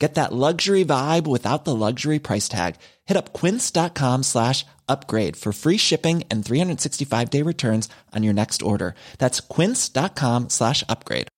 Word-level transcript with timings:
Get 0.00 0.14
that 0.14 0.32
luxury 0.32 0.84
vibe 0.84 1.26
without 1.26 1.64
the 1.64 1.74
luxury 1.74 2.18
price 2.18 2.48
tag. 2.48 2.76
Hit 3.04 3.16
up 3.16 3.32
quince.com 3.32 4.22
slash 4.22 4.64
upgrade 4.88 5.36
for 5.36 5.52
free 5.52 5.78
shipping 5.78 6.22
and 6.30 6.44
365 6.44 7.30
day 7.30 7.42
returns 7.42 7.88
on 8.16 8.22
your 8.22 8.34
next 8.34 8.62
order. 8.62 8.94
That's 9.18 9.40
quince.com 9.40 10.48
slash 10.48 10.84
upgrade. 10.88 11.28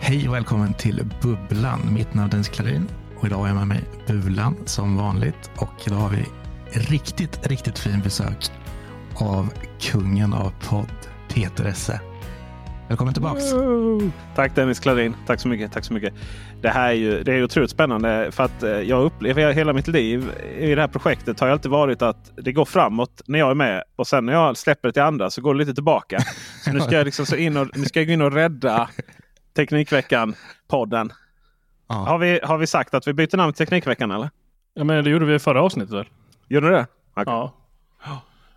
Hej 0.00 0.28
och 0.28 0.34
välkommen 0.34 0.74
till 0.74 1.04
Bubblan. 1.22 1.94
Mitt 1.94 2.14
namn 2.14 2.26
är 2.26 2.30
Dennis 2.30 2.48
Klarin 2.48 2.88
och 3.18 3.26
idag 3.26 3.44
är 3.44 3.46
jag 3.48 3.56
med 3.56 3.68
mig 3.68 3.84
Bulan 4.06 4.56
som 4.66 4.96
vanligt. 4.96 5.50
Och 5.58 5.86
idag 5.86 5.96
har 5.96 6.10
vi 6.10 6.24
riktigt, 6.72 7.46
riktigt 7.46 7.78
fin 7.78 8.00
besök 8.00 8.50
av 9.14 9.52
kungen 9.80 10.32
av 10.32 10.52
podd, 10.68 10.90
Peter 11.28 11.64
Esse. 11.64 12.00
Välkommen 12.88 13.14
tillbaks. 13.14 13.44
Tack 14.34 14.54
Dennis 14.54 14.80
Klarin. 14.80 15.16
Tack 15.26 15.40
så 15.40 15.48
mycket. 15.48 15.72
Tack 15.72 15.84
så 15.84 15.92
mycket. 15.92 16.14
Det 16.62 16.68
här 16.68 16.88
är 16.88 16.92
ju 16.92 17.22
det 17.22 17.32
är 17.32 17.44
otroligt 17.44 17.70
spännande 17.70 18.32
för 18.32 18.44
att 18.44 18.62
eh, 18.62 18.70
jag 18.70 19.04
upplever 19.04 19.52
hela 19.52 19.72
mitt 19.72 19.88
liv 19.88 20.32
i 20.58 20.74
det 20.74 20.80
här 20.80 20.88
projektet 20.88 21.40
har 21.40 21.46
ju 21.46 21.52
alltid 21.52 21.70
varit 21.70 22.02
att 22.02 22.32
det 22.36 22.52
går 22.52 22.64
framåt 22.64 23.22
när 23.26 23.38
jag 23.38 23.50
är 23.50 23.54
med 23.54 23.84
och 23.96 24.06
sen 24.06 24.26
när 24.26 24.32
jag 24.32 24.56
släpper 24.56 24.88
det 24.88 24.92
till 24.92 25.02
andra 25.02 25.30
så 25.30 25.40
går 25.40 25.54
det 25.54 25.58
lite 25.58 25.74
tillbaka. 25.74 26.18
Så 26.64 26.72
nu 26.72 26.80
ska 26.80 26.94
jag 26.94 27.04
liksom 27.04 27.26
så 27.26 27.36
in 27.36 27.56
och, 27.56 27.68
nu 27.76 27.84
ska 27.84 28.00
jag 28.00 28.06
gå 28.06 28.12
in 28.12 28.22
och 28.22 28.32
rädda 28.32 28.88
Teknikveckan-podden. 29.54 31.12
Ja. 31.88 31.94
Har, 31.94 32.18
vi, 32.18 32.40
har 32.42 32.58
vi 32.58 32.66
sagt 32.66 32.94
att 32.94 33.08
vi 33.08 33.12
byter 33.12 33.36
namn 33.36 33.52
till 33.52 33.66
Teknikveckan 33.66 34.10
eller? 34.10 34.30
Ja, 34.74 34.84
men 34.84 35.04
det 35.04 35.10
gjorde 35.10 35.24
vi 35.24 35.34
i 35.34 35.38
förra 35.38 35.62
avsnittet 35.62 35.94
väl? 35.94 36.06
Gjorde 36.48 36.70
det? 36.70 36.86
Okej. 37.10 37.24
Ja. 37.26 37.52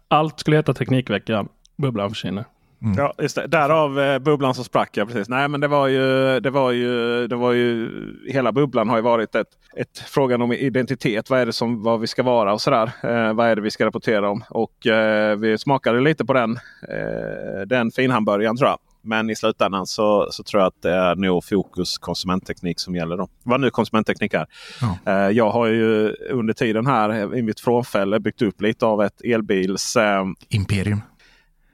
Allt 0.08 0.40
skulle 0.40 0.56
heta 0.58 0.74
Teknikveckan. 0.74 1.48
Bubblan 1.78 2.10
försvinner. 2.10 2.46
Ja, 2.98 3.14
just 3.18 3.36
det. 3.36 3.48
Därav 3.48 4.00
eh, 4.00 4.20
bubblan 4.20 4.56
som 4.56 4.64
sprack. 4.64 4.98
Ja, 4.98 5.06
precis. 5.06 5.30
Nej, 5.30 5.48
men 5.48 5.62
det 5.62 5.68
var 5.68 5.88
ju, 5.88 6.40
det 6.40 6.50
var 6.50 6.72
ju, 6.72 7.28
det 7.28 7.36
var 7.36 7.52
ju, 7.52 7.90
hela 8.28 8.52
bubblan 8.52 8.90
har 8.90 8.98
ju 8.98 9.02
varit 9.04 9.36
ett, 9.36 9.48
ett 9.76 10.00
frågan 10.00 10.42
om 10.42 10.54
identitet. 10.54 11.30
Vad 11.30 11.40
är 11.40 11.46
det 11.46 11.54
som 11.54 11.84
vad 11.84 12.00
vi 12.00 12.08
ska 12.08 12.24
vara 12.24 12.54
och 12.54 12.62
sådär. 12.62 12.92
Eh, 13.04 13.34
vad 13.34 13.48
är 13.48 13.56
det 13.56 13.62
vi 13.62 13.72
ska 13.72 13.86
rapportera 13.86 14.30
om? 14.30 14.44
Och 14.50 14.88
eh, 14.88 15.38
vi 15.38 15.58
smakade 15.58 16.02
lite 16.02 16.26
på 16.26 16.34
den, 16.34 16.52
eh, 16.90 17.62
den 17.68 17.92
finhamburgaren 17.92 18.58
tror 18.58 18.70
jag. 18.70 18.78
Men 19.02 19.30
i 19.30 19.36
slutändan 19.36 19.86
så, 19.86 20.28
så 20.32 20.44
tror 20.44 20.62
jag 20.62 20.68
att 20.68 20.82
det 20.82 20.92
är 20.92 21.16
nog 21.16 21.46
fokus 21.46 21.98
konsumentteknik 21.98 22.80
som 22.80 22.96
gäller. 22.96 23.18
Då. 23.18 23.28
Vad 23.44 23.62
nu 23.62 23.70
konsumentteknik 23.70 24.34
är. 24.34 24.46
Ja. 24.82 24.98
Eh, 25.14 25.30
jag 25.32 25.50
har 25.50 25.68
ju 25.68 26.16
under 26.30 26.54
tiden 26.54 26.88
här 26.88 27.36
i 27.38 27.42
mitt 27.42 27.60
frånfälle 27.60 28.20
byggt 28.20 28.42
upp 28.42 28.62
lite 28.62 28.86
av 28.86 29.04
ett 29.04 29.22
elbils 29.24 29.96
eh, 29.96 30.26
Imperium. 30.50 31.02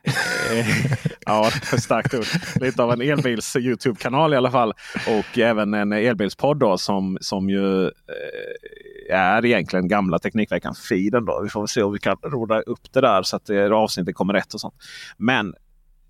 Ja, 1.25 1.51
starkt 1.77 2.13
ord. 2.13 2.25
Lite 2.61 2.83
av 2.83 2.91
en 2.91 3.01
elbils 3.01 3.55
Youtube-kanal 3.55 4.33
i 4.33 4.37
alla 4.37 4.51
fall. 4.51 4.73
Och 5.07 5.37
även 5.39 5.73
en 5.73 5.91
elbilspodd 5.91 6.57
då, 6.57 6.77
som, 6.77 7.17
som 7.21 7.49
ju 7.49 7.83
eh, 7.85 9.15
är 9.17 9.45
egentligen 9.45 9.87
gamla 9.87 10.19
Teknikveckan-feeden. 10.19 11.43
Vi 11.43 11.49
får 11.49 11.61
väl 11.61 11.67
se 11.67 11.83
om 11.83 11.93
vi 11.93 11.99
kan 11.99 12.17
roda 12.23 12.61
upp 12.61 12.93
det 12.93 13.01
där 13.01 13.23
så 13.23 13.35
att 13.35 13.45
det, 13.45 13.71
avsnittet 13.71 14.15
kommer 14.15 14.33
rätt 14.33 14.53
och 14.53 14.61
sånt. 14.61 14.75
Men 15.17 15.53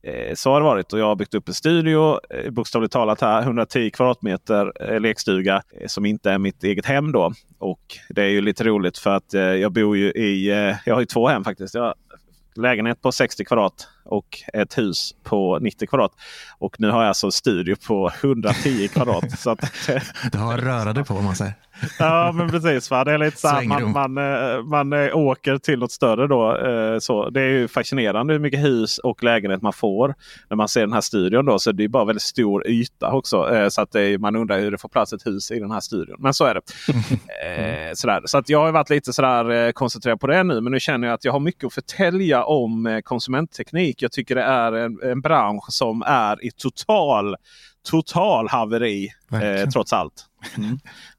eh, 0.04 0.34
så 0.36 0.52
har 0.52 0.60
det 0.60 0.66
varit 0.66 0.94
och 0.94 1.00
jag 1.00 1.06
har 1.06 1.16
byggt 1.16 1.34
upp 1.34 1.48
en 1.48 1.54
studio. 1.54 2.20
Eh, 2.30 2.52
bokstavligt 2.52 2.94
talat 2.94 3.22
här 3.22 3.42
110 3.42 3.90
kvadratmeter 3.90 5.00
lekstuga 5.00 5.62
som 5.88 6.06
inte 6.06 6.32
är 6.32 6.38
mitt 6.38 6.64
eget 6.64 6.86
hem 6.86 7.12
då. 7.12 7.34
Och 7.60 7.98
det 8.10 8.24
är 8.24 8.30
ju 8.30 8.42
lite 8.42 8.64
roligt 8.64 8.98
för 8.98 9.16
att 9.16 9.34
jag 9.34 9.72
bor 9.72 9.98
ju 9.98 10.12
i, 10.12 10.48
jag 10.86 10.94
har 10.94 11.00
ju 11.00 11.06
två 11.06 11.28
hem 11.28 11.44
faktiskt. 11.44 11.76
Jag 11.76 11.94
lägenhet 12.58 13.02
på 13.02 13.12
60 13.12 13.46
kvadrat 13.46 13.88
och 14.04 14.40
ett 14.54 14.78
hus 14.78 15.16
på 15.24 15.60
90 15.60 15.88
kvadrat. 15.88 16.12
Och 16.58 16.76
nu 16.80 16.90
har 16.90 17.02
jag 17.02 17.08
alltså 17.08 17.28
en 17.28 17.32
studio 17.32 17.76
på 17.88 18.12
110 18.24 18.88
kvadrat. 18.88 19.40
så 19.40 19.50
att, 19.50 19.60
Du 20.32 20.38
har 20.38 20.58
röra 20.58 20.94
dig 20.94 21.04
på 21.04 21.14
om 21.14 21.26
man 21.26 21.36
säger 21.36 21.54
ja 22.00 22.32
men 22.36 22.50
precis. 22.50 22.92
Va? 22.92 23.04
Det 23.04 23.12
är 23.12 23.18
lite 23.18 23.38
så 23.38 23.48
här, 23.48 23.64
man, 23.68 23.92
man, 24.14 24.18
eh, 24.18 24.64
man 24.64 24.94
eh, 24.94 25.18
åker 25.18 25.58
till 25.58 25.80
något 25.80 25.92
större 25.92 26.28
då. 26.28 26.58
eh, 26.58 27.00
Så 27.00 27.30
det 27.30 27.42
är 27.42 27.50
ju 27.50 27.68
fascinerande 27.68 28.34
hur 28.34 28.40
mycket 28.40 28.60
hus 28.64 28.98
och 28.98 29.24
lägenhet 29.24 29.62
man 29.62 29.74
får 29.74 30.16
när 30.50 30.58
man 30.58 30.68
ser 30.68 30.82
den 30.82 30.94
här 30.94 31.02
studion. 31.02 31.46
Då. 31.46 31.60
Så 31.60 31.72
det 31.72 31.84
är 31.84 31.88
bara 31.88 32.06
väldigt 32.06 32.22
stor 32.24 32.68
yta 32.68 33.12
också. 33.12 33.68
Så 33.70 33.82
att 33.82 33.96
är, 33.96 34.18
man 34.18 34.36
undrar 34.36 34.60
hur 34.60 34.72
det 34.72 34.78
får 34.78 34.90
plats 34.90 35.14
ett 35.14 35.26
hus 35.28 35.52
i 35.52 35.60
den 35.60 35.72
här 35.72 35.80
studion. 35.80 36.16
Men 36.20 36.34
så 36.34 36.46
är 36.46 36.54
det. 36.54 36.62
Eh, 37.46 37.92
sådär. 37.94 38.22
Så 38.26 38.38
att 38.38 38.50
jag 38.50 38.60
har 38.66 38.72
varit 38.72 38.90
lite 38.90 39.14
sådär 39.14 39.72
koncentrerad 39.72 40.20
på 40.20 40.28
det 40.28 40.44
nu. 40.44 40.62
Men 40.62 40.72
nu 40.72 40.80
känner 40.80 41.08
jag 41.08 41.14
att 41.14 41.26
jag 41.26 41.32
har 41.32 41.40
mycket 41.40 41.64
att 41.64 41.74
förtälja 41.74 42.44
om 42.44 43.02
konsumentteknik. 43.06 44.02
Jag 44.02 44.12
tycker 44.12 44.36
det 44.36 44.44
är 44.44 44.72
en, 44.72 45.00
en 45.04 45.22
bransch 45.22 45.66
som 45.70 46.04
är 46.06 46.46
i 46.46 46.52
total, 46.52 47.36
total 47.86 48.48
haveri. 48.50 49.10
Eh, 49.32 49.70
trots 49.70 49.94
allt. 49.94 50.26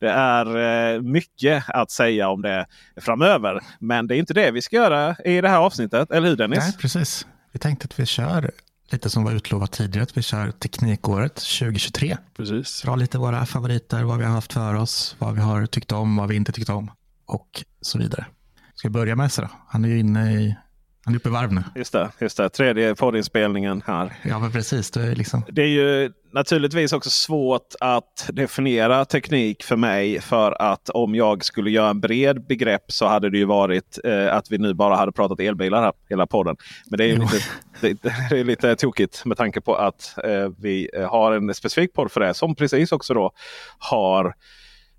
Det 0.00 0.08
är 0.08 0.46
eh, 0.94 1.02
mycket 1.02 1.64
att 1.68 1.90
säga 1.90 2.28
om 2.28 2.42
det 2.42 2.66
framöver. 3.00 3.60
Men 3.78 4.06
det 4.06 4.16
är 4.16 4.18
inte 4.18 4.34
det 4.34 4.50
vi 4.50 4.62
ska 4.62 4.76
göra 4.76 5.16
i 5.24 5.40
det 5.40 5.48
här 5.48 5.58
avsnittet. 5.58 6.10
Eller 6.10 6.28
hur 6.28 6.36
Dennis? 6.36 6.58
Nej, 6.58 6.72
precis. 6.78 7.26
Vi 7.52 7.58
tänkte 7.58 7.84
att 7.84 8.00
vi 8.00 8.06
kör 8.06 8.50
lite 8.90 9.10
som 9.10 9.24
var 9.24 9.32
utlovat 9.32 9.72
tidigare, 9.72 10.02
att 10.02 10.16
vi 10.16 10.22
kör 10.22 10.50
Teknikåret 10.50 11.34
2023. 11.34 12.16
Precis. 12.36 12.82
Dra 12.82 12.96
lite 12.96 13.18
våra 13.18 13.46
favoriter, 13.46 14.02
vad 14.02 14.18
vi 14.18 14.24
har 14.24 14.32
haft 14.32 14.52
för 14.52 14.74
oss, 14.74 15.16
vad 15.18 15.34
vi 15.34 15.40
har 15.40 15.66
tyckt 15.66 15.92
om, 15.92 16.16
vad 16.16 16.28
vi 16.28 16.36
inte 16.36 16.52
tyckt 16.52 16.68
om 16.68 16.90
och 17.26 17.64
så 17.80 17.98
vidare. 17.98 18.26
Ska 18.74 18.88
vi 18.88 18.92
börja 18.92 19.16
med 19.16 19.26
Esse 19.26 19.42
då? 19.42 19.48
Han 19.68 19.84
är 19.84 19.88
ju 19.88 19.98
inne 19.98 20.32
i, 20.32 20.56
han 21.06 21.14
är 21.14 21.18
uppe 21.18 21.28
i 21.28 21.32
varv 21.32 21.52
nu. 21.52 21.62
Just 21.74 21.92
det, 21.92 22.10
just 22.18 22.36
det. 22.36 22.48
Tredje 22.48 22.94
poddinspelningen 22.94 23.82
här. 23.86 24.12
Ja, 24.22 24.38
men 24.38 24.52
precis. 24.52 24.90
Det 24.90 25.02
är 25.02 25.16
liksom, 25.16 25.42
Det 25.48 25.62
är 25.62 25.66
ju 25.66 26.12
naturligtvis 26.32 26.92
också 26.92 27.10
svårt 27.10 27.74
att 27.80 28.30
definiera 28.32 29.04
teknik 29.04 29.62
för 29.62 29.76
mig. 29.76 30.20
För 30.20 30.62
att 30.62 30.88
om 30.88 31.14
jag 31.14 31.44
skulle 31.44 31.70
göra 31.70 31.90
en 31.90 32.00
bred 32.00 32.46
begrepp 32.46 32.84
så 32.92 33.06
hade 33.06 33.30
det 33.30 33.38
ju 33.38 33.44
varit 33.44 33.98
eh, 34.04 34.34
att 34.34 34.50
vi 34.50 34.58
nu 34.58 34.74
bara 34.74 34.96
hade 34.96 35.12
pratat 35.12 35.40
elbilar 35.40 35.82
här, 35.82 35.92
hela 36.08 36.26
podden. 36.26 36.56
Men 36.90 36.98
det 36.98 37.04
är 37.04 37.16
lite, 37.16 37.36
det, 37.80 38.02
det 38.30 38.40
är 38.40 38.44
lite 38.44 38.76
tokigt 38.76 39.24
med 39.24 39.36
tanke 39.36 39.60
på 39.60 39.74
att 39.74 40.14
eh, 40.24 40.48
vi 40.58 40.90
har 41.10 41.32
en 41.32 41.54
specifik 41.54 41.92
podd 41.92 42.12
för 42.12 42.20
det. 42.20 42.34
Som 42.34 42.54
precis 42.54 42.92
också 42.92 43.14
då 43.14 43.32
har 43.78 44.34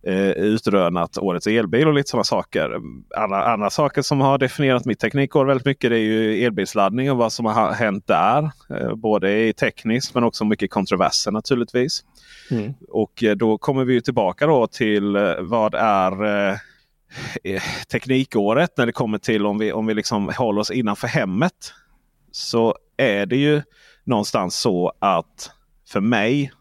eh, 0.06 0.30
utrönat 0.30 1.18
årets 1.18 1.48
elbil 1.48 1.88
och 1.88 1.94
lite 1.94 2.10
sådana 2.10 2.24
saker. 2.24 2.80
Andra, 3.18 3.54
andra 3.54 3.70
saker 3.70 4.02
som 4.02 4.22
har 4.22 4.38
definierat 4.38 4.86
mitt 4.86 5.00
teknikår 5.00 5.46
väldigt 5.46 5.66
mycket 5.66 5.90
det 5.90 5.96
är 5.96 6.04
ju 6.04 6.46
elbilsladdning 6.46 7.12
och 7.12 7.18
vad 7.18 7.34
som 7.34 7.46
har 7.46 7.72
hänt 7.72 8.08
där. 8.08 8.52
Eh, 8.70 8.96
både 8.96 9.40
i 9.40 9.54
tekniskt 9.54 10.16
men 10.16 10.24
också 10.24 10.46
mycket 10.46 10.72
kontroverser 10.72 11.32
naturligtvis. 11.32 12.04
Mm. 12.52 12.74
Och 12.90 13.24
eh, 13.24 13.36
då 13.36 13.58
kommer 13.58 13.86
vi 13.86 13.94
ju 13.94 14.02
tillbaka 14.02 14.48
då 14.48 14.68
till 14.68 15.16
eh, 15.16 15.34
vad 15.40 15.76
är 15.76 16.26
eh, 16.26 16.58
eh, 17.44 17.62
teknikåret 17.92 18.78
när 18.78 18.86
det 18.86 18.92
kommer 18.92 19.18
till 19.18 19.46
om 19.46 19.58
vi, 19.58 19.72
om 19.72 19.86
vi 19.86 19.94
liksom 19.94 20.32
håller 20.38 20.62
oss 20.62 20.72
innanför 20.72 21.08
hemmet. 21.08 21.74
så 22.32 22.76
är 22.98 23.26
det 23.26 23.38
ju 23.38 23.62
någonstans 24.04 24.60
så 24.60 24.94
att 25.00 25.52
för 25.88 26.02
mig 26.02 26.52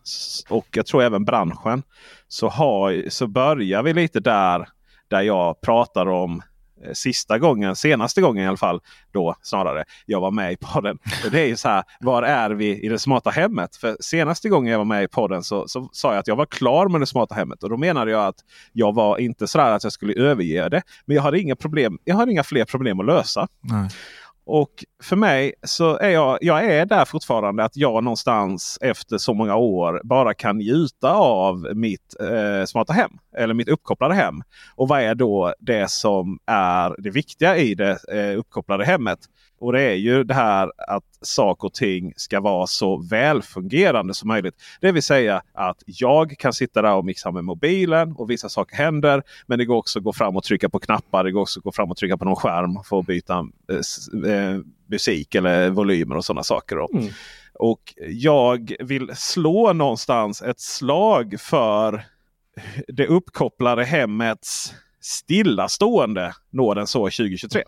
och 0.48 0.66
jag 0.72 0.86
tror 0.86 1.02
även 1.02 1.24
branschen 1.24 1.82
så, 2.28 2.48
har, 2.48 3.10
så 3.10 3.26
börjar 3.26 3.82
vi 3.82 3.92
lite 3.92 4.20
där, 4.20 4.68
där 5.08 5.22
jag 5.22 5.60
pratar 5.60 6.06
om 6.08 6.42
eh, 6.84 6.92
sista 6.92 7.38
gången, 7.38 7.76
senaste 7.76 8.20
gången 8.20 8.44
i 8.44 8.46
alla 8.46 8.56
fall, 8.56 8.80
då 9.12 9.36
snarare, 9.42 9.84
jag 10.06 10.20
var 10.20 10.30
med 10.30 10.52
i 10.52 10.56
podden. 10.56 10.98
Det 11.30 11.40
är 11.40 11.46
ju 11.46 11.56
så 11.56 11.68
här, 11.68 11.84
var 12.00 12.22
är 12.22 12.50
vi 12.50 12.84
i 12.84 12.88
det 12.88 12.98
smarta 12.98 13.30
hemmet? 13.30 13.76
För 13.76 13.96
senaste 14.00 14.48
gången 14.48 14.72
jag 14.72 14.78
var 14.78 14.84
med 14.84 15.02
i 15.02 15.08
podden 15.08 15.42
så, 15.42 15.68
så 15.68 15.88
sa 15.92 16.12
jag 16.12 16.18
att 16.18 16.28
jag 16.28 16.36
var 16.36 16.46
klar 16.46 16.88
med 16.88 17.00
det 17.00 17.06
smarta 17.06 17.34
hemmet. 17.34 17.62
Och 17.62 17.70
då 17.70 17.76
menade 17.76 18.10
jag 18.10 18.26
att 18.26 18.38
jag 18.72 18.94
var 18.94 19.18
inte 19.18 19.46
så 19.46 19.60
att 19.60 19.84
jag 19.84 19.92
skulle 19.92 20.14
överge 20.14 20.68
det. 20.68 20.82
Men 21.04 21.16
jag 21.16 21.22
har 21.22 21.32
inga 21.32 21.56
problem. 21.56 21.98
Jag 22.04 22.16
har 22.16 22.26
inga 22.26 22.42
fler 22.42 22.64
problem 22.64 23.00
att 23.00 23.06
lösa. 23.06 23.48
Nej. 23.60 23.88
Och 24.46 24.84
för 25.02 25.16
mig 25.16 25.54
så 25.62 25.98
är 25.98 26.08
jag, 26.08 26.38
jag 26.40 26.64
är 26.64 26.86
där 26.86 27.04
fortfarande 27.04 27.64
att 27.64 27.76
jag 27.76 28.04
någonstans 28.04 28.78
efter 28.80 29.18
så 29.18 29.34
många 29.34 29.56
år 29.56 30.00
bara 30.04 30.34
kan 30.34 30.56
njuta 30.56 31.12
av 31.12 31.68
mitt 31.74 32.16
eh, 32.20 32.64
smarta 32.66 32.92
hem. 32.92 33.10
Eller 33.36 33.54
mitt 33.54 33.68
uppkopplade 33.68 34.14
hem. 34.14 34.34
Och 34.76 34.88
vad 34.88 35.00
är 35.00 35.14
då 35.14 35.54
det 35.60 35.90
som 35.90 36.38
är 36.46 37.02
det 37.02 37.10
viktiga 37.10 37.56
i 37.56 37.74
det 37.74 37.98
eh, 38.12 38.38
uppkopplade 38.38 38.84
hemmet? 38.84 39.18
Och 39.58 39.72
det 39.72 39.82
är 39.82 39.94
ju 39.94 40.24
det 40.24 40.34
här 40.34 40.72
att 40.88 41.04
saker 41.20 41.66
och 41.66 41.74
ting 41.74 42.12
ska 42.16 42.40
vara 42.40 42.66
så 42.66 42.96
välfungerande 42.96 44.14
som 44.14 44.28
möjligt. 44.28 44.54
Det 44.80 44.92
vill 44.92 45.02
säga 45.02 45.42
att 45.52 45.82
jag 45.86 46.38
kan 46.38 46.52
sitta 46.52 46.82
där 46.82 46.94
och 46.94 47.04
mixa 47.04 47.30
med 47.30 47.44
mobilen 47.44 48.12
och 48.12 48.30
vissa 48.30 48.48
saker 48.48 48.76
händer. 48.76 49.22
Men 49.46 49.58
det 49.58 49.64
går 49.64 49.76
också 49.76 49.98
att 49.98 50.04
gå 50.04 50.12
fram 50.12 50.36
och 50.36 50.44
trycka 50.44 50.68
på 50.68 50.78
knappar. 50.78 51.24
Det 51.24 51.32
går 51.32 51.40
också 51.40 51.60
att 51.60 51.64
gå 51.64 51.72
fram 51.72 51.90
och 51.90 51.96
trycka 51.96 52.16
på 52.16 52.24
någon 52.24 52.36
skärm 52.36 52.78
för 52.84 52.98
att 52.98 53.06
byta 53.06 53.48
eh, 53.70 54.30
eh 54.32 54.58
musik 54.88 55.34
eller 55.34 55.70
volymer 55.70 56.16
och 56.16 56.24
sådana 56.24 56.42
saker. 56.42 56.96
Mm. 56.96 57.12
Och 57.54 57.94
jag 58.08 58.72
vill 58.80 59.10
slå 59.14 59.72
någonstans 59.72 60.42
ett 60.42 60.60
slag 60.60 61.34
för 61.40 62.04
det 62.88 63.06
uppkopplade 63.06 63.84
hemmets 63.84 64.74
stillastående 65.00 66.34
nåden 66.50 66.86
så 66.86 66.98
2023. 66.98 67.62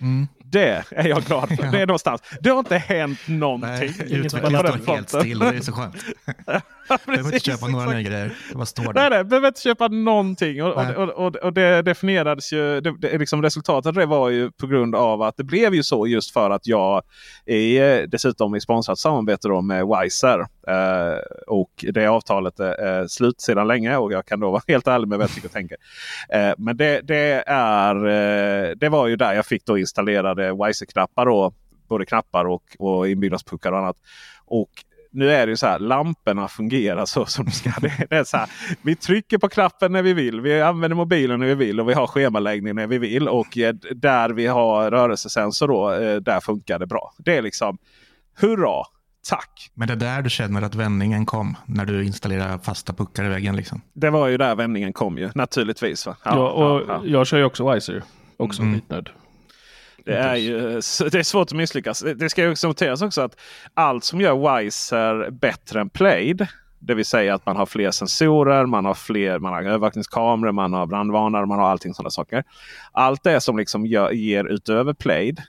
Mm. 0.00 0.26
Det 0.54 0.84
är 0.90 1.08
jag 1.08 1.22
glad 1.22 1.48
för. 1.48 1.72
Det 1.72 1.80
är 1.80 1.86
någonstans. 1.86 2.22
Det 2.40 2.50
har 2.50 2.58
inte 2.58 2.76
hänt 2.76 3.18
någonting. 3.28 3.88
utvecklingen 3.98 4.28
står 4.60 4.94
helt 4.94 5.08
still 5.08 5.38
det 5.38 5.46
är 5.46 5.60
så 5.60 5.72
skönt. 5.72 5.96
ja, 6.88 6.98
behöver 7.06 7.34
inte 7.34 7.40
köpa 7.40 7.66
några 7.66 7.90
nya 7.90 8.02
grejer. 8.02 8.32
Det 8.48 8.54
bara 8.54 8.66
står 8.66 8.92
där. 8.92 8.92
Nej, 8.92 9.10
nej, 9.10 9.24
behöver 9.24 9.48
inte 9.48 9.60
köpa 9.60 9.88
någonting. 9.88 10.62
Och, 10.62 10.96
och, 10.96 11.08
och, 11.08 11.36
och, 11.36 11.52
det 11.52 11.82
definierades 11.82 12.52
ju, 12.52 12.80
det, 12.80 12.94
det, 12.98 13.18
liksom 13.18 13.42
resultatet 13.42 13.94
det 13.94 14.06
var 14.06 14.30
ju 14.30 14.50
på 14.50 14.66
grund 14.66 14.94
av 14.94 15.22
att 15.22 15.36
det 15.36 15.44
blev 15.44 15.74
ju 15.74 15.82
så 15.82 16.06
just 16.06 16.32
för 16.32 16.50
att 16.50 16.66
jag 16.66 17.02
är 17.46 18.06
dessutom 18.06 18.54
i 18.54 18.60
sponsrat 18.60 18.98
samarbete 18.98 19.48
då 19.48 19.60
med 19.60 19.86
Wiser. 19.86 20.40
Eh, 20.68 21.18
och 21.46 21.84
det 21.92 22.06
avtalet 22.06 22.60
är 22.60 23.06
slut 23.06 23.40
sedan 23.40 23.66
länge 23.66 23.96
och 23.96 24.12
jag 24.12 24.26
kan 24.26 24.40
då 24.40 24.50
vara 24.50 24.62
helt 24.68 24.88
ärlig 24.88 25.08
med 25.08 25.18
vad 25.18 25.24
jag 25.24 25.34
tycker 25.34 25.48
och 25.48 25.52
tänker. 25.52 25.76
Eh, 26.28 26.52
men 26.58 26.76
det, 26.76 27.00
det, 27.00 27.44
är, 27.46 27.96
eh, 27.96 28.70
det 28.76 28.88
var 28.88 29.06
ju 29.06 29.16
där 29.16 29.32
jag 29.32 29.46
fick 29.46 29.64
då 29.66 29.78
installerade 30.50 30.68
Wiser-knappar. 30.68 31.52
Både 31.88 32.06
knappar 32.06 32.44
och, 32.44 32.62
och 32.78 33.08
inbyggnadspuckar 33.08 33.72
och 33.72 33.78
annat. 33.78 33.96
Och 34.46 34.70
nu 35.10 35.30
är 35.30 35.46
det 35.46 35.50
ju 35.50 35.56
så 35.56 35.66
här, 35.66 35.78
lamporna 35.78 36.48
fungerar 36.48 37.06
så 37.06 37.26
som 37.26 37.44
de 37.44 37.50
ska. 37.50 37.70
Det 37.80 38.16
är 38.16 38.24
så 38.24 38.36
här, 38.36 38.48
vi 38.82 38.96
trycker 38.96 39.38
på 39.38 39.48
knappen 39.48 39.92
när 39.92 40.02
vi 40.02 40.12
vill. 40.12 40.40
Vi 40.40 40.62
använder 40.62 40.96
mobilen 40.96 41.40
när 41.40 41.46
vi 41.46 41.54
vill 41.54 41.80
och 41.80 41.88
vi 41.88 41.94
har 41.94 42.06
schemaläggning 42.06 42.74
när 42.74 42.86
vi 42.86 42.98
vill. 42.98 43.28
Och 43.28 43.58
eh, 43.58 43.74
där 43.94 44.30
vi 44.30 44.46
har 44.46 44.90
rörelsesensor 44.90 45.68
då, 45.68 45.92
eh, 45.92 46.16
där 46.16 46.40
funkar 46.40 46.78
det 46.78 46.86
bra. 46.86 47.12
Det 47.18 47.36
är 47.36 47.42
liksom 47.42 47.78
hurra! 48.40 48.84
Tack! 49.28 49.70
Men 49.74 49.88
det 49.88 49.94
är 49.94 49.96
där 49.96 50.22
du 50.22 50.30
känner 50.30 50.62
att 50.62 50.74
vändningen 50.74 51.26
kom 51.26 51.56
när 51.66 51.84
du 51.84 52.04
installerar 52.04 52.58
fasta 52.58 52.92
puckar 52.92 53.24
i 53.24 53.28
väggen? 53.28 53.56
Liksom. 53.56 53.80
Det 53.92 54.10
var 54.10 54.28
ju 54.28 54.36
där 54.36 54.54
vändningen 54.54 54.92
kom 54.92 55.18
ju 55.18 55.30
naturligtvis. 55.34 56.06
Va? 56.06 56.16
Ja, 56.24 56.30
ja 56.34 56.50
och 56.50 56.80
ja, 56.80 56.84
ja. 56.88 57.02
Jag 57.04 57.26
kör 57.26 57.38
ju 57.38 57.44
också 57.44 57.72
Wiser. 57.72 58.02
Också 58.36 58.62
mm. 58.62 58.80
Det 60.04 60.16
är, 60.16 60.36
ju, 60.36 60.58
det 61.10 61.14
är 61.14 61.22
svårt 61.22 61.48
att 61.48 61.56
misslyckas. 61.56 62.04
Det 62.16 62.30
ska 62.30 62.42
ju 62.42 62.50
också 62.50 62.68
noteras 62.68 63.02
också 63.02 63.22
att 63.22 63.40
allt 63.74 64.04
som 64.04 64.20
gör 64.20 64.62
Wiser 64.62 65.30
bättre 65.30 65.80
än 65.80 65.90
Played. 65.90 66.46
Det 66.78 66.94
vill 66.94 67.04
säga 67.04 67.34
att 67.34 67.46
man 67.46 67.56
har 67.56 67.66
fler 67.66 67.90
sensorer, 67.90 68.66
man 68.66 68.84
har 68.84 68.94
fler 68.94 69.38
man 69.38 69.52
har 69.52 69.62
övervakningskameror, 69.62 70.52
man 70.52 70.72
har 70.72 70.86
brandvarnare, 70.86 71.46
man 71.46 71.58
har 71.58 71.68
allting 71.68 71.94
sådana 71.94 72.10
saker. 72.10 72.44
Allt 72.92 73.24
det 73.24 73.40
som 73.40 73.58
liksom 73.58 73.86
gör, 73.86 74.10
ger 74.10 74.44
utöver 74.44 74.94
Played. 74.94 75.42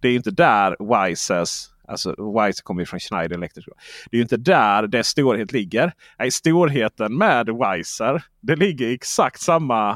Det 0.00 0.08
är 0.08 0.14
inte 0.14 0.30
där 0.30 0.76
Wisers 1.08 1.71
Alltså 1.88 2.10
Wiser 2.10 2.62
kommer 2.62 2.82
ju 2.82 2.86
från 2.86 3.00
Schneider 3.00 3.36
Electric. 3.36 3.66
Det 4.10 4.16
är 4.16 4.18
ju 4.18 4.22
inte 4.22 4.36
där 4.36 4.86
det 4.86 5.04
storhet 5.04 5.52
ligger. 5.52 5.92
Nej, 6.18 6.30
storheten 6.30 7.18
med 7.18 7.46
Wiser 7.46 8.22
det 8.42 8.56
ligger 8.56 8.86
i 8.86 8.94
exakt 8.94 9.40
samma 9.40 9.90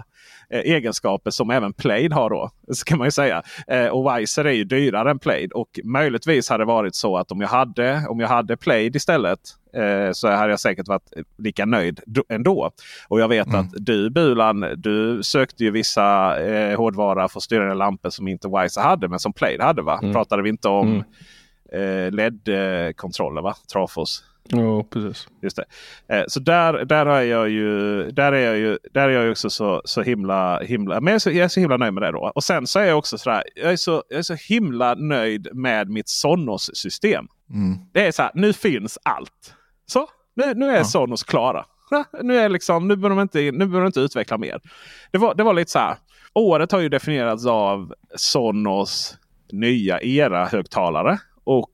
eh, 0.50 0.60
egenskaper 0.60 1.30
som 1.30 1.50
även 1.50 1.72
Plaid 1.72 2.12
har 2.12 2.30
då. 2.30 2.50
Ska 2.72 2.96
man 2.96 3.06
ju 3.06 3.10
säga. 3.10 3.42
Eh, 3.66 3.86
och 3.86 4.18
Wiser 4.18 4.44
är 4.44 4.52
ju 4.52 4.64
dyrare 4.64 5.10
än 5.10 5.18
Plaid. 5.18 5.52
Och 5.52 5.80
möjligtvis 5.84 6.48
hade 6.48 6.62
det 6.62 6.68
varit 6.68 6.94
så 6.94 7.16
att 7.16 7.32
om 7.32 7.40
jag 7.40 7.48
hade, 7.48 8.06
om 8.08 8.20
jag 8.20 8.28
hade 8.28 8.56
Plaid 8.56 8.96
istället 8.96 9.40
eh, 9.76 10.12
så 10.12 10.28
hade 10.28 10.50
jag 10.50 10.60
säkert 10.60 10.88
varit 10.88 11.12
lika 11.38 11.64
nöjd 11.64 12.00
ändå. 12.28 12.70
Och 13.08 13.20
jag 13.20 13.28
vet 13.28 13.46
mm. 13.46 13.60
att 13.60 13.70
du 13.76 14.10
Bulan, 14.10 14.60
du 14.76 15.22
sökte 15.22 15.64
ju 15.64 15.70
vissa 15.70 16.38
eh, 16.40 16.76
hårdvara 16.76 17.28
för 17.28 17.38
att 17.38 17.42
styra 17.42 17.74
lampor 17.74 18.10
som 18.10 18.28
inte 18.28 18.48
Wiser 18.48 18.80
hade 18.80 19.08
men 19.08 19.18
som 19.18 19.32
Plaid 19.32 19.60
hade. 19.60 19.82
va? 19.82 19.98
Mm. 20.02 20.12
Pratade 20.12 20.42
vi 20.42 20.48
inte 20.48 20.68
om 20.68 20.88
mm. 20.88 21.04
Eh, 21.72 22.12
LED-kontroller 22.12 23.42
va? 23.42 23.56
Trafos. 23.72 24.24
Ja, 24.48 24.84
precis. 24.90 25.28
Just 25.42 25.56
det. 25.56 25.64
Eh, 26.16 26.24
så 26.28 26.40
där, 26.40 26.84
där, 26.84 27.06
är 27.06 27.22
jag 27.22 27.48
ju, 27.48 28.02
där 28.10 28.32
är 28.32 28.46
jag 28.46 28.58
ju 28.58 28.78
där 28.92 29.08
är 29.08 29.22
jag 29.22 29.30
också 29.30 29.50
så, 29.50 29.82
så 29.84 30.02
himla, 30.02 30.60
himla 30.60 31.00
men 31.00 31.06
jag 31.06 31.14
är, 31.14 31.18
så, 31.18 31.30
jag 31.30 31.44
är 31.44 31.48
så 31.48 31.60
himla 31.60 31.76
nöjd 31.76 31.94
med 31.94 32.02
det. 32.02 32.12
då. 32.12 32.32
Och 32.34 32.44
sen 32.44 32.66
så 32.66 32.78
är 32.78 32.84
jag 32.84 32.98
också 32.98 33.18
sådär, 33.18 33.42
jag 33.54 33.72
är 33.72 33.76
så, 33.76 34.02
jag 34.08 34.18
är 34.18 34.22
så 34.22 34.34
himla 34.34 34.94
nöjd 34.94 35.48
med 35.52 35.90
mitt 35.90 36.08
Sonos-system. 36.08 37.28
Mm. 37.50 37.78
Det 37.92 38.06
är 38.06 38.12
så 38.12 38.22
här, 38.22 38.30
nu 38.34 38.52
finns 38.52 38.98
allt. 39.02 39.54
Så, 39.86 40.08
nu, 40.34 40.54
nu 40.54 40.70
är 40.70 40.76
ja. 40.76 40.84
Sonos 40.84 41.22
klara. 41.24 41.64
Nu, 42.22 42.38
är 42.38 42.48
liksom, 42.48 42.88
nu 42.88 42.96
behöver 42.96 43.16
de 43.16 43.22
inte, 43.22 43.38
nu 43.38 43.58
behöver 43.58 43.80
de 43.80 43.86
inte 43.86 44.00
utveckla 44.00 44.38
mer. 44.38 44.60
Det 45.12 45.18
var, 45.18 45.34
det 45.34 45.42
var 45.42 45.54
lite 45.54 45.70
så 45.70 45.78
här, 45.78 45.96
året 46.34 46.72
har 46.72 46.80
ju 46.80 46.88
definierats 46.88 47.46
av 47.46 47.94
Sonos 48.16 49.18
nya 49.52 50.00
era-högtalare. 50.00 51.18
Och 51.46 51.72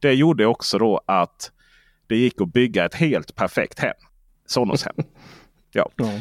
det 0.00 0.12
gjorde 0.12 0.46
också 0.46 0.78
då 0.78 1.00
att 1.06 1.52
det 2.06 2.16
gick 2.16 2.40
att 2.40 2.52
bygga 2.52 2.84
ett 2.84 2.94
helt 2.94 3.34
perfekt 3.34 3.78
hem. 3.78 3.94
Sonos 4.46 4.84
hem. 4.84 4.94
Ja. 5.72 5.90
ja 5.96 6.04
mm. 6.04 6.20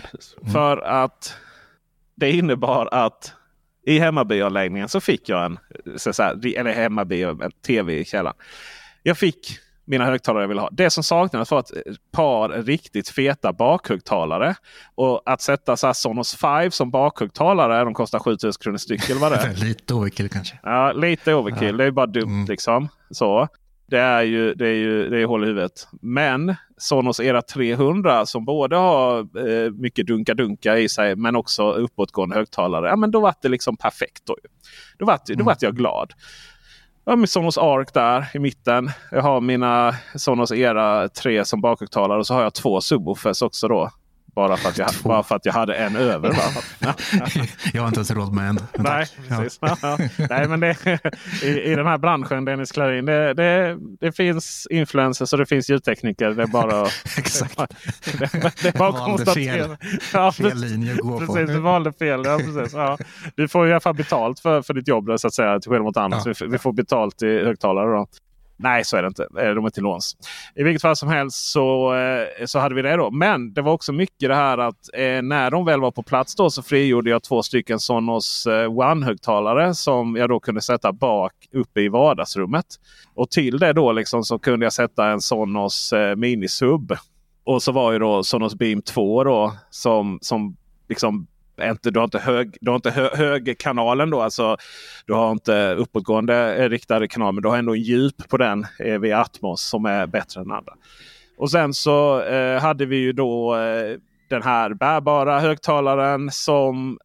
För 0.53 0.77
att 0.77 1.35
det 2.15 2.31
innebar 2.31 2.89
att 2.91 3.33
i 3.85 3.99
hemmabioanläggningen 3.99 4.89
så 4.89 5.01
fick 5.01 5.29
jag 5.29 5.45
en, 5.45 5.59
så 5.97 6.23
här, 6.23 6.57
eller 6.57 6.73
hemmabio, 6.73 7.43
en 7.43 7.51
tv 7.51 7.99
i 7.99 8.05
källaren. 8.05 8.37
Jag 9.03 9.17
fick 9.17 9.59
mina 9.87 10.05
högtalare 10.05 10.43
jag 10.43 10.47
ville 10.47 10.61
ha. 10.61 10.69
Det 10.71 10.89
som 10.89 11.03
saknades 11.03 11.51
var 11.51 11.59
ett 11.59 11.67
par 12.11 12.49
riktigt 12.49 13.09
feta 13.09 13.53
bakhögtalare. 13.53 14.55
Och 14.95 15.21
att 15.25 15.41
sätta 15.41 15.77
så 15.77 15.93
Sonos 15.93 16.35
5 16.35 16.71
som 16.71 16.91
bakhögtalare, 16.91 17.83
de 17.83 17.93
kostar 17.93 18.19
7000 18.19 18.51
kronor 18.63 18.77
styck 18.77 19.09
eller 19.09 19.21
vad 19.21 19.31
det 19.31 19.37
är. 19.37 19.53
lite 19.65 19.93
overkill 19.93 20.29
kanske. 20.29 20.59
Ja, 20.63 20.91
lite 20.91 21.33
overkill. 21.33 21.67
Ja. 21.67 21.77
Det 21.77 21.83
är 21.83 21.91
bara 21.91 22.05
dumt 22.05 22.29
mm. 22.29 22.45
liksom. 22.45 22.89
Så. 23.11 23.47
Det 23.89 23.99
är 23.99 24.21
ju, 24.21 24.53
det 24.53 24.67
är 24.67 24.73
ju 24.73 25.09
det 25.09 25.21
är 25.21 25.25
hål 25.25 25.43
i 25.43 25.47
huvudet. 25.47 25.87
Men 26.01 26.55
Sonos 26.77 27.19
Era 27.19 27.41
300 27.41 28.25
som 28.25 28.45
både 28.45 28.75
har 28.75 29.19
eh, 29.19 29.71
mycket 29.71 30.07
dunka-dunka 30.07 30.77
i 30.77 30.89
sig 30.89 31.15
men 31.15 31.35
också 31.35 31.71
uppåtgående 31.71 32.35
högtalare. 32.35 32.87
Ja, 32.87 32.95
men 32.95 33.11
då 33.11 33.19
var 33.19 33.33
det 33.41 33.49
liksom 33.49 33.77
perfekt. 33.77 34.25
Då, 34.25 34.35
då, 34.97 35.05
var, 35.05 35.19
då 35.35 35.43
var 35.43 35.57
jag 35.59 35.75
glad. 35.75 36.13
Jag 37.07 37.11
har 37.11 37.17
min 37.17 37.27
Sonos 37.27 37.57
Arc 37.57 37.91
där 37.93 38.27
i 38.33 38.39
mitten. 38.39 38.91
Jag 39.11 39.21
har 39.21 39.41
mina 39.41 39.95
Sonos 40.15 40.51
Era 40.51 41.09
3 41.09 41.45
som 41.45 41.61
bakhögtalare 41.61 42.19
och 42.19 42.27
så 42.27 42.33
har 42.33 42.41
jag 42.41 42.53
två 42.53 42.81
subwoofers 42.81 43.41
också 43.41 43.67
då. 43.67 43.89
Bara 44.37 44.57
för 44.57 44.69
att 44.69 44.77
jag, 44.77 44.89
bara 45.03 45.23
för 45.23 45.35
att 45.35 45.45
jag 45.45 45.53
hade 45.53 45.75
en 45.75 45.95
över. 45.95 46.29
jag 47.73 47.81
har 47.81 47.87
inte 47.87 47.97
ens 47.97 48.11
råd 48.11 48.33
med 48.33 48.49
en. 48.49 48.59
Nej, 48.77 49.05
precis. 49.27 49.59
Ja. 49.61 49.97
Nej, 50.29 50.47
men 50.47 50.59
det, 50.59 50.75
i, 51.43 51.47
i 51.47 51.75
den 51.75 51.87
här 51.87 51.97
branschen, 51.97 52.45
Dennis 52.45 52.71
Klarin, 52.71 53.05
det, 53.05 53.33
det, 53.33 53.77
det 53.99 54.11
finns 54.11 54.67
influencers 54.69 55.33
och 55.33 55.39
det 55.39 55.45
finns 55.45 55.69
ljudtekniker. 55.69 56.29
Det 56.29 56.43
är 56.43 56.47
bara, 56.47 56.81
Exakt. 57.17 57.57
Det, 58.05 58.31
det, 58.31 58.53
det 58.61 58.67
är 58.67 58.77
bara 58.77 58.89
att 58.89 59.05
konstatera. 59.05 59.67
Fel, 59.67 59.77
ja, 60.13 60.31
fel 60.31 60.57
linje 60.57 60.93
att 60.93 60.99
gå 60.99 61.19
precis, 61.19 61.35
på. 61.35 61.41
Du 61.41 61.59
valde 61.59 61.93
fel. 61.93 62.21
Ja, 62.25 62.37
precis. 62.37 62.73
Ja. 62.73 62.97
Du 63.35 63.47
får 63.47 63.67
i 63.67 63.71
alla 63.71 63.79
fall 63.79 63.95
betalt 63.95 64.39
för, 64.39 64.61
för 64.61 64.73
ditt 64.73 64.87
jobb 64.87 65.09
så 65.17 65.27
att 65.27 65.33
säga. 65.33 65.59
Till 65.59 65.71
skillnad 65.71 65.85
mot 65.85 65.97
annat. 65.97 66.25
Ja. 66.25 66.33
Vi, 66.39 66.47
vi 66.47 66.57
får 66.57 66.73
betalt 66.73 67.21
i 67.21 67.45
högtalare. 67.45 67.97
Då. 67.97 68.07
Nej, 68.57 68.85
så 68.85 68.97
är 68.97 69.01
det 69.01 69.07
inte. 69.07 69.27
Eh, 69.39 69.49
de 69.49 69.65
är 69.65 69.69
till 69.69 69.83
låns. 69.83 70.17
I 70.55 70.63
vilket 70.63 70.81
fall 70.81 70.95
som 70.95 71.09
helst 71.09 71.51
så, 71.51 71.95
eh, 71.95 72.45
så 72.45 72.59
hade 72.59 72.75
vi 72.75 72.81
det 72.81 72.95
då. 72.95 73.11
Men 73.11 73.53
det 73.53 73.61
var 73.61 73.73
också 73.73 73.93
mycket 73.93 74.29
det 74.29 74.35
här 74.35 74.57
att 74.57 74.89
eh, 74.93 75.21
när 75.21 75.51
de 75.51 75.65
väl 75.65 75.81
var 75.81 75.91
på 75.91 76.03
plats 76.03 76.35
då 76.35 76.49
så 76.49 76.63
frigjorde 76.63 77.09
jag 77.09 77.23
två 77.23 77.43
stycken 77.43 77.79
Sonos 77.79 78.47
eh, 78.47 78.71
One-högtalare 78.71 79.73
som 79.73 80.15
jag 80.15 80.29
då 80.29 80.39
kunde 80.39 80.61
sätta 80.61 80.91
bak 80.93 81.33
uppe 81.53 81.81
i 81.81 81.89
vardagsrummet. 81.89 82.65
Och 83.13 83.29
till 83.29 83.59
det 83.59 83.73
då 83.73 83.91
liksom 83.91 84.23
så 84.23 84.39
kunde 84.39 84.65
jag 84.65 84.73
sätta 84.73 85.07
en 85.07 85.21
Sonos 85.21 85.93
eh, 85.93 86.15
Mini-sub. 86.15 86.97
Och 87.43 87.63
så 87.63 87.71
var 87.71 87.91
ju 87.91 87.99
då 87.99 88.23
Sonos 88.23 88.55
Beam 88.55 88.81
2 88.81 89.23
då 89.23 89.53
som, 89.69 90.19
som 90.21 90.57
liksom 90.89 91.27
inte, 91.61 91.91
du 91.91 91.99
har 91.99 92.03
inte, 92.03 92.19
hög, 92.19 92.57
du 92.61 92.71
har 92.71 92.75
inte 92.75 92.91
hö, 92.91 93.09
högkanalen 93.15 94.09
då. 94.09 94.21
Alltså, 94.21 94.57
du 95.05 95.13
har 95.13 95.31
inte 95.31 95.73
uppåtgående 95.73 96.55
eh, 96.55 96.69
riktade 96.69 97.07
kanal. 97.07 97.33
Men 97.33 97.41
du 97.41 97.49
har 97.49 97.57
ändå 97.57 97.73
en 97.73 97.81
djup 97.81 98.29
på 98.29 98.37
den 98.37 98.65
eh, 98.79 98.99
via 98.99 99.19
Atmos 99.21 99.61
som 99.61 99.85
är 99.85 100.07
bättre 100.07 100.41
än 100.41 100.51
andra. 100.51 100.73
Och 101.37 101.51
sen 101.51 101.73
så 101.73 102.21
eh, 102.21 102.61
hade 102.61 102.85
vi 102.85 102.97
ju 102.97 103.13
då 103.13 103.55
eh, 103.55 103.97
den 104.29 104.43
här 104.43 104.73
bärbara 104.73 105.39
högtalaren 105.39 106.31
som 106.31 106.99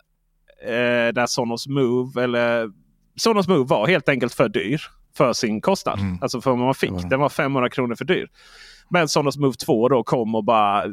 eh, 0.63 1.15
där 1.15 1.27
Sonos 1.27 1.67
Move 1.67 2.23
eller 2.23 2.71
Sonos 3.17 3.49
Move 3.49 3.65
var 3.65 3.87
helt 3.87 4.09
enkelt 4.09 4.35
för 4.35 4.49
dyr 4.49 4.83
för 5.17 5.33
sin 5.33 5.61
kostnad. 5.61 5.99
Mm. 5.99 6.19
Alltså 6.21 6.41
för 6.41 6.51
vad 6.51 6.59
man 6.59 6.75
fick. 6.75 7.11
Den 7.11 7.21
var 7.21 7.29
500 7.29 7.71
kronor 7.71 7.95
för 7.95 8.05
dyr. 8.05 8.29
Men 8.89 9.09
Sonos 9.09 9.37
Move 9.37 9.55
2 9.55 9.89
då 9.89 10.03
kom 10.03 10.35
och 10.35 10.45
bara 10.45 10.85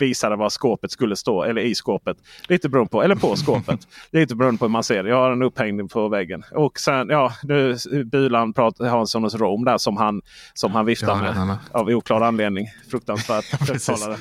visade 0.00 0.36
var 0.36 0.48
skåpet 0.48 0.90
skulle 0.90 1.16
stå. 1.16 1.42
Eller 1.42 1.62
i 1.62 1.74
skåpet. 1.74 2.16
Lite 2.48 2.68
beroende 2.68 2.90
på. 2.90 3.02
Eller 3.02 3.14
på 3.14 3.36
skåpet. 3.36 3.80
Lite 4.10 4.36
beroende 4.36 4.58
på 4.58 4.64
hur 4.64 4.70
man 4.70 4.84
ser 4.84 5.02
det. 5.02 5.08
Jag 5.08 5.16
har 5.16 5.32
en 5.32 5.42
upphängning 5.42 5.88
på 5.88 6.08
väggen. 6.08 6.44
Och 6.52 6.78
sen 6.78 7.08
ja, 7.08 7.32
nu 7.42 7.76
Bulan 8.04 8.52
pratar 8.52 8.88
Hanssons 8.88 9.34
Rom 9.34 9.64
där 9.64 9.78
som 9.78 9.96
han, 9.96 10.22
som 10.54 10.72
han 10.72 10.86
viftar 10.86 11.24
ja, 11.24 11.44
med. 11.44 11.56
Av 11.72 11.88
oklar 11.88 12.20
anledning. 12.20 12.66
Fruktansvärt. 12.90 13.44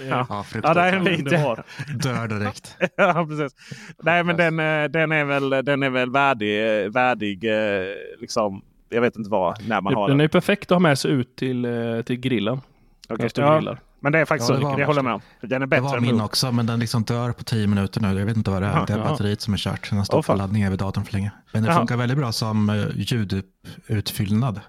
Ja, 0.10 0.26
ja, 0.30 0.46
ja, 0.64 0.74
det 0.74 0.82
är 0.82 0.94
en 0.94 1.04
lite. 1.04 1.64
Dör 2.04 2.28
direkt. 2.28 2.78
ja, 2.96 3.28
precis. 3.30 3.56
Nej 4.04 4.24
men 4.24 4.38
den, 4.38 4.60
eh, 4.60 4.90
den, 4.90 5.12
är 5.12 5.26
väl, 5.26 5.50
den 5.50 5.84
är 5.84 5.90
väl 5.90 6.12
värdig. 6.12 6.84
Eh, 6.84 6.90
värdig 6.90 7.44
eh, 7.44 7.88
liksom, 8.20 8.62
jag 8.90 9.02
vet 9.02 9.16
inte 9.16 9.30
vad. 9.30 9.68
När 9.68 9.82
man 9.82 9.92
den, 9.92 10.00
har 10.00 10.08
den 10.08 10.18
den. 10.18 10.26
är 10.26 10.28
perfekt 10.28 10.72
att 10.72 10.76
ha 10.76 10.80
med 10.80 11.00
sig 11.00 11.12
ut 11.12 11.36
till, 11.36 11.68
till 12.06 12.20
grillen. 12.20 12.62
Okay. 13.10 13.30
Ja, 13.36 13.78
men 14.00 14.12
det 14.12 14.20
är 14.20 14.26
faktiskt 14.26 14.50
ja, 14.50 14.62
så. 14.62 14.70
Det, 14.70 14.76
det 14.76 14.86
håller 14.86 15.02
med 15.02 15.14
om. 15.14 15.22
Den 15.42 15.62
är 15.62 15.66
bättre 15.66 15.86
det 15.86 15.92
var 15.92 16.00
min 16.00 16.22
också, 16.22 16.52
men 16.52 16.66
den 16.66 16.80
liksom 16.80 17.04
dör 17.04 17.32
på 17.32 17.44
tio 17.44 17.68
minuter 17.68 18.02
nu. 18.02 18.20
Jag 18.20 18.26
vet 18.26 18.38
inte 18.38 18.52
vad 18.52 18.62
det 18.62 18.68
är. 18.68 18.86
det 18.88 18.94
är 18.94 18.98
batteriet 18.98 19.42
som 19.42 19.54
är 19.54 19.58
kört. 19.58 19.90
Den 19.90 19.98
har 19.98 20.06
stått 20.06 20.28
på 20.28 20.34
laddning 20.34 20.66
över 20.66 20.78
datorn 20.78 21.06
för 21.06 21.14
länge. 21.14 21.32
Men 21.52 21.64
det 21.64 21.74
funkar 21.74 21.98
väldigt 21.98 22.18
bra 22.18 22.32
som 22.32 22.70
uh, 22.70 22.88
ljudutfyllnad. 22.96 24.62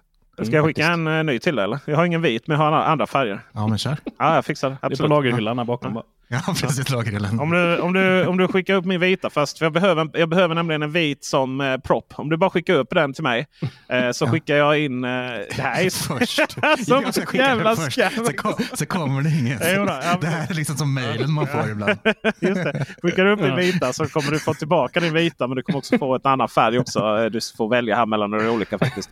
Ska 0.42 0.57
jag 0.57 0.64
skicka 0.64 0.87
en 0.87 1.07
uh, 1.07 1.25
ny 1.25 1.38
till 1.38 1.57
dig 1.57 1.64
eller? 1.64 1.80
Jag 1.85 1.97
har 1.97 2.04
ingen 2.04 2.23
vit, 2.23 2.47
men 2.47 2.61
jag 2.61 2.71
har 2.71 2.73
andra 2.73 3.07
färger. 3.07 3.40
Ja, 3.52 3.66
men 3.66 3.78
kör. 3.78 3.97
Ja, 4.18 4.35
jag 4.35 4.45
fixar 4.45 4.71
det. 4.71 4.76
Absolut. 4.80 4.99
Det 4.99 5.04
är 5.04 5.09
på 5.09 5.14
lagerhyllan 5.14 5.59
här 5.59 5.64
bakom. 5.64 6.02
Ja. 6.47 6.54
Precis. 6.61 6.90
Lagerhyllan. 6.90 7.40
Om 7.40 7.50
du, 7.50 7.78
om, 7.78 7.92
du, 7.92 8.26
om 8.26 8.37
du 8.37 8.49
skickar 8.49 8.75
upp 8.75 8.85
min 8.85 9.00
vita 9.00 9.30
fast. 9.30 9.58
För 9.58 9.64
jag, 9.66 9.73
behöver, 9.73 10.08
jag 10.12 10.28
behöver 10.28 10.54
nämligen 10.54 10.82
en 10.82 10.92
vit 10.92 11.25
som 11.25 11.61
eh, 11.61 11.76
propp. 11.76 12.12
Om 12.16 12.28
du 12.28 12.37
bara 12.37 12.50
skickar 12.50 12.75
upp 12.75 12.90
den 12.90 13.12
till 13.12 13.23
mig 13.23 13.47
eh, 13.88 14.11
så 14.11 14.25
ja. 14.26 14.30
skickar 14.30 14.56
jag 14.56 14.78
in... 14.78 15.04
Eh, 15.04 15.11
det 15.56 15.62
här 15.62 15.85
är 15.85 15.90
först. 16.18 16.87
som 16.87 17.02
jag 17.02 17.14
ska 17.14 17.37
jävla 17.37 17.76
skam. 17.76 18.11
Så, 18.26 18.32
kom, 18.32 18.54
så 18.75 18.87
kommer 18.87 19.23
det 19.23 19.30
inget. 19.30 19.73
Ja, 19.73 20.18
det 20.20 20.26
här 20.26 20.50
är 20.50 20.54
liksom 20.54 20.76
som 20.76 20.94
mejlen 20.94 21.32
man 21.32 21.47
får 21.47 21.70
ibland. 21.70 21.99
Just 22.40 22.64
det. 22.64 22.87
Skickar 23.02 23.25
du 23.25 23.32
upp 23.32 23.40
din 23.40 23.56
vita 23.56 23.92
så 23.92 24.06
kommer 24.06 24.30
du 24.30 24.38
få 24.38 24.54
tillbaka 24.54 25.00
din 25.00 25.14
vita. 25.14 25.47
Men 25.47 25.56
du 25.56 25.62
kommer 25.62 25.78
också 25.78 25.99
få 25.99 26.14
ett 26.14 26.26
annan 26.26 26.49
färg 26.49 26.78
också. 26.78 26.99
Eh, 26.99 27.25
du 27.25 27.40
får 27.56 27.68
välja 27.68 27.97
här 27.97 28.06
mellan 28.06 28.30
några 28.30 28.50
olika 28.50 28.78
faktiskt. 28.78 29.11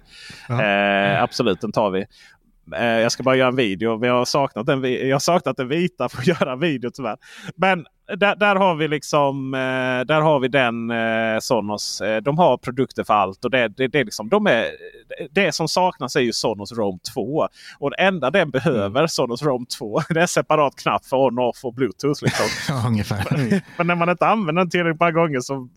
Eh, 0.49 1.23
absolut, 1.23 1.61
den 1.61 1.73
tar 1.73 1.90
vi. 1.90 2.04
Eh, 2.75 2.85
jag 2.85 3.12
ska 3.12 3.23
bara 3.23 3.37
göra 3.37 3.49
en 3.49 3.56
video. 3.56 3.96
Vi 3.99 4.08
har 4.08 4.25
saknat 4.25 4.66
jag 4.85 5.14
har 5.14 5.18
saknat 5.18 5.56
den 5.56 5.68
vita 5.68 6.08
för 6.08 6.18
att 6.18 6.26
göra 6.40 6.52
en 6.52 6.61
video 6.61 6.90
tyvärr. 6.90 7.16
Men 7.56 7.87
där, 8.15 8.37
där, 8.37 8.57
har 8.57 8.75
vi 8.75 8.89
liksom 8.89 9.55
eh, 9.55 10.07
där 10.07 10.21
har 10.21 10.41
vi 10.41 10.49
den 10.49 10.91
eh, 10.91 11.39
Sonos. 11.41 12.01
Eh, 12.01 12.23
de 12.23 12.39
har 12.39 12.57
produkter 12.57 13.05
för 13.05 13.15
allt. 13.15 13.45
och 13.45 13.51
det, 13.51 13.69
det, 13.69 13.89
det, 13.89 14.05
liksom, 14.05 14.29
de 14.29 14.47
är, 14.47 14.67
det 15.31 15.53
som 15.53 15.69
saknas 15.69 16.17
är 16.17 16.21
ju 16.21 16.33
Sonos 16.33 16.73
Roam 16.73 16.99
2. 17.15 17.49
Och 17.79 17.91
det 17.91 17.97
enda 17.97 18.31
den 18.31 18.51
behöver, 18.51 19.01
mm. 19.01 19.09
Sonos 19.09 19.43
Roam 19.43 19.67
2, 19.79 20.01
det 20.09 20.23
är 20.23 20.27
separat 20.27 20.77
knapp 20.77 21.05
för 21.05 21.17
on 21.17 21.39
off 21.39 21.65
och 21.65 21.75
bluetooth. 21.75 22.25
Liksom. 22.25 22.47
ja, 22.75 22.89
ungefär. 22.89 23.61
Men 23.77 23.87
när 23.87 23.95
man 23.95 24.09
inte 24.09 24.27
använder 24.27 24.63
den 24.63 24.71
tillräckligt 24.71 25.01
många 25.01 25.13
gånger 25.13 25.41
så, 25.41 25.69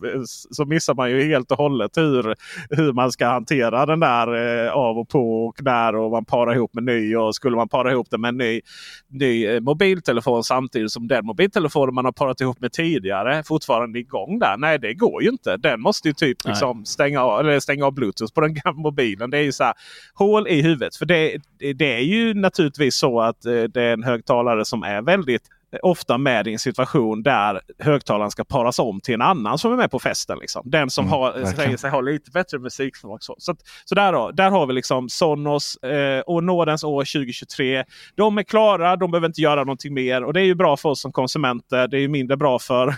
så 0.51 0.65
missar 0.65 0.93
man 0.93 1.09
ju 1.11 1.23
helt 1.23 1.51
och 1.51 1.57
hållet 1.57 1.97
hur, 1.97 2.35
hur 2.69 2.93
man 2.93 3.11
ska 3.11 3.27
hantera 3.27 3.85
den 3.85 3.99
där 3.99 4.27
av 4.67 4.97
och 4.97 5.09
på 5.09 5.45
och 5.45 5.63
när 5.63 5.95
och 5.95 6.11
man 6.11 6.25
parar 6.25 6.55
ihop 6.55 6.73
med 6.73 6.83
ny. 6.83 7.15
Och 7.15 7.35
skulle 7.35 7.55
man 7.55 7.69
para 7.69 7.91
ihop 7.91 8.07
den 8.09 8.21
med 8.21 8.29
en 8.29 8.37
ny, 8.37 8.61
ny 9.07 9.59
mobiltelefon 9.59 10.43
samtidigt 10.43 10.91
som 10.91 11.07
den 11.07 11.25
mobiltelefonen 11.25 11.95
man 11.95 12.05
har 12.05 12.11
parat 12.19 12.41
ihop 12.41 12.59
med 12.59 12.71
tidigare 12.71 13.43
fortfarande 13.43 13.99
igång 13.99 14.39
där. 14.39 14.57
Nej, 14.57 14.79
det 14.79 14.93
går 14.93 15.23
ju 15.23 15.29
inte. 15.29 15.57
Den 15.57 15.81
måste 15.81 16.07
ju 16.07 16.13
typ 16.13 16.37
liksom 16.45 16.85
stänga, 16.85 17.21
av, 17.21 17.39
eller 17.39 17.59
stänga 17.59 17.85
av 17.85 17.93
Bluetooth 17.93 18.33
på 18.33 18.41
den 18.41 18.53
gamla 18.63 18.81
mobilen. 18.81 19.29
Det 19.29 19.37
är 19.37 19.41
ju 19.41 19.51
så 19.51 19.63
här, 19.63 19.73
hål 20.13 20.47
i 20.47 20.61
huvudet. 20.61 20.95
För 20.95 21.05
det, 21.05 21.37
det 21.75 21.93
är 21.93 22.03
ju 22.03 22.33
naturligtvis 22.33 22.95
så 22.95 23.21
att 23.21 23.45
eh, 23.45 23.63
det 23.63 23.81
är 23.81 23.93
en 23.93 24.03
högtalare 24.03 24.65
som 24.65 24.83
är 24.83 25.01
väldigt 25.01 25.43
ofta 25.83 26.17
med 26.17 26.47
i 26.47 26.53
en 26.53 26.59
situation 26.59 27.23
där 27.23 27.61
högtalaren 27.79 28.31
ska 28.31 28.43
paras 28.43 28.79
om 28.79 29.01
till 29.01 29.13
en 29.13 29.21
annan 29.21 29.57
som 29.57 29.73
är 29.73 29.77
med 29.77 29.91
på 29.91 29.99
festen. 29.99 30.37
Liksom. 30.39 30.61
Den 30.65 30.89
som 30.89 31.05
mm, 31.05 31.19
har, 31.19 31.45
säger 31.55 31.77
sig 31.77 31.89
ha 31.89 32.01
lite 32.01 32.31
bättre 32.31 32.59
musiksmak. 32.59 33.23
Så, 33.23 33.35
så, 33.37 33.55
så 33.85 33.95
där, 33.95 34.13
då, 34.13 34.31
där 34.31 34.49
har 34.49 34.67
vi 34.67 34.73
liksom 34.73 35.09
Sonos 35.09 35.75
eh, 35.75 36.19
och 36.19 36.43
Nådens 36.43 36.83
år 36.83 37.01
2023. 37.01 37.83
De 38.15 38.37
är 38.37 38.43
klara, 38.43 38.95
de 38.95 39.11
behöver 39.11 39.27
inte 39.27 39.41
göra 39.41 39.63
någonting 39.63 39.93
mer. 39.93 40.23
Och 40.23 40.33
det 40.33 40.41
är 40.41 40.45
ju 40.45 40.55
bra 40.55 40.77
för 40.77 40.89
oss 40.89 41.01
som 41.01 41.11
konsumenter. 41.11 41.87
Det 41.87 41.97
är 41.97 42.01
ju 42.01 42.07
mindre 42.07 42.37
bra 42.37 42.59
för 42.59 42.95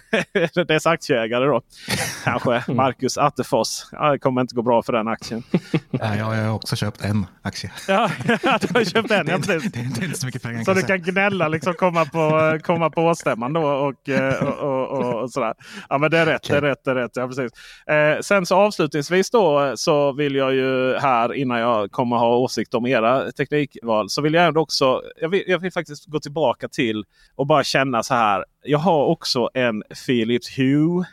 dess 0.66 0.86
aktieägare. 0.86 1.46
Då. 1.46 1.62
Kanske 2.24 2.56
mm. 2.56 2.78
Marcus 2.78 3.18
Attefors. 3.18 3.68
Ja, 3.92 4.12
det 4.12 4.20
kommer 4.20 4.42
inte 4.42 4.56
gå 4.56 4.62
bra 4.62 4.84
för 4.84 4.94
den 4.94 5.08
aktien. 5.08 5.44
ja, 5.92 6.16
jag 6.16 6.26
har 6.26 6.54
också 6.54 6.76
köpt 6.76 7.02
en 7.02 7.26
aktie. 7.42 7.72
ja, 7.88 8.10
du 8.24 8.68
har 8.74 8.84
köpt 8.84 9.12
en. 9.12 9.28
Ja, 9.28 9.38
precis. 9.38 9.72
Det, 9.72 9.80
är 9.80 10.04
inte 10.06 10.20
så 10.20 10.26
mycket 10.26 10.42
pengar. 10.44 10.64
Så 10.64 10.74
du 10.74 10.82
kan 10.82 11.02
gnälla 11.02 11.48
liksom 11.48 11.74
komma 11.74 12.06
på 12.06 12.60
komma 12.62 12.90
på 12.90 13.02
årsstämman 13.02 13.54
då 13.54 13.64
och, 13.64 14.10
eh, 14.10 14.44
och, 14.44 14.88
och, 14.90 15.22
och, 15.22 15.32
sådär. 15.32 15.54
Ja 15.90 15.98
men 15.98 16.12
det 16.12 16.18
är 16.18 16.26
rätt, 16.26 16.46
okay. 16.46 16.60
det 16.60 16.68
är 16.68 16.70
rätt, 16.70 16.84
det 16.84 16.92
är 16.92 16.96
rätt. 16.96 17.12
Ja, 17.16 17.28
precis. 17.28 17.52
Eh, 17.88 18.20
sen 18.22 18.46
så 18.46 18.56
avslutningsvis 18.56 19.30
då 19.30 19.74
så 19.76 20.12
vill 20.12 20.36
jag 20.36 20.54
ju 20.54 20.98
här 20.98 21.34
innan 21.34 21.60
jag 21.60 21.92
kommer 21.92 22.18
ha 22.18 22.38
åsikt 22.38 22.74
om 22.74 22.86
era 22.86 23.32
teknikval 23.32 24.10
så 24.10 24.22
vill 24.22 24.34
jag 24.34 24.48
ändå 24.48 24.62
också. 24.62 25.02
Jag 25.22 25.30
vill, 25.30 25.44
jag 25.48 25.60
vill 25.60 25.72
faktiskt 25.72 26.06
gå 26.06 26.20
tillbaka 26.20 26.68
till 26.68 27.04
och 27.36 27.48
bara 27.48 27.64
känna 27.64 28.04
så 28.04 28.14
här. 28.14 28.46
Jag 28.64 28.80
har 28.80 29.06
också 29.06 29.50
en 29.54 29.84
Philips 30.06 30.58
Hue 30.58 31.06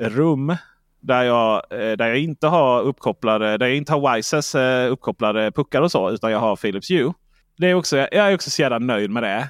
rum 0.00 0.56
där 1.02 1.22
jag, 1.22 1.62
eh, 1.70 1.96
där 1.96 2.08
jag 2.08 2.18
inte 2.18 2.46
har 2.46 2.82
uppkopplade, 2.82 3.58
där 3.58 3.66
jag 3.66 3.76
inte 3.76 3.92
har 3.92 4.16
Wises 4.16 4.54
uppkopplade 4.90 5.52
puckar 5.52 5.82
och 5.82 5.90
så. 5.90 6.10
Utan 6.10 6.32
jag 6.32 6.38
har 6.38 6.56
Philips 6.56 6.90
Hue 6.90 7.12
det 7.60 7.66
är 7.66 7.74
också, 7.74 7.96
jag 7.96 8.12
är 8.12 8.34
också 8.34 8.50
så 8.50 8.62
jävla 8.62 8.78
nöjd 8.78 9.10
med 9.10 9.22
det. 9.22 9.48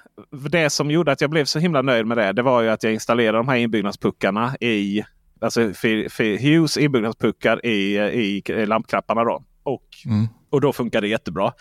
Det 0.48 0.70
som 0.70 0.90
gjorde 0.90 1.12
att 1.12 1.20
jag 1.20 1.30
blev 1.30 1.44
så 1.44 1.58
himla 1.58 1.82
nöjd 1.82 2.06
med 2.06 2.16
det, 2.16 2.32
det 2.32 2.42
var 2.42 2.62
ju 2.62 2.68
att 2.68 2.82
jag 2.82 2.92
installerade 2.92 3.38
de 3.38 3.48
här 3.48 3.56
inbyggnadspuckarna 3.56 4.56
i 4.60 5.04
Alltså 5.42 5.60
för, 5.60 6.08
för 6.08 6.38
Hughes 6.38 6.76
inbyggnadspuckar 6.76 7.66
i, 7.66 7.98
i 7.98 8.66
lampknapparna. 8.66 9.24
Då. 9.24 9.42
Och, 9.62 9.86
mm. 10.06 10.28
och 10.50 10.60
då 10.60 10.72
funkar 10.72 11.00
det 11.00 11.08
jättebra. 11.08 11.52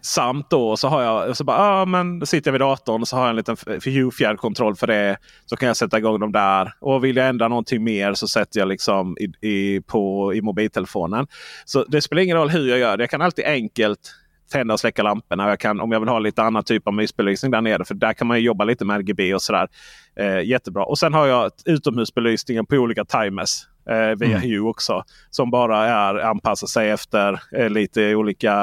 Samt 0.00 0.50
då 0.50 0.76
så 0.76 0.88
har 0.88 1.02
jag 1.02 1.36
så 1.36 1.44
bara, 1.44 1.56
ah, 1.56 1.84
men 1.86 2.26
sitter 2.26 2.48
jag 2.48 2.52
vid 2.52 2.60
datorn 2.60 3.00
och 3.00 3.08
så 3.08 3.16
har 3.16 3.22
jag 3.22 3.30
en 3.30 3.36
liten 3.36 3.56
Hue 3.84 4.10
fjärrkontroll 4.10 4.76
för 4.76 4.86
det. 4.86 5.16
Så 5.46 5.56
kan 5.56 5.66
jag 5.66 5.76
sätta 5.76 5.98
igång 5.98 6.20
dem 6.20 6.32
där. 6.32 6.74
Och 6.80 7.04
vill 7.04 7.16
jag 7.16 7.28
ändra 7.28 7.48
någonting 7.48 7.84
mer 7.84 8.14
så 8.14 8.28
sätter 8.28 8.60
jag 8.60 8.68
liksom 8.68 9.16
i, 9.20 9.48
i, 9.48 9.80
på, 9.80 10.34
i 10.34 10.42
mobiltelefonen. 10.42 11.26
Så 11.64 11.84
det 11.84 12.02
spelar 12.02 12.22
ingen 12.22 12.36
roll 12.36 12.50
hur 12.50 12.68
jag 12.68 12.78
gör 12.78 12.96
det. 12.96 13.02
Jag 13.02 13.10
kan 13.10 13.22
alltid 13.22 13.44
enkelt 13.44 14.14
tända 14.52 14.74
och 14.74 14.80
släcka 14.80 15.02
lamporna. 15.02 15.48
Jag 15.48 15.60
kan, 15.60 15.80
om 15.80 15.92
jag 15.92 16.00
vill 16.00 16.08
ha 16.08 16.18
lite 16.18 16.42
annan 16.42 16.64
typ 16.64 16.86
av 16.86 16.94
mysbelysning 16.94 17.50
där 17.50 17.60
nere. 17.60 17.84
För 17.84 17.94
där 17.94 18.12
kan 18.12 18.26
man 18.26 18.42
jobba 18.42 18.64
lite 18.64 18.84
med 18.84 18.96
RGB 18.96 19.34
och 19.34 19.42
sådär. 19.42 19.68
Eh, 20.16 20.40
jättebra. 20.40 20.84
Och 20.84 20.98
sen 20.98 21.14
har 21.14 21.26
jag 21.26 21.50
utomhusbelysningen 21.64 22.66
på 22.66 22.76
olika 22.76 23.04
timers. 23.04 23.66
Eh, 23.88 24.18
via 24.18 24.36
mm. 24.36 24.40
Hue 24.40 24.60
också. 24.60 25.04
Som 25.30 25.50
bara 25.50 25.86
är 25.86 26.14
anpassar 26.14 26.66
sig 26.66 26.90
efter 26.90 27.40
eh, 27.56 27.70
lite 27.70 28.14
olika 28.14 28.54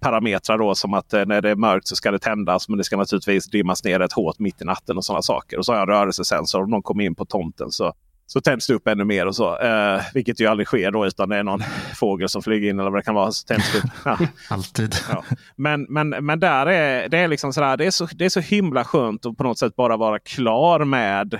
parametrar. 0.00 0.58
Då, 0.58 0.74
som 0.74 0.94
att 0.94 1.12
eh, 1.12 1.26
när 1.26 1.42
det 1.42 1.50
är 1.50 1.56
mörkt 1.56 1.88
så 1.88 1.96
ska 1.96 2.10
det 2.10 2.18
tändas. 2.18 2.68
Men 2.68 2.78
det 2.78 2.84
ska 2.84 2.96
naturligtvis 2.96 3.50
dimmas 3.50 3.84
ner 3.84 4.00
ett 4.00 4.12
hårt 4.12 4.38
mitt 4.38 4.62
i 4.62 4.64
natten 4.64 4.96
och 4.96 5.04
sådana 5.04 5.22
saker. 5.22 5.58
Och 5.58 5.64
så 5.64 5.72
har 5.72 5.78
jag 5.78 5.88
en 5.88 5.94
rörelsesensor. 5.94 6.62
Om 6.62 6.70
någon 6.70 6.82
kommer 6.82 7.04
in 7.04 7.14
på 7.14 7.24
tomten 7.24 7.70
så 7.70 7.92
så 8.30 8.40
tänds 8.40 8.66
det 8.66 8.74
upp 8.74 8.88
ännu 8.88 9.04
mer 9.04 9.26
och 9.26 9.36
så. 9.36 9.58
Eh, 9.58 10.00
vilket 10.14 10.40
ju 10.40 10.46
aldrig 10.46 10.66
sker 10.66 10.90
då 10.90 11.06
utan 11.06 11.28
det 11.28 11.36
är 11.36 11.42
någon 11.42 11.62
fågel 11.94 12.28
som 12.28 12.42
flyger 12.42 12.70
in 12.70 12.78
eller 12.78 12.90
vad 12.90 12.98
det 12.98 13.04
kan 13.04 13.14
vara. 13.14 13.32
Så 13.32 13.46
tänds 13.46 13.72
det 13.72 13.78
upp. 13.78 13.90
Ja. 14.04 14.18
Alltid. 14.48 14.94
Ja. 15.10 15.24
Men, 15.56 15.86
men, 15.88 16.08
men 16.08 16.40
där 16.40 16.66
är 16.66 17.08
det 17.08 17.18
är 17.18 17.28
liksom 17.28 17.52
sådär, 17.52 17.76
det 17.76 17.86
är 17.86 17.90
så, 17.90 18.08
det 18.12 18.24
är 18.24 18.28
så 18.28 18.40
himla 18.40 18.84
skönt 18.84 19.26
att 19.26 19.36
på 19.36 19.44
något 19.44 19.58
sätt 19.58 19.76
bara 19.76 19.96
vara 19.96 20.18
klar 20.18 20.84
med 20.84 21.34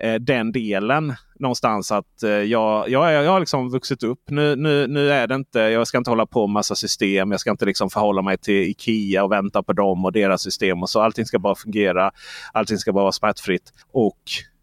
eh, 0.00 0.14
den 0.14 0.52
delen 0.52 1.14
någonstans. 1.38 1.92
att 1.92 2.22
eh, 2.22 2.30
jag, 2.30 2.88
jag, 2.88 3.12
jag 3.12 3.30
har 3.30 3.40
liksom 3.40 3.70
vuxit 3.70 4.02
upp. 4.02 4.22
Nu, 4.30 4.56
nu, 4.56 4.86
nu 4.86 5.10
är 5.10 5.26
det 5.26 5.34
inte, 5.34 5.58
jag 5.58 5.86
ska 5.86 5.98
inte 5.98 6.10
hålla 6.10 6.26
på 6.26 6.46
med 6.46 6.52
massa 6.52 6.74
system. 6.74 7.30
Jag 7.30 7.40
ska 7.40 7.50
inte 7.50 7.66
liksom 7.66 7.90
förhålla 7.90 8.22
mig 8.22 8.38
till 8.38 8.62
Ikea 8.62 9.24
och 9.24 9.32
vänta 9.32 9.62
på 9.62 9.72
dem 9.72 10.04
och 10.04 10.12
deras 10.12 10.42
system. 10.42 10.82
och 10.82 10.90
så. 10.90 11.00
Allting 11.00 11.26
ska 11.26 11.38
bara 11.38 11.54
fungera. 11.54 12.10
Allting 12.52 12.78
ska 12.78 12.92
bara 12.92 13.04
vara 13.04 13.12
smärtfritt. 13.12 13.72
Och 13.92 14.18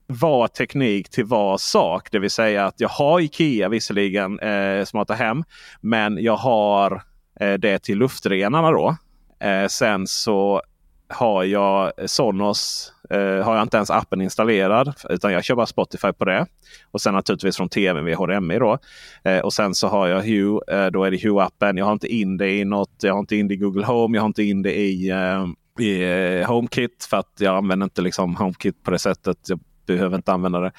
var 0.08 0.48
teknik 0.48 1.10
till 1.10 1.26
var 1.26 1.58
sak. 1.58 2.08
Det 2.12 2.20
vill 2.20 2.30
säga 2.30 2.66
att 2.66 2.80
jag 2.80 2.90
har 2.90 3.20
Ikea 3.20 3.70
visserligen, 3.70 4.40
eh, 4.40 4.86
smarta 4.86 5.14
hem. 5.14 5.44
Men 5.82 6.24
jag 6.24 6.36
har 6.36 7.04
eh, 7.40 7.54
det 7.54 7.84
till 7.84 7.98
luftrenarna 7.98 8.72
då. 8.72 8.98
Eh, 9.40 9.68
sen 9.68 10.08
så 10.08 10.62
har 11.08 11.44
jag 11.44 11.92
Sonos. 12.06 12.92
Eh, 13.10 13.46
har 13.46 13.56
jag 13.56 13.62
inte 13.62 13.78
ens 13.78 13.90
appen 13.90 14.22
installerad. 14.22 14.94
Utan 15.10 15.32
jag 15.32 15.44
kör 15.44 15.56
bara 15.56 15.66
Spotify 15.66 16.12
på 16.12 16.26
det. 16.26 16.46
Och 16.92 17.02
sen 17.02 17.14
naturligtvis 17.14 17.58
från 17.58 17.70
tvn 17.70 18.06
via 18.06 18.16
HDMI. 18.16 18.60
Då. 18.60 18.78
Eh, 19.24 19.40
och 19.40 19.54
sen 19.54 19.76
så 19.76 19.88
har 19.88 20.08
jag 20.08 20.22
Hue. 20.22 20.60
Eh, 20.68 20.92
då 20.92 21.04
är 21.04 21.12
det 21.12 21.18
Hue-appen. 21.18 21.78
Jag 21.78 21.86
har 21.86 21.94
inte 21.94 22.08
in 22.08 22.38
det 22.38 22.50
i 22.50 22.66
något. 22.66 22.96
Jag 23.02 23.14
har 23.14 23.20
inte 23.20 23.36
in 23.36 23.48
det 23.48 23.54
i 23.54 23.58
Google 23.58 23.86
Home. 23.86 24.18
Jag 24.18 24.22
har 24.22 24.28
inte 24.28 24.44
in 24.44 24.62
det 24.62 24.76
i, 24.76 25.10
eh, 25.10 25.46
i 25.80 26.04
eh, 26.04 26.48
HomeKit. 26.48 27.08
För 27.10 27.18
att 27.18 27.34
jag 27.40 27.56
använder 27.58 27.84
inte 27.84 28.02
liksom 28.02 28.36
HomeKit 28.36 28.84
på 28.84 28.92
det 28.92 29.00
sättet. 29.00 29.38
Jag 29.48 29.60
behöver 29.86 30.16
inte 30.16 30.34
använda 30.34 30.60
det. 30.60 30.72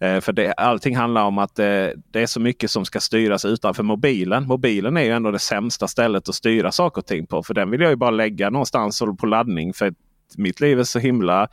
Eh, 0.00 0.20
för 0.20 0.32
det, 0.32 0.52
allting 0.52 0.96
handlar 0.96 1.24
om 1.24 1.38
att 1.38 1.54
det, 1.54 1.94
det, 2.10 2.22
är 2.22 2.26
så 2.26 2.40
mycket 2.40 2.70
som 2.70 2.84
ska 2.84 3.00
styras 3.00 3.44
utanför 3.44 3.82
mobilen. 3.82 4.46
Mobilen 4.46 4.96
är 4.96 5.02
ju 5.02 5.10
ändå 5.10 5.30
det 5.30 5.38
sämsta 5.38 5.88
stället 5.88 6.28
att 6.28 6.34
styra 6.34 6.72
saker 6.72 7.00
och 7.00 7.06
ting 7.06 7.26
på. 7.26 7.42
För 7.42 7.54
den 7.54 7.70
vill 7.70 7.80
jag 7.80 7.90
ju 7.90 7.96
bara 7.96 8.10
lägga 8.10 8.50
någonstans 8.50 9.02
på 9.20 9.26
laddning. 9.26 9.74
För 9.74 9.94
mitt 10.36 10.60
liv 10.60 10.80
är 10.80 10.84
så 10.84 10.98
himla... 10.98 11.48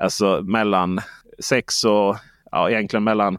Alltså 0.00 0.42
mellan 0.42 1.00
6 1.38 1.84
och... 1.84 2.16
Ja, 2.50 2.70
egentligen 2.70 3.04
mellan 3.04 3.38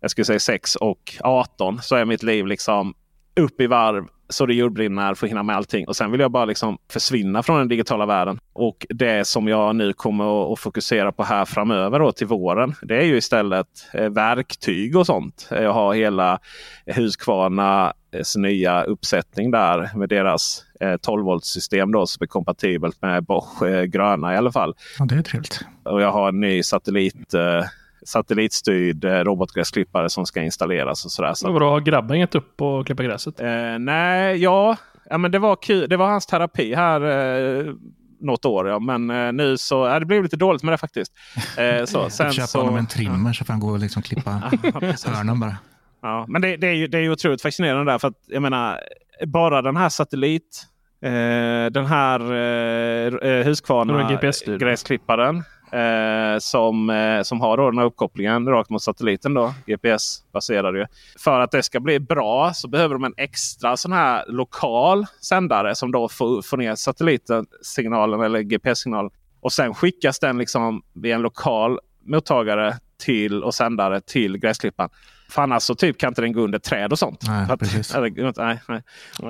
jag 0.00 0.10
skulle 0.10 0.24
säga 0.24 0.40
6 0.40 0.76
och 0.76 1.16
18 1.20 1.82
så 1.82 1.96
är 1.96 2.04
mitt 2.04 2.22
liv 2.22 2.46
liksom 2.46 2.94
upp 3.36 3.60
i 3.60 3.66
varv 3.66 4.04
så 4.28 4.46
det 4.46 4.54
jordbrinner 4.54 5.14
för 5.14 5.26
att 5.26 5.30
hinna 5.30 5.42
med 5.42 5.56
allting. 5.56 5.88
Och 5.88 5.96
sen 5.96 6.10
vill 6.10 6.20
jag 6.20 6.30
bara 6.30 6.44
liksom 6.44 6.78
försvinna 6.90 7.42
från 7.42 7.58
den 7.58 7.68
digitala 7.68 8.06
världen. 8.06 8.38
Och 8.52 8.86
det 8.88 9.26
som 9.26 9.48
jag 9.48 9.76
nu 9.76 9.92
kommer 9.92 10.52
att 10.52 10.58
fokusera 10.58 11.12
på 11.12 11.24
här 11.24 11.44
framöver 11.44 11.98
då, 11.98 12.12
till 12.12 12.26
våren. 12.26 12.74
Det 12.82 12.96
är 12.96 13.04
ju 13.04 13.16
istället 13.16 13.66
eh, 13.92 14.08
verktyg 14.08 14.96
och 14.96 15.06
sånt. 15.06 15.48
Jag 15.50 15.72
har 15.72 15.94
hela 15.94 16.38
Husqvarnas 16.86 18.36
nya 18.36 18.82
uppsättning 18.82 19.50
där 19.50 19.90
med 19.96 20.08
deras 20.08 20.64
12 21.00 21.24
volt 21.24 21.44
system 21.44 21.92
då, 21.92 22.06
som 22.06 22.24
är 22.24 22.26
kompatibelt 22.26 23.02
med 23.02 23.24
Bosch 23.24 23.62
eh, 23.62 23.84
gröna 23.84 24.34
i 24.34 24.36
alla 24.36 24.52
fall. 24.52 24.74
Ja, 24.98 25.04
det 25.04 25.14
är 25.14 25.22
trevligt. 25.22 25.60
Och 25.84 26.02
jag 26.02 26.12
har 26.12 26.28
en 26.28 26.40
ny 26.40 26.62
satellit 26.62 27.34
eh, 27.34 27.64
satellitstyrd 28.06 29.04
eh, 29.04 29.10
robotgräsklippare 29.10 30.10
som 30.10 30.26
ska 30.26 30.42
installeras. 30.42 31.04
och 31.04 31.10
sådär. 31.10 31.34
Så. 31.34 31.52
Vadå, 31.52 31.68
har 31.68 31.80
grabben 31.80 32.20
gett 32.20 32.34
upp 32.34 32.62
och 32.62 32.86
klippa 32.86 33.02
gräset? 33.02 33.40
Eh, 33.40 33.78
nej, 33.78 34.36
ja. 34.36 34.76
ja 35.10 35.18
men 35.18 35.30
det, 35.30 35.38
var 35.38 35.56
kul. 35.56 35.88
det 35.88 35.96
var 35.96 36.08
hans 36.08 36.26
terapi 36.26 36.74
här 36.74 37.00
eh, 37.00 37.74
något 38.20 38.44
år. 38.44 38.68
Ja. 38.68 38.78
Men 38.78 39.10
eh, 39.10 39.32
nu 39.32 39.58
så 39.58 39.86
ja, 39.86 40.00
det 40.00 40.06
blev 40.06 40.22
lite 40.22 40.36
dåligt 40.36 40.62
med 40.62 40.72
det 40.72 40.78
faktiskt. 40.78 41.12
Eh, 41.58 41.84
så, 41.84 42.10
sen 42.10 42.32
köpa 42.32 42.46
så, 42.46 42.58
honom 42.58 42.76
en 42.76 42.86
trimmer 42.86 43.32
så 43.32 43.44
får 43.44 43.52
han 43.52 43.60
gå 43.60 43.68
och 43.68 43.78
liksom 43.78 44.02
klippa 44.02 44.30
hörnan 45.06 45.40
bara. 45.40 45.56
Ja, 46.02 46.24
men 46.28 46.42
det, 46.42 46.56
det, 46.56 46.66
är 46.66 46.74
ju, 46.74 46.86
det 46.86 46.98
är 46.98 47.02
ju 47.02 47.10
otroligt 47.10 47.42
fascinerande 47.42 47.92
där. 47.92 47.98
För 47.98 48.08
att 48.08 48.24
jag 48.26 48.42
menar, 48.42 48.80
bara 49.26 49.62
den 49.62 49.76
här 49.76 49.88
satellit 49.88 50.66
Eh, 51.00 51.66
den 51.70 51.86
här 51.86 52.32
eh, 52.32 53.30
eh 53.30 53.44
Husqvarna-gräsklipparen 53.44 55.44
Eh, 55.72 56.38
som, 56.38 56.90
eh, 56.90 57.22
som 57.22 57.40
har 57.40 57.56
då 57.56 57.70
den 57.70 57.78
här 57.78 57.86
uppkopplingen 57.86 58.48
rakt 58.48 58.70
mot 58.70 58.82
satelliten. 58.82 59.34
då 59.34 59.54
GPS-baserad. 59.66 60.76
Ju. 60.76 60.86
För 61.18 61.40
att 61.40 61.50
det 61.50 61.62
ska 61.62 61.80
bli 61.80 62.00
bra 62.00 62.52
så 62.54 62.68
behöver 62.68 62.94
de 62.94 63.04
en 63.04 63.14
extra 63.16 63.76
sån 63.76 63.92
här 63.92 64.24
lokal 64.28 65.06
sändare 65.20 65.74
som 65.74 65.92
då 65.92 66.08
får, 66.08 66.42
får 66.42 66.56
ner 66.56 66.74
satellitsignalen 66.74 68.20
eller 68.20 68.40
GPS-signalen. 68.40 69.10
Och 69.40 69.52
sen 69.52 69.74
skickas 69.74 70.18
den 70.18 70.38
liksom 70.38 70.82
via 70.92 71.14
en 71.14 71.22
lokal 71.22 71.78
mottagare 72.04 72.74
till 73.04 73.44
och 73.44 73.54
sändare 73.54 74.00
till 74.00 74.38
gräsklipparen. 74.38 74.90
För 75.30 75.42
annars 75.42 75.62
så 75.62 75.74
typ 75.74 75.98
kan 75.98 76.08
inte 76.08 76.20
den 76.20 76.32
gå 76.32 76.40
under 76.40 76.58
träd 76.58 76.92
och 76.92 76.98
sånt. 76.98 77.24
Nej, 77.26 77.46
att, 77.50 77.60
precis. 77.60 77.94
Eller, 77.94 78.32
nej, 78.44 78.60
nej. 78.68 78.82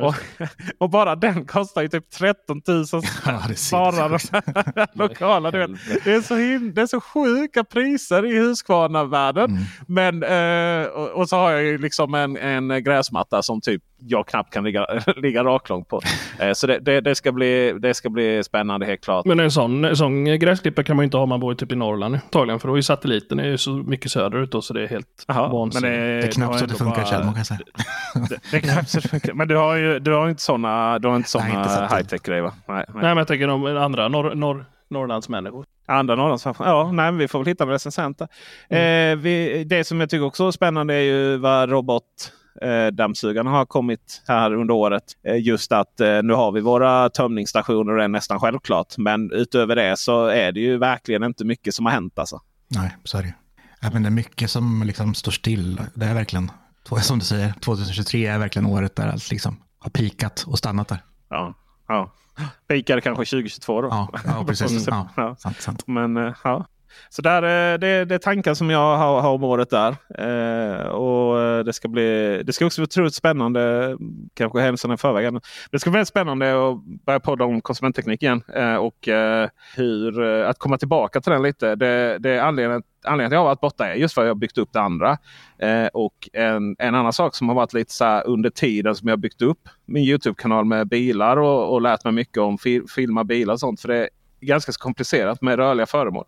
Och, 0.02 0.14
och, 0.78 0.90
bara 0.90 1.17
den 1.17 1.47
kostar 1.47 1.83
ju 1.83 1.88
typ 1.88 2.11
13 2.11 2.62
000 2.69 2.87
sparare. 3.57 4.19
lokala. 4.93 5.51
Det, 5.51 5.66
det, 6.05 6.12
är 6.12 6.20
så 6.20 6.37
him 6.37 6.75
det 6.75 6.83
är 6.83 6.87
så 6.87 7.01
sjuka 7.01 7.64
priser 7.64 8.27
i 8.27 8.38
Husqvarna-världen. 8.38 9.51
Mm. 9.51 9.64
Men 9.87 10.23
eh, 10.23 10.87
och, 10.87 11.09
och, 11.09 11.29
så 11.29 11.37
har 11.37 11.51
jag 11.51 11.62
ju 11.62 11.79
liksom 11.79 12.14
en, 12.14 12.37
en 12.37 12.85
gräsmatta 12.85 13.42
som 13.42 13.61
typ 13.61 13.83
jag 13.99 14.27
knappt 14.27 14.53
kan 14.53 14.65
ligga, 14.65 14.87
ligga 15.17 15.45
raklång 15.45 15.85
på. 15.85 16.01
Eh, 16.39 16.53
så 16.53 16.67
det, 16.67 16.79
det, 16.79 17.01
det, 17.01 17.15
ska 17.15 17.33
bli, 17.33 17.73
det 17.73 17.95
ska 17.95 18.11
bli 18.11 18.45
spännande 18.45 18.87
helt 18.87 19.01
klart. 19.01 19.27
Men 19.27 19.41
en 19.41 19.51
sån, 19.51 19.85
en 19.85 19.97
sån 19.97 20.25
gräsklippare 20.25 20.85
kan 20.85 20.97
man 20.97 21.05
inte 21.05 21.17
ha 21.17 21.23
om 21.23 21.29
man 21.29 21.41
bor 21.41 21.55
typ 21.55 21.73
i 21.73 21.77
Norrland 21.77 22.15
antagligen. 22.15 22.61
För 22.61 22.69
då 22.69 22.79
är 22.79 22.83
satelliten 22.83 23.39
är 23.39 23.45
ju 23.45 23.59
så 23.59 23.71
mycket 23.71 24.11
söderut 24.11 24.53
då, 24.53 24.63
så 24.63 24.75
det 24.75 24.83
är 24.83 24.89
helt 24.89 25.25
vansinnigt. 25.27 25.83
Det, 25.83 26.21
det 26.21 26.27
är 26.27 26.31
knappt 26.31 26.59
så 26.59 26.67
det 26.67 26.75
funkar 26.75 27.03
bara, 27.03 27.23
kan 27.23 27.35
jag 27.37 27.47
säga. 27.47 27.61
Det, 28.29 28.41
det, 28.51 28.57
är 28.57 28.61
knappt 28.61 28.89
så 28.89 29.01
det 29.01 29.09
funkar. 29.09 29.33
Men 29.33 29.49
du 29.49 29.57
har 29.57 29.77
ju 29.77 29.99
du 29.99 30.13
har 30.13 30.29
inte 30.29 30.43
sådana, 30.43 30.99
du 30.99 31.09
har 31.09 31.17
inte 31.17 31.29
såna 31.29 31.89
high 31.97 32.07
tech 32.09 32.23
grejer 32.23 32.43
va? 32.43 32.53
Nej, 32.67 32.77
nej. 32.77 32.87
nej, 32.95 33.03
men 33.03 33.17
jag 33.17 33.27
tänker 33.27 33.49
om 33.49 33.67
andra 33.77 34.09
norr, 34.09 34.35
norr, 34.35 34.65
Norrlandsmänniskor. 34.91 35.65
Andra 35.87 36.15
Norrlandsmänniskor? 36.15 36.67
Ja, 36.67 36.93
nej, 36.93 37.13
vi 37.13 37.29
får 37.29 37.39
väl 37.39 37.47
hitta 37.47 37.67
med 37.67 37.73
recensenter. 37.73 38.29
Mm. 38.69 39.19
Eh, 39.19 39.23
vi, 39.23 39.65
det 39.65 39.85
som 39.85 40.01
jag 40.01 40.11
tycker 40.11 40.25
också 40.25 40.47
är 40.47 40.51
spännande 40.51 40.95
är 40.95 41.01
ju 41.01 41.37
vad 41.37 41.71
robot 41.71 42.33
dammsugarna 42.92 43.51
har 43.51 43.66
kommit 43.66 44.23
här 44.29 44.55
under 44.55 44.75
året. 44.75 45.05
Eh, 45.27 45.37
just 45.37 45.73
att 45.73 46.01
eh, 46.01 46.23
nu 46.23 46.33
har 46.33 46.53
vi 46.53 46.61
våra 46.61 47.11
tömningsstationer 47.11 47.92
och 47.92 47.99
det 47.99 48.05
är 48.05 48.09
nästan 48.09 48.40
självklart. 48.40 48.99
Men 48.99 49.33
utöver 49.33 49.77
det 49.77 49.99
så 49.99 50.27
är 50.27 50.53
det 50.53 50.61
ju 50.61 50.79
verkligen 50.79 51.25
inte 51.25 51.44
mycket 51.44 51.75
som 51.75 51.87
har 51.87 51.92
hänt. 51.92 52.18
Alltså. 52.18 52.40
Nej, 52.68 52.97
så 53.05 53.18
är 53.18 53.23
det. 53.23 53.35
Ja, 53.81 53.90
men 53.92 54.03
det 54.03 54.09
är 54.09 54.11
mycket 54.11 54.51
som 54.51 54.83
liksom 54.87 55.14
står 55.14 55.33
still. 55.33 55.81
Det 55.94 56.07
är 56.07 56.14
verkligen, 56.14 56.51
som 57.03 57.18
du 57.18 57.25
säger, 57.25 57.53
2023 57.53 58.27
är 58.27 58.38
verkligen 58.38 58.66
året 58.66 58.97
där 58.97 59.09
allt 59.09 59.31
liksom 59.31 59.62
har 59.79 59.90
pikat 59.90 60.44
och 60.47 60.59
stannat 60.59 60.88
där. 60.88 60.99
Ja, 61.29 61.55
ja. 61.88 62.11
Pikade 62.68 63.01
kanske 63.01 63.25
2022 63.25 63.83
då. 63.83 63.88
Ja, 63.88 64.09
ja 64.25 64.44
precis. 64.47 64.87
ja. 65.16 65.37
Sant, 65.38 65.61
sant. 65.61 65.87
Men 65.87 66.16
eh, 66.16 66.35
ja, 66.44 66.66
så 67.09 67.23
där, 67.23 67.43
eh, 67.43 67.79
det, 67.79 68.05
det 68.05 68.15
är 68.15 68.19
tankar 68.19 68.55
som 68.55 68.71
jag 68.71 68.97
har, 68.97 69.21
har 69.21 69.31
om 69.31 69.45
året 69.45 69.71
där. 69.71 69.97
Eh, 70.19 70.87
och 70.87 71.41
eh, 71.41 71.65
det 71.65 71.73
ska, 71.73 71.89
bli, 71.89 72.43
det 72.45 72.53
ska 72.53 72.67
också 72.67 72.81
bli 72.81 72.85
otroligt 72.85 73.15
spännande. 73.15 73.97
Kanske 74.35 74.61
hälsan 74.61 74.93
i 74.93 74.97
förväg. 74.97 75.41
Det 75.71 75.79
ska 75.79 75.91
bli 75.91 75.97
väldigt 75.97 76.09
spännande 76.09 76.69
att 76.69 76.77
börja 77.07 77.21
podda 77.21 77.45
om 77.45 77.61
konsumentteknik 77.61 78.23
igen. 78.23 78.43
Eh, 78.55 78.75
och 78.75 79.09
eh, 79.09 79.49
hur, 79.77 80.23
eh, 80.23 80.49
att 80.49 80.59
komma 80.59 80.79
tillbaka 80.79 81.21
till 81.21 81.33
den 81.33 81.43
lite. 81.43 81.75
Det, 81.75 82.19
det 82.19 82.31
är 82.31 82.41
anledningen, 82.41 82.83
anledningen 83.05 83.31
till 83.31 83.37
att 83.37 83.39
jag 83.39 83.41
har 83.41 83.45
varit 83.45 83.61
borta 83.61 83.89
är 83.89 83.95
just 83.95 84.15
för 84.15 84.23
att 84.23 84.27
jag 84.27 84.35
har 84.35 84.39
byggt 84.39 84.59
upp 84.59 84.73
det 84.73 84.81
andra. 84.81 85.19
och 85.93 86.29
en, 86.33 86.77
en 86.79 86.95
annan 86.95 87.13
sak 87.13 87.35
som 87.35 87.49
har 87.49 87.57
varit 87.57 87.73
lite 87.73 87.93
så 87.93 88.21
under 88.21 88.51
tiden 88.51 88.95
som 88.95 89.09
jag 89.09 89.19
byggt 89.19 89.43
upp 89.43 89.69
min 89.87 90.05
Youtube-kanal 90.05 90.65
med 90.65 90.89
bilar 90.89 91.37
och, 91.37 91.73
och 91.73 91.83
lärt 91.83 92.05
mig 92.05 92.13
mycket 92.13 92.39
om 92.39 92.59
fil, 92.59 92.83
filma 92.95 93.25
bilar 93.25 93.55
och 93.55 93.61
sånt. 93.61 93.81
För 93.81 93.89
det 93.89 94.09
ganska 94.40 94.72
så 94.72 94.79
komplicerat 94.79 95.42
med 95.42 95.57
rörliga 95.57 95.87
föremål. 95.87 96.24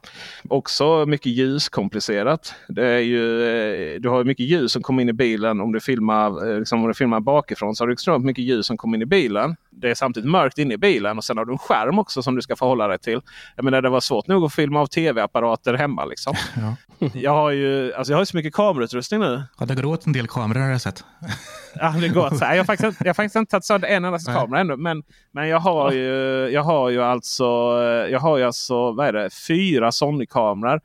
Också 0.48 1.06
mycket 1.06 1.32
ljuskomplicerat. 1.32 2.54
Det 2.68 2.86
är 2.86 2.98
ju, 2.98 3.42
eh, 3.42 4.00
du 4.00 4.08
har 4.08 4.24
mycket 4.24 4.46
ljus 4.46 4.72
som 4.72 4.82
kommer 4.82 5.02
in 5.02 5.08
i 5.08 5.12
bilen. 5.12 5.60
Om 5.60 5.72
du 5.72 5.80
filmar, 5.80 6.50
eh, 6.50 6.58
liksom, 6.58 6.82
om 6.82 6.88
du 6.88 6.94
filmar 6.94 7.20
bakifrån 7.20 7.74
så 7.74 7.82
har 7.82 7.88
du 7.88 7.92
extremt 7.92 8.24
mycket 8.24 8.44
ljus 8.44 8.66
som 8.66 8.76
kommer 8.76 8.96
in 8.96 9.02
i 9.02 9.06
bilen. 9.06 9.56
Det 9.72 9.90
är 9.90 9.94
samtidigt 9.94 10.30
mörkt 10.30 10.58
inne 10.58 10.74
i 10.74 10.78
bilen 10.78 11.18
och 11.18 11.24
sen 11.24 11.38
har 11.38 11.44
du 11.44 11.52
en 11.52 11.58
skärm 11.58 11.98
också 11.98 12.22
som 12.22 12.34
du 12.34 12.42
ska 12.42 12.56
förhålla 12.56 12.88
dig 12.88 12.98
till. 12.98 13.20
Jag 13.56 13.64
menar 13.64 13.82
det 13.82 13.88
var 13.88 14.00
svårt 14.00 14.26
nog 14.26 14.44
att 14.44 14.54
filma 14.54 14.80
av 14.80 14.86
tv-apparater 14.86 15.74
hemma. 15.74 16.04
Liksom. 16.04 16.34
Ja. 16.56 16.76
Jag 17.14 17.30
har 17.30 17.50
ju 17.50 17.94
alltså 17.94 18.12
jag 18.12 18.18
har 18.18 18.24
så 18.24 18.36
mycket 18.36 18.54
kamerautrustning 18.54 19.20
nu. 19.20 19.42
Ja, 19.58 19.66
det 19.66 19.74
går 19.74 19.84
åt 19.84 20.06
en 20.06 20.12
del 20.12 20.26
kameror 20.28 20.60
har 20.60 20.68
jag 20.68 20.80
sett. 20.80 21.04
Ja, 21.74 21.94
det 22.00 22.08
går 22.08 22.32
Jag 22.40 22.56
har 22.56 22.64
faktiskt, 22.64 23.00
jag 23.00 23.06
har 23.06 23.14
faktiskt 23.14 23.36
inte 23.36 23.50
tagit 23.50 23.64
sönder 23.64 23.88
en 23.88 24.04
enda 24.04 24.18
kamera 24.18 24.60
ännu. 24.60 24.76
Men, 24.76 25.02
men 25.32 25.48
jag, 25.48 25.60
har 25.60 25.92
ju, 25.92 26.08
jag 26.48 26.62
har 26.62 26.90
ju 26.90 27.02
alltså, 27.02 27.44
jag 28.10 28.20
har 28.20 28.38
ju 28.38 28.44
alltså 28.44 28.92
vad 28.92 29.06
är 29.06 29.12
det, 29.12 29.30
fyra 29.46 29.92
Sony-kameror. 29.92 30.80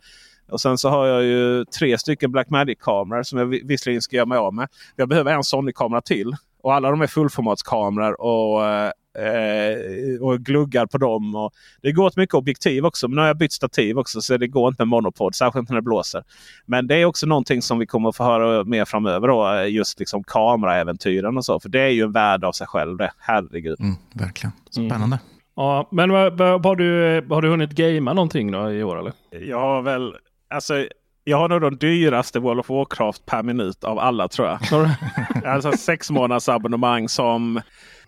Och 0.51 0.61
sen 0.61 0.77
så 0.77 0.89
har 0.89 1.07
jag 1.07 1.23
ju 1.23 1.65
tre 1.65 1.97
stycken 1.97 2.31
Blackmagic-kameror 2.31 3.23
som 3.23 3.39
jag 3.39 3.45
visserligen 3.45 4.01
ska 4.01 4.15
göra 4.15 4.25
mig 4.25 4.37
av 4.37 4.53
med. 4.53 4.67
Jag 4.95 5.09
behöver 5.09 5.33
en 5.33 5.43
Sony-kamera 5.43 6.01
till. 6.01 6.35
Och 6.65 6.73
alla 6.73 6.91
de 6.91 7.01
är 7.01 7.07
fullformatskameror 7.07 8.21
och 8.21 8.65
eh, 8.65 8.91
eh, 9.17 10.21
och 10.21 10.39
gluggar 10.39 10.85
på 10.85 10.97
dem. 10.97 11.35
Och 11.35 11.53
det 11.81 11.91
går 11.91 12.05
åt 12.05 12.17
mycket 12.17 12.35
objektiv 12.35 12.85
också. 12.85 13.07
Men 13.07 13.15
nu 13.15 13.21
har 13.21 13.27
jag 13.27 13.37
bytt 13.37 13.51
stativ 13.51 13.97
också 13.97 14.21
så 14.21 14.37
det 14.37 14.47
går 14.47 14.67
inte 14.67 14.81
med 14.81 14.87
monopod. 14.87 15.35
Särskilt 15.35 15.69
när 15.69 15.75
det 15.75 15.81
blåser. 15.81 16.23
Men 16.65 16.87
det 16.87 16.95
är 16.95 17.05
också 17.05 17.25
någonting 17.25 17.61
som 17.61 17.79
vi 17.79 17.85
kommer 17.85 18.09
att 18.09 18.15
få 18.15 18.23
höra 18.23 18.63
mer 18.63 18.85
framöver. 18.85 19.27
Då, 19.27 19.67
just 19.67 19.99
liksom 19.99 20.23
kameraäventyren 20.23 21.37
och 21.37 21.45
så. 21.45 21.59
För 21.59 21.69
det 21.69 21.81
är 21.81 21.89
ju 21.89 22.03
en 22.03 22.11
värld 22.11 22.43
av 22.43 22.51
sig 22.51 22.67
själv 22.67 22.97
det. 22.97 23.11
Herregud. 23.19 23.79
Mm, 23.79 23.95
verkligen. 24.13 24.51
Spännande. 24.69 25.05
Mm. 25.05 25.19
Ja, 25.55 25.87
men 25.91 26.09
har 26.09 26.75
du, 26.75 27.21
har 27.29 27.41
du 27.41 27.49
hunnit 27.49 27.71
gamea 27.71 28.13
någonting 28.13 28.51
då 28.51 28.71
i 28.71 28.83
år 28.83 28.99
eller? 28.99 29.13
Jag 29.31 29.59
har 29.59 29.81
väl... 29.81 30.13
Alltså 30.49 30.87
Jag 31.27 31.37
har 31.37 31.49
nog 31.49 31.61
de 31.61 31.77
dyraste 31.77 32.39
World 32.39 32.59
of 32.59 32.69
Warcraft 32.69 33.25
per 33.25 33.43
minut 33.43 33.83
av 33.83 33.99
alla 33.99 34.27
tror 34.27 34.47
jag. 34.47 34.59
alltså 35.45 35.71
sex 35.71 36.09
månaders 36.11 36.49
abonnemang 36.49 37.09
som 37.09 37.61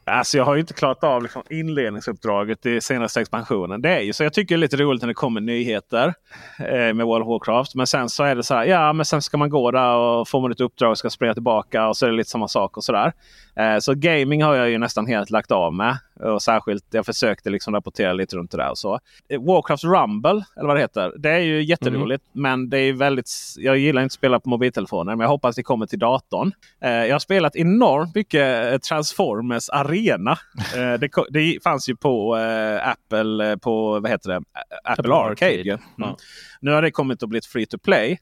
Alltså 0.10 0.38
jag 0.38 0.46
har 0.46 0.56
ju 0.56 0.60
inte 0.60 0.74
klarat 0.74 1.04
av 1.04 1.24
liksom 1.24 1.44
inledningsuppdraget 1.50 2.66
i 2.66 2.82
senaste 2.82 3.22
expansionen. 3.22 3.82
Det 3.82 3.90
är 3.90 4.00
ju 4.00 4.14
så 4.14 4.24
jag 4.24 4.34
tycker 4.34 4.56
det 4.56 4.60
är 4.60 4.62
lite 4.62 4.78
roligt 4.78 5.02
när 5.02 5.08
det 5.08 5.14
kommer 5.14 5.42
nyheter 5.42 6.14
eh, 6.60 6.94
med 6.94 7.06
World 7.06 7.24
of 7.24 7.28
Warcraft. 7.28 7.76
Men 7.76 7.88
sen 7.88 8.10
så 8.10 8.24
är 8.24 8.36
det 8.36 8.44
så 8.44 8.56
här. 8.56 8.66
Ja, 8.66 8.94
men 8.94 9.06
sen 9.06 9.22
ska 9.22 9.38
man 9.38 9.50
gå 9.50 9.72
där 9.72 9.96
och 9.96 10.28
får 10.28 10.42
man 10.42 10.52
ett 10.52 10.62
uppdrag 10.62 10.92
och 10.92 10.98
ska 10.98 11.10
springa 11.10 11.34
tillbaka 11.34 11.88
och 11.88 11.98
så 11.98 12.06
är 12.06 12.10
det 12.10 12.18
lite 12.18 12.30
samma 12.30 12.48
sak 12.48 12.78
och 12.78 12.84
sådär. 12.84 13.14
Eh, 13.56 13.80
så 13.80 13.94
gaming 13.94 14.44
har 14.44 14.56
jag 14.56 14.70
ju 14.70 14.78
nästan 14.78 15.08
helt 15.08 15.30
lagt 15.30 15.52
av 15.52 15.74
med. 15.74 15.98
Och 16.20 16.42
särskilt 16.42 16.86
jag 16.92 17.06
försökte 17.06 17.50
liksom 17.50 17.74
rapportera 17.74 18.14
lite 18.14 18.36
runt 18.36 18.52
det 18.52 18.58
där 18.58 18.70
och 18.70 18.78
så. 18.78 19.00
Eh, 19.30 19.42
Warcraft 19.42 19.84
Rumble, 19.84 20.46
eller 20.58 20.68
vad 20.68 20.76
det 20.76 20.82
heter. 20.82 21.14
Det 21.18 21.30
är 21.30 21.40
ju 21.40 21.64
jätteroligt. 21.64 22.24
Mm. 22.36 22.42
Men 22.42 22.70
det 22.70 22.80
är 22.80 22.94
väldigt... 22.94 23.30
Jag 23.58 23.78
gillar 23.78 24.02
inte 24.02 24.06
att 24.06 24.12
spela 24.12 24.40
på 24.40 24.50
mobiltelefoner. 24.50 25.16
Men 25.16 25.20
jag 25.20 25.30
hoppas 25.30 25.56
det 25.56 25.64
kommer 25.64 25.86
till 25.86 26.00
datorn. 26.00 26.52
Eh, 26.82 26.92
jag 26.92 27.16
har 27.16 27.20
spelat 27.20 27.56
enormt 27.56 28.16
mycket 28.16 28.74
eh, 28.74 28.78
Transformers 28.78 29.70
Arena. 29.70 30.32
Eh, 30.76 31.00
det, 31.00 31.10
det, 31.30 31.60
fanns 31.64 31.90
ju 31.90 31.96
på 31.96 32.38
eh, 32.38 32.90
Apple, 32.90 33.58
på 33.58 34.00
vad 34.00 34.12
heter 34.12 34.30
det? 34.30 34.36
Apple, 34.36 34.44
Apple 34.84 35.14
Arcade. 35.14 35.52
Arcade. 35.52 35.80
Mm. 35.98 36.16
Nu 36.62 36.72
har 36.72 36.82
det 36.82 36.92
kommit 36.92 37.24
att 37.24 37.30
bli 37.30 37.42
free 37.42 37.66
to 37.66 37.78
play. 37.78 38.20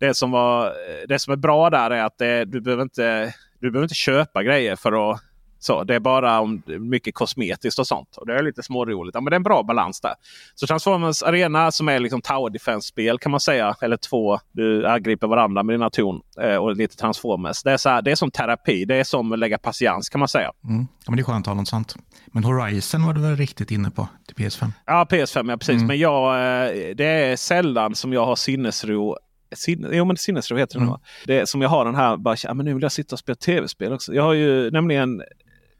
Det 0.00 0.14
som, 0.14 0.30
var, 0.30 0.72
det 1.08 1.18
som 1.18 1.32
är 1.32 1.36
bra 1.36 1.70
där 1.70 1.90
är 1.90 2.04
att 2.04 2.18
det, 2.18 2.44
du 2.44 2.60
behöver 2.60 2.82
inte 2.82 3.34
du 3.60 3.70
behöver 3.70 3.84
inte 3.84 3.94
köpa 3.94 4.42
grejer 4.42 4.76
för 4.76 5.10
att 5.10 5.20
så, 5.58 5.84
det 5.84 5.94
är 5.94 6.00
bara 6.00 6.40
om 6.40 6.62
mycket 6.66 7.14
kosmetiskt 7.14 7.78
och 7.78 7.86
sånt. 7.86 8.16
Och 8.16 8.26
Det 8.26 8.34
är 8.34 8.42
lite 8.42 8.62
småroligt. 8.62 9.14
Ja, 9.14 9.20
men 9.20 9.30
det 9.30 9.34
är 9.34 9.36
en 9.36 9.42
bra 9.42 9.62
balans 9.62 10.00
där. 10.00 10.14
Så 10.54 10.66
Transformers 10.66 11.22
Arena 11.22 11.72
som 11.72 11.88
är 11.88 11.98
liksom 11.98 12.22
Tower 12.22 12.50
Defense-spel 12.50 13.18
kan 13.18 13.30
man 13.30 13.40
säga. 13.40 13.76
Eller 13.80 13.96
två. 13.96 14.38
Du 14.52 14.86
angriper 14.86 15.26
varandra 15.26 15.62
med 15.62 15.74
dina 15.74 15.90
torn 15.90 16.20
eh, 16.40 16.56
och 16.56 16.76
lite 16.76 16.96
Transformers. 16.96 17.62
Det 17.62 17.72
är, 17.72 17.76
så 17.76 17.88
här, 17.88 18.02
det 18.02 18.10
är 18.10 18.14
som 18.14 18.30
terapi. 18.30 18.84
Det 18.84 18.96
är 18.96 19.04
som 19.04 19.32
att 19.32 19.38
lägga 19.38 19.58
patiens 19.58 20.08
kan 20.08 20.18
man 20.18 20.28
säga. 20.28 20.52
Mm. 20.64 20.86
Ja, 21.04 21.10
men 21.10 21.16
det 21.16 21.22
är 21.22 21.24
skönt 21.24 21.46
att 21.46 21.54
ha 21.54 21.54
något 21.54 21.68
sånt. 21.68 21.96
Men 22.26 22.44
Horizon 22.44 23.06
var 23.06 23.12
du 23.12 23.20
väl 23.20 23.36
riktigt 23.36 23.70
inne 23.70 23.90
på 23.90 24.08
till 24.26 24.36
PS5? 24.36 24.72
Ja, 24.86 25.06
PS5 25.10 25.50
ja 25.50 25.56
precis. 25.56 25.74
Mm. 25.74 25.86
Men 25.86 25.98
jag, 25.98 26.34
eh, 26.34 26.94
det 26.96 27.04
är 27.04 27.36
sällan 27.36 27.94
som 27.94 28.12
jag 28.12 28.26
har 28.26 28.36
sinnesro 28.36 29.16
Sin, 29.54 29.88
jo 29.92 30.04
men 30.04 30.16
sinnesro 30.16 30.56
heter 30.56 30.78
det 30.78 30.84
mm. 30.84 30.98
Det 31.24 31.48
som 31.48 31.62
jag 31.62 31.68
har 31.68 31.84
den 31.84 31.94
här, 31.94 32.16
bara, 32.16 32.36
ja, 32.42 32.54
men 32.54 32.66
nu 32.66 32.74
vill 32.74 32.82
jag 32.82 32.92
sitta 32.92 33.14
och 33.14 33.18
spela 33.18 33.36
tv-spel 33.36 33.92
också. 33.92 34.14
Jag 34.14 34.22
har 34.22 34.32
ju 34.32 34.70
nämligen, 34.70 35.22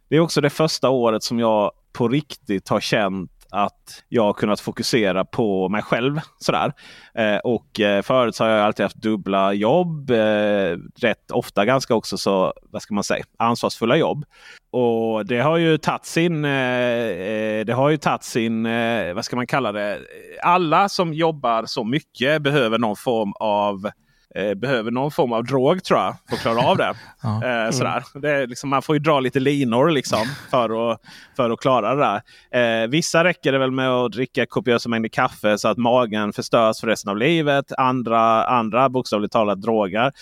det 0.09 0.16
är 0.16 0.21
också 0.21 0.40
det 0.40 0.51
första 0.51 0.88
året 0.88 1.23
som 1.23 1.38
jag 1.38 1.73
på 1.92 2.09
riktigt 2.09 2.68
har 2.68 2.81
känt 2.81 3.31
att 3.51 4.05
jag 4.09 4.23
har 4.23 4.33
kunnat 4.33 4.61
fokusera 4.61 5.25
på 5.25 5.68
mig 5.68 5.83
själv. 5.83 6.21
Sådär. 6.38 6.73
Eh, 7.14 7.37
och 7.37 7.81
eh, 7.81 8.03
förut 8.03 8.35
så 8.35 8.44
har 8.44 8.51
jag 8.51 8.64
alltid 8.64 8.85
haft 8.85 9.03
dubbla 9.03 9.53
jobb. 9.53 10.11
Eh, 10.11 10.77
rätt 11.01 11.31
ofta 11.33 11.64
ganska 11.64 11.94
också 11.94 12.18
så, 12.18 12.53
vad 12.71 12.83
ska 12.83 12.94
man 12.94 13.05
säga, 13.05 13.25
ansvarsfulla 13.38 13.97
jobb. 13.97 14.25
Och 14.71 15.27
det 15.27 15.40
har 15.40 15.57
ju 15.57 15.79
tagit 15.79 16.05
sin, 16.05 16.44
eh, 16.44 16.51
eh, 16.51 17.64
det 17.64 17.73
har 17.73 17.90
ju 17.90 17.97
tagit 17.97 18.23
sin, 18.23 18.66
eh, 18.66 19.14
vad 19.14 19.25
ska 19.25 19.37
man 19.37 19.47
kalla 19.47 19.73
det? 19.73 19.99
Alla 20.42 20.88
som 20.88 21.14
jobbar 21.14 21.64
så 21.66 21.85
mycket 21.85 22.42
behöver 22.42 22.79
någon 22.79 22.97
form 22.97 23.33
av 23.40 23.90
eh, 24.35 24.55
behöver 24.55 24.91
någon 24.91 25.11
form 25.11 25.33
av 25.33 25.45
drog 25.45 25.85
tror 25.85 26.01
jag 26.01 26.17
för 26.29 26.37
att 26.37 26.43
klara 26.43 26.61
av 26.61 26.77
det. 26.77 26.95
ja. 27.23 27.64
eh, 27.67 27.71
sådär. 27.71 28.05
Det 28.14 28.31
är 28.31 28.47
liksom, 28.47 28.71
man 28.71 28.83
får 28.83 28.97
ju 28.97 29.01
dra 29.01 29.21
lite 29.21 29.41
linor 29.41 29.91
liksom, 29.91 30.27
för, 30.51 30.93
att, 30.93 31.01
för 31.37 31.51
att 31.51 31.61
klara 31.61 31.95
det 31.95 32.21
där. 32.51 32.83
Eh, 32.83 32.88
vissa 32.88 33.25
räcker 33.25 33.53
det 33.53 33.59
väl 33.59 33.71
med 33.71 33.91
att 33.91 34.12
dricka 34.12 34.47
kopiösa 34.47 34.88
mängder 34.88 35.09
kaffe 35.09 35.59
så 35.59 35.69
att 35.69 35.79
magen 35.79 36.33
förstörs 36.33 36.81
för 36.81 36.87
resten 36.87 37.11
av 37.11 37.17
livet. 37.17 37.73
Andra, 37.79 38.45
andra 38.45 38.88
bokstavligt 38.88 39.33
talat 39.33 39.62
droger. 39.62 40.12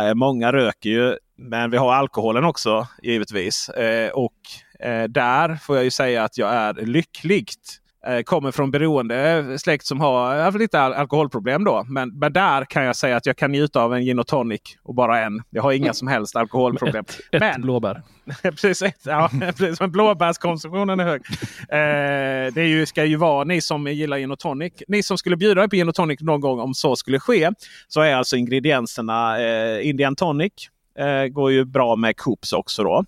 Eh, 0.00 0.14
många 0.14 0.52
röker 0.52 0.90
ju 0.90 1.16
men 1.38 1.70
vi 1.70 1.76
har 1.76 1.94
alkoholen 1.94 2.44
också 2.44 2.86
givetvis. 3.02 3.68
Eh, 3.68 4.10
och 4.10 4.32
eh, 4.80 5.04
där 5.04 5.56
får 5.56 5.76
jag 5.76 5.84
ju 5.84 5.90
säga 5.90 6.24
att 6.24 6.38
jag 6.38 6.54
är 6.54 6.74
lyckligt 6.74 7.80
kommer 8.24 8.50
från 8.50 8.70
beroende 8.70 9.58
släkt 9.58 9.86
som 9.86 10.00
har 10.00 10.38
haft 10.38 10.58
lite 10.58 10.80
alkoholproblem. 10.80 11.64
då. 11.64 11.84
Men, 11.88 12.18
men, 12.18 12.32
där 12.32 12.64
kan 12.64 12.84
jag 12.84 12.96
säga 12.96 13.16
att 13.16 13.26
jag 13.26 13.36
kan 13.36 13.52
njuta 13.52 13.82
av 13.82 13.94
en 13.94 14.04
gin 14.04 14.18
och 14.18 14.26
tonic 14.26 14.60
och 14.82 14.94
bara 14.94 15.20
en. 15.20 15.42
Jag 15.50 15.62
har 15.62 15.72
inga 15.72 15.92
som 15.92 16.08
helst 16.08 16.36
alkoholproblem. 16.36 17.04
Ett, 17.32 17.42
ett 17.42 17.56
blåbär. 17.56 18.02
precis, 18.42 18.82
ett, 18.82 19.00
ja, 19.04 19.30
precis. 19.40 19.80
Men 19.80 19.92
blåbärskonsumtionen 19.92 21.00
är 21.00 21.04
hög. 21.04 21.22
Eh, 21.60 22.54
det 22.54 22.60
är 22.60 22.66
ju, 22.66 22.86
ska 22.86 23.04
ju 23.04 23.16
vara 23.16 23.44
ni 23.44 23.60
som 23.60 23.86
gillar 23.86 24.18
gin 24.18 24.30
och 24.30 24.38
tonic. 24.38 24.72
Ni 24.88 25.02
som 25.02 25.18
skulle 25.18 25.36
bjuda 25.36 25.68
på 25.68 25.76
gin 25.76 25.88
och 25.88 25.94
tonic 25.94 26.20
någon 26.20 26.40
gång 26.40 26.60
om 26.60 26.74
så 26.74 26.96
skulle 26.96 27.20
ske. 27.20 27.50
Så 27.88 28.00
är 28.00 28.14
alltså 28.14 28.36
ingredienserna 28.36 29.40
eh, 29.40 29.88
Indian 29.88 30.16
tonic. 30.16 30.52
Eh, 30.98 31.26
går 31.26 31.52
ju 31.52 31.64
bra 31.64 31.96
med 31.96 32.16
Coops 32.16 32.52
också 32.52 32.82
då. 32.82 33.04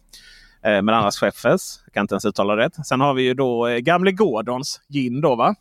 Eh, 0.62 0.82
men 0.82 0.88
annars 0.88 1.16
Scheffes. 1.16 1.80
Jag 1.84 1.94
kan 1.94 2.00
inte 2.00 2.14
ens 2.14 2.24
uttala 2.24 2.56
rätt. 2.56 2.86
Sen 2.86 3.00
har 3.00 3.14
vi 3.14 3.22
ju 3.22 3.34
då 3.34 3.66
eh, 3.66 3.78
Gamle 3.78 4.12
Gordons 4.12 4.80
gin. 4.88 5.20
Då, 5.20 5.34
va? 5.34 5.54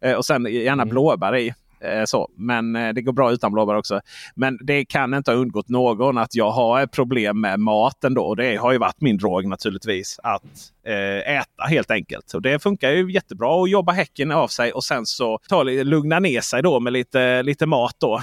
Eh, 0.00 0.14
och 0.14 0.24
sen 0.24 0.44
gärna 0.44 0.82
mm. 0.82 0.88
blåbär 0.88 1.36
i. 1.36 1.54
Eh, 1.84 2.04
så. 2.04 2.28
Men 2.36 2.76
eh, 2.76 2.92
det 2.92 3.02
går 3.02 3.12
bra 3.12 3.32
utan 3.32 3.52
blåbär 3.52 3.74
också. 3.74 4.00
Men 4.34 4.58
det 4.62 4.84
kan 4.84 5.14
inte 5.14 5.30
ha 5.30 5.38
undgått 5.38 5.68
någon 5.68 6.18
att 6.18 6.34
jag 6.34 6.50
har 6.50 6.80
ett 6.80 6.92
problem 6.92 7.40
med 7.40 7.60
maten. 7.60 8.14
Då. 8.14 8.22
Och 8.22 8.36
det 8.36 8.56
har 8.56 8.72
ju 8.72 8.78
varit 8.78 9.00
min 9.00 9.16
drog 9.16 9.46
naturligtvis. 9.46 10.20
Att 10.22 10.42
eh, 10.86 11.36
äta 11.36 11.64
helt 11.68 11.90
enkelt. 11.90 12.34
Och 12.34 12.42
det 12.42 12.62
funkar 12.62 12.90
ju 12.90 13.12
jättebra 13.12 13.62
att 13.62 13.70
jobba 13.70 13.92
häcken 13.92 14.30
av 14.30 14.48
sig 14.48 14.72
och 14.72 14.84
sen 14.84 15.06
så 15.06 15.38
ta, 15.48 15.62
lugna 15.62 16.18
ner 16.18 16.40
sig 16.40 16.62
då 16.62 16.80
med 16.80 16.92
lite, 16.92 17.42
lite 17.42 17.66
mat. 17.66 17.96
Då. 17.98 18.20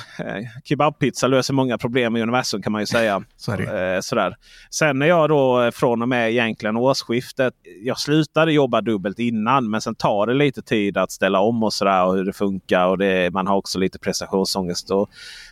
Kebabpizza 0.64 1.28
löser 1.28 1.54
många 1.54 1.78
problem 1.78 2.18
i 2.18 2.22
universum 2.22 2.62
kan 2.62 2.72
man 2.72 2.82
ju 2.82 2.86
säga. 2.86 3.16
eh, 3.48 4.00
sådär. 4.02 4.36
Sen 4.70 5.00
när 5.00 5.08
jag 5.08 5.30
då 5.30 5.72
från 5.74 6.02
och 6.02 6.10
med 6.10 6.32
egentligen 6.32 6.78
årsskiftet. 6.78 7.54
Jag 7.84 8.00
slutade 8.00 8.54
jobba 8.54 8.82
dubbelt 8.82 9.20
innan 9.20 9.70
men 9.70 9.82
sen 9.82 9.96
tar 9.96 10.28
det 10.28 10.34
lite 10.34 10.62
tid 10.62 10.98
att 10.98 11.12
ställa 11.12 11.40
om 11.40 11.64
och 11.64 11.74
sådär 11.74 12.06
och 12.06 12.16
hur 12.16 12.26
det 12.26 12.34
funkar. 12.34 12.88
Och 12.88 12.98
det, 12.98 13.34
man 13.34 13.48
har 13.52 13.58
också 13.58 13.80
lite 13.80 14.00
prestationsångest. 14.00 14.92
Och 14.92 15.10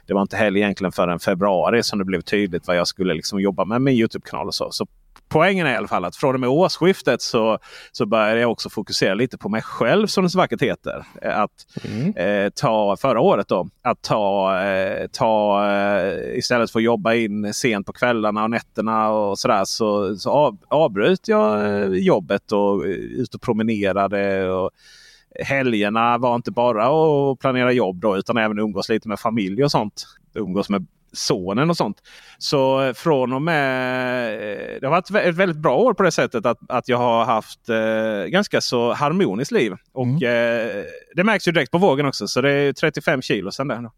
det 0.07 0.13
var 0.13 0.21
inte 0.21 0.37
heller 0.37 0.59
egentligen 0.59 0.91
förrän 0.91 1.19
februari 1.19 1.83
som 1.83 1.99
det 1.99 2.05
blev 2.05 2.21
tydligt 2.21 2.67
vad 2.67 2.77
jag 2.77 2.87
skulle 2.87 3.13
liksom 3.13 3.39
jobba 3.39 3.65
med 3.65 3.81
min 3.81 3.95
Youtube-kanal. 3.95 4.47
och 4.47 4.55
så. 4.55 4.71
så 4.71 4.87
poängen 5.29 5.67
är 5.67 5.73
i 5.73 5.75
alla 5.75 5.87
fall 5.87 6.05
att 6.05 6.15
från 6.15 6.33
och 6.33 6.39
med 6.39 6.49
årsskiftet 6.49 7.21
så, 7.21 7.59
så 7.91 8.05
började 8.05 8.41
jag 8.41 8.51
också 8.51 8.69
fokusera 8.69 9.13
lite 9.13 9.37
på 9.37 9.49
mig 9.49 9.61
själv 9.61 10.07
som 10.07 10.23
det 10.23 10.29
så 10.29 10.37
vackert 10.37 10.61
heter. 10.61 11.05
Att 11.21 11.51
mm. 11.83 12.15
eh, 12.15 12.49
ta 12.49 12.97
förra 12.97 13.19
året 13.19 13.47
då. 13.47 13.69
Att 13.81 14.01
ta, 14.01 14.59
eh, 14.61 15.07
ta 15.07 15.65
eh, 15.71 16.37
istället 16.37 16.71
för 16.71 16.79
att 16.79 16.83
jobba 16.83 17.13
in 17.13 17.53
sent 17.53 17.85
på 17.85 17.93
kvällarna 17.93 18.43
och 18.43 18.49
nätterna 18.49 19.09
och 19.09 19.39
sådär 19.39 19.65
så, 19.65 20.17
så 20.17 20.29
av, 20.29 20.57
avbröt 20.67 21.27
jag 21.27 21.65
eh, 21.65 21.87
jobbet 21.87 22.51
och 22.51 22.85
eh, 22.85 22.91
ut 22.91 23.35
och 23.35 23.41
promenerade. 23.41 24.49
Och, 24.51 24.71
helgerna 25.45 26.17
var 26.17 26.35
inte 26.35 26.51
bara 26.51 26.87
att 26.87 27.39
planera 27.39 27.71
jobb 27.71 28.01
då, 28.01 28.17
utan 28.17 28.37
även 28.37 28.59
umgås 28.59 28.89
lite 28.89 29.07
med 29.07 29.19
familj 29.19 29.63
och 29.63 29.71
sånt. 29.71 30.05
Umgås 30.33 30.69
med 30.69 30.87
sonen 31.13 31.69
och 31.69 31.77
sånt. 31.77 31.97
Så 32.37 32.93
från 32.95 33.33
och 33.33 33.41
med... 33.41 34.31
Det 34.81 34.87
har 34.87 34.91
varit 34.91 35.27
ett 35.27 35.35
väldigt 35.35 35.57
bra 35.57 35.77
år 35.77 35.93
på 35.93 36.03
det 36.03 36.11
sättet 36.11 36.45
att, 36.45 36.57
att 36.69 36.87
jag 36.87 36.97
har 36.97 37.25
haft 37.25 37.69
eh, 37.69 38.29
ganska 38.29 38.61
så 38.61 38.93
harmoniskt 38.93 39.51
liv. 39.51 39.73
Och 39.93 40.05
mm. 40.05 40.23
eh, 40.23 40.83
det 41.15 41.23
märks 41.23 41.47
ju 41.47 41.51
direkt 41.51 41.71
på 41.71 41.77
vågen 41.77 42.05
också. 42.05 42.27
Så 42.27 42.41
det 42.41 42.51
är 42.51 42.73
35 42.73 43.21
kilo 43.21 43.51
sen 43.51 43.67
där. 43.67 43.75
Mm. 43.75 43.91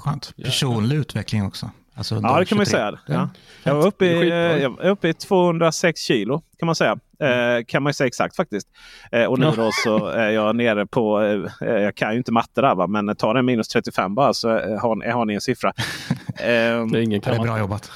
Skönt. 0.00 0.34
Personlig 0.36 0.96
utveckling 0.96 1.46
också. 1.46 1.70
Alltså 1.94 2.20
ja, 2.22 2.38
det 2.38 2.44
kan 2.44 2.56
man 2.56 2.66
säga. 2.66 2.98
Ja. 3.06 3.28
Jag, 3.62 3.74
var 3.74 3.86
uppe 3.86 4.06
i, 4.06 4.28
jag 4.62 4.70
var 4.70 4.88
uppe 4.90 5.08
i 5.08 5.14
206 5.14 6.00
kilo 6.00 6.42
kan 6.58 6.66
man 6.66 6.74
säga. 6.74 6.98
Eh, 7.22 7.64
kan 7.66 7.82
man 7.82 7.94
säga 7.94 8.06
exakt 8.06 8.36
faktiskt. 8.36 8.68
Eh, 9.12 9.24
och 9.24 9.38
nu 9.38 9.50
då 9.56 9.70
så 9.72 10.06
är 10.06 10.30
jag 10.30 10.56
nere 10.56 10.86
på, 10.86 11.22
eh, 11.60 11.68
jag 11.68 11.94
kan 11.94 12.12
ju 12.12 12.18
inte 12.18 12.32
matte 12.32 12.60
där 12.60 12.74
va, 12.74 12.86
men 12.86 13.16
ta 13.16 13.32
den 13.32 13.44
minus 13.44 13.68
35 13.68 14.14
bara 14.14 14.34
så 14.34 14.48
har, 14.50 15.12
har 15.12 15.24
ni 15.24 15.34
en 15.34 15.40
siffra. 15.40 15.72
det 16.38 16.44
är 16.44 16.96
ingen 16.96 17.20
kan 17.20 17.34
det 17.34 17.40
är 17.40 17.42
bra 17.42 17.58
jobbat. 17.58 17.90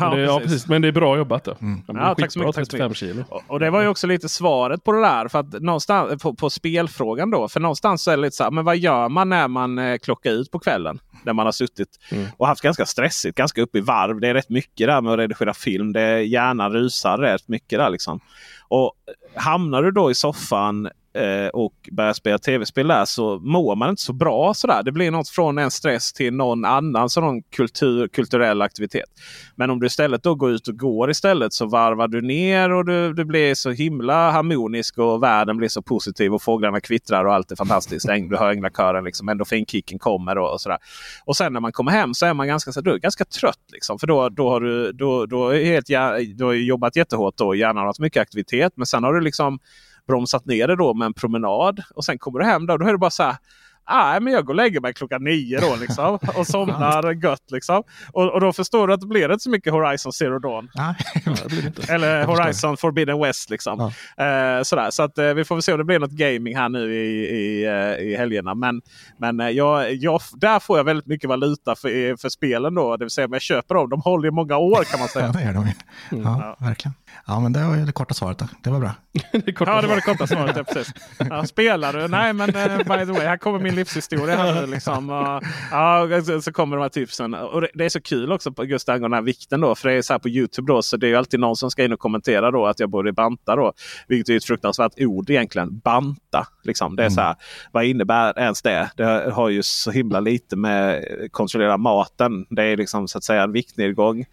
Ja, 0.00 0.14
det, 0.14 0.22
ja, 0.22 0.40
precis. 0.40 0.66
Men 0.66 0.82
det 0.82 0.88
är 0.88 0.92
bra 0.92 1.16
jobbat. 1.16 1.44
Då. 1.44 1.56
Mm. 1.60 1.82
Ja, 1.86 2.14
tack 2.18 2.32
så 2.32 2.38
mycket. 2.38 2.54
Tack 2.54 2.70
så 2.70 2.76
mycket. 2.76 2.96
Kilo. 2.96 3.24
Och, 3.28 3.42
och, 3.46 3.60
det 3.60 3.70
var 3.70 3.82
ju 3.82 3.88
också 3.88 4.06
lite 4.06 4.28
svaret 4.28 4.84
på 4.84 4.92
det 4.92 5.00
där. 5.00 5.28
För 5.28 5.38
att 5.38 5.62
någonstans, 5.62 6.22
på, 6.22 6.34
på 6.34 6.50
spelfrågan 6.50 7.30
då. 7.30 7.48
För 7.48 7.60
någonstans 7.60 8.02
så 8.02 8.10
är 8.10 8.16
det 8.16 8.22
lite 8.22 8.36
så 8.36 8.44
här, 8.44 8.50
men 8.50 8.64
vad 8.64 8.76
gör 8.76 9.08
man 9.08 9.28
när 9.28 9.48
man 9.48 9.78
eh, 9.78 9.98
klockar 9.98 10.30
ut 10.30 10.50
på 10.50 10.58
kvällen? 10.58 10.98
När 11.22 11.32
man 11.32 11.46
har 11.46 11.52
suttit 11.52 11.88
mm. 12.10 12.26
och 12.36 12.46
haft 12.46 12.62
ganska 12.62 12.86
stressigt, 12.86 13.36
ganska 13.36 13.62
upp 13.62 13.76
i 13.76 13.80
varv. 13.80 14.20
Det 14.20 14.28
är 14.28 14.34
rätt 14.34 14.50
mycket 14.50 14.86
där 14.86 15.00
med 15.00 15.12
att 15.12 15.18
redigera 15.18 15.54
film. 15.54 15.92
Det 15.92 16.00
är, 16.00 16.18
hjärnan 16.18 16.72
rusar 16.72 17.18
rätt 17.18 17.48
mycket 17.48 17.78
där 17.78 17.90
liksom. 17.90 18.20
Och 18.68 18.92
hamnar 19.34 19.82
du 19.82 19.90
då 19.90 20.10
i 20.10 20.14
soffan 20.14 20.88
eh, 21.16 21.48
och 21.48 21.74
börjar 21.92 22.12
spela 22.12 22.38
tv-spel 22.38 22.88
där 22.88 23.04
så 23.04 23.38
mår 23.38 23.76
man 23.76 23.90
inte 23.90 24.02
så 24.02 24.12
bra. 24.12 24.54
Sådär. 24.54 24.82
Det 24.82 24.92
blir 24.92 25.10
något 25.10 25.28
från 25.28 25.58
en 25.58 25.70
stress 25.70 26.12
till 26.12 26.34
någon 26.34 26.64
annan 26.64 27.10
sådan 27.10 27.42
kultur, 27.42 28.08
kulturell 28.08 28.62
aktivitet. 28.62 29.08
Men 29.56 29.70
om 29.70 29.80
du 29.80 29.86
istället 29.86 30.22
då 30.22 30.34
går 30.34 30.50
ut 30.50 30.68
och 30.68 30.78
går 30.78 31.10
istället 31.10 31.52
så 31.52 31.66
varvar 31.66 32.08
du 32.08 32.22
ner 32.22 32.70
och 32.70 32.84
du, 32.84 33.12
du 33.12 33.24
blir 33.24 33.54
så 33.54 33.70
himla 33.70 34.30
harmonisk 34.30 34.98
och 34.98 35.22
världen 35.22 35.56
blir 35.56 35.68
så 35.68 35.82
positiv 35.82 36.34
och 36.34 36.42
fåglarna 36.42 36.80
kvittrar 36.80 37.24
och 37.24 37.34
allt 37.34 37.52
är 37.52 37.56
fantastiskt. 37.56 38.06
Du 38.06 38.36
hör 38.36 38.50
änglakören, 38.50 39.04
liksom, 39.04 39.28
endorfinkicken 39.28 39.98
kommer 39.98 40.38
och, 40.38 40.52
och 40.52 40.60
sådär. 40.60 40.78
Och 41.24 41.36
sen 41.36 41.52
när 41.52 41.60
man 41.60 41.72
kommer 41.72 41.92
hem 41.92 42.14
så 42.14 42.26
är 42.26 42.34
man 42.34 42.46
ganska, 42.46 42.72
så, 42.72 42.80
du 42.80 42.98
ganska 42.98 43.24
trött. 43.24 43.64
Liksom, 43.72 43.98
för 43.98 44.06
då, 44.06 44.28
då 44.28 44.48
har 44.48 44.60
du, 44.60 44.92
då, 44.92 45.26
då 45.26 45.48
är 45.48 45.64
helt, 45.64 45.86
du 46.38 46.44
har 46.44 46.52
jobbat 46.52 46.96
jättehårt 46.96 47.40
och 47.40 47.56
Hjärnan 47.56 47.76
har 47.76 47.86
haft 47.86 48.00
mycket 48.00 48.22
aktivitet. 48.22 48.72
Men 48.76 48.86
sen 48.86 49.04
har 49.04 49.12
du 49.12 49.20
liksom 49.20 49.58
bromsat 50.06 50.46
ner 50.46 50.68
det 50.68 50.76
då 50.76 50.94
med 50.94 51.06
en 51.06 51.14
promenad. 51.14 51.82
Och 51.94 52.04
sen 52.04 52.18
kommer 52.18 52.38
du 52.38 52.44
hem 52.44 52.66
då, 52.66 52.72
och 52.72 52.78
då 52.78 52.86
är 52.86 52.92
det 52.92 52.98
bara 52.98 53.10
så 53.10 53.22
här. 53.22 53.36
Nej, 53.90 54.20
men 54.20 54.32
jag 54.32 54.44
går 54.44 54.52
och 54.52 54.56
lägger 54.56 54.80
mig 54.80 54.94
klockan 54.94 55.24
nio 55.24 55.60
då 55.60 55.76
liksom. 55.80 56.18
Och 56.34 56.46
somnar 56.46 57.12
gött 57.24 57.50
liksom. 57.50 57.82
Och, 58.12 58.32
och 58.32 58.40
då 58.40 58.52
förstår 58.52 58.86
du 58.86 58.94
att 58.94 59.00
det 59.00 59.06
blir 59.06 59.32
inte 59.32 59.42
så 59.42 59.50
mycket 59.50 59.72
Horizon 59.72 60.12
Zero 60.12 60.38
Dawn. 60.38 60.68
Eller 61.88 62.24
Horizon 62.24 62.76
Forbidden 62.76 63.20
West 63.20 63.50
liksom. 63.50 63.92
Ja. 64.16 64.24
Eh, 64.24 64.62
sådär. 64.62 64.90
Så 64.90 65.02
att, 65.02 65.18
eh, 65.18 65.34
vi 65.34 65.44
får 65.44 65.54
väl 65.54 65.62
se 65.62 65.72
om 65.72 65.78
det 65.78 65.84
blir 65.84 65.98
något 65.98 66.10
gaming 66.10 66.56
här 66.56 66.68
nu 66.68 66.94
i, 66.94 67.36
i, 67.36 67.64
eh, 67.64 68.06
i 68.06 68.16
helgerna. 68.16 68.54
Men, 68.54 68.82
men 69.18 69.40
eh, 69.40 69.48
jag, 69.48 69.94
jag, 69.94 70.20
där 70.34 70.60
får 70.60 70.76
jag 70.76 70.84
väldigt 70.84 71.06
mycket 71.06 71.28
valuta 71.28 71.74
för, 71.74 72.16
för 72.16 72.28
spelen 72.28 72.74
då. 72.74 72.96
Det 72.96 73.04
vill 73.04 73.10
säga 73.10 73.24
om 73.24 73.32
jag 73.32 73.42
köper 73.42 73.74
dem. 73.74 73.90
De 73.90 74.00
håller 74.00 74.28
i 74.28 74.30
många 74.30 74.56
år 74.56 74.84
kan 74.84 75.00
man 75.00 75.08
säga. 75.08 75.26
ja, 75.32 75.32
det 75.32 75.44
gör 75.44 75.52
de. 75.52 75.60
Mm. 75.60 76.24
Ja, 76.24 76.56
verkligen. 76.60 76.94
Ja, 77.26 77.40
men 77.40 77.52
det 77.52 77.64
var 77.64 77.76
det 77.76 77.92
korta 77.92 78.14
svaret. 78.14 78.38
Då. 78.38 78.48
Det 78.62 78.70
var 78.70 78.80
bra. 78.80 78.90
det 79.32 79.60
ja, 79.60 79.80
det 79.80 79.88
var 79.88 79.94
det 79.96 80.02
korta 80.02 80.26
svaret. 80.26 80.56
Ja, 80.56 80.64
precis. 80.64 80.94
Ja, 81.30 81.44
spelar 81.44 81.92
du? 81.92 82.08
Nej, 82.08 82.32
men 82.32 82.56
uh, 82.56 82.76
by 82.76 83.06
the 83.06 83.12
way, 83.12 83.26
här 83.26 83.36
kommer 83.36 83.58
min 83.58 83.74
livshistoria. 83.74 84.36
Här, 84.36 84.66
liksom. 84.66 85.10
uh, 85.10 85.40
ja, 85.70 86.40
så 86.42 86.52
kommer 86.52 86.76
de 86.76 86.82
här 86.82 86.88
tipsen. 86.88 87.34
Och 87.34 87.60
det, 87.60 87.68
det, 87.74 87.84
är 87.84 87.88
så 87.88 88.00
kul 88.00 88.32
också 88.32 88.52
på 88.52 88.64
just 88.64 88.88
angående 88.88 89.16
den 89.16 89.24
här 89.24 89.26
vikten. 89.26 89.60
Då, 89.60 89.74
för 89.74 89.88
det 89.88 89.94
är 89.94 90.02
så 90.02 90.12
här 90.12 90.18
på 90.18 90.28
Youtube 90.28 90.72
då, 90.72 90.82
så 90.82 90.96
det 90.96 91.06
är 91.06 91.08
ju 91.08 91.16
alltid 91.16 91.40
någon 91.40 91.56
som 91.56 91.70
ska 91.70 91.84
in 91.84 91.92
och 91.92 92.00
kommentera 92.00 92.50
då 92.50 92.66
att 92.66 92.80
jag 92.80 92.90
borde 92.90 93.12
banta. 93.12 93.56
Då, 93.56 93.72
vilket 94.08 94.28
är 94.28 94.36
ett 94.36 94.44
fruktansvärt 94.44 94.92
ord 94.96 95.30
egentligen. 95.30 95.78
Banta. 95.78 96.46
Liksom. 96.64 96.96
Det 96.96 97.02
är 97.02 97.06
mm. 97.06 97.14
så 97.14 97.20
här, 97.20 97.36
vad 97.72 97.84
innebär 97.84 98.38
ens 98.38 98.62
det? 98.62 98.90
Det 98.96 99.32
har 99.32 99.48
ju 99.48 99.62
så 99.62 99.90
himla 99.90 100.20
lite 100.20 100.56
med 100.56 101.04
kontrollera 101.30 101.76
maten. 101.76 102.46
Det 102.50 102.62
är 102.62 102.76
liksom 102.76 103.08
så 103.08 103.18
att 103.18 103.24
säga 103.24 103.42
en 103.42 103.52
viktnedgång. 103.52 104.24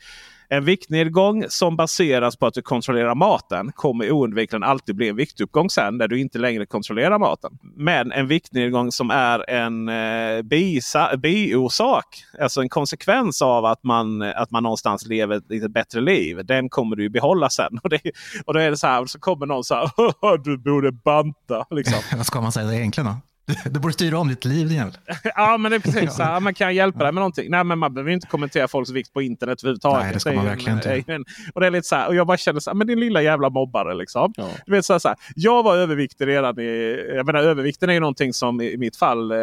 En 0.53 0.65
viktnedgång 0.65 1.45
som 1.49 1.75
baseras 1.75 2.35
på 2.35 2.45
att 2.45 2.53
du 2.53 2.61
kontrollerar 2.61 3.15
maten 3.15 3.71
kommer 3.71 4.11
oundvikligen 4.11 4.63
alltid 4.63 4.95
bli 4.95 5.09
en 5.09 5.15
viktuppgång 5.15 5.69
sen 5.69 5.97
när 5.97 6.07
du 6.07 6.19
inte 6.19 6.39
längre 6.39 6.65
kontrollerar 6.65 7.19
maten. 7.19 7.57
Men 7.61 8.11
en 8.11 8.27
viktnedgång 8.27 8.91
som 8.91 9.11
är 9.11 9.49
en 9.49 9.89
eh, 9.89 10.41
bisa, 10.41 11.17
biorsak, 11.17 12.25
alltså 12.41 12.61
en 12.61 12.69
konsekvens 12.69 13.41
av 13.41 13.65
att 13.65 13.83
man, 13.83 14.21
att 14.21 14.51
man 14.51 14.63
någonstans 14.63 15.07
lever 15.07 15.35
ett 15.35 15.49
lite 15.49 15.69
bättre 15.69 16.01
liv. 16.01 16.45
Den 16.45 16.69
kommer 16.69 16.95
du 16.95 17.09
behålla 17.09 17.49
sen. 17.49 17.79
Och, 17.83 17.89
det, 17.89 18.01
och 18.45 18.53
då 18.53 18.59
är 18.59 18.69
det 18.69 18.77
så 18.77 18.87
här, 18.87 19.05
så 19.05 19.19
kommer 19.19 19.45
någon 19.45 19.63
så 19.63 19.75
här, 19.75 20.37
du 20.43 20.57
borde 20.57 20.91
banta. 20.91 21.65
Liksom. 21.69 21.99
Vad 22.17 22.25
ska 22.25 22.41
man 22.41 22.51
säga 22.51 22.73
egentligen 22.73 23.07
då? 23.07 23.32
Du 23.65 23.79
borde 23.79 23.93
styra 23.93 24.19
om 24.19 24.27
ditt 24.27 24.45
liv 24.45 24.67
din 24.67 24.77
jävel. 24.77 24.93
ja 25.35 25.57
men 25.57 25.71
det 25.71 25.75
är 25.75 25.79
precis 25.79 26.15
så. 26.15 26.23
Man 26.41 26.53
kan 26.53 26.75
hjälpa 26.75 26.99
dig 26.99 27.11
med 27.11 27.21
någonting. 27.21 27.51
Nej 27.51 27.63
men 27.63 27.79
man 27.79 27.93
behöver 27.93 28.11
inte 28.11 28.27
kommentera 28.27 28.67
folks 28.67 28.91
vikt 28.91 29.13
på 29.13 29.21
internet 29.21 29.63
överhuvudtaget. 29.63 30.03
Nej 30.03 30.13
det 30.13 30.19
ska 30.19 30.33
man 30.33 30.45
verkligen 30.45 30.77
inte. 30.77 31.31
Och 31.53 31.61
det 31.61 31.67
är 31.67 31.71
lite 31.71 31.87
så 31.87 31.95
här, 31.95 32.07
och 32.07 32.15
jag 32.15 32.27
bara 32.27 32.37
känner 32.37 32.59
så 32.59 32.69
här, 32.69 32.75
men 32.75 32.87
din 32.87 32.99
lilla 32.99 33.21
jävla 33.21 33.49
mobbare 33.49 33.95
liksom. 33.95 34.33
Ja. 34.37 34.49
Du 34.65 34.71
vet, 34.71 34.85
så 34.85 34.93
här, 34.93 34.99
så 34.99 35.07
här, 35.07 35.17
jag 35.35 35.63
var 35.63 35.77
överviktig 35.77 36.27
redan 36.27 36.59
i... 36.59 37.05
Jag 37.15 37.25
menar 37.25 37.39
övervikten 37.39 37.89
är 37.89 37.93
ju 37.93 37.99
någonting 37.99 38.33
som 38.33 38.61
i 38.61 38.77
mitt 38.77 38.95
fall 38.95 39.31
eh, 39.31 39.37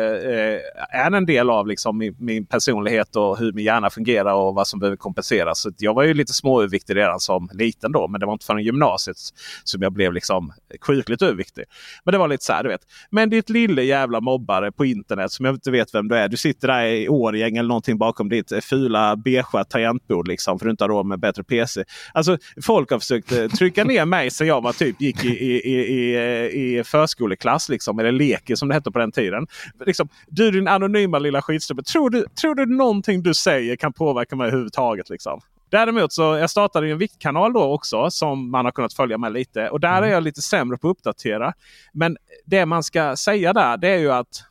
är 0.91 1.11
en 1.17 1.27
del 1.27 1.51
av 1.51 1.67
liksom, 1.67 1.99
min, 1.99 2.17
min, 2.19 2.47
personlighet 2.47 3.17
och 3.17 3.39
hur 3.39 3.53
min 3.53 3.65
hjärna 3.65 3.91
fungerar 3.91 4.35
och 4.35 4.55
vad 4.55 4.67
som 4.67 4.81
behöver 4.81 4.97
kompenseras. 4.97 5.61
Så 5.61 5.71
jag 5.79 5.95
var 5.95 6.03
ju 6.03 6.15
lite 6.15 6.33
småöverviktig 6.33 6.97
redan 6.97 7.21
som 7.21 7.49
liten 7.53 7.93
då. 7.93 8.09
Men 8.09 8.21
det 8.21 8.27
var 8.27 8.33
inte 8.33 8.47
förrän 8.47 8.63
gymnasiet 8.63 9.17
som 9.65 9.83
jag 9.83 9.93
blev 9.93 10.13
liksom 10.13 10.53
sjukligt 10.81 11.23
överviktig. 11.23 11.65
Men 12.05 12.13
det 12.13 12.19
var 12.19 12.29
lite 12.29 12.45
så 12.45 12.53
här, 12.53 12.63
du 12.63 12.69
vet. 12.69 12.81
Men 13.11 13.31
ditt 13.31 13.51
lilla 13.51 13.83
jävla 13.91 14.21
mobbare 14.21 14.73
på 14.73 14.85
internet 14.85 15.33
som 15.33 15.45
jag 15.45 15.55
inte 15.55 15.71
vet 15.71 15.95
vem 15.95 16.09
du 16.09 16.17
är. 16.17 16.29
Du 16.29 16.37
sitter 16.37 16.69
där 16.69 16.85
i 16.85 17.09
Årgäng 17.09 17.57
eller 17.57 17.69
någonting 17.69 17.99
bakom 17.99 18.29
ditt 18.29 18.53
eh, 18.53 18.61
fula 18.61 19.17
beigea 19.17 19.65
tangentbord 19.65 20.29
liksom 20.29 20.59
för 20.59 20.67
du 20.67 20.71
inte 20.71 20.85
har 20.85 20.89
råd 20.89 21.07
med 21.07 21.21
bättre 21.21 21.45
PC. 21.45 21.85
Alltså 22.15 22.39
folk 22.63 22.91
har 22.91 22.99
försökt 22.99 23.33
eh, 23.33 23.47
trycka 23.47 23.85
ner 23.85 24.05
mig 24.05 24.31
sen 24.31 24.47
jag 24.47 24.61
var 24.61 24.73
typ 24.73 25.01
gick 25.01 25.25
i, 25.25 25.29
i, 25.29 25.61
i, 25.61 25.75
i, 25.75 26.15
eh, 26.17 26.79
i 26.79 26.83
förskoleklass 26.85 27.69
liksom. 27.69 27.99
Eller 27.99 28.13
leker 28.13 28.55
som 28.55 28.69
det 28.69 28.75
hette 28.75 28.91
på 28.91 28.99
den 28.99 29.13
tiden. 29.13 29.47
Liksom, 29.87 30.09
du 30.29 30.51
din 30.51 30.69
anonyma 30.69 31.19
lilla 31.19 31.43
skitstubbe. 31.43 31.83
Tror 31.83 32.11
du, 32.11 32.27
tror 32.41 32.55
du 32.55 32.67
någonting 32.67 33.23
du 33.23 33.35
säger 33.35 33.77
kan 33.77 33.93
påverka 33.93 34.37
mig 34.37 34.47
överhuvudtaget? 34.47 35.11
Liksom? 35.11 35.41
Däremot 35.71 36.13
så 36.13 36.23
jag 36.23 36.51
startade 36.51 36.91
en 36.91 36.99
viktkanal 36.99 37.53
då 37.53 37.63
också 37.63 38.11
som 38.11 38.51
man 38.51 38.65
har 38.65 38.73
kunnat 38.73 38.95
följa 38.95 39.19
med 39.19 39.33
lite. 39.33 39.69
Och 39.69 39.81
där 39.81 39.99
mm. 39.99 40.05
är 40.05 40.15
jag 40.15 40.23
lite 40.23 40.43
sämre 40.43 40.79
på 40.79 40.89
att 40.89 40.97
uppdatera. 40.97 41.53
Men 41.93 42.17
det 42.45 42.67
man 42.67 42.83
ska 42.83 43.17
säga 43.17 43.53
där 43.53 43.77
det 43.77 43.89
är 43.89 43.99
ju 43.99 44.13
att 44.13 44.45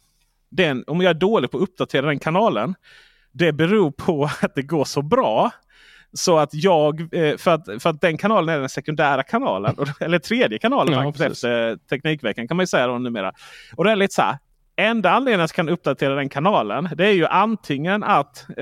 den, 0.50 0.84
om 0.88 1.02
jag 1.02 1.10
är 1.10 1.14
dålig 1.14 1.52
på 1.52 1.58
att 1.58 1.64
uppdatera 1.64 2.06
den 2.06 2.20
kanalen. 2.20 2.76
Det 3.32 3.54
beror 3.54 3.92
på 3.92 4.24
att 4.42 4.56
det 4.56 4.62
går 4.62 4.86
så 4.86 5.02
bra. 5.02 5.52
Så 6.14 6.38
att 6.38 6.54
jag, 6.54 7.14
eh, 7.14 7.38
för 7.38 7.52
att, 7.52 7.84
för 7.84 7.90
att 7.90 8.02
den 8.02 8.18
kanalen 8.18 8.56
är 8.56 8.60
den 8.60 8.70
sekundära 8.70 9.24
kanalen. 9.24 9.76
Eller 10.00 10.20
tredje 10.20 10.60
kanalen 10.60 10.94
ja, 10.94 11.14
faktiskt 11.14 11.46
Teknikveckan 11.90 12.48
kan 12.48 12.58
man 12.58 12.64
ju 12.64 12.68
säga 12.68 12.88
då 12.88 12.98
numera. 12.98 13.34
Och 13.76 13.84
det 13.84 13.92
är 13.92 13.96
lite 13.96 14.14
så 14.14 14.22
här. 14.22 14.38
Enda 14.80 15.10
anledningen 15.12 15.42
att 15.42 15.50
jag 15.52 15.56
kan 15.56 15.70
uppdatera 15.70 16.16
den 16.16 16.30
kanalen 16.30 16.90
det 16.96 17.08
är 17.08 17.12
ju 17.12 17.26
antingen 17.26 18.04
att 18.04 18.50
eh, 18.50 18.56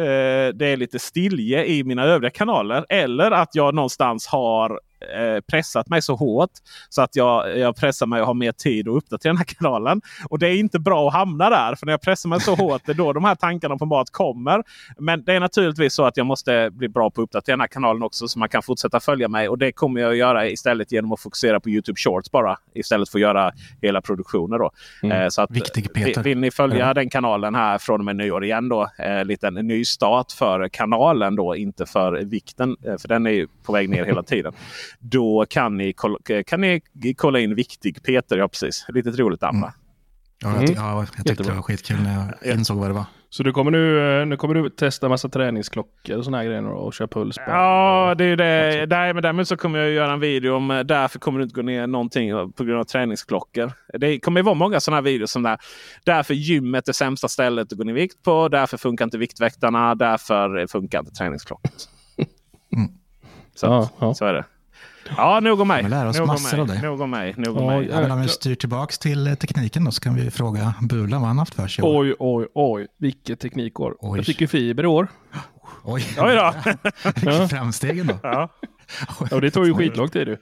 det 0.53 0.65
är 0.65 0.77
lite 0.77 0.99
stilje 0.99 1.65
i 1.65 1.83
mina 1.83 2.03
övriga 2.03 2.31
kanaler. 2.31 2.85
Eller 2.89 3.31
att 3.31 3.55
jag 3.55 3.75
någonstans 3.75 4.27
har 4.27 4.79
Eh, 5.15 5.41
pressat 5.41 5.89
mig 5.89 6.01
så 6.01 6.15
hårt 6.15 6.51
så 6.89 7.01
att 7.01 7.15
jag, 7.15 7.57
jag 7.59 7.75
pressar 7.75 8.05
mig 8.05 8.21
och 8.21 8.27
har 8.27 8.33
mer 8.33 8.51
tid 8.51 8.87
att 8.87 8.95
uppdatera 8.95 9.31
den 9.31 9.37
här 9.37 9.45
kanalen. 9.45 10.01
Och 10.29 10.39
det 10.39 10.47
är 10.47 10.55
inte 10.55 10.79
bra 10.79 11.07
att 11.07 11.13
hamna 11.13 11.49
där. 11.49 11.75
För 11.75 11.85
när 11.85 11.93
jag 11.93 12.01
pressar 12.01 12.29
mig 12.29 12.41
så 12.41 12.55
hårt 12.55 12.81
det 12.85 12.91
är 12.91 12.93
då 12.93 13.13
de 13.13 13.23
här 13.23 13.35
tankarna 13.35 13.77
på 13.77 13.85
mat 13.85 14.09
kommer. 14.11 14.63
Men 14.97 15.23
det 15.23 15.33
är 15.33 15.39
naturligtvis 15.39 15.93
så 15.93 16.03
att 16.03 16.17
jag 16.17 16.25
måste 16.25 16.69
bli 16.71 16.89
bra 16.89 17.09
på 17.09 17.21
att 17.21 17.23
uppdatera 17.23 17.53
den 17.53 17.61
här 17.61 17.67
kanalen 17.67 18.03
också 18.03 18.27
så 18.27 18.39
man 18.39 18.49
kan 18.49 18.63
fortsätta 18.63 18.99
följa 18.99 19.27
mig. 19.27 19.49
Och 19.49 19.57
det 19.57 19.71
kommer 19.71 20.01
jag 20.01 20.11
att 20.11 20.17
göra 20.17 20.47
istället 20.47 20.91
genom 20.91 21.11
att 21.11 21.19
fokusera 21.19 21.59
på 21.59 21.69
Youtube 21.69 21.99
Shorts 21.99 22.31
bara. 22.31 22.57
Istället 22.75 23.09
för 23.09 23.17
att 23.17 23.21
göra 23.21 23.51
hela 23.81 24.01
produktioner. 24.01 24.59
Då. 24.59 24.71
Mm. 25.03 25.21
Eh, 25.21 25.29
så 25.29 25.41
att, 25.41 25.51
Viktig 25.51 25.93
Peter. 25.93 26.23
Vill 26.23 26.39
ni 26.39 26.51
följa 26.51 26.87
ja. 26.87 26.93
den 26.93 27.09
kanalen 27.09 27.55
här 27.55 27.77
från 27.77 27.99
och 27.99 28.05
med 28.05 28.15
nyår 28.15 28.43
igen 28.43 28.69
då. 28.69 28.89
Eh, 28.99 29.25
liten 29.25 29.53
ny 29.53 29.85
start 29.85 30.31
för 30.31 30.69
kanalen 30.69 31.35
då. 31.35 31.55
Inte 31.55 31.85
för 31.85 32.13
vikten. 32.13 32.75
Eh, 32.85 32.97
för 32.97 33.07
den 33.07 33.27
är 33.27 33.47
på 33.63 33.73
väg 33.73 33.89
ner 33.89 34.05
hela 34.05 34.23
tiden. 34.23 34.53
Då 34.99 35.45
kan 35.49 35.77
ni, 35.77 35.93
kan 36.45 36.61
ni 36.61 36.81
kolla 37.17 37.39
in 37.39 37.55
Viktig 37.55 38.03
Peter. 38.03 38.37
Ja, 38.37 38.47
precis. 38.47 38.85
Lite 38.89 39.09
roligt 39.09 39.41
namn 39.41 39.57
mm. 39.57 39.69
Ja, 40.39 40.49
jag, 40.49 40.63
mm. 40.63 40.73
ja, 40.75 41.05
jag 41.15 41.25
tyckte 41.25 41.43
det 41.43 41.51
var 41.51 41.61
skitkul 41.61 41.97
när 42.03 42.35
jag 42.43 42.53
insåg 42.55 42.77
vad 42.77 42.89
det 42.89 42.93
var. 42.93 43.05
Så 43.29 43.43
du 43.43 43.51
kommer 43.51 43.71
nu, 43.71 44.19
eh, 44.19 44.25
nu 44.25 44.37
kommer 44.37 44.55
du 44.55 44.69
testa 44.69 45.09
massa 45.09 45.29
träningsklockor 45.29 46.17
och 46.17 46.25
såna 46.25 46.37
här 46.37 46.45
grejer 46.45 46.67
och 46.67 46.93
köra 46.93 47.07
puls? 47.07 47.35
Ja, 47.47 48.15
det 48.17 48.23
är 48.23 48.35
det. 48.35 48.85
Där, 48.85 49.13
men 49.13 49.23
däremot 49.23 49.47
så 49.47 49.57
kommer 49.57 49.79
jag 49.79 49.89
göra 49.89 50.13
en 50.13 50.19
video 50.19 50.55
om 50.55 50.71
eh, 50.71 50.79
därför 50.79 51.19
kommer 51.19 51.39
du 51.39 51.43
inte 51.43 51.55
gå 51.55 51.61
ner 51.61 51.87
någonting 51.87 52.31
på 52.51 52.63
grund 52.63 52.79
av 52.79 52.83
träningsklockor. 52.83 53.71
Det 53.93 54.19
kommer 54.19 54.41
vara 54.43 54.55
många 54.55 54.79
sådana 54.79 54.97
här 54.97 55.03
videos 55.03 55.31
som 55.31 55.43
där. 55.43 55.57
Därför 56.03 56.33
gymmet 56.33 56.87
är 56.87 56.93
sämsta 56.93 57.27
stället 57.27 57.71
att 57.71 57.77
gå 57.77 57.83
ner 57.83 57.91
i 57.91 57.95
vikt 57.95 58.23
på. 58.23 58.47
Därför 58.47 58.77
funkar 58.77 59.05
inte 59.05 59.17
Viktväktarna. 59.17 59.95
Därför 59.95 60.67
funkar 60.67 60.99
inte 60.99 61.11
träningsklockan. 61.11 61.71
Mm. 62.75 62.91
Så, 63.55 63.65
ja, 63.65 63.89
ja. 63.99 64.13
så 64.13 64.25
är 64.25 64.33
det. 64.33 64.45
Ja, 65.17 65.39
nog 65.39 65.61
om 65.61 65.67
mig. 65.67 65.83
Vi 65.83 65.89
lär 65.89 66.05
oss 66.05 66.17
nog 66.17 66.27
massor 66.27 66.59
av 66.59 66.67
dig. 66.67 66.81
Nog 66.81 67.01
om 67.01 67.09
mig. 67.09 67.33
Nog 67.37 67.57
om 67.57 67.65
mig. 67.65 67.87
Ja, 67.87 68.01
men 68.01 68.11
om 68.11 68.21
vi 68.21 68.27
styr 68.27 68.55
tillbaka 68.55 68.91
till 68.99 69.27
eh, 69.27 69.33
tekniken 69.33 69.85
då 69.85 69.91
så 69.91 70.01
kan 70.01 70.15
vi 70.15 70.31
fråga 70.31 70.73
Bulan 70.81 71.21
vad 71.21 71.27
han 71.27 71.39
haft 71.39 71.55
för 71.55 71.67
sig 71.67 71.83
Oj, 71.85 72.15
oj, 72.19 72.47
oj. 72.53 72.87
Vilket 72.97 73.39
teknikår. 73.39 73.95
Oj. 73.99 74.19
Jag 74.19 74.25
fick 74.25 74.41
ju 74.41 74.47
fiber 74.47 74.83
i 74.83 74.87
år. 74.87 75.07
Oj, 75.83 76.05
oj 76.19 76.35
då. 76.35 76.53
Vilket 77.15 77.49
framsteg 77.49 77.99
ändå. 77.99 78.19
Ja. 78.23 78.49
Och 79.31 79.41
det 79.41 79.51
tog 79.51 79.67
ju 79.67 79.73
skitlång 79.73 80.09
tid 80.09 80.27
ju. 80.27 80.37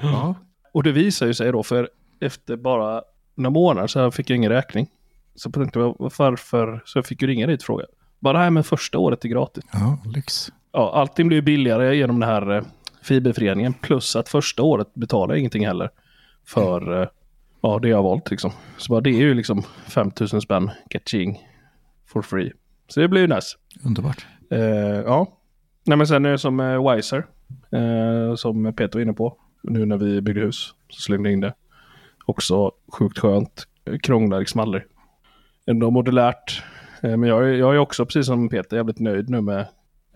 Ja. 0.00 0.34
Och 0.72 0.82
det 0.82 0.92
visar 0.92 1.26
ju 1.26 1.34
sig 1.34 1.52
då 1.52 1.62
för 1.62 1.88
efter 2.20 2.56
bara 2.56 3.02
några 3.34 3.50
månader 3.50 3.86
så 3.86 4.10
fick 4.10 4.30
jag 4.30 4.36
ingen 4.36 4.52
räkning. 4.52 4.88
Så 5.34 5.50
tänkte 5.50 5.78
jag 5.78 5.96
varför, 5.98 6.82
så 6.84 6.98
jag 6.98 7.06
fick 7.06 7.22
ju 7.22 7.28
ringa 7.28 7.46
dit 7.46 7.60
och 7.60 7.66
fråga. 7.66 7.84
Bara 8.20 8.32
det 8.32 8.44
här 8.44 8.50
med 8.50 8.66
första 8.66 8.98
året 8.98 9.24
är 9.24 9.28
gratis. 9.28 9.64
Ja, 9.72 9.98
lyx. 10.04 10.52
Ja, 10.72 10.92
allting 10.94 11.28
blir 11.28 11.38
ju 11.38 11.42
billigare 11.42 11.96
genom 11.96 12.20
det 12.20 12.26
här 12.26 12.56
eh, 12.56 12.62
fiberföreningen. 13.02 13.74
Plus 13.74 14.16
att 14.16 14.28
första 14.28 14.62
året 14.62 14.94
betalar 14.94 15.34
jag 15.34 15.38
ingenting 15.38 15.66
heller. 15.66 15.90
För 16.46 16.96
mm. 16.96 17.08
ja, 17.60 17.78
det 17.82 17.88
jag 17.88 17.96
har 17.96 18.02
valt 18.02 18.30
liksom. 18.30 18.52
Så 18.76 18.92
bara, 18.92 19.00
det 19.00 19.10
är 19.10 19.20
ju 19.20 19.34
liksom 19.34 19.62
5000 19.86 20.40
spänn 20.40 20.70
catching 20.90 21.38
for 22.06 22.22
free. 22.22 22.52
Så 22.88 23.00
det 23.00 23.08
blir 23.08 23.20
ju 23.20 23.26
nice. 23.26 23.56
Underbart. 23.84 24.26
Uh, 24.52 24.60
ja. 24.60 25.26
Nej 25.84 25.98
men 25.98 26.06
sen 26.06 26.24
är 26.24 26.30
det 26.30 26.38
som 26.38 26.60
uh, 26.60 26.94
Wiser. 26.94 27.26
Uh, 27.76 28.34
som 28.34 28.72
Peter 28.74 28.98
var 28.98 29.02
inne 29.02 29.12
på. 29.12 29.36
Nu 29.62 29.86
när 29.86 29.96
vi 29.96 30.20
byggde 30.20 30.40
hus 30.40 30.74
så 30.88 31.00
slängde 31.00 31.28
jag 31.28 31.32
in 31.32 31.40
det. 31.40 31.54
Också 32.26 32.72
sjukt 32.92 33.18
skönt. 33.18 33.66
Krånglar 34.02 34.38
liksom 34.38 34.60
aldrig. 34.60 34.82
Ändå 35.66 35.90
modulärt. 35.90 36.62
Eh, 37.02 37.16
Men 37.16 37.28
jag, 37.28 37.44
är- 37.48 37.52
jag 37.52 37.74
är 37.74 37.78
också 37.78 38.06
precis 38.06 38.26
som 38.26 38.48
Peter 38.48 38.76
jävligt 38.76 38.98
nöjd 38.98 39.30
nu 39.30 39.40
med, 39.40 39.66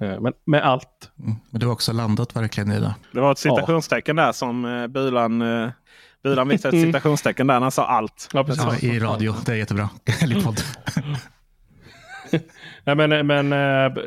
eh, 0.03 0.21
med, 0.21 0.33
med 0.45 0.65
allt. 0.65 1.11
Mm. 1.19 1.35
Men 1.51 1.61
du 1.61 1.67
har 1.67 1.73
också 1.73 1.93
landat 1.93 2.37
verkligen 2.37 2.73
i 2.73 2.81
det. 2.81 2.95
Det 3.13 3.21
var 3.21 3.33
ett 3.33 3.39
citationstecken 3.39 4.17
där 4.17 4.33
som 4.33 4.65
eh, 4.65 4.87
Bulan, 4.87 5.43
eh, 5.43 5.71
Bulan 6.23 6.49
visade 6.49 6.77
ett 6.77 6.83
citationstecken 6.87 7.47
där 7.47 7.55
när 7.55 7.61
han 7.61 7.71
sa 7.71 7.87
allt. 7.87 8.29
Ja, 8.33 8.45
precis. 8.45 8.83
Ja, 8.83 8.89
I 8.89 8.99
radio, 9.01 9.35
det 9.47 9.53
är 9.53 9.57
jättebra. 9.57 9.91
Eller 10.23 10.41
podd. 10.41 10.61
Nej, 12.85 12.97
men, 12.97 13.27
men 13.27 13.51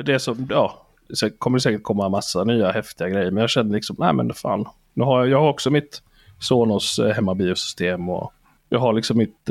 det 0.05 0.19
så, 0.19 0.35
ja. 0.49 0.81
Så 1.13 1.29
kommer 1.29 1.57
det 1.57 1.61
säkert 1.61 1.83
komma 1.83 2.09
massa 2.09 2.43
nya 2.43 2.71
häftiga 2.71 3.09
grejer. 3.09 3.31
Men 3.31 3.41
jag 3.41 3.49
känner 3.49 3.73
liksom, 3.73 3.95
nej 3.99 4.13
men 4.13 4.33
fan. 4.33 4.65
Nu 4.93 5.03
har 5.03 5.19
jag, 5.19 5.29
jag 5.29 5.39
har 5.39 5.49
också 5.49 5.69
mitt 5.69 6.01
Sonos 6.39 6.99
hemmabiosystem 7.15 8.09
och 8.09 8.33
jag 8.69 8.79
har 8.79 8.93
liksom 8.93 9.17
mitt, 9.17 9.49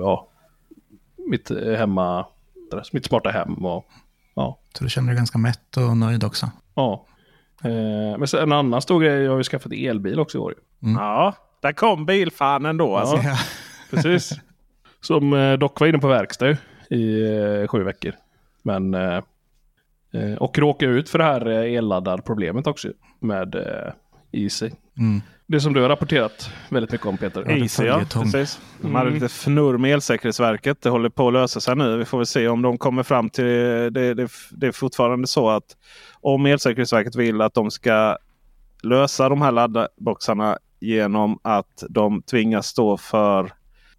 ja, 0.00 0.28
mitt 1.28 1.50
hemma, 1.78 2.26
mitt 2.92 3.04
smarta 3.04 3.30
hem 3.30 3.66
och 3.66 3.86
ja. 4.34 4.58
Så 4.78 4.84
du 4.84 4.90
känner 4.90 5.08
dig 5.08 5.16
ganska 5.16 5.38
mätt 5.38 5.76
och 5.76 5.96
nöjd 5.96 6.24
också. 6.24 6.50
ja. 6.74 7.06
Eh, 7.64 8.18
men 8.18 8.28
sen 8.28 8.42
en 8.42 8.52
annan 8.52 8.82
stor 8.82 9.00
grej, 9.00 9.22
jag 9.22 9.30
har 9.30 9.38
ju 9.38 9.44
skaffat 9.44 9.72
elbil 9.72 10.20
också 10.20 10.38
i 10.38 10.40
år. 10.40 10.54
ju. 10.82 10.92
Ja, 10.92 11.34
där 11.62 11.72
kom 11.72 12.06
bilfanen 12.06 12.76
då. 12.76 12.96
Alltså. 12.96 13.16
Ja. 13.16 13.36
Precis. 13.90 14.32
Som 15.00 15.32
eh, 15.32 15.52
dock 15.52 15.80
var 15.80 15.86
inne 15.86 15.98
på 15.98 16.08
verkstad 16.08 16.48
ju 16.48 16.56
i 16.90 17.34
eh, 17.62 17.68
sju 17.68 17.82
veckor. 17.82 18.12
Men... 18.62 18.94
Eh, 18.94 19.20
eh, 20.12 20.34
och 20.38 20.58
råkade 20.58 20.92
ut 20.92 21.10
för 21.10 21.18
det 21.18 21.24
här 21.24 21.46
eh, 21.46 21.74
elladdarproblemet 21.74 22.66
också 22.66 22.88
med 23.20 23.54
eh, 23.54 23.92
Easy. 24.32 24.70
Mm. 24.98 25.22
Det 25.52 25.60
som 25.60 25.72
du 25.72 25.82
har 25.82 25.88
rapporterat 25.88 26.50
väldigt 26.68 26.92
mycket 26.92 27.06
om 27.06 27.16
Peter. 27.16 27.50
Easy 27.50 27.84
ja, 27.84 28.02
precis. 28.12 28.60
De 28.80 28.94
hade 28.94 29.10
lite 29.10 29.26
fnurr 29.26 29.78
med 29.78 29.94
elsäkerhetsverket. 29.94 30.82
Det 30.82 30.88
håller 30.88 31.08
på 31.08 31.26
att 31.26 31.32
lösa 31.32 31.60
sig 31.60 31.76
nu. 31.76 31.96
Vi 31.96 32.04
får 32.04 32.18
väl 32.18 32.26
se 32.26 32.48
om 32.48 32.62
de 32.62 32.78
kommer 32.78 33.02
fram 33.02 33.30
till 33.30 33.44
det. 33.44 33.90
Det, 33.90 34.14
det, 34.14 34.30
det 34.50 34.66
är 34.66 34.72
fortfarande 34.72 35.26
så 35.26 35.50
att 35.50 35.64
om 36.20 36.46
elsäkerhetsverket 36.46 37.16
vill 37.16 37.40
att 37.40 37.54
de 37.54 37.70
ska 37.70 38.16
lösa 38.82 39.28
de 39.28 39.42
här 39.42 39.52
laddboxarna 39.52 40.58
genom 40.80 41.38
att 41.42 41.84
de 41.88 42.22
tvingas 42.22 42.66
stå 42.66 42.96
för 42.96 43.52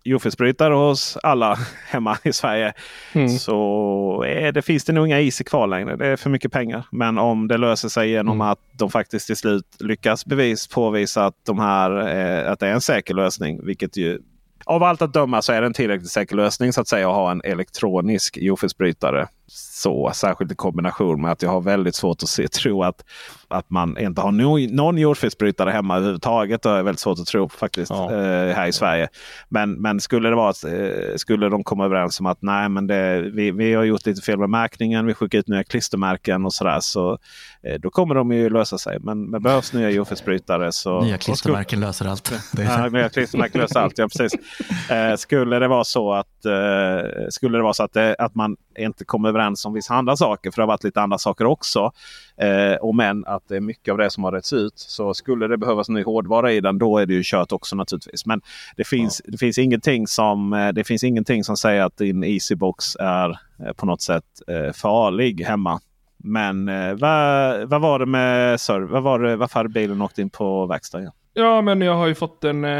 jordfelsbrytare 0.03 0.73
hos 0.73 1.17
alla 1.23 1.57
hemma 1.87 2.17
i 2.23 2.33
Sverige. 2.33 2.73
Mm. 3.13 3.29
Så 3.29 4.23
är 4.27 4.51
det, 4.51 4.61
finns 4.61 4.83
det 4.83 4.93
nog 4.93 5.07
inga 5.07 5.21
Easy 5.21 5.43
kvar 5.43 5.67
längre. 5.67 5.95
Det 5.95 6.07
är 6.07 6.15
för 6.15 6.29
mycket 6.29 6.51
pengar. 6.51 6.85
Men 6.91 7.17
om 7.17 7.47
det 7.47 7.57
löser 7.57 7.89
sig 7.89 8.09
genom 8.09 8.33
Mm. 8.33 8.47
att 8.47 8.59
de 8.71 8.89
faktiskt 8.91 9.27
till 9.27 9.37
slut 9.37 9.65
lyckas 9.79 10.25
bevis 10.25 10.67
påvisa 10.67 11.25
att, 11.25 11.35
de 11.45 11.59
här, 11.59 11.91
eh, 12.17 12.51
att 12.51 12.59
det 12.59 12.67
är 12.67 12.73
en 12.73 12.81
säker 12.81 13.13
lösning. 13.13 13.65
Vilket 13.65 13.97
ju 13.97 14.19
av 14.65 14.83
allt 14.83 15.01
att 15.01 15.13
döma 15.13 15.41
så 15.41 15.53
är 15.53 15.61
det 15.61 15.67
en 15.67 15.73
tillräckligt 15.73 16.11
säker 16.11 16.35
lösning 16.35 16.73
så 16.73 16.81
att 16.81 16.87
säga 16.87 17.09
att 17.09 17.15
ha 17.15 17.31
en 17.31 17.41
elektronisk 17.43 18.37
jordfelsbrytare. 18.37 19.27
Så 19.47 20.11
särskilt 20.13 20.51
i 20.51 20.55
kombination 20.55 21.21
med 21.21 21.31
att 21.31 21.41
jag 21.41 21.49
har 21.49 21.61
väldigt 21.61 21.95
svårt 21.95 22.23
att 22.23 22.29
se, 22.29 22.47
tro 22.63 22.83
att, 22.83 23.03
att 23.47 23.69
man 23.69 23.97
inte 23.97 24.21
har 24.21 24.31
no, 24.31 24.75
någon 24.75 24.97
jordfelsbrytare 24.97 25.69
hemma 25.71 25.95
överhuvudtaget. 25.97 26.61
Det 26.61 26.69
är 26.69 26.83
väldigt 26.83 26.99
svårt 26.99 27.19
att 27.19 27.25
tro 27.27 27.49
faktiskt 27.49 27.91
Ja. 27.91 28.11
eh, 28.11 28.55
här 28.55 28.67
i 28.67 28.71
Sverige. 28.71 29.07
Men, 29.49 29.73
men 29.73 29.99
skulle 29.99 30.29
det 30.29 30.35
vara 30.35 30.49
att, 30.49 30.63
eh, 30.63 31.15
skulle 31.15 31.49
de 31.49 31.63
komma 31.63 31.85
överens 31.85 32.19
om 32.19 32.25
att 32.25 32.41
nej 32.41 32.69
men 32.69 32.87
det, 32.87 33.21
vi, 33.33 33.51
vi 33.51 33.73
har 33.73 33.83
gjort 33.83 34.05
lite 34.05 34.21
fel 34.21 34.39
med 34.39 34.49
märkningen. 34.49 35.05
Vi 35.05 35.13
skickar 35.13 35.39
ut 35.39 35.47
nya 35.47 35.63
klistermärken 35.63 36.45
och 36.45 36.53
sådär. 36.53 36.79
Så, 36.79 37.17
eh, 37.63 37.79
då 37.79 37.89
kommer 37.89 38.15
de 38.15 38.31
ju 38.31 38.49
lösa 38.49 38.77
sig. 38.77 38.99
Men, 38.99 39.29
men 39.29 39.41
behövs 39.43 39.73
nya 39.73 39.89
jordfelsbrytare 39.89 40.71
så... 40.71 41.01
Nya 41.03 41.17
klistermärken 41.17 41.79
löser 41.79 42.05
allt. 42.05 42.33
Ja, 42.57 42.89
nya 42.89 43.09
klistermärken 43.09 43.61
löser 43.61 43.79
allt. 43.79 43.97
Ja, 43.97 44.07
precis. 44.07 44.39
Eh, 44.89 45.15
skulle 45.15 45.59
det 45.59 45.67
vara 45.67 45.83
så 45.83 46.13
att, 46.13 46.45
eh, 46.45 47.09
skulle 47.29 47.57
det 47.57 47.63
vara 47.63 47.73
så 47.73 47.83
att, 47.83 47.93
det, 47.93 48.15
att 48.19 48.35
man 48.35 48.55
inte 48.77 49.05
kommer 49.05 49.32
överens 49.33 49.65
om 49.65 49.73
vissa 49.73 49.93
andra 49.93 50.15
saker. 50.15 50.51
För 50.51 50.55
det 50.55 50.63
har 50.63 50.67
varit 50.67 50.83
lite 50.83 51.01
andra 51.01 51.17
saker 51.17 51.45
också. 51.45 51.91
Eh, 52.37 52.75
och 52.81 52.95
men 52.95 53.25
att 53.25 53.47
det 53.47 53.55
är 53.55 53.61
mycket 53.61 53.91
av 53.91 53.97
det 53.97 54.09
som 54.09 54.23
har 54.23 54.31
rätts 54.31 54.53
ut. 54.53 54.73
Så 54.75 55.13
skulle 55.13 55.47
det 55.47 55.57
behövas 55.57 55.89
ny 55.89 56.03
hårdvara 56.03 56.51
i 56.51 56.61
den 56.61 56.77
då 56.77 56.97
är 56.97 57.05
det 57.05 57.13
ju 57.13 57.21
kört 57.23 57.51
också 57.51 57.75
naturligtvis. 57.75 58.25
Men 58.25 58.41
det 58.77 58.83
finns, 58.83 59.21
det 59.25 59.37
finns, 59.37 59.57
ingenting, 59.57 60.07
som, 60.07 60.53
eh, 60.53 60.69
det 60.69 60.83
finns 60.83 61.03
ingenting 61.03 61.43
som 61.43 61.57
säger 61.57 61.81
att 61.81 61.97
din 61.97 62.23
Easybox 62.23 62.95
är 62.95 63.29
eh, 63.29 63.73
på 63.75 63.85
något 63.85 64.01
sätt 64.01 64.23
eh, 64.47 64.73
farlig 64.73 65.41
hemma. 65.41 65.79
Men 66.25 66.65
vad, 66.97 67.69
vad 67.69 67.81
var 67.81 67.99
det 67.99 68.05
med 68.05 68.59
serv? 68.61 68.89
Vad 68.89 69.03
var 69.03 69.19
det, 69.19 69.35
varför 69.35 69.59
hade 69.59 69.69
bilen 69.69 70.01
åkt 70.01 70.19
in 70.19 70.29
på 70.29 70.65
verkstad? 70.65 71.11
Ja, 71.35 71.61
men 71.61 71.81
jag 71.81 71.95
har 71.95 72.07
ju 72.07 72.15
fått 72.15 72.43
en, 72.43 72.65
eh, 72.65 72.71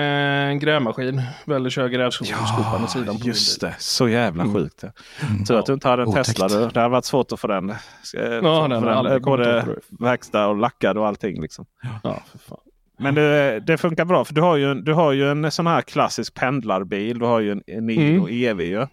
en 0.49 0.59
grävmaskin. 0.59 1.21
Väljer 1.45 1.69
köra 1.69 1.89
grävskopande 1.89 2.87
sidan 2.87 3.19
på 3.19 3.27
just 3.27 3.61
det. 3.61 3.75
Så 3.79 4.09
jävla 4.09 4.43
Mm. 4.43 4.55
sjukt. 4.55 4.83
Tur 5.47 5.59
att 5.59 5.65
du 5.65 5.73
inte 5.73 5.87
hade 5.87 6.01
en 6.03 6.07
Otäckt. 6.09 6.25
Tesla. 6.27 6.47
Det 6.47 6.67
det 6.73 6.79
hade 6.79 6.91
varit 6.91 7.05
svårt 7.05 7.31
att 7.31 7.39
få 7.39 7.47
den. 7.47 7.69
eh, 7.69 7.75
den 8.13 8.41
få 8.41 8.47
har 8.47 8.67
den, 8.69 8.83
aldrig 8.87 9.15
eh, 9.15 9.19
både 9.21 9.65
verkstad 9.99 10.47
och 10.47 10.55
lackad 10.57 10.97
och 10.97 11.07
allting. 11.07 11.41
Liksom. 11.41 11.65
Ja, 12.03 12.23
för 12.31 12.37
fan. 12.37 12.57
Men 12.99 13.15
det, 13.15 13.59
det 13.59 13.77
funkar 13.77 14.05
bra 14.05 14.25
för 14.25 14.33
du 14.33 14.41
har 14.41 14.55
ju 14.57 14.73
du 14.73 14.93
har 14.93 15.11
ju 15.11 15.31
en 15.31 15.51
sån 15.51 15.67
här 15.67 15.81
klassisk 15.81 16.33
pendlarbil. 16.33 17.19
Du 17.19 17.25
har 17.25 17.39
ju 17.39 17.51
en, 17.51 17.63
en 17.67 17.85
Niro 17.85 18.29
EV 18.29 18.61
ju. 18.61 18.87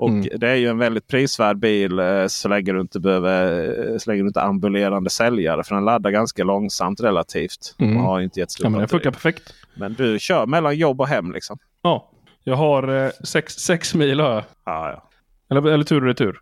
Och 0.00 0.08
Mm. 0.08 0.28
det 0.38 0.48
är 0.48 0.54
ju 0.54 0.66
en 0.68 0.78
väldigt 0.78 1.06
prisvärd 1.08 1.56
bil 1.58 1.98
eh, 1.98 2.26
så 2.26 2.48
länge 2.48 2.72
du 2.72 2.80
inte 2.80 3.00
behöver 3.00 3.62
eh, 3.92 3.98
så 3.98 4.10
länge 4.10 4.22
du 4.22 4.28
inte 4.28 4.40
ambulerande 4.42 5.10
säljare. 5.10 5.64
För 5.64 5.74
den 5.74 5.84
laddar 5.84 6.10
ganska 6.10 6.44
långsamt 6.44 7.00
relativt. 7.00 7.74
Mm. 7.78 7.96
Och 7.96 8.02
har 8.02 8.20
inte 8.20 8.40
jättestort 8.40 8.64
Ja, 8.64 8.70
men 8.70 8.80
batteri. 8.80 8.90
funkar 8.98 9.10
perfekt. 9.10 9.54
men 9.76 9.94
du 9.94 10.18
kör 10.18 10.46
mellan 10.46 10.76
jobb 10.76 11.00
och 11.00 11.08
hem 11.08 11.32
liksom. 11.32 11.58
Ja, 11.82 12.10
jag 12.44 12.56
har 12.56 13.04
eh, 13.04 13.10
sex, 13.24 13.52
sex 13.54 13.94
mil 13.94 14.20
har 14.20 14.30
jag. 14.30 14.44
Ja, 14.64 14.90
ja. 14.90 15.08
Eller, 15.50 15.70
eller 15.72 15.84
tur 15.84 15.96
och 16.00 16.06
retur. 16.06 16.38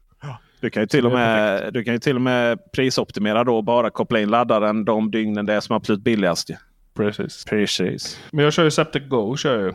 Du 0.60 0.70
kan, 0.70 0.82
ju 0.82 0.86
till 0.86 1.06
och 1.06 1.12
med, 1.12 1.72
du 1.72 1.84
kan 1.84 1.92
ju 1.94 1.98
till 2.00 2.16
och 2.16 2.22
med 2.22 2.58
prisoptimera 2.72 3.44
då 3.44 3.56
och 3.56 3.64
bara 3.64 3.90
koppla 3.90 4.20
in 4.20 4.30
laddaren 4.30 4.84
de 4.84 5.10
dygnen 5.10 5.46
det 5.46 5.54
är 5.54 5.60
som 5.60 5.76
absolut 5.76 6.02
billigast. 6.02 6.50
Precis. 6.96 7.44
Precis. 7.44 8.20
Men 8.32 8.44
jag 8.44 8.52
kör 8.52 8.64
ju 8.64 8.70
Septic 8.70 9.08
Go. 9.08 9.36
Kör 9.36 9.54
jag 9.58 9.64
ju. 9.66 9.72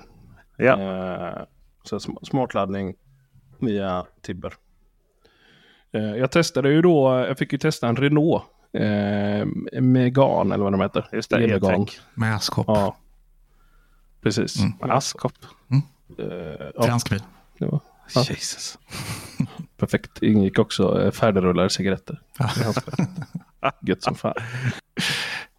Ja. 0.66 0.74
Eh, 0.82 1.44
så 1.84 1.98
sm- 1.98 2.24
smartladdning 2.24 2.94
via 3.66 4.06
Tibber. 4.22 4.54
Eh, 5.92 6.02
jag 6.02 6.32
testade 6.32 6.70
ju 6.70 6.82
då, 6.82 7.26
jag 7.28 7.38
fick 7.38 7.52
ju 7.52 7.58
testa 7.58 7.88
en 7.88 7.96
Renault. 7.96 8.44
Eh, 8.74 9.46
Megan 9.82 10.52
eller 10.52 10.64
vad 10.64 10.74
de 10.74 10.82
heter. 10.82 11.10
Just 11.12 11.30
det. 11.30 11.44
E-Tech. 11.44 12.02
med 12.14 12.36
askkopp. 12.36 12.66
Ja. 12.68 12.98
Precis. 14.22 14.60
Mm. 14.60 14.74
Askkopp. 14.92 15.38
Eh, 16.18 16.26
ja, 16.76 16.84
Fransk 16.84 17.10
bil. 17.10 17.24
Ja. 17.58 17.80
Jesus. 18.16 18.80
perfekt. 19.78 20.24
Ingick 20.24 20.60
också 20.60 21.02
eh, 21.02 21.12
färdigrullade 21.12 21.70
cigaretter. 21.70 22.20
Gött 23.82 24.04
som 24.04 24.16
fan. 24.16 24.34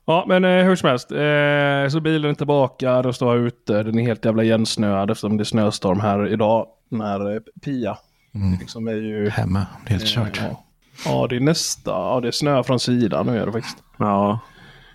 Ja, 0.06 0.24
men 0.28 0.44
eh, 0.44 0.64
hur 0.64 0.76
som 0.76 0.88
helst. 0.88 1.10
Eh, 1.12 1.88
så 1.92 2.00
bilen 2.00 2.30
är 2.30 2.34
tillbaka. 2.34 3.02
Den 3.02 3.12
står 3.14 3.36
ute. 3.36 3.82
Den 3.82 3.98
är 3.98 4.02
helt 4.02 4.24
jävla 4.24 4.44
igensnöad 4.44 5.10
eftersom 5.10 5.36
det 5.36 5.42
är 5.42 5.44
snöstorm 5.44 6.00
här 6.00 6.26
idag. 6.28 6.66
När 6.88 7.34
eh, 7.34 7.40
Pia 7.64 7.98
Mm. 8.34 8.58
liksom 8.60 8.88
är 8.88 8.92
ju... 8.94 9.28
Hemma. 9.28 9.66
Det 9.86 9.94
är 9.94 9.98
helt 9.98 10.06
kört. 10.08 10.40
Ja. 10.42 10.64
ja, 11.04 11.26
det 11.30 11.36
är 11.36 11.40
nästa. 11.40 11.90
Ja, 11.90 12.20
det 12.22 12.28
är 12.28 12.32
snö 12.32 12.62
från 12.62 12.80
sidan 12.80 13.26
nu 13.26 13.38
är 13.38 13.46
det 13.46 13.52
faktiskt. 13.52 13.76
Ja. 13.98 14.38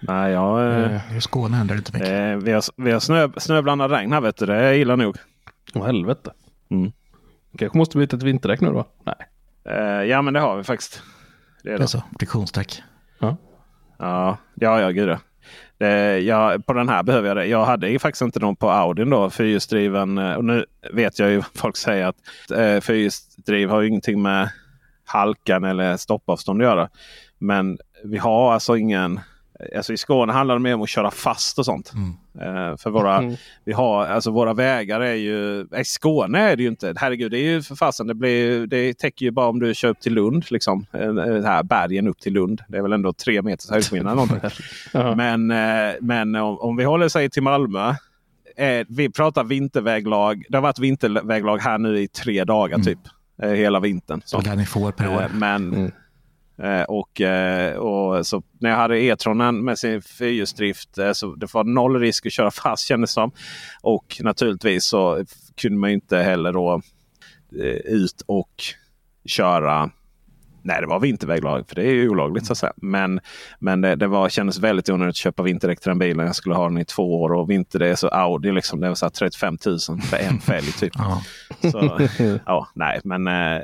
Nej, 0.02 0.32
jag, 0.32 0.68
eh, 0.84 0.96
Eh, 0.96 1.18
I 1.18 1.22
Skåne 1.22 1.58
händer 1.58 1.76
det 1.76 1.80
inte 1.80 1.94
mycket. 1.94 2.10
eh, 2.10 2.46
vi 2.46 2.52
har, 2.52 2.64
vi 2.84 2.92
har 2.92 3.00
snö, 3.00 3.30
snöblandad 3.38 3.92
regn 3.92 4.14
här 4.14 4.22
vet 4.22 4.38
du. 4.38 4.46
Det 4.46 4.56
är 4.56 4.74
illa 4.74 4.96
nog. 4.96 5.16
Åh 5.76 5.86
helvete. 5.86 6.32
Mm. 6.72 6.92
Kanske 7.58 7.78
måste 7.78 7.98
byta 7.98 8.18
ett 8.18 8.24
vinterdäck 8.24 8.62
nu 8.62 8.70
då? 8.72 8.86
Nej. 9.04 9.16
Eh, 9.78 10.04
ja 10.10 10.22
men 10.22 10.34
det 10.34 10.40
har 10.40 10.58
vi 10.58 10.64
faktiskt. 10.64 11.02
Det 11.64 11.70
är 11.70 11.78
det. 11.78 11.84
är 11.84 11.88
så. 11.88 12.04
Friktionsdäck. 12.20 12.82
Ja, 14.00 14.38
ja, 14.56 14.82
ja 14.82 14.90
gud 14.90 15.10
ja. 15.10 15.20
Ja, 16.20 16.58
på 16.66 16.74
den 16.74 16.90
här 16.90 17.04
behöver 17.04 17.28
jag 17.28 17.38
det. 17.38 17.46
Jag 17.46 17.66
hade 17.66 17.90
ju 17.90 18.00
faktiskt 18.00 18.22
inte 18.22 18.40
någon 18.40 18.56
på 18.56 18.70
Audin 18.70 19.10
då. 19.10 19.30
Fyrhjulsdriven. 19.30 20.18
Eh, 20.18 20.34
och 20.34 20.46
nu 20.46 20.66
vet 20.94 21.20
jag 21.20 21.30
ju 21.30 21.36
vad 21.36 21.46
folk 21.54 21.78
säger 21.78 22.06
att 22.06 22.52
eh, 22.52 22.80
fyrhjulsdriv 22.80 23.70
har 23.70 23.82
ju 23.82 23.88
ingenting 23.88 24.22
med 24.22 24.50
halkan 25.06 25.64
eller 25.64 25.98
stoppavstånd 25.98 26.62
att 26.62 26.68
göra. 26.68 26.90
Men 27.38 27.78
vi 28.04 28.18
har 28.18 28.54
alltså 28.54 28.78
ingen... 28.78 29.20
Alltså 29.76 29.94
I 29.94 29.98
Skåne 29.98 30.34
handlar 30.34 30.56
det 30.56 30.62
mer 30.62 30.74
om 30.74 30.82
att 30.82 30.90
köra 30.90 31.12
fast 31.12 31.60
och 31.60 31.66
sånt. 31.66 31.94
Mm. 31.94 32.10
Eh, 32.72 32.78
för 32.78 32.90
våra, 32.90 33.18
Mm. 33.18 33.36
vi 33.66 33.74
har, 33.74 34.06
alltså 34.06 34.32
våra 34.32 34.54
vägar 34.54 35.02
är 35.02 35.14
ju... 35.14 35.68
I 35.78 35.84
Skåne 35.86 36.40
är 36.40 36.56
det 36.56 36.64
ju 36.64 36.70
inte. 36.70 36.94
Herregud, 36.98 37.32
det 37.32 37.38
är 37.38 37.44
ju 37.52 37.62
för 37.62 37.76
fasen. 37.76 38.08
Det, 38.08 38.14
blir, 38.14 38.68
det 38.68 38.98
täcker 38.98 39.26
ju 39.26 39.32
bara 39.32 39.48
om 39.48 39.60
du 39.60 39.74
kör 39.74 39.90
upp 39.90 40.00
till 40.00 40.14
Lund. 40.14 40.46
Liksom. 40.52 40.86
Eh, 40.94 41.02
eh, 41.02 41.44
här 41.44 41.64
bergen 41.64 42.08
upp 42.08 42.20
till 42.20 42.34
Lund. 42.34 42.62
Det 42.68 42.78
är 42.78 42.82
väl 42.82 42.94
ändå 42.94 43.14
tre 43.14 43.42
meters 43.42 43.70
höjdskillnad. 43.70 44.42
Men, 45.18 45.48
men 46.02 46.36
om, 46.36 46.60
om 46.60 46.76
vi 46.78 46.84
håller 46.84 47.08
sig 47.10 47.30
till 47.30 47.44
Malmö. 47.44 47.94
Vi 48.88 49.10
pratar 49.12 49.44
vinterväglag. 49.44 50.44
Det 50.50 50.58
har 50.58 50.62
varit 50.62 50.80
vinterväglag 50.80 51.58
här 51.58 51.78
nu 51.78 52.00
i 52.00 52.08
tre 52.08 52.44
dagar 52.44 52.76
Mm. 52.76 52.86
typ. 52.86 53.00
Hela 53.42 53.80
vintern. 53.80 54.22
Så 54.26 54.42
där 54.42 54.56
ni 54.56 54.66
får 54.66 54.92
per 54.92 55.16
år. 55.16 55.26
Men 55.34 55.74
Mm. 55.74 55.92
Eh, 56.64 56.84
och, 56.84 57.22
eh, 57.22 57.76
och 57.76 58.28
så 58.28 58.44
när 58.60 58.70
jag 58.70 58.78
hade 58.78 59.00
E-tronen 59.00 59.64
med 59.66 59.80
sin 59.80 60.02
fyrhjulsdrift 60.02 60.98
eh, 60.98 61.12
så 61.12 61.36
det 61.36 61.54
var 61.54 61.64
noll 61.64 62.00
risk 62.00 62.26
att 62.26 62.34
köra 62.34 62.52
fast 62.64 62.88
kändes 62.88 63.12
som. 63.12 63.32
Och 63.82 64.18
naturligtvis 64.20 64.86
så 64.86 65.26
kunde 65.62 65.78
man 65.78 65.90
inte 65.90 66.18
heller 66.18 66.54
då 66.54 66.82
eh, 67.60 67.94
ut 67.94 68.22
och 68.26 68.64
köra 69.26 69.92
Nej, 70.70 70.82
det 70.82 70.88
var 70.88 71.00
vinterväglag 71.00 71.68
för 71.68 71.76
det 71.76 71.84
är 71.84 71.94
ju 71.94 72.10
olagligt 72.10 72.46
så 72.46 72.54
att 72.54 72.58
säga. 72.58 72.74
Men, 72.76 73.20
men 73.60 73.82
det, 73.82 73.96
det 73.96 74.08
var, 74.08 74.30
kändes 74.30 74.60
väldigt 74.60 74.90
onödigt 74.90 75.14
att 75.14 75.16
köpa 75.16 75.44
vinterdäck 75.44 75.80
till 75.80 75.90
den 75.90 76.00
bilen. 76.00 76.26
Jag 76.26 76.36
skulle 76.36 76.56
ha 76.56 76.64
den 76.64 76.78
i 76.78 76.86
två 76.86 77.22
år 77.22 77.34
och 77.34 77.50
vinter 77.50 77.80
det 77.80 77.88
är 77.88 77.96
så 77.96 78.08
Audi 78.08 78.52
liksom. 78.52 78.80
Det 78.80 78.88
var 78.88 78.96
så 78.96 79.10
35 79.10 79.58
000 79.66 79.80
för 80.02 80.18
en 80.18 80.40
fälg 80.42 80.72
typ. 80.72 80.94
Ja. 80.98 81.22
Så, 81.72 82.08
ja, 82.46 82.68
nej, 82.74 83.00
men, 83.04 83.28
eh, 83.28 83.62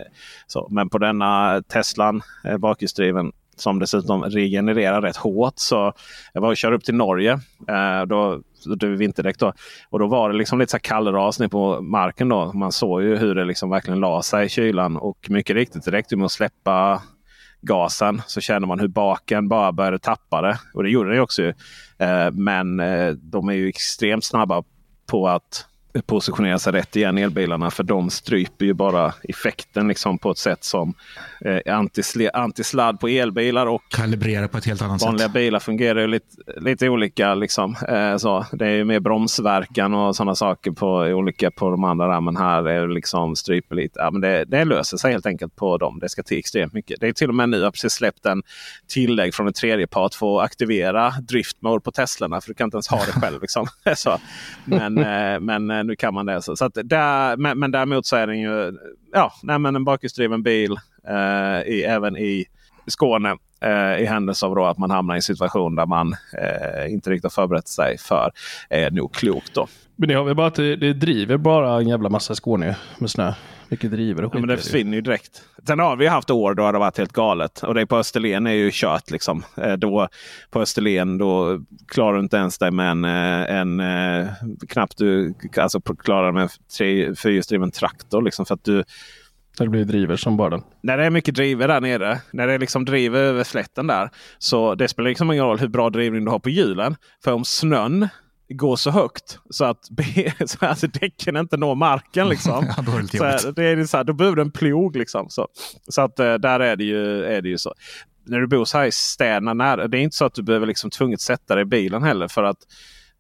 så, 0.47 0.67
men 0.71 0.89
på 0.89 0.97
denna 0.97 1.61
Teslan 1.67 2.21
eh, 2.43 2.57
bakhjulsdriven 2.57 3.31
som 3.55 3.79
dessutom 3.79 4.23
regenererar 4.23 5.01
rätt 5.01 5.17
hårt. 5.17 5.53
Så 5.55 5.93
jag 6.33 6.41
var 6.41 6.49
och 6.49 6.57
körde 6.57 6.75
upp 6.75 6.83
till 6.83 6.95
Norge. 6.95 7.31
Eh, 7.67 8.05
då, 8.07 8.41
då 8.75 8.87
vinterdäck 8.87 9.39
då. 9.39 9.53
Och 9.89 9.99
då 9.99 10.07
var 10.07 10.29
det 10.29 10.37
liksom 10.37 10.59
lite 10.59 10.71
så 10.71 10.79
kallrasning 10.79 11.49
på 11.49 11.81
marken. 11.81 12.29
då. 12.29 12.53
Man 12.53 12.71
såg 12.71 13.03
ju 13.03 13.15
hur 13.15 13.35
det 13.35 13.45
liksom 13.45 13.69
verkligen 13.69 13.99
la 13.99 14.21
sig 14.21 14.45
i 14.45 14.49
kylan. 14.49 14.97
Och 14.97 15.27
mycket 15.29 15.55
riktigt, 15.55 15.85
det 15.85 15.91
räckte 15.91 16.15
med 16.15 16.25
att 16.25 16.31
släppa 16.31 17.01
gasen 17.61 18.21
så 18.27 18.41
känner 18.41 18.67
man 18.67 18.79
hur 18.79 18.87
baken 18.87 19.47
bara 19.47 19.71
började 19.71 19.99
tappa 19.99 20.41
det. 20.41 20.59
Och 20.73 20.83
det 20.83 20.89
gjorde 20.89 21.13
det 21.13 21.21
också. 21.21 21.43
Eh, 21.97 22.31
men 22.31 22.79
eh, 22.79 23.11
de 23.11 23.49
är 23.49 23.53
ju 23.53 23.67
extremt 23.67 24.23
snabba 24.23 24.63
på 25.05 25.27
att 25.27 25.65
positionera 26.01 26.59
sig 26.59 26.73
rätt 26.73 26.95
igen 26.95 27.17
elbilarna. 27.17 27.71
För 27.71 27.83
de 27.83 28.09
stryper 28.09 28.65
ju 28.65 28.73
bara 28.73 29.13
effekten 29.23 29.87
liksom 29.87 30.17
på 30.17 30.31
ett 30.31 30.37
sätt 30.37 30.63
som 30.63 30.93
eh, 31.41 31.77
antisladd 32.33 32.99
på 32.99 33.07
elbilar 33.07 33.67
och 33.67 33.81
kalibrerar 33.89 34.47
på 34.47 34.57
ett 34.57 34.65
helt 34.65 34.81
annat 34.81 35.01
vanliga 35.01 35.27
sätt. 35.27 35.33
bilar 35.33 35.59
fungerar 35.59 36.01
ju 36.01 36.07
lite, 36.07 36.27
lite 36.57 36.89
olika. 36.89 37.35
Liksom. 37.35 37.75
Eh, 37.87 38.17
så. 38.17 38.45
Det 38.51 38.65
är 38.65 38.71
ju 38.71 38.83
mer 38.83 38.99
bromsverkan 38.99 39.93
och 39.93 40.15
sådana 40.15 40.35
saker 40.35 40.71
på 40.71 40.87
olika 40.95 41.51
på 41.51 41.69
de 41.69 41.83
andra. 41.83 42.07
Där. 42.07 42.21
Men 42.21 42.37
här 42.37 42.67
är 42.67 42.87
det 42.87 42.93
liksom 42.93 43.35
stryper 43.35 43.75
lite. 43.75 43.99
Ja, 43.99 44.11
men 44.11 44.21
det, 44.21 44.45
det 44.45 44.65
löser 44.65 44.97
sig 44.97 45.11
helt 45.11 45.25
enkelt 45.25 45.55
på 45.55 45.77
dem. 45.77 45.99
Det 46.01 46.09
ska 46.09 46.23
till 46.23 46.37
extremt 46.37 46.73
mycket. 46.73 46.99
Det 46.99 47.07
är 47.07 47.13
till 47.13 47.29
och 47.29 47.35
med 47.35 47.49
nu, 47.49 47.57
jag 47.57 47.63
har 47.63 47.71
precis 47.71 47.93
släppt 47.93 48.25
en 48.25 48.43
tillägg 48.87 49.33
från 49.33 49.47
en 49.47 49.53
tredje 49.53 49.87
part 49.87 50.13
för 50.13 50.39
att 50.39 50.45
aktivera 50.45 51.09
drift 51.09 51.61
mode 51.61 51.81
på 51.81 51.91
Teslorna. 51.91 52.41
För 52.41 52.47
du 52.47 52.53
kan 52.53 52.65
inte 52.65 52.75
ens 52.75 52.87
ha 52.87 52.97
det 53.05 53.11
själv. 53.11 53.41
Liksom. 53.41 53.67
så. 53.95 54.17
Men, 54.65 54.97
eh, 54.97 55.39
men 55.39 55.71
eh, 55.71 55.83
nu 55.85 55.95
kan 55.95 56.13
man 56.13 56.25
det. 56.25 56.41
Så, 56.41 56.55
så 56.55 56.65
att 56.65 56.77
där, 56.83 57.37
men, 57.37 57.59
men 57.59 57.71
däremot 57.71 58.05
så 58.05 58.15
är 58.15 58.27
den 58.27 58.39
ju 58.39 58.77
ja, 59.13 59.33
nej, 59.43 59.59
men 59.59 59.75
en 59.75 59.83
bakhjulsdriven 59.83 60.43
bil 60.43 60.71
eh, 61.07 61.73
i, 61.73 61.83
även 61.87 62.17
i 62.17 62.45
Skåne. 62.87 63.35
Eh, 63.61 64.01
I 64.01 64.05
händelse 64.05 64.45
av 64.45 64.59
att 64.59 64.77
man 64.77 64.91
hamnar 64.91 65.15
i 65.15 65.17
en 65.17 65.21
situation 65.21 65.75
där 65.75 65.85
man 65.85 66.13
eh, 66.13 66.93
inte 66.93 67.09
riktigt 67.09 67.23
har 67.23 67.29
förberett 67.29 67.67
sig 67.67 67.97
för. 67.97 68.31
Eh, 68.69 68.83
är 68.83 68.91
nog 68.91 69.13
klokt 69.13 69.53
då. 69.53 69.67
Men 69.95 70.09
det 70.09 70.15
har 70.15 70.23
vi 70.23 70.33
bara 70.33 70.47
att 70.47 70.55
det, 70.55 70.75
det 70.75 70.93
driver 70.93 71.37
bara 71.37 71.77
en 71.77 71.87
jävla 71.87 72.09
massa 72.09 72.35
Skåne 72.35 72.75
med 72.97 73.09
snö. 73.09 73.33
Vilket 73.69 73.91
driver 73.91 74.25
och 74.25 74.35
ja, 74.35 74.39
men 74.39 74.49
det 74.49 74.57
försvinner 74.57 74.95
ju 74.95 75.01
direkt. 75.01 75.43
Sen 75.67 75.79
har 75.79 75.95
vi 75.95 76.07
haft 76.07 76.29
år 76.29 76.53
då 76.53 76.63
det 76.63 76.77
har 76.77 76.79
varit 76.79 76.97
helt 76.97 77.13
galet. 77.13 77.63
Och 77.63 77.73
det 77.73 77.85
på 77.85 77.97
Österlen 77.97 78.47
är 78.47 78.51
ju 78.51 78.69
kört. 78.73 79.11
Liksom. 79.11 79.43
Eh, 79.57 79.73
då, 79.73 80.07
på 80.51 80.61
Österlen 80.61 81.17
då 81.17 81.61
klarar 81.87 82.13
du 82.13 82.19
inte 82.19 82.37
ens 82.37 82.57
dig 82.57 82.71
med 82.71 82.91
en, 82.91 83.05
eh, 83.05 83.55
en, 83.55 83.79
eh, 83.79 84.27
knappt 84.69 84.97
du 84.97 85.33
alltså, 85.57 85.81
klarar 85.81 86.31
med 86.31 86.49
fyrhjulsdriven 87.17 87.71
traktor. 87.71 88.21
Liksom, 88.21 88.45
för 88.45 88.53
att 88.53 88.63
du, 88.63 88.83
det 89.57 89.67
blir 89.67 89.85
driver 89.85 90.15
som 90.15 90.37
bara 90.37 90.49
den. 90.49 90.61
När 90.81 90.97
det 90.97 91.05
är 91.05 91.09
mycket 91.09 91.35
driver 91.35 91.67
där 91.67 91.81
nere. 91.81 92.19
När 92.31 92.47
det 92.47 92.57
liksom 92.57 92.85
driver 92.85 93.19
över 93.19 93.43
slätten 93.43 93.87
där. 93.87 94.09
Så 94.37 94.75
det 94.75 94.87
spelar 94.87 95.09
liksom 95.09 95.31
ingen 95.31 95.45
roll 95.45 95.59
hur 95.59 95.67
bra 95.67 95.89
drivning 95.89 96.25
du 96.25 96.31
har 96.31 96.39
på 96.39 96.49
hjulen. 96.49 96.95
För 97.23 97.33
om 97.33 97.45
snön 97.45 98.07
går 98.49 98.75
så 98.75 98.91
högt 98.91 99.39
så 99.49 99.65
att, 99.65 99.85
så 100.45 100.65
att 100.65 100.93
däcken 100.93 101.37
inte 101.37 101.57
når 101.57 101.75
marken. 101.75 102.29
Liksom. 102.29 102.65
ja, 102.77 102.83
då, 102.83 102.91
är 102.91 103.01
det 103.01 103.39
så, 103.39 103.51
det 103.51 103.63
är 103.63 103.83
så 103.83 103.97
här, 103.97 104.03
då 104.03 104.13
behöver 104.13 104.35
du 104.35 104.41
en 104.41 104.51
plog. 104.51 104.95
Liksom, 104.95 105.29
så 105.29 105.47
så 105.87 106.01
att, 106.01 106.19
eh, 106.19 106.33
där 106.33 106.59
är 106.59 106.75
det, 106.75 106.83
ju, 106.83 107.23
är 107.23 107.41
det 107.41 107.49
ju 107.49 107.57
så. 107.57 107.73
När 108.25 108.39
du 108.39 108.47
bor 108.47 108.65
så 108.65 108.77
här 108.77 108.85
i 108.85 108.91
städerna 108.91 109.53
nära. 109.53 109.87
Det 109.87 109.97
är 109.97 110.01
inte 110.01 110.15
så 110.15 110.25
att 110.25 110.33
du 110.33 110.43
behöver 110.43 110.67
liksom 110.67 110.89
tvunget 110.89 111.21
sätta 111.21 111.55
dig 111.55 111.61
i 111.61 111.65
bilen 111.65 112.03
heller. 112.03 112.27
För 112.27 112.43
att 112.43 112.57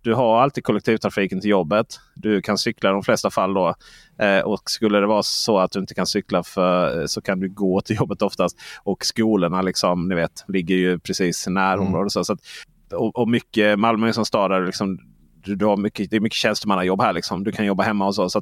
du 0.05 0.13
har 0.13 0.41
alltid 0.41 0.63
kollektivtrafiken 0.63 1.41
till 1.41 1.49
jobbet. 1.49 1.87
Du 2.15 2.41
kan 2.41 2.57
cykla 2.57 2.89
i 2.89 2.93
de 2.93 3.03
flesta 3.03 3.29
fall 3.29 3.53
då. 3.53 3.75
Eh, 4.19 4.39
och 4.39 4.61
skulle 4.65 4.99
det 4.99 5.07
vara 5.07 5.23
så 5.23 5.57
att 5.57 5.71
du 5.71 5.79
inte 5.79 5.93
kan 5.93 6.07
cykla 6.07 6.43
för, 6.43 6.99
eh, 6.99 7.05
så 7.05 7.21
kan 7.21 7.39
du 7.39 7.49
gå 7.49 7.81
till 7.81 7.95
jobbet 7.95 8.21
oftast. 8.21 8.57
Och 8.83 9.05
skolorna 9.05 9.61
liksom, 9.61 10.07
ni 10.07 10.15
vet, 10.15 10.45
ligger 10.47 10.75
ju 10.75 10.99
precis 10.99 11.47
i 11.47 11.51
närområdet. 11.51 11.95
Mm. 11.95 12.09
Så, 12.09 12.23
så 12.23 12.33
att, 12.33 12.39
och, 12.93 13.15
och 13.15 13.29
mycket, 13.29 13.79
Malmö 13.79 14.13
som 14.13 14.25
stad 14.25 14.51
där 14.51 14.65
liksom, 14.65 14.99
du, 15.45 15.55
du 15.55 15.65
har 15.65 15.77
mycket, 15.77 16.11
det 16.11 16.15
är 16.15 16.19
mycket 16.19 16.37
tjänstemannajobb 16.37 17.01
här. 17.01 17.13
Liksom. 17.13 17.43
Du 17.43 17.51
kan 17.51 17.65
jobba 17.65 17.83
hemma 17.83 18.07
och 18.07 18.15
så. 18.15 18.29
så 18.29 18.41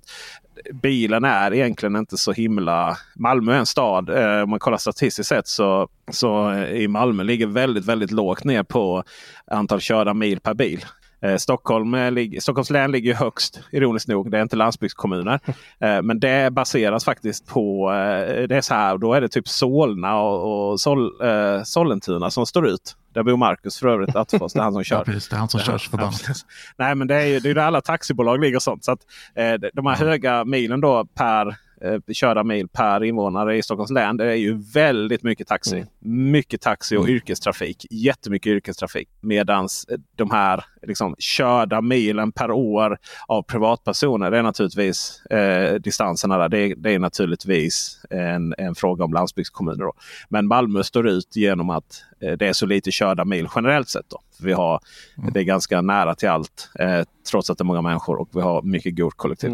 bilen 0.74 1.24
är 1.24 1.54
egentligen 1.54 1.96
inte 1.96 2.18
så 2.18 2.32
himla... 2.32 2.98
Malmö 3.16 3.54
är 3.54 3.60
en 3.60 3.66
stad. 3.66 4.10
Eh, 4.10 4.44
om 4.44 4.50
man 4.50 4.60
kollar 4.60 4.78
statistiskt 4.78 5.30
sett 5.30 5.48
så, 5.48 5.88
så 6.12 6.52
eh, 6.52 6.70
i 6.70 6.88
Malmö 6.88 7.24
ligger 7.24 7.48
väldigt, 7.48 7.86
väldigt 7.86 8.12
lågt 8.12 8.44
ner 8.44 8.64
på 8.64 9.04
antal 9.48 9.80
körda 9.80 10.14
mil 10.14 10.40
per 10.40 10.54
bil. 10.54 10.86
Eh, 11.24 11.38
Stockholm, 11.38 11.94
eh, 11.94 12.40
Stockholms 12.40 12.70
län 12.70 12.92
ligger 12.92 13.14
högst 13.14 13.60
ironiskt 13.72 14.08
nog. 14.08 14.32
Det 14.32 14.38
är 14.38 14.42
inte 14.42 14.56
landsbygdskommuner. 14.56 15.40
Eh, 15.80 16.02
men 16.02 16.20
det 16.20 16.54
baseras 16.54 17.06
faktiskt 17.06 17.48
på, 17.48 17.90
det 18.50 18.56
är 18.56 18.62
så 18.62 18.74
här, 18.74 18.98
då 18.98 19.14
är 19.14 19.22
det 19.22 19.30
typ 19.30 19.48
Solna 19.48 20.20
och, 20.20 20.72
och 20.72 20.80
Sol, 20.80 21.12
Sollentuna 21.66 22.30
som 22.30 22.46
står 22.46 22.68
ut. 22.68 22.96
Där 23.14 23.24
bor 23.24 23.38
Marcus 23.38 23.80
för 23.80 23.88
övrigt 23.88 24.16
Attefors. 24.16 24.54
Det 24.54 24.60
är 24.60 24.64
han 24.64 24.74
som 24.74 24.84
kör. 24.84 24.96
ja, 24.98 25.04
precis, 25.04 25.30
det 25.30 25.36
är 25.36 25.40
han 25.40 25.50
som 25.50 25.60
kör 25.60 25.78
för 25.78 25.98
ja, 25.98 26.12
Nej 26.78 26.96
men 26.96 27.08
det 27.08 27.16
är 27.16 27.26
ju 27.26 27.40
det 27.40 27.50
är 27.50 27.56
där 27.56 27.62
alla 27.62 27.82
taxibolag 27.82 28.42
ligger 28.42 28.56
och 28.56 28.64
sånt. 28.64 28.84
Så 28.84 28.92
att, 28.92 29.00
eh, 29.36 29.54
de 29.74 29.86
här 29.86 29.96
höga 29.96 30.46
milen 30.46 30.82
då 30.82 31.06
per 31.06 31.56
eh, 31.84 32.14
körda 32.14 32.44
mil 32.44 32.68
per 32.68 33.04
invånare 33.04 33.58
i 33.58 33.64
Stockholms 33.64 33.92
län. 33.92 34.18
Det 34.18 34.26
är 34.26 34.36
ju 34.36 34.62
väldigt 34.74 35.24
mycket 35.24 35.48
taxi. 35.48 35.76
Mm. 35.76 36.32
Mycket 36.32 36.62
taxi 36.62 36.98
och 36.98 37.04
mm. 37.04 37.16
yrkestrafik. 37.16 37.86
Jättemycket 37.90 38.50
yrkestrafik. 38.50 39.10
Medan 39.22 39.64
eh, 39.64 39.98
de 40.16 40.32
här 40.32 40.66
liksom, 40.82 41.16
körda 41.20 41.82
milen 41.82 42.32
per 42.32 42.52
år 42.52 42.98
av 43.28 43.42
privatpersoner. 43.42 44.32
Det 44.32 44.38
är 44.38 44.44
naturligtvis 44.44 45.26
eh, 45.26 45.74
distanserna 45.74 46.38
där. 46.38 46.50
Det, 46.50 46.74
det, 46.76 46.92
är 46.92 47.00
naturligtvis 47.00 48.06
en, 48.10 48.54
en 48.58 48.76
fråga 48.76 49.06
om 49.06 49.14
landsbygdskommuner. 49.14 49.84
Då. 49.84 49.94
Men 50.30 50.48
Malmö 50.48 50.84
står 50.84 51.08
ut 51.08 51.36
genom 51.36 51.70
att 51.70 52.04
eh, 52.22 52.32
det 52.32 52.48
är 52.48 52.54
så 52.54 52.66
lite 52.66 52.92
körda 52.92 53.26
mil 53.26 53.48
generellt 53.56 53.90
sett. 53.90 54.10
Då. 54.10 54.20
Vi 54.40 54.54
har, 54.54 54.80
mm. 55.18 55.34
Det 55.34 55.40
är 55.40 55.44
ganska 55.44 55.82
nära 55.82 56.16
till 56.16 56.30
allt 56.30 56.70
eh, 56.80 57.02
trots 57.32 57.50
att 57.50 57.58
det 57.58 57.62
är 57.62 57.66
många 57.66 57.82
människor 57.82 58.22
och 58.22 58.30
vi 58.32 58.42
har 58.42 58.62
mycket 58.62 58.98
god 58.98 59.14
kollektiv. 59.14 59.54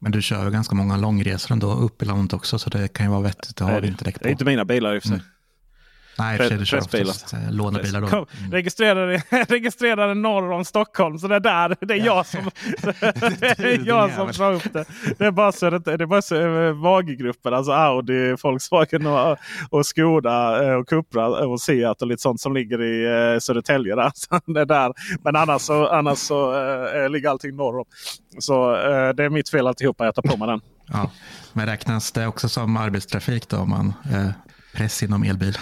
Men 0.00 0.12
du 0.12 0.22
kör 0.22 0.50
ganska 0.50 0.74
många 0.74 0.96
långresor 0.96 1.52
ändå 1.52 1.72
upp 1.72 2.02
i 2.02 2.04
landet 2.04 2.32
också, 2.32 2.58
så 2.58 2.70
det 2.70 2.88
kan 2.88 3.06
ju 3.06 3.10
vara 3.10 3.22
vettigt 3.22 3.60
att 3.60 3.70
ha 3.70 3.80
vinterdäck 3.80 4.14
på. 4.14 4.22
Det 4.22 4.28
är 4.28 4.32
inte 4.32 4.44
mina 4.44 4.64
bilar 4.64 4.94
i 4.94 4.98
och 4.98 5.02
för 5.02 5.08
sig. 5.08 5.16
Mm. 5.16 5.26
Nej, 6.18 6.38
kör 6.38 6.78
pressbilar. 6.80 7.14
eh, 7.32 7.52
lånebilar 7.52 8.00
då. 8.00 8.06
Kom, 8.06 8.26
registrerade, 8.52 9.22
registrerade 9.48 10.14
norr 10.28 10.52
om 10.52 10.64
Stockholm. 10.64 11.18
Så 11.18 11.28
det 11.28 11.36
är 11.36 11.40
där. 11.40 11.76
Det 11.80 11.94
är 11.94 12.06
jag 12.06 12.26
som, 12.26 12.40
det 13.56 13.58
är 13.58 13.86
jag 13.86 14.12
som 14.12 14.32
drar 14.32 14.52
upp 14.52 14.72
det. 14.72 14.84
Det 15.18 15.24
är 15.26 15.30
bara 15.30 15.52
så, 15.52 15.70
det, 15.70 15.92
är 15.92 16.06
bara 16.06 16.22
så 16.22 16.36
eh, 16.36 16.72
VAG-gruppen. 16.72 17.54
Alltså 17.54 17.72
Audi, 17.72 18.36
Volkswagen 18.42 19.06
och, 19.06 19.36
och 19.70 19.86
Skoda 19.86 20.64
eh, 20.68 20.74
och 20.74 20.88
Cupra 20.88 21.26
och 21.28 21.60
Seat 21.60 22.02
och 22.02 22.08
lite 22.08 22.22
sånt 22.22 22.40
som 22.40 22.54
ligger 22.54 22.82
i 22.82 23.04
eh, 23.34 23.38
Södertälje. 23.38 23.94
Där. 23.96 24.10
Så 24.14 24.40
det 24.46 24.60
är 24.60 24.66
där. 24.66 24.92
Men 25.24 25.36
annars 25.36 25.62
så, 25.62 25.86
annars 25.86 26.18
så 26.18 26.54
eh, 26.94 27.10
ligger 27.10 27.28
allting 27.30 27.56
norr 27.56 27.78
om. 27.78 27.84
Så 28.38 28.74
eh, 28.74 29.14
det 29.14 29.24
är 29.24 29.30
mitt 29.30 29.48
fel 29.50 29.66
alltihopa. 29.66 30.04
Jag 30.04 30.14
tar 30.14 30.22
på 30.22 30.36
mig 30.36 30.48
den. 30.48 30.60
Ja. 30.86 31.10
Men 31.52 31.66
räknas 31.66 32.12
det 32.12 32.26
också 32.26 32.48
som 32.48 32.76
arbetstrafik 32.76 33.48
då 33.48 33.56
om 33.56 33.70
man 33.70 33.92
eh, 34.12 34.30
press 34.74 35.02
inom 35.02 35.22
elbil? 35.22 35.58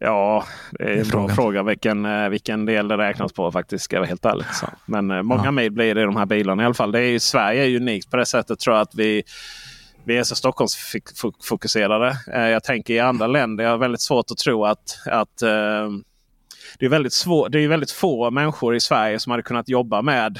Ja, 0.00 0.44
det 0.70 0.84
är 0.84 0.96
en 1.00 1.08
bra 1.08 1.28
fråga 1.28 1.62
vilken, 1.62 2.04
eh, 2.04 2.28
vilken 2.28 2.64
del 2.66 2.88
det 2.88 2.96
räknas 2.96 3.32
på 3.32 3.52
faktiskt. 3.52 3.84
Ska 3.84 3.96
jag 3.96 4.00
vara 4.00 4.08
helt 4.08 4.24
ärlig. 4.24 4.46
Så. 4.52 4.66
Men 4.86 5.10
eh, 5.10 5.22
många 5.22 5.44
Ja. 5.44 5.50
mil 5.50 5.72
blir 5.72 5.94
det 5.94 6.00
i 6.00 6.04
de 6.04 6.16
här 6.16 6.26
bilarna 6.26 6.62
i 6.62 6.66
alla 6.66 6.74
fall. 6.74 6.92
Det 6.92 6.98
är 7.00 7.10
ju, 7.10 7.18
Sverige 7.20 7.64
är 7.64 7.76
unikt 7.76 8.10
på 8.10 8.16
det 8.16 8.26
sättet 8.26 8.58
tror 8.60 8.76
jag 8.76 8.82
att 8.82 8.94
vi 8.94 9.22
vi 10.04 10.16
är 10.18 10.22
så 10.22 10.34
Stockholmsfokuserade. 10.36 12.16
Eh, 12.34 12.48
Jag 12.48 12.64
tänker 12.64 12.94
i 12.94 13.00
andra 13.00 13.26
länder. 13.26 13.64
Jag 13.64 13.70
har 13.70 13.78
väldigt 13.78 14.00
svårt 14.00 14.30
att 14.30 14.38
tro 14.38 14.64
att, 14.64 14.98
att 15.06 15.36
det, 16.78 16.86
är 16.86 16.88
väldigt 16.88 17.12
svår, 17.12 17.48
det 17.48 17.58
är 17.64 17.68
väldigt 17.68 17.90
få 17.90 18.30
människor 18.30 18.74
i 18.76 18.80
Sverige 18.80 19.18
som 19.20 19.30
hade 19.30 19.42
kunnat 19.42 19.68
jobba 19.68 20.02
med 20.02 20.38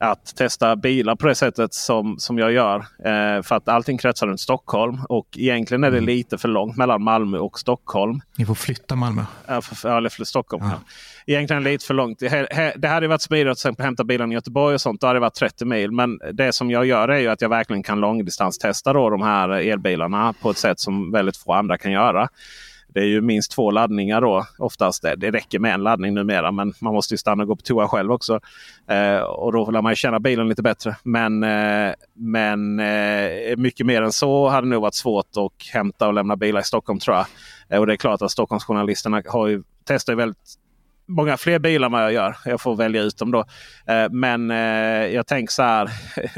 att 0.00 0.36
testa 0.36 0.76
bilar 0.76 1.16
på 1.16 1.26
det 1.26 1.34
sättet 1.34 1.74
som, 1.74 2.18
som 2.18 2.38
jag 2.38 2.52
gör. 2.52 2.76
Eh, 2.78 3.42
för 3.42 3.54
att 3.54 3.68
allting 3.68 3.98
kretsar 3.98 4.26
runt 4.26 4.40
Stockholm. 4.40 4.98
Och 5.08 5.26
egentligen 5.36 5.84
är 5.84 5.90
det 5.90 6.00
lite 6.00 6.38
för 6.38 6.48
långt 6.48 6.76
mellan 6.76 7.02
Malmö 7.02 7.38
och 7.38 7.58
Stockholm. 7.58 8.20
Ni 8.36 8.46
får 8.46 8.54
flytta 8.54 8.96
Malmö. 8.96 9.24
Ja, 9.46 9.60
för, 9.60 9.96
eller 9.96 10.08
för 10.08 10.24
Stockholm. 10.24 10.64
Ja. 10.64 10.70
Ja. 10.70 11.32
Egentligen 11.34 11.64
lite 11.64 11.86
för 11.86 11.94
långt. 11.94 12.18
Det, 12.76 12.88
hade 12.88 13.08
varit 13.08 13.22
smidigt 13.22 13.50
att 13.50 13.58
till 13.58 13.62
exempel 13.62 13.84
hämta 13.84 14.04
bilen 14.04 14.32
i 14.32 14.34
Göteborg 14.34 14.74
och 14.74 14.80
sånt. 14.80 15.00
Då 15.00 15.06
hade 15.06 15.16
det 15.16 15.20
varit 15.20 15.34
30 15.34 15.64
mil. 15.64 15.92
Men 15.92 16.18
det 16.32 16.52
som 16.52 16.70
jag 16.70 16.86
gör 16.86 17.08
är 17.08 17.18
ju 17.18 17.28
att 17.28 17.40
jag 17.40 17.48
verkligen 17.48 17.82
kan 17.82 18.00
långdistanstesta 18.00 18.92
då 18.92 19.10
de 19.10 19.22
här 19.22 19.48
elbilarna 19.48 20.34
på 20.42 20.50
ett 20.50 20.58
sätt 20.58 20.80
som 20.80 21.12
väldigt 21.12 21.36
få 21.36 21.52
andra 21.52 21.78
kan 21.78 21.92
göra. 21.92 22.28
Det 22.92 23.00
är 23.00 23.04
ju 23.04 23.20
minst 23.20 23.52
två 23.52 23.70
laddningar 23.70 24.20
då 24.20 24.46
oftast. 24.58 25.02
Det, 25.16 25.30
räcker 25.30 25.58
med 25.58 25.74
en 25.74 25.82
laddning 25.82 26.14
numera 26.14 26.52
men 26.52 26.74
man 26.80 26.94
måste 26.94 27.14
ju 27.14 27.18
stanna 27.18 27.42
och 27.42 27.48
gå 27.48 27.56
på 27.56 27.62
toa 27.62 27.88
själv 27.88 28.12
också. 28.12 28.40
Eh, 28.88 29.20
och 29.20 29.52
då 29.52 29.70
lär 29.70 29.82
man 29.82 29.92
ju 29.92 29.96
känna 29.96 30.20
bilen 30.20 30.48
lite 30.48 30.62
bättre. 30.62 30.96
Men, 31.02 31.44
eh, 31.44 31.94
men 32.14 32.80
eh, 32.80 33.56
mycket 33.56 33.86
mer 33.86 34.02
än 34.02 34.12
så 34.12 34.48
hade 34.48 34.66
nog 34.66 34.82
varit 34.82 34.94
svårt 34.94 35.26
att 35.36 35.66
hämta 35.72 36.06
och 36.06 36.14
lämna 36.14 36.36
bilar 36.36 36.60
i 36.60 36.64
Stockholm 36.64 36.98
tror 36.98 37.16
jag. 37.16 37.26
Eh, 37.68 37.80
och 37.80 37.86
det 37.86 37.92
är 37.92 37.96
klart 37.96 38.22
att 38.22 38.30
Stockholmsjournalisterna 38.30 39.22
har 39.26 39.46
ju, 39.46 39.62
testar 39.84 40.12
ju 40.12 40.16
väldigt 40.16 40.56
många 41.10 41.36
fler 41.36 41.58
bilar 41.58 41.86
än 41.86 41.92
vad 41.92 42.02
jag 42.02 42.12
gör. 42.12 42.36
Jag 42.44 42.60
får 42.60 42.76
välja 42.76 43.02
ut 43.02 43.18
dem 43.18 43.30
då. 43.30 43.44
Eh, 43.86 44.10
men 44.10 44.50
eh, 44.50 45.06
jag 45.14 45.26
tänker 45.26 45.52
så 45.52 45.62
här. 45.62 45.90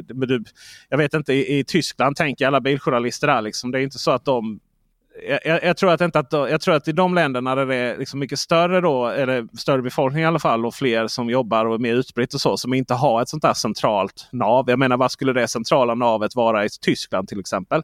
du, 0.26 0.44
jag 0.88 0.98
vet 0.98 1.14
inte, 1.14 1.32
i, 1.32 1.59
i 1.59 1.64
Tyskland 1.64 2.16
tänker 2.16 2.46
alla 2.46 2.61
biljournalister 2.61 3.26
där. 3.26 3.42
Liksom, 3.42 3.70
det 3.70 3.78
är 3.78 3.82
inte 3.82 3.98
så 3.98 4.11
att 4.11 4.24
de 4.24 4.61
jag, 5.45 5.65
jag, 5.65 5.77
tror 5.77 5.93
att 5.93 6.01
inte 6.01 6.19
att 6.19 6.33
jag 6.33 6.61
tror 6.61 6.75
att 6.75 6.89
i 6.89 6.93
de 6.93 7.15
länderna 7.15 7.55
där 7.55 7.67
det 7.67 7.77
är 7.77 7.99
liksom 7.99 8.21
mycket 8.21 8.39
större 8.39 8.81
då, 8.81 9.07
eller 9.07 9.57
större 9.59 9.83
befolkning 9.83 10.23
i 10.23 10.27
alla 10.27 10.39
fall 10.39 10.67
och 10.67 10.75
fler 10.75 11.07
som 11.07 11.31
jobbar 11.31 11.67
och 11.67 11.75
är 11.75 11.79
mer 11.79 11.95
utspritt 11.95 12.35
och 12.35 12.41
så 12.41 12.57
som 12.57 12.75
inte 12.75 12.95
har 12.95 13.23
ett 13.23 13.29
sånt 13.29 13.43
där 13.43 13.55
centralt 13.55 14.29
nav. 14.33 14.71
Jag 14.71 14.79
menar 14.79 14.97
vad 14.97 15.11
skulle 15.11 15.33
det 15.33 15.49
centrala 15.49 15.95
navet 15.95 16.37
vara 16.37 16.65
i 16.65 16.69
Tyskland 16.81 17.29
till 17.29 17.41
exempel? 17.41 17.83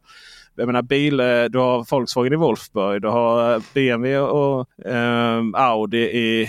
Jag 0.54 0.66
menar 0.66 0.82
bil, 0.82 1.20
eh, 1.20 1.44
du 1.44 1.58
har 1.58 1.90
Volkswagen 1.90 2.32
i 2.32 2.36
Wolfsburg, 2.36 3.02
du 3.02 3.08
har 3.08 3.54
eh, 3.54 3.62
BMW 3.74 4.18
och 4.18 4.86
eh, 4.86 5.42
Audi 5.54 5.98
i 5.98 6.48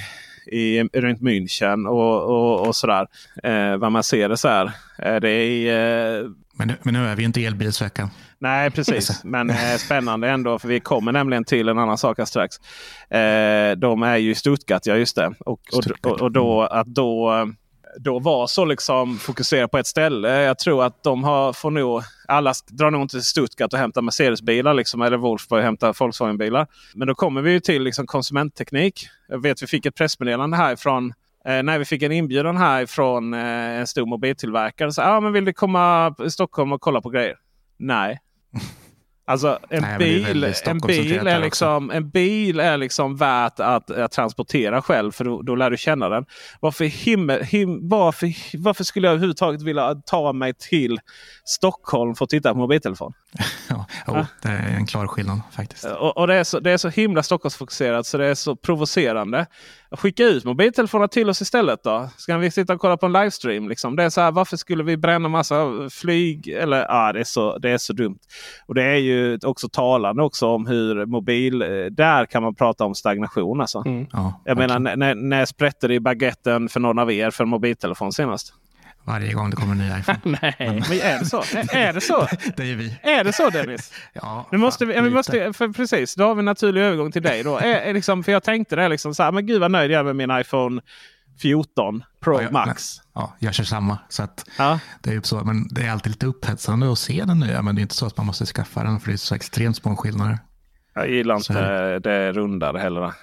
i, 0.52 0.84
runt 0.84 1.22
München 1.22 1.88
och, 1.88 2.24
och, 2.24 2.68
och 2.68 2.76
sådär. 2.76 3.08
Eh, 3.44 3.78
vad 3.78 3.92
man 3.92 4.04
ser 4.04 4.30
det 4.30 4.38
så 4.38 4.48
här. 4.48 4.72
Eh, 4.98 5.16
det 5.16 5.30
är, 5.30 6.20
eh, 6.22 6.30
Men 6.54 6.68
nu, 6.68 6.76
men 6.82 6.94
nu 6.94 7.08
är 7.08 7.16
vi 7.16 7.24
inte 7.24 7.42
i 7.42 7.46
elbilsveckan. 7.46 8.10
Nej, 8.40 8.72
precis. 8.76 9.24
Men 9.24 9.50
eh, 9.50 9.76
spännande 9.78 10.30
ändå. 10.30 10.60
För 10.60 10.68
vi 10.68 10.80
kommer 10.80 11.12
nämligen 11.12 11.46
till 11.46 11.70
en 11.70 11.80
annan 11.80 11.98
sak 11.98 12.18
här 12.18 12.26
strax. 12.26 12.56
Eh, 13.10 13.78
de 13.78 14.04
är 14.04 14.18
ju 14.18 14.32
i 14.32 14.36
Stuttgart, 14.36 14.86
ja 14.86 14.96
just 14.96 15.16
det. 15.16 15.34
Och, 15.40 15.62
och, 15.74 16.12
och, 16.12 16.22
och 16.22 16.32
då 16.32 16.62
att 16.62 16.88
då, 16.88 17.48
då 18.00 18.20
vara 18.20 18.48
så 18.48 18.66
liksom 18.66 19.18
fokuserad 19.18 19.72
på 19.72 19.78
ett 19.78 19.88
ställe. 19.88 20.42
Jag 20.42 20.60
tror 20.60 20.84
att 20.84 21.04
de 21.04 21.24
har, 21.24 21.54
får 21.54 21.72
nog, 21.72 22.02
alla 22.28 22.54
drar 22.68 22.92
nog 22.92 23.02
inte 23.02 23.16
till 23.16 23.26
Stuttgart 23.26 23.74
och 23.74 23.80
hämtar 23.80 24.02
Mercedes-bilar 24.02 24.74
liksom, 24.74 25.02
eller 25.02 25.18
Wolfsburg 25.18 25.60
och 25.60 25.66
hämtar 25.66 25.96
Volkswagen-bilar. 26.00 26.68
Men 26.96 27.08
då 27.08 27.16
kommer 27.16 27.42
vi 27.42 27.52
ju 27.52 27.60
till 27.60 27.84
liksom, 27.84 28.08
konsumentteknik. 28.08 29.08
Jag 29.28 29.42
vet 29.42 29.64
vi 29.64 29.68
fick 29.68 29.86
ett 29.86 29.96
pressmeddelande 29.96 30.58
härifrån 30.58 31.14
Eh, 31.46 31.64
när 31.64 31.80
vi 31.80 31.86
fick 31.86 32.04
en 32.04 32.12
inbjudan 32.12 32.58
här 32.58 32.86
från 32.86 33.34
eh, 33.34 33.80
en 33.80 33.88
stor 33.88 34.06
mobiltillverkare. 34.06 34.92
Så, 34.92 35.02
ah, 35.02 35.20
men 35.20 35.34
vill 35.34 35.46
du 35.46 35.54
komma 35.54 36.16
i 36.26 36.30
Stockholm 36.30 36.72
och 36.72 36.82
kolla 36.82 37.02
på 37.02 37.10
grejer? 37.10 37.36
Nej. 37.78 38.20
Alltså 39.30 39.60
en, 39.70 39.82
Nej, 39.82 39.97
bil, 39.97 40.43
en, 40.66 40.78
bil 40.78 41.28
är 41.28 41.39
liksom, 41.39 41.91
en 41.91 42.10
bil 42.10 42.60
är 42.60 42.78
liksom 42.78 43.18
värt 43.18 43.60
att, 43.60 43.91
att 43.91 44.12
transportera 44.12 44.82
själv 44.82 45.12
för 45.12 45.26
då, 45.26 45.41
då 45.41 45.56
lär 45.56 45.72
du 45.72 45.78
känna 45.78 46.10
den. 46.10 46.26
Varför, 46.60 46.86
himmel, 46.86 47.43
him, 47.43 47.89
varför, 47.89 48.58
varför 48.58 48.84
skulle 48.84 49.08
jag 49.08 49.12
överhuvudtaget 49.12 49.62
vilja 49.62 49.95
ta 49.95 50.34
mig 50.34 50.54
till 50.54 51.00
Stockholm 51.45 52.16
för 52.16 52.26
att 52.26 52.30
titta 52.30 52.54
på 52.54 52.60
mobiltelefon? 52.60 53.14
Ja, 53.70 53.86
jo, 54.08 54.26
det 54.41 54.50
är 54.50 54.76
en 54.76 54.88
klar 54.88 55.08
skillnad 55.08 55.41
faktiskt. 55.52 55.86
Och, 55.86 56.18
och 56.18 56.28
det, 56.28 56.36
är 56.36 56.43
så, 56.43 56.60
det 56.60 56.72
är 56.72 56.78
så 56.78 56.89
himla 56.89 57.24
Stockholmsfokuserat 57.24 58.06
så 58.06 58.18
det 58.18 58.26
är 58.26 58.36
så 58.36 58.56
provocerande. 58.56 59.45
Skicka 59.92 60.24
ut 60.24 60.46
mobiltelefonerna 60.46 61.08
till 61.08 61.30
oss 61.30 61.42
istället 61.42 61.84
då. 61.84 62.10
Ska 62.18 62.38
vi 62.38 62.52
sitta 62.52 62.74
och 62.74 62.80
kolla 62.82 62.98
på 62.98 63.06
en 63.06 63.14
livestream? 63.14 63.70
Liksom? 63.70 63.96
Det 63.96 64.04
är 64.04 64.10
så 64.10 64.22
här, 64.22 64.32
varför 64.32 64.58
skulle 64.58 64.84
vi 64.84 64.98
bränna 64.98 65.30
massa 65.30 65.66
flyg? 65.92 66.48
Eller, 66.48 66.86
ah, 66.90 67.14
det, 67.14 67.20
är 67.20 67.24
så, 67.24 67.58
det 67.58 67.70
är 67.70 67.78
så 67.78 67.94
dumt. 67.94 68.20
Och 68.68 68.76
det 68.76 68.84
är 68.84 68.96
ju 68.96 69.40
också 69.46 69.70
talande 69.70 70.24
också 70.24 70.48
om 70.48 70.66
hur 70.68 71.06
mobil... 71.06 71.62
eh, 71.62 71.68
Där 71.92 72.26
kan 72.26 72.44
man 72.44 72.56
prata 72.56 72.86
om 72.86 72.96
stagnation. 72.96 73.62
Alltså. 73.62 73.84
Mm. 73.86 74.08
Ja, 74.12 74.42
Jag 74.46 74.56
verkligen. 74.56 74.84
menar, 74.84 74.96
när, 74.96 75.16
när 75.16 75.46
sprätte 75.46 75.88
det 75.88 75.94
i 75.94 76.00
baguetten 76.00 76.70
för 76.70 76.80
någon 76.80 77.00
av 77.00 77.12
er 77.12 77.32
för 77.32 77.44
en 77.44 77.50
mobiltelefon 77.50 78.12
senast? 78.12 78.54
Varje 79.04 79.34
gång 79.34 79.50
det 79.50 79.56
kommer 79.56 79.72
en 79.72 79.78
ny 79.78 79.86
iPhone. 80.00 80.20
Nej, 80.41 80.56
men 80.60 81.00
är 81.02 81.20
det 81.20 81.26
så? 81.26 81.38
Är, 81.78 81.93
det 81.93 82.02
så? 82.02 82.28
det 82.58 82.72
är 82.72 82.76
vi. 82.76 83.00
Är 83.04 83.24
det 83.24 83.34
så 83.34 83.50
Dennis? 83.50 83.93
Ja, 84.14 84.47
Nu 84.52 84.58
måste 84.58 84.86
vi, 84.86 85.02
vi 85.02 85.10
måste, 85.10 85.54
för 85.54 85.68
precis, 85.68 86.16
då 86.16 86.24
har 86.28 86.36
vi 86.36 86.39
en 86.39 86.45
naturlig 86.45 86.82
övergång 86.82 87.12
till 87.12 87.22
dig. 87.22 87.43
Då. 87.43 87.58
Är, 87.58 87.68
är 87.68 87.93
liksom, 87.93 88.24
för 88.24 88.32
jag 88.32 88.43
tänkte 88.43 88.76
det 88.76 88.89
liksom 88.89 89.16
så 89.16 89.24
här, 89.24 89.32
men 89.32 89.45
gud 89.45 89.62
vad 89.62 89.72
nöjd 89.72 89.91
jag 89.91 90.00
är 90.00 90.04
med 90.04 90.16
min 90.16 90.39
iPhone 90.39 90.82
14 91.41 92.04
Pro 92.24 92.36
Ja, 92.36 92.41
jag- 92.41 92.52
Max. 92.52 92.95
Ja, 93.16 93.36
jag 93.39 93.54
kör 93.54 93.64
samma. 93.64 93.97
Så 94.10 94.24
att 94.24 94.45
Ja. 94.58 94.80
det 95.02 95.10
är 95.10 95.14
ju 95.14 95.22
så. 95.24 95.43
Men 95.43 95.68
det 95.68 95.82
är 95.86 95.91
alltid 95.91 96.12
lite 96.12 96.26
upphetsande 96.26 96.91
att 96.91 97.00
se 97.00 97.24
den 97.26 97.39
nya. 97.39 97.62
Men 97.62 97.76
det 97.76 97.80
är 97.80 97.84
inte 97.84 97.95
så 97.95 98.06
att 98.06 98.18
man 98.18 98.26
måste 98.26 98.45
skaffa 98.45 98.84
den 98.84 99.00
för 99.00 99.08
det 99.08 99.16
är 99.16 99.18
så 99.18 99.36
extremt 99.36 99.78
små 99.78 99.95
skillnader. 99.95 100.39
Jag 100.95 101.10
gillar 101.10 101.39
Så 101.39 101.54
inte 101.54 102.00
det 102.00 102.32
rundare 102.32 102.78
heller. 102.78 103.14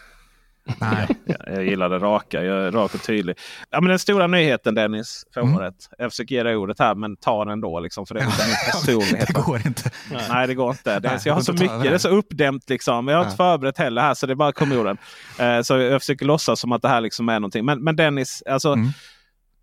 Nej, 0.81 1.07
Jag, 1.25 1.37
jag 1.57 1.65
gillar 1.65 1.89
det 1.89 1.99
raka, 1.99 2.43
jag 2.45 2.67
är 2.67 2.71
rak 2.71 2.95
och 2.95 3.03
tydlig. 3.03 3.39
Ja, 3.71 3.81
men 3.81 3.89
den 3.91 3.99
stora 3.99 4.27
nyheten 4.27 4.75
Dennis, 4.75 5.25
för 5.35 5.41
Mm. 5.41 5.57
året. 5.57 5.75
Jag 5.99 6.11
försöker 6.13 6.35
ge 6.35 6.43
dig 6.43 6.57
ordet 6.57 6.79
här 6.79 6.95
men 6.95 7.17
ta 7.17 7.45
den 7.45 7.61
då 7.61 7.81
liksom, 7.81 8.07
för 8.07 8.15
det 8.15 8.21
är 8.21 8.25
inte 8.25 8.47
min 8.47 8.57
personlighet. 8.73 9.27
det 9.35 9.43
går 9.43 9.67
inte. 9.67 9.91
Nej 10.29 10.47
det 10.47 10.55
går 10.55 10.71
inte. 10.71 11.01
Det 11.01 11.09
Nej, 11.09 11.19
jag 11.25 11.33
har 11.35 11.41
det 11.41 11.45
så 11.45 11.53
mycket, 11.53 11.71
över 11.71 11.83
det 11.83 11.89
är 11.89 11.93
det. 11.93 11.99
så 11.99 12.09
uppdämt 12.09 12.71
liksom. 12.71 13.09
Jag 13.09 13.17
har 13.17 13.25
inte 13.25 13.37
förberett 13.37 13.79
heller 13.79 14.03
här 14.03 14.15
så 14.15 14.27
det 14.27 14.37
bara 14.37 14.53
kom 14.53 14.73
ur 14.73 14.85
den. 14.85 14.99
Eh, 15.39 15.63
så 15.63 15.77
jag 15.79 16.01
försöker 16.03 16.27
låtsas 16.27 16.61
som 16.61 16.73
att 16.73 16.83
det 16.83 16.89
här 16.89 17.01
liksom 17.01 17.29
är 17.29 17.41
någonting. 17.41 17.65
Men, 17.65 17.85
men 17.85 17.97
Dennis, 17.97 18.43
alltså, 18.47 18.73
Mm. 18.73 18.89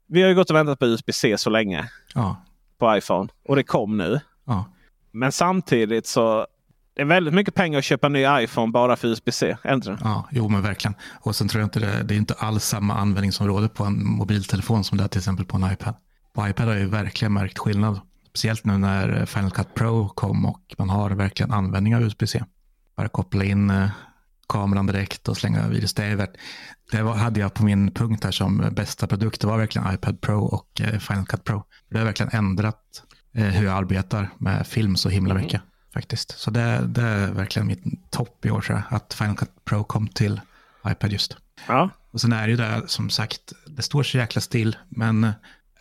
vi 0.08 0.22
har 0.22 0.30
ju 0.30 0.36
gått 0.36 0.50
och 0.50 0.56
väntat 0.56 0.80
på 0.80 0.86
USB-C 0.86 1.38
så 1.38 1.50
länge 1.50 1.90
Ja, 2.16 2.44
på 2.80 2.98
iPhone. 2.98 3.30
Och 3.48 3.56
det 3.56 3.64
kom 3.64 3.98
nu. 3.98 4.20
ja. 4.46 4.66
Men 5.16 5.32
samtidigt 5.32 6.08
så 6.08 6.48
det 6.96 7.02
är 7.02 7.06
väldigt 7.06 7.34
mycket 7.34 7.54
pengar 7.54 7.80
att 7.80 7.86
köpa 7.86 8.08
en 8.08 8.14
ny 8.14 8.26
iPhone 8.44 8.72
bara 8.72 8.96
för 8.96 9.08
USB-C. 9.08 9.58
Ja, 10.04 10.28
jo 10.32 10.50
men 10.50 10.62
verkligen. 10.62 10.96
Och 11.20 11.36
sen 11.36 11.48
tror 11.48 11.62
jag 11.62 11.66
inte 11.66 11.80
det, 11.80 12.04
det 12.04 12.14
är 12.14 12.18
inte 12.18 12.34
alls 12.34 12.64
samma 12.64 12.94
användningsområde 12.94 13.70
på 13.70 13.84
en 13.84 14.06
mobiltelefon 14.06 14.84
som 14.84 14.98
det 14.98 15.04
är 15.04 15.08
till 15.08 15.20
exempel 15.20 15.46
på 15.46 15.58
en 15.58 15.72
iPad. 15.72 15.96
På 16.34 16.48
iPad 16.48 16.66
har 16.66 16.74
jag 16.74 16.82
ju 16.82 16.90
verkligen 16.90 17.34
märkt 17.34 17.58
skillnad. 17.58 18.00
Speciellt 18.30 18.66
nu 18.66 18.78
när 18.78 19.26
Final 19.26 19.52
Cut 19.52 19.74
Pro 19.74 20.10
kom 20.10 20.46
och 20.46 20.76
man 20.78 20.90
har 20.90 21.10
verkligen 21.10 21.52
användning 21.52 21.96
av 21.96 22.02
USB-C. 22.02 22.44
Bara 22.98 23.08
koppla 23.08 23.44
in 23.44 23.70
eh, 23.70 23.90
kameran 24.50 24.88
direkt 24.88 25.28
och 25.28 25.38
slänga 25.38 25.68
virus. 25.68 25.94
Det, 25.94 26.04
är 26.04 26.28
det 26.92 27.02
var, 27.02 27.16
hade 27.16 27.40
jag 27.40 27.54
på 27.54 27.66
min 27.66 27.92
punkt 27.92 28.24
här 28.24 28.32
som 28.32 28.70
bästa 28.72 29.08
produkt. 29.08 29.42
Det 29.42 29.48
var 29.48 29.58
verkligen 29.58 29.94
iPad 29.94 30.22
Pro 30.22 30.44
och 30.44 30.82
eh, 30.82 31.00
Final 31.00 31.26
Cut 31.26 31.44
Pro. 31.44 31.64
Det 31.90 31.98
har 31.98 32.06
verkligen 32.06 32.32
ändrat 32.34 33.04
eh, 33.36 33.46
hur 33.46 33.66
jag 33.66 33.74
arbetar 33.78 34.30
med 34.38 34.68
film 34.68 34.96
så 34.96 35.10
himla 35.10 35.34
mycket. 35.34 35.62
Faktiskt. 35.94 36.40
Så 36.40 36.52
det, 36.52 36.88
det 36.88 37.02
är 37.02 37.32
verkligen 37.32 37.68
mitt 37.68 38.12
topp 38.12 38.46
i 38.46 38.50
år 38.50 38.62
tror 38.62 38.78
jag. 38.78 38.98
Att 38.98 39.14
Final 39.14 39.36
Cut 39.36 39.66
Pro 39.66 39.84
kom 39.84 40.08
till 40.08 40.42
iPad 40.88 41.12
just. 41.12 41.38
Ja. 41.68 41.90
Och 42.12 42.22
sen 42.22 42.34
är 42.34 42.48
det 42.48 42.52
ju 42.52 42.58
det 42.58 42.82
som 42.88 43.10
sagt, 43.10 43.54
det 43.68 43.82
står 43.82 44.04
så 44.04 44.18
jäkla 44.18 44.42
still. 44.42 44.78
Men 44.90 45.32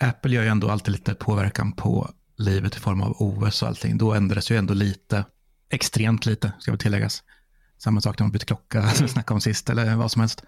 Apple 0.00 0.34
gör 0.34 0.42
ju 0.42 0.48
ändå 0.48 0.70
alltid 0.70 0.92
lite 0.92 1.14
påverkan 1.14 1.72
på 1.72 2.10
livet 2.36 2.76
i 2.76 2.80
form 2.80 3.02
av 3.02 3.16
OS 3.18 3.62
och 3.62 3.68
allting. 3.68 3.98
Då 3.98 4.14
ändras 4.14 4.50
ju 4.50 4.56
ändå 4.56 4.74
lite, 4.74 5.24
extremt 5.70 6.26
lite 6.26 6.52
ska 6.58 6.70
väl 6.70 6.78
tilläggas. 6.78 7.22
Samma 7.78 8.00
sak 8.00 8.18
när 8.18 8.24
man 8.24 8.32
byter 8.32 8.44
klocka, 8.44 8.88
som 8.94 9.06
vi 9.06 9.12
snackade 9.12 9.34
om 9.34 9.40
sist, 9.40 9.70
eller 9.70 9.96
vad 9.96 10.10
som 10.10 10.20
helst. 10.20 10.42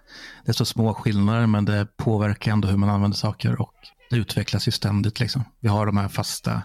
Det 0.45 0.51
är 0.51 0.55
så 0.55 0.65
små 0.65 0.95
skillnader, 0.95 1.47
men 1.47 1.65
det 1.65 1.87
påverkar 1.97 2.53
ändå 2.53 2.69
hur 2.69 2.77
man 2.77 2.89
använder 2.89 3.17
saker 3.17 3.61
och 3.61 3.75
det 4.11 4.17
utvecklas 4.17 4.69
ju 4.69 4.73
ständigt. 4.73 5.21
Liksom. 5.21 5.45
Vi 5.61 5.69
har 5.69 5.87
de 5.87 5.97
här 5.97 6.09
fasta 6.09 6.63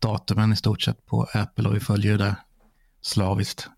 datumen 0.00 0.52
i 0.52 0.56
stort 0.56 0.82
sett 0.82 1.06
på 1.06 1.26
Apple 1.32 1.68
och 1.68 1.74
vi 1.74 1.80
följer 1.80 2.18
det 2.18 2.36
slaviskt. 3.00 3.68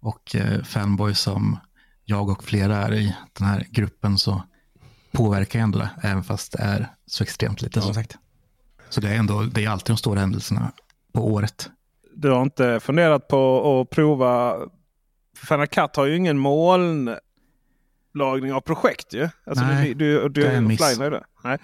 Och 0.00 0.36
eh, 0.36 0.62
fanboy 0.62 1.14
som 1.14 1.58
jag 2.04 2.28
och 2.28 2.44
flera 2.44 2.76
är 2.76 2.94
i 2.94 3.16
den 3.32 3.46
här 3.46 3.66
gruppen 3.70 4.18
så 4.18 4.42
påverkar 5.12 5.60
ändå 5.60 5.78
det, 5.78 5.90
även 6.02 6.24
fast 6.24 6.52
det 6.52 6.58
är 6.58 6.88
så 7.06 7.22
extremt 7.22 7.62
lite 7.62 7.80
som 7.80 7.94
sagt. 7.94 8.16
Så 8.88 9.00
det 9.00 9.08
är 9.08 9.14
ändå, 9.14 9.42
det 9.42 9.64
är 9.64 9.68
alltid 9.68 9.94
de 9.94 9.96
stora 9.96 10.20
händelserna 10.20 10.72
på 11.12 11.26
året. 11.32 11.70
Du 12.14 12.30
har 12.30 12.42
inte 12.42 12.80
funderat 12.80 13.28
på 13.28 13.80
att 13.80 13.90
prova 13.90 14.56
Final 15.48 15.66
Cut 15.66 15.96
har 15.96 16.06
ju 16.06 16.16
ingen 16.16 16.38
molnlagring 16.38 17.20
av 18.52 18.60
projekt 18.60 19.14
ju. 19.14 19.28
Alltså 19.46 19.64
Nej, 19.64 19.94
du, 19.94 20.20
du, 20.20 20.28
du 20.28 20.42
det 20.42 20.48
är 20.48 20.56
en 20.56 20.66
miss. 20.66 20.98
Nej. 21.44 21.58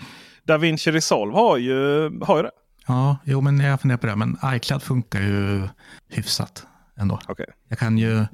DaVinci 0.45 0.91
Resolve 0.91 1.35
har 1.35 1.57
ju, 1.57 2.11
har 2.21 2.37
ju 2.37 2.43
det. 2.43 2.51
Ja, 2.87 3.17
jo 3.25 3.41
men 3.41 3.61
jag 3.61 3.81
funderar 3.81 3.99
på 3.99 4.07
det. 4.07 4.17
Men 4.17 4.39
iCloud 4.45 4.83
funkar 4.83 5.21
ju 5.21 5.69
hyfsat 6.09 6.67
ändå. 6.97 7.21
Okej. 7.29 7.47
Jag 7.69 7.79
kan 7.79 7.99
ju, 7.99 8.27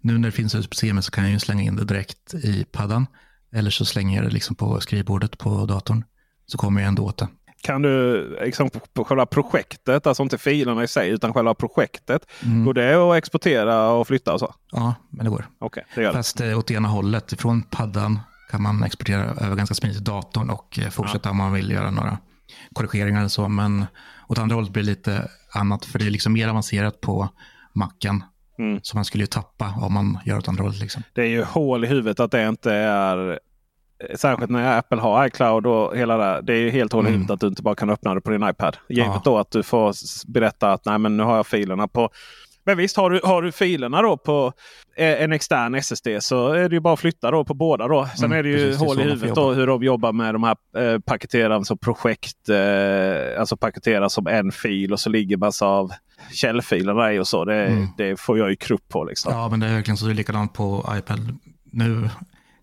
nu 0.00 0.18
när 0.18 0.28
det 0.28 0.32
finns 0.32 0.54
USB-C 0.54 1.02
så 1.02 1.10
kan 1.10 1.24
jag 1.24 1.32
ju 1.32 1.38
slänga 1.38 1.62
in 1.62 1.76
det 1.76 1.84
direkt 1.84 2.34
i 2.34 2.64
paddan. 2.72 3.06
Eller 3.52 3.70
så 3.70 3.84
slänger 3.84 4.16
jag 4.16 4.24
det 4.30 4.30
liksom 4.34 4.56
på 4.56 4.80
skrivbordet 4.80 5.38
på 5.38 5.66
datorn. 5.66 6.04
Så 6.46 6.58
kommer 6.58 6.80
jag 6.80 6.88
ändå 6.88 7.02
åt 7.04 7.16
det. 7.18 7.28
Kan 7.62 7.82
du 7.82 8.20
liksom 8.44 8.70
på- 8.70 8.80
på 8.92 9.04
själva 9.04 9.26
projektet, 9.26 10.06
alltså 10.06 10.22
inte 10.22 10.38
filerna 10.38 10.84
i 10.84 10.88
sig 10.88 11.10
utan 11.10 11.32
själva 11.34 11.54
projektet. 11.54 12.26
Mm. 12.42 12.64
Går 12.64 12.74
det 12.74 12.94
att 12.96 13.16
exportera 13.16 13.90
och 13.90 14.06
flytta 14.06 14.32
och 14.32 14.40
så? 14.40 14.54
Ja, 14.72 14.94
men 15.10 15.24
det 15.24 15.30
går. 15.30 15.46
Okej, 15.58 15.84
det 15.94 16.02
gör 16.02 16.08
det. 16.12 16.16
Fast 16.18 16.40
eh, 16.40 16.58
åt 16.58 16.70
ena 16.70 16.88
hållet. 16.88 17.40
Från 17.40 17.62
paddan 17.62 18.18
kan 18.50 18.62
man 18.62 18.82
exportera 18.82 19.22
över 19.22 19.56
ganska 19.56 19.74
smidigt 19.74 20.04
datorn 20.04 20.50
och 20.50 20.78
eh, 20.78 20.90
fortsätta 20.90 21.30
om 21.30 21.36
man 21.36 21.52
vill 21.52 21.70
göra 21.70 21.90
några 21.90 22.18
korrigeringar 22.72 23.18
eller 23.20 23.28
så. 23.28 23.48
Men 23.48 23.86
åt 24.28 24.38
andra 24.38 24.54
hållet 24.54 24.72
blir 24.72 24.82
det 24.82 24.88
lite 24.90 25.28
annat. 25.54 25.84
För 25.84 25.98
det 25.98 26.06
är 26.06 26.10
liksom 26.10 26.32
mer 26.32 26.48
avancerat 26.48 27.00
på 27.00 27.28
macken. 27.72 28.24
Mm. 28.58 28.80
Så 28.82 28.96
man 28.96 29.04
skulle 29.04 29.22
ju 29.22 29.26
tappa 29.26 29.74
om 29.82 29.94
man 29.94 30.18
gör 30.24 30.38
åt 30.38 30.48
andra 30.48 30.62
hållet. 30.62 30.80
Liksom. 30.80 31.02
Det 31.12 31.22
är 31.22 31.26
ju 31.26 31.42
hål 31.44 31.84
i 31.84 31.88
huvudet 31.88 32.20
att 32.20 32.30
det 32.30 32.48
inte 32.48 32.72
är 32.74 33.38
Särskilt 34.16 34.50
när 34.50 34.78
Apple 34.78 35.00
har 35.00 35.26
iCloud 35.26 35.66
och 35.66 35.96
hela 35.96 36.16
det. 36.16 36.40
Det 36.42 36.52
är 36.52 36.56
ju 36.58 36.70
helt 36.70 36.92
hål 36.92 37.04
i 37.04 37.08
Mm. 37.08 37.12
huvudet 37.12 37.34
att 37.34 37.40
du 37.40 37.46
inte 37.46 37.62
bara 37.62 37.74
kan 37.74 37.90
öppna 37.90 38.14
det 38.14 38.20
på 38.20 38.30
din 38.30 38.48
iPad. 38.48 38.76
Givet 38.88 39.06
Ja. 39.14 39.22
då 39.24 39.38
att 39.38 39.50
du 39.50 39.62
får 39.62 39.94
berätta 40.32 40.72
att 40.72 40.84
Nej, 40.84 40.98
men 40.98 41.16
nu 41.16 41.22
har 41.22 41.36
jag 41.36 41.46
filerna 41.46 41.88
på 41.88 42.10
men 42.64 42.76
visst, 42.76 42.96
har 42.96 43.10
du, 43.10 43.20
har 43.24 43.42
du 43.42 43.52
filerna 43.52 44.02
då 44.02 44.16
på 44.16 44.52
eh, 44.96 45.22
en 45.22 45.32
extern 45.32 45.74
SSD 45.74 46.08
så 46.20 46.52
är 46.52 46.68
det 46.68 46.74
ju 46.74 46.80
bara 46.80 46.94
att 46.94 47.00
flytta 47.00 47.30
då 47.30 47.44
på 47.44 47.54
båda. 47.54 47.88
Då. 47.88 48.08
Sen 48.16 48.24
Mm, 48.24 48.38
är 48.38 48.42
det 48.42 48.48
ju 48.48 48.56
precis, 48.56 48.78
hål 48.80 49.00
i 49.00 49.02
huvudet 49.02 49.34
då 49.34 49.52
hur 49.52 49.66
de 49.66 49.82
jobbar 49.82 50.12
med 50.12 50.34
de 50.34 50.42
här 50.42 50.56
eh, 50.76 50.98
paketerade 50.98 51.54
alltså 51.54 51.76
projekt. 51.76 52.48
Eh, 52.48 53.40
alltså 53.40 53.56
paketeras 53.56 54.12
som 54.12 54.26
en 54.26 54.52
fil 54.52 54.92
och 54.92 55.00
så 55.00 55.10
ligger 55.10 55.36
massa 55.36 55.66
av 55.66 55.92
källfiler 56.32 56.94
där 56.94 57.10
i 57.10 57.18
och 57.18 57.28
så. 57.28 57.44
Det, 57.44 57.64
Mm. 57.66 57.88
det 57.96 58.20
får 58.20 58.38
jag 58.38 58.50
ju 58.50 58.56
krupp 58.56 58.88
på. 58.88 59.04
Liksom. 59.04 59.32
Ja, 59.32 59.48
men 59.48 59.60
det 59.60 59.66
är 59.66 59.74
verkligen 59.74 59.96
så. 59.96 60.06
Det 60.06 60.12
är 60.12 60.14
likadant 60.14 60.52
på 60.52 60.86
iPad. 60.98 61.38
Nu 61.72 62.10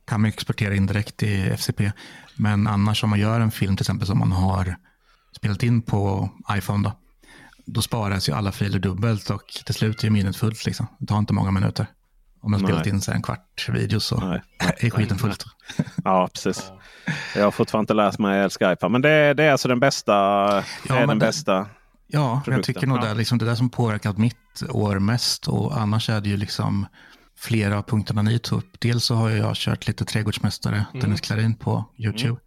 kan 0.08 0.22
man 0.22 0.28
exportera 0.30 0.76
in 0.76 0.86
direkt 0.86 1.24
i 1.24 1.42
FCP. 1.58 1.92
Men 2.36 2.68
annars 2.68 3.04
om 3.04 3.10
man 3.10 3.20
gör 3.20 3.40
en 3.40 3.52
film 3.52 3.76
till 3.78 3.84
exempel 3.84 4.08
som 4.08 4.20
man 4.20 4.32
har 4.32 4.76
spelat 5.36 5.64
in 5.64 5.82
på 5.82 6.30
iPhone. 6.58 6.84
Då, 6.90 6.94
då 7.74 7.82
sparas 7.82 8.30
ju 8.30 8.34
alla 8.34 8.52
filer 8.52 8.80
dubbelt 8.80 9.30
och 9.30 9.48
till 9.66 9.76
slut 9.76 10.04
är 10.04 10.10
minnet 10.10 10.36
fullt. 10.36 10.66
Liksom. 10.66 10.88
Det 11.00 11.06
tar 11.06 11.18
inte 11.20 11.34
många 11.34 11.52
minuter. 11.52 11.86
Om 12.44 12.52
man 12.52 12.60
spelat 12.60 12.86
in 12.88 13.02
så 13.02 13.12
en 13.12 13.22
kvart 13.22 13.70
video 13.70 14.00
så 14.00 14.18
Nej. 14.20 14.42
är 14.80 14.90
skiten 14.90 15.18
fullt. 15.18 15.46
Ja, 16.04 16.30
precis. 16.34 16.72
Jag 17.36 17.44
har 17.44 17.52
fortfarande 17.52 17.84
inte 17.84 17.94
lärt 17.94 18.20
mig 18.20 18.50
iPad. 18.74 18.92
Men 18.92 19.02
det, 19.02 19.34
det 19.34 19.44
är 19.44 19.52
alltså 19.52 19.68
den 19.68 19.80
bästa. 19.80 20.14
är 20.16 20.64
men 20.90 21.08
den 21.08 21.20
det- 21.20 21.26
bästa. 21.26 21.68
Ja, 22.08 22.42
jag 22.48 22.64
tycker 22.64 22.88
nog 22.88 22.98
Ja. 22.98 23.02
det 23.02 23.10
är 23.10 23.16
liksom 23.16 23.38
det 23.38 23.46
där 23.46 23.56
som 23.56 23.70
påverkat 23.70 24.18
mitt 24.18 24.64
år 24.70 25.00
mest. 25.00 25.48
Och 25.48 25.78
annars 25.82 26.10
är 26.10 26.22
det 26.22 26.30
ju 26.30 26.38
liksom 26.38 26.86
flera 27.38 27.78
av 27.78 27.82
punkterna 27.84 28.22
ni 28.22 28.40
tog 28.40 28.58
upp. 28.60 28.80
Dels 28.80 29.06
så 29.06 29.16
har 29.16 29.30
jag 29.30 29.56
kört 29.56 29.88
lite 29.88 30.06
trädgårdsmästare, 30.06 30.86
Dennis 30.94 31.22
Klarin 31.22 31.56
på 31.56 31.86
YouTube. 31.98 32.40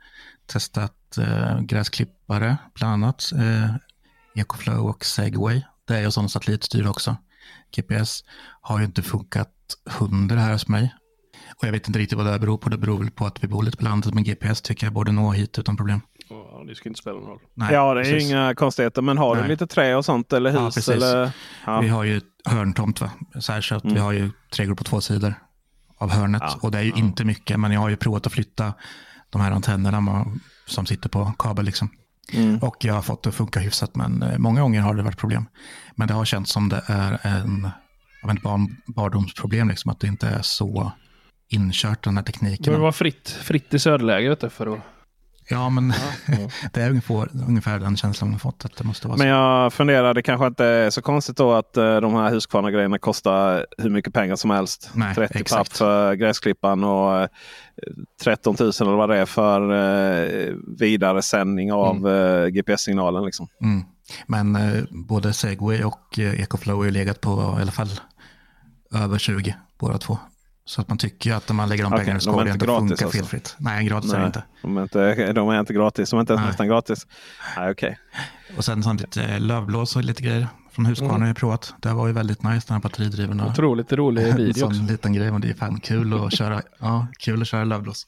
Testat 0.47 1.19
eh, 1.19 1.61
gräsklippare 1.61 2.57
bland 2.75 2.93
annat. 2.93 3.33
Eh, 3.33 3.75
Ecoflow 4.35 4.87
och 4.89 5.05
Segway. 5.05 5.63
Det 5.89 5.97
är 5.97 6.01
ju 6.01 6.11
sådana 6.11 6.29
satellitstyr 6.29 6.87
också. 6.87 7.17
GPS 7.77 8.25
har 8.61 8.79
ju 8.79 8.85
inte 8.85 9.03
funkat 9.03 9.51
hundra 9.99 10.37
här 10.41 10.53
hos 10.53 10.69
mig. 10.69 10.95
Och 11.57 11.67
jag 11.67 11.73
vet 11.73 11.87
inte 11.89 11.99
riktigt 11.99 12.17
vad 12.19 12.27
det 12.27 12.33
här 12.33 12.39
beror 12.39 12.59
på. 12.59 12.69
Det 12.69 12.79
beror 12.79 12.99
väl 12.99 13.11
på 13.11 13.27
att 13.27 13.45
vi 13.45 13.49
bor 13.49 13.63
lite 13.63 13.77
på 13.77 13.85
landet. 13.85 14.15
Men 14.15 14.25
GPS 14.25 14.63
tycker 14.63 14.87
jag 14.87 14.93
borde 14.95 15.13
nå 15.13 15.33
hit 15.33 15.59
utan 15.59 15.77
problem. 15.77 16.01
Ja, 16.29 16.65
det 16.69 16.75
ska 16.75 16.89
inte 16.89 17.01
spela 17.01 17.17
någon 17.17 17.29
roll. 17.29 17.39
Nej, 17.55 17.75
ja, 17.75 17.95
det 17.95 18.01
är 18.01 18.05
ju 18.05 18.13
precis. 18.13 18.31
inga 18.31 18.55
konstigheter. 18.55 19.03
Men 19.03 19.19
har 19.19 19.35
du 19.35 19.41
Nej. 19.41 19.51
lite 19.51 19.67
trä 19.67 19.97
och 19.97 20.05
sånt 20.05 20.33
eller 20.33 20.53
Ja, 20.55 20.65
hus? 20.65 20.75
precis. 20.75 20.95
eller? 20.95 21.31
Ja. 21.67 21.81
Vi 21.81 21.89
har 21.89 22.05
ju 22.05 22.21
hörntomt, 22.45 23.01
va? 23.01 23.11
så 23.41 23.53
att 23.53 23.85
vi 23.85 23.99
har 23.99 24.13
ju 24.13 24.31
trädgård 24.53 24.79
på 24.79 24.85
två 24.85 25.01
sidor 25.01 25.35
av 25.99 26.11
hörnet. 26.11 26.43
Ja, 26.45 26.59
Och 26.63 26.71
det 26.71 26.79
är 26.79 26.83
ju 26.83 26.93
inte 26.93 27.25
mycket, 27.25 27.61
men 27.61 27.73
jag 27.73 27.81
har 27.81 27.89
ju 27.89 27.97
provat 27.97 28.27
att 28.27 28.33
flytta 28.33 28.75
de 29.31 29.41
här 29.41 29.51
antennerna 29.51 30.27
som 30.67 30.87
sitter 30.87 31.09
på 31.09 31.33
kabel. 31.39 31.65
Liksom. 31.65 31.89
Mm. 32.33 32.59
Och 32.59 32.77
jag 32.85 32.95
har 32.95 33.03
fått 33.03 33.23
det 33.23 33.29
att 33.29 33.35
funka 33.35 33.61
hyfsat, 33.61 33.97
men 33.97 34.23
eh, 34.23 34.39
många 34.39 34.61
gånger 34.61 34.81
har 34.81 34.95
det 34.95 35.03
varit 35.03 35.19
problem. 35.19 35.47
Men 35.95 36.09
det 36.09 36.15
har 36.15 36.25
känts 36.25 36.53
som 36.53 36.69
det 36.69 36.83
är 36.87 37.19
en, 37.23 37.69
jag 38.23 38.29
vet 38.29 38.35
inte, 38.35 38.43
barn, 38.45 38.77
barndomsproblem, 38.87 39.69
liksom, 39.69 39.91
att 39.91 40.01
det 40.01 40.07
inte 40.07 40.29
är 40.29 40.43
så 40.43 40.93
inkört 41.49 42.05
den 42.05 42.17
här 42.17 42.25
Det 42.25 42.33
tekniken. 42.33 42.65
behöver 42.65 42.83
vara 42.83 42.93
fritt, 42.93 43.29
fritt 43.29 43.75
i 43.75 43.79
söderläge 43.79 44.29
vet 44.29 44.41
du, 44.41 44.51
för 44.51 44.67
att... 44.75 44.81
Ja, 45.49 45.69
men 45.69 45.93
det 46.73 46.83
är 46.83 46.91
ungefär, 46.91 47.29
ungefär 47.49 47.79
den 47.79 47.97
känslan 47.97 48.29
man 48.29 48.33
har 48.33 48.39
fått, 48.39 48.65
att 48.65 48.77
det 48.77 48.85
måste 48.85 49.09
vara 49.09 49.17
Men 49.17 49.25
så. 49.25 49.29
jag 49.29 49.73
funderar, 49.73 50.15
det 50.15 50.23
kanske 50.23 50.47
inte 50.47 50.65
är 50.65 50.91
så 50.91 51.03
konstigt 51.03 51.37
då 51.37 51.53
att 51.53 51.77
eh, 51.77 51.97
de 51.97 52.15
här 52.15 52.31
Husqvarna-grejerna 52.31 52.99
kostar 52.99 53.67
hur 53.79 53.91
mycket 53.91 54.15
pengar 54.15 54.37
som 54.37 54.51
helst. 54.51 54.91
Nej, 54.95 55.15
30 55.15 55.39
exakt. 55.39 55.59
papp 55.59 55.77
för 55.77 56.15
gräsklippan 56.15 56.85
och 56.85 57.21
eh, 57.21 57.29
13 58.23 58.57
000 58.61 58.73
eller 58.81 58.97
vad 58.97 59.09
det 59.09 59.17
är 59.19 59.27
för 59.27 59.61
eh, 59.73 60.55
vidaresändning 60.79 61.73
av 61.73 62.09
eh, 62.09 62.47
GPS-signalen. 62.47 63.25
Liksom. 63.25 63.49
Mm. 63.63 63.85
Men 64.27 64.57
eh, 64.57 64.85
både 64.91 65.33
Segway 65.33 65.85
och 65.85 66.19
eh, 66.19 66.41
Ecoflow 66.41 66.85
har 66.85 66.91
legat 66.91 67.21
på 67.21 67.57
i 67.59 67.63
alla 67.63 67.73
fall 67.73 68.01
över 68.95 69.19
20 69.19 69.57
båda 69.79 69.99
två. 69.99 70.19
Så 70.67 70.81
att 70.81 70.89
man 70.89 70.99
tycker 70.99 71.35
att 71.35 71.51
om 71.51 71.57
man 71.57 71.69
lägger 71.69 71.83
de 71.85 71.93
pengarna 71.93 72.21
så 72.21 72.31
de 72.31 72.39
är 72.39 72.43
ska 72.43 72.45
det 72.45 72.51
inte 72.53 72.65
ändå 72.65 72.75
gratis 72.75 72.89
funka 72.91 73.05
alltså? 73.05 73.19
felfritt. 73.19 73.57
Nej, 73.59 73.85
gratis 73.87 74.11
är 74.13 74.15
det 74.15 74.19
Nej, 74.21 74.27
inte. 74.27 74.43
De 74.63 74.77
är 74.77 74.83
inte, 74.83 75.33
de 75.33 75.49
är 75.49 75.61
inte 75.61 75.73
gratis. 75.73 76.11
De 76.11 76.17
är 76.17 76.21
inte 76.21 76.33
ens 76.33 76.41
Nej. 76.41 76.49
nästan 76.49 76.69
gratis. 76.69 77.07
Nej, 77.57 77.71
okej. 77.71 77.99
Och 78.57 78.65
sen 78.65 78.83
sånt 78.83 79.01
lite 79.01 79.23
eh, 79.25 79.41
lövblås 79.41 79.97
och 79.97 80.05
lite 80.05 80.23
grejer 80.23 80.49
från 80.73 80.87
Husqvarna 80.87 81.19
har 81.19 81.27
jag 81.27 81.37
provat. 81.37 81.75
Det 81.83 81.93
var 81.93 82.07
ju 82.07 82.13
väldigt 82.13 82.43
nice, 82.43 82.67
den 82.69 82.75
här 82.75 82.83
batteridrivna. 82.83 83.47
Otroligt 83.47 83.93
rolig 83.93 84.29
En 84.29 84.37
video 84.47 84.55
sån 84.61 84.69
också. 84.69 84.93
liten 84.93 85.13
grej, 85.13 85.33
men 85.33 85.41
det 85.41 85.51
är 85.51 85.55
fan 85.55 85.81
kul 85.81 86.25
att 86.27 86.33
köra, 86.35 86.63
ja, 86.81 87.07
kul 87.19 87.43
att 87.43 87.49
köra 87.49 87.65
lövblås. 87.65 88.07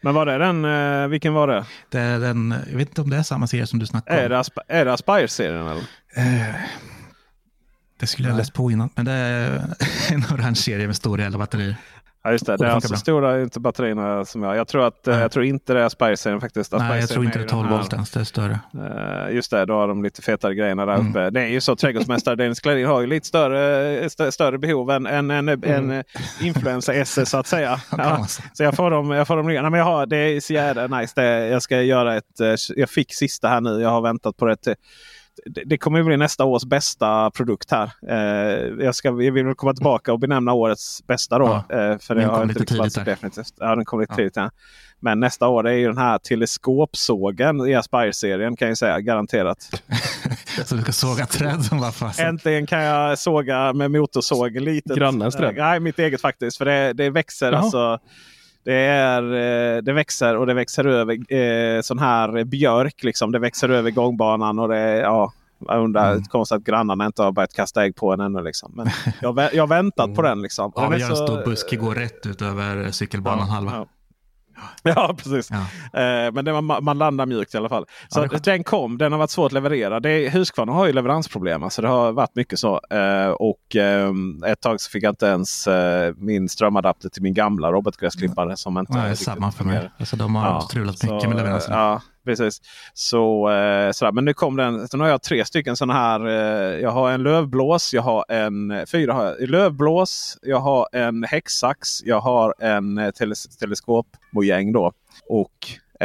Men 0.00 0.14
var 0.14 0.26
det 0.26 0.38
den? 0.38 0.64
Eh, 0.64 1.08
vilken 1.08 1.32
var 1.34 1.46
det? 1.48 1.64
Det 1.88 1.98
är 2.00 2.18
den, 2.20 2.54
jag 2.70 2.76
vet 2.78 2.88
inte 2.88 3.00
om 3.00 3.10
det 3.10 3.16
är 3.16 3.22
samma 3.22 3.46
serie 3.46 3.66
som 3.66 3.78
du 3.78 3.86
snackade 3.86 4.18
om. 4.18 4.24
Är 4.24 4.28
det, 4.28 4.38
Asp- 4.38 4.84
det 4.84 4.92
Aspire-serien? 4.92 5.66
Eller? 5.66 5.82
Eh, 6.16 6.54
det 8.02 8.06
skulle 8.06 8.28
jag 8.28 8.32
ha 8.34 8.38
läst 8.38 8.52
på 8.54 8.70
innan, 8.70 8.88
men 8.94 9.04
det 9.04 9.12
är 9.12 9.62
en 10.12 10.24
orange 10.34 10.54
serie 10.56 10.86
med 10.86 10.96
stora 10.96 11.22
jävla 11.22 11.38
batterier. 11.38 11.76
Ja, 12.24 12.32
just 12.32 12.46
det. 12.46 12.56
Det 12.56 12.66
är 12.66 12.70
alltså 12.70 12.88
bra. 12.88 12.98
stora 12.98 13.42
inte 13.42 13.60
batterierna 13.60 14.24
som 14.24 14.42
jag. 14.42 14.56
Jag 14.56 14.68
tror, 14.68 14.86
att, 14.86 15.06
eh, 15.06 15.12
Nej. 15.14 15.22
jag 15.22 15.32
tror 15.32 15.44
inte 15.44 15.72
det 15.74 15.80
är 15.80 15.84
Aspire-serien 15.84 16.40
faktiskt. 16.40 16.72
Nej, 16.72 17.00
jag 17.00 17.08
tror 17.08 17.24
inte 17.24 17.38
det 17.38 17.42
är 17.42 17.44
är 17.44 17.46
ju 17.46 17.48
12 17.50 17.62
den 17.62 17.72
här- 17.72 17.78
volt 17.78 17.92
ens, 17.92 18.10
det 18.10 18.20
är 18.20 18.24
större. 18.24 18.58
Eh, 19.28 19.34
just 19.34 19.50
det, 19.50 19.64
då 19.66 19.74
har 19.74 19.88
de 19.88 20.02
lite 20.02 20.22
fetare 20.22 20.54
grejerna 20.54 20.86
där 20.86 20.94
Mm. 20.94 21.10
uppe. 21.10 21.30
Det 21.30 21.40
är 21.40 21.46
ju 21.46 21.60
så, 21.60 21.76
trädgårdsmästare 21.76 22.34
Dennis 22.36 22.60
Klarin 22.60 22.86
har 22.86 23.00
ju 23.00 23.06
lite 23.06 23.26
större, 23.26 23.58
stö- 24.08 24.30
större 24.30 24.58
behov 24.58 24.90
än, 24.90 25.06
än, 25.06 25.30
än, 25.30 25.48
än 25.48 25.90
eh, 25.90 26.02
influencer-esse 26.40 27.26
så 27.26 27.38
att 27.38 27.46
säga. 27.46 27.80
Ja, 27.98 28.26
så 28.52 28.62
jag 28.62 28.74
får 28.76 28.90
dem, 28.90 29.10
jag 29.10 29.26
får 29.26 29.36
dem. 29.36 29.46
Nej, 29.46 29.62
men 29.62 29.74
jag 29.74 29.84
har, 29.84 30.06
det 30.06 30.16
är 30.16 30.40
så 30.40 30.52
jävla 30.52 30.86
nice. 30.98 31.12
Det, 31.16 31.46
jag 31.48 31.62
ska 31.62 31.82
göra 31.82 32.16
ett, 32.16 32.60
jag 32.76 32.90
fick 32.90 33.14
sista 33.14 33.48
här 33.48 33.60
nu. 33.60 33.80
Jag 33.80 33.88
har 33.90 34.00
väntat 34.00 34.36
på 34.36 34.46
det. 34.46 34.56
till- 34.56 34.74
Det, 35.46 35.62
det 35.66 35.78
kommer 35.78 35.98
ju 35.98 36.04
bli 36.04 36.16
nästa 36.16 36.44
års 36.44 36.64
bästa 36.64 37.30
produkt 37.30 37.70
här. 37.70 37.90
Eh, 38.08 38.84
jag, 38.84 38.94
ska, 38.94 39.08
jag 39.08 39.32
vill 39.32 39.44
väl 39.46 39.54
komma 39.54 39.74
tillbaka 39.74 40.12
och 40.12 40.18
benämna 40.18 40.52
årets 40.52 41.06
bästa 41.06 41.38
då. 41.38 41.64
Ja, 41.68 41.76
eh, 41.76 41.98
för 41.98 42.14
det 42.14 42.24
har 42.24 42.42
inte 42.42 42.46
lite 42.48 42.60
riktigt 42.60 42.78
varit 42.78 43.04
definitivt. 43.04 43.54
Ja, 43.58 43.74
den 43.76 43.84
kom 43.84 44.00
lite 44.00 44.12
Ja. 44.12 44.16
tidigt. 44.16 44.36
Ja. 44.36 44.50
Men 45.00 45.20
nästa 45.20 45.48
år 45.48 45.68
är 45.68 45.72
ju 45.72 45.86
den 45.86 45.98
här 45.98 46.18
teleskopsågen 46.18 47.66
i 47.68 47.74
Aspire-serien 47.74 48.56
kan 48.56 48.68
jag 48.68 48.78
säga 48.78 49.00
garanterat. 49.00 49.82
Så 50.64 50.74
du 50.74 50.82
ska 50.82 50.92
såga 50.92 51.26
träd 51.26 51.64
som 51.64 51.80
bara 51.80 51.92
fasen. 51.92 52.26
Äntligen 52.26 52.66
kan 52.66 52.82
jag 52.82 53.18
såga 53.18 53.72
med 53.72 53.90
motorsåg. 53.90 54.52
Grannens 54.96 55.34
träd? 55.34 55.58
Eh, 55.58 55.64
Nej, 55.64 55.80
mitt 55.80 55.98
eget 55.98 56.20
faktiskt. 56.20 56.58
För 56.58 56.64
det, 56.64 56.92
det 56.92 57.10
växer 57.10 57.52
Jaha. 57.52 57.60
alltså. 57.62 57.98
Det, 58.64 58.74
är, 58.74 59.22
eh, 59.22 59.82
det 59.82 59.92
växer 59.92 60.36
och 60.36 60.46
det 60.46 60.54
växer 60.54 60.84
över 60.84 61.34
eh, 61.34 61.80
sån 61.80 61.98
här 61.98 62.44
björk. 62.44 63.02
Liksom. 63.02 63.32
Det 63.32 63.38
växer 63.38 63.68
över 63.68 63.90
gångbanan. 63.90 64.58
och 64.58 64.68
det 64.68 64.96
ja, 64.98 65.32
Jag 65.68 65.84
undrar, 65.84 66.10
Mm. 66.12 66.24
konstigt 66.24 66.56
att 66.56 66.64
grannarna 66.64 67.06
inte 67.06 67.22
har 67.22 67.32
börjat 67.32 67.54
kasta 67.54 67.84
ägg 67.84 67.96
på 67.96 68.12
en 68.12 68.20
ännu. 68.20 68.42
Liksom. 68.42 68.72
Men 68.74 68.86
jag, 69.52 69.62
har 69.62 69.66
väntat 69.66 70.14
på 70.14 70.22
den. 70.22 70.42
Liksom. 70.42 70.72
Ja, 70.74 70.82
den 70.82 70.92
vi 70.92 70.98
gör 70.98 71.10
en 71.10 71.16
stor 71.16 71.44
buske, 71.44 71.76
går 71.76 71.94
rätt 71.94 72.26
ut 72.26 72.42
över 72.42 72.90
cykelbanan 72.90 73.48
halva. 73.48 73.72
Ja. 73.74 73.86
Ja, 74.82 75.14
precis. 75.18 75.50
Ja. 75.50 76.00
Eh, 76.00 76.32
men 76.32 76.44
det 76.44 76.60
man 76.60 76.84
man 76.84 76.98
landar 76.98 77.26
mjukt 77.26 77.54
i 77.54 77.56
alla 77.56 77.68
fall. 77.68 77.86
Så 78.08 78.22
är 78.22 78.28
skönt. 78.28 78.44
den 78.44 78.64
kom, 78.64 78.98
den 78.98 79.12
har 79.12 79.18
varit 79.18 79.30
svår 79.30 79.46
att 79.46 79.52
leverera. 79.52 80.00
Det 80.00 80.10
är, 80.10 80.30
Husqvarna 80.30 80.72
har 80.72 80.86
ju 80.86 80.92
leveransproblem. 80.92 81.62
Alltså 81.62 81.82
det 81.82 81.88
har 81.88 82.12
varit 82.12 82.34
mycket 82.34 82.58
så. 82.58 82.80
Eh, 82.90 83.28
och 83.28 83.76
eh, 83.76 84.12
ett 84.46 84.60
tag 84.60 84.80
så 84.80 84.90
fick 84.90 85.04
jag 85.04 85.12
inte 85.12 85.26
ens 85.26 85.66
eh, 85.66 86.14
min 86.16 86.48
strömadapter 86.48 87.08
till 87.08 87.22
min 87.22 87.34
gamla 87.34 87.72
robotgräsklippare. 87.72 88.56
Som 88.56 88.78
inte 88.78 88.92
Nej, 88.92 89.10
riktigt 89.10 89.26
samma 89.26 89.52
för 89.52 89.64
mig. 89.64 89.90
Alltså, 89.98 90.16
de 90.16 90.34
har 90.34 90.60
strulat 90.60 91.02
mycket 91.02 91.22
så, 91.22 91.28
med 91.28 91.36
leveranserna. 91.36 91.76
Ja, 91.76 92.00
precis. 92.24 92.60
Så, 92.94 93.50
eh, 93.50 93.90
sådär. 93.92 94.12
Men 94.12 94.24
nu 94.24 94.34
kom 94.34 94.56
den. 94.56 94.88
Sen 94.88 95.00
har 95.00 95.08
jag 95.08 95.22
tre 95.22 95.44
stycken 95.44 95.76
sådana 95.76 95.92
här. 96.00 96.26
Eh, 96.26 96.80
jag 96.80 96.90
har 96.90 97.10
en 97.10 97.22
lövblås. 97.22 97.92
Jag 97.94 98.02
har 98.02 98.24
en 98.28 98.86
fyra 98.86 99.12
har 99.12 99.24
jag, 99.24 99.50
lövblås. 99.50 100.38
Jag 100.42 100.60
har 100.60 100.88
en 100.92 101.24
häcksax. 101.24 102.04
Jag 102.04 102.20
har 102.20 102.54
en 102.58 102.98
eh, 102.98 103.10
teles, 103.10 103.56
teleskopmojäng 103.56 104.72
då. 104.72 104.92
Och 105.28 105.50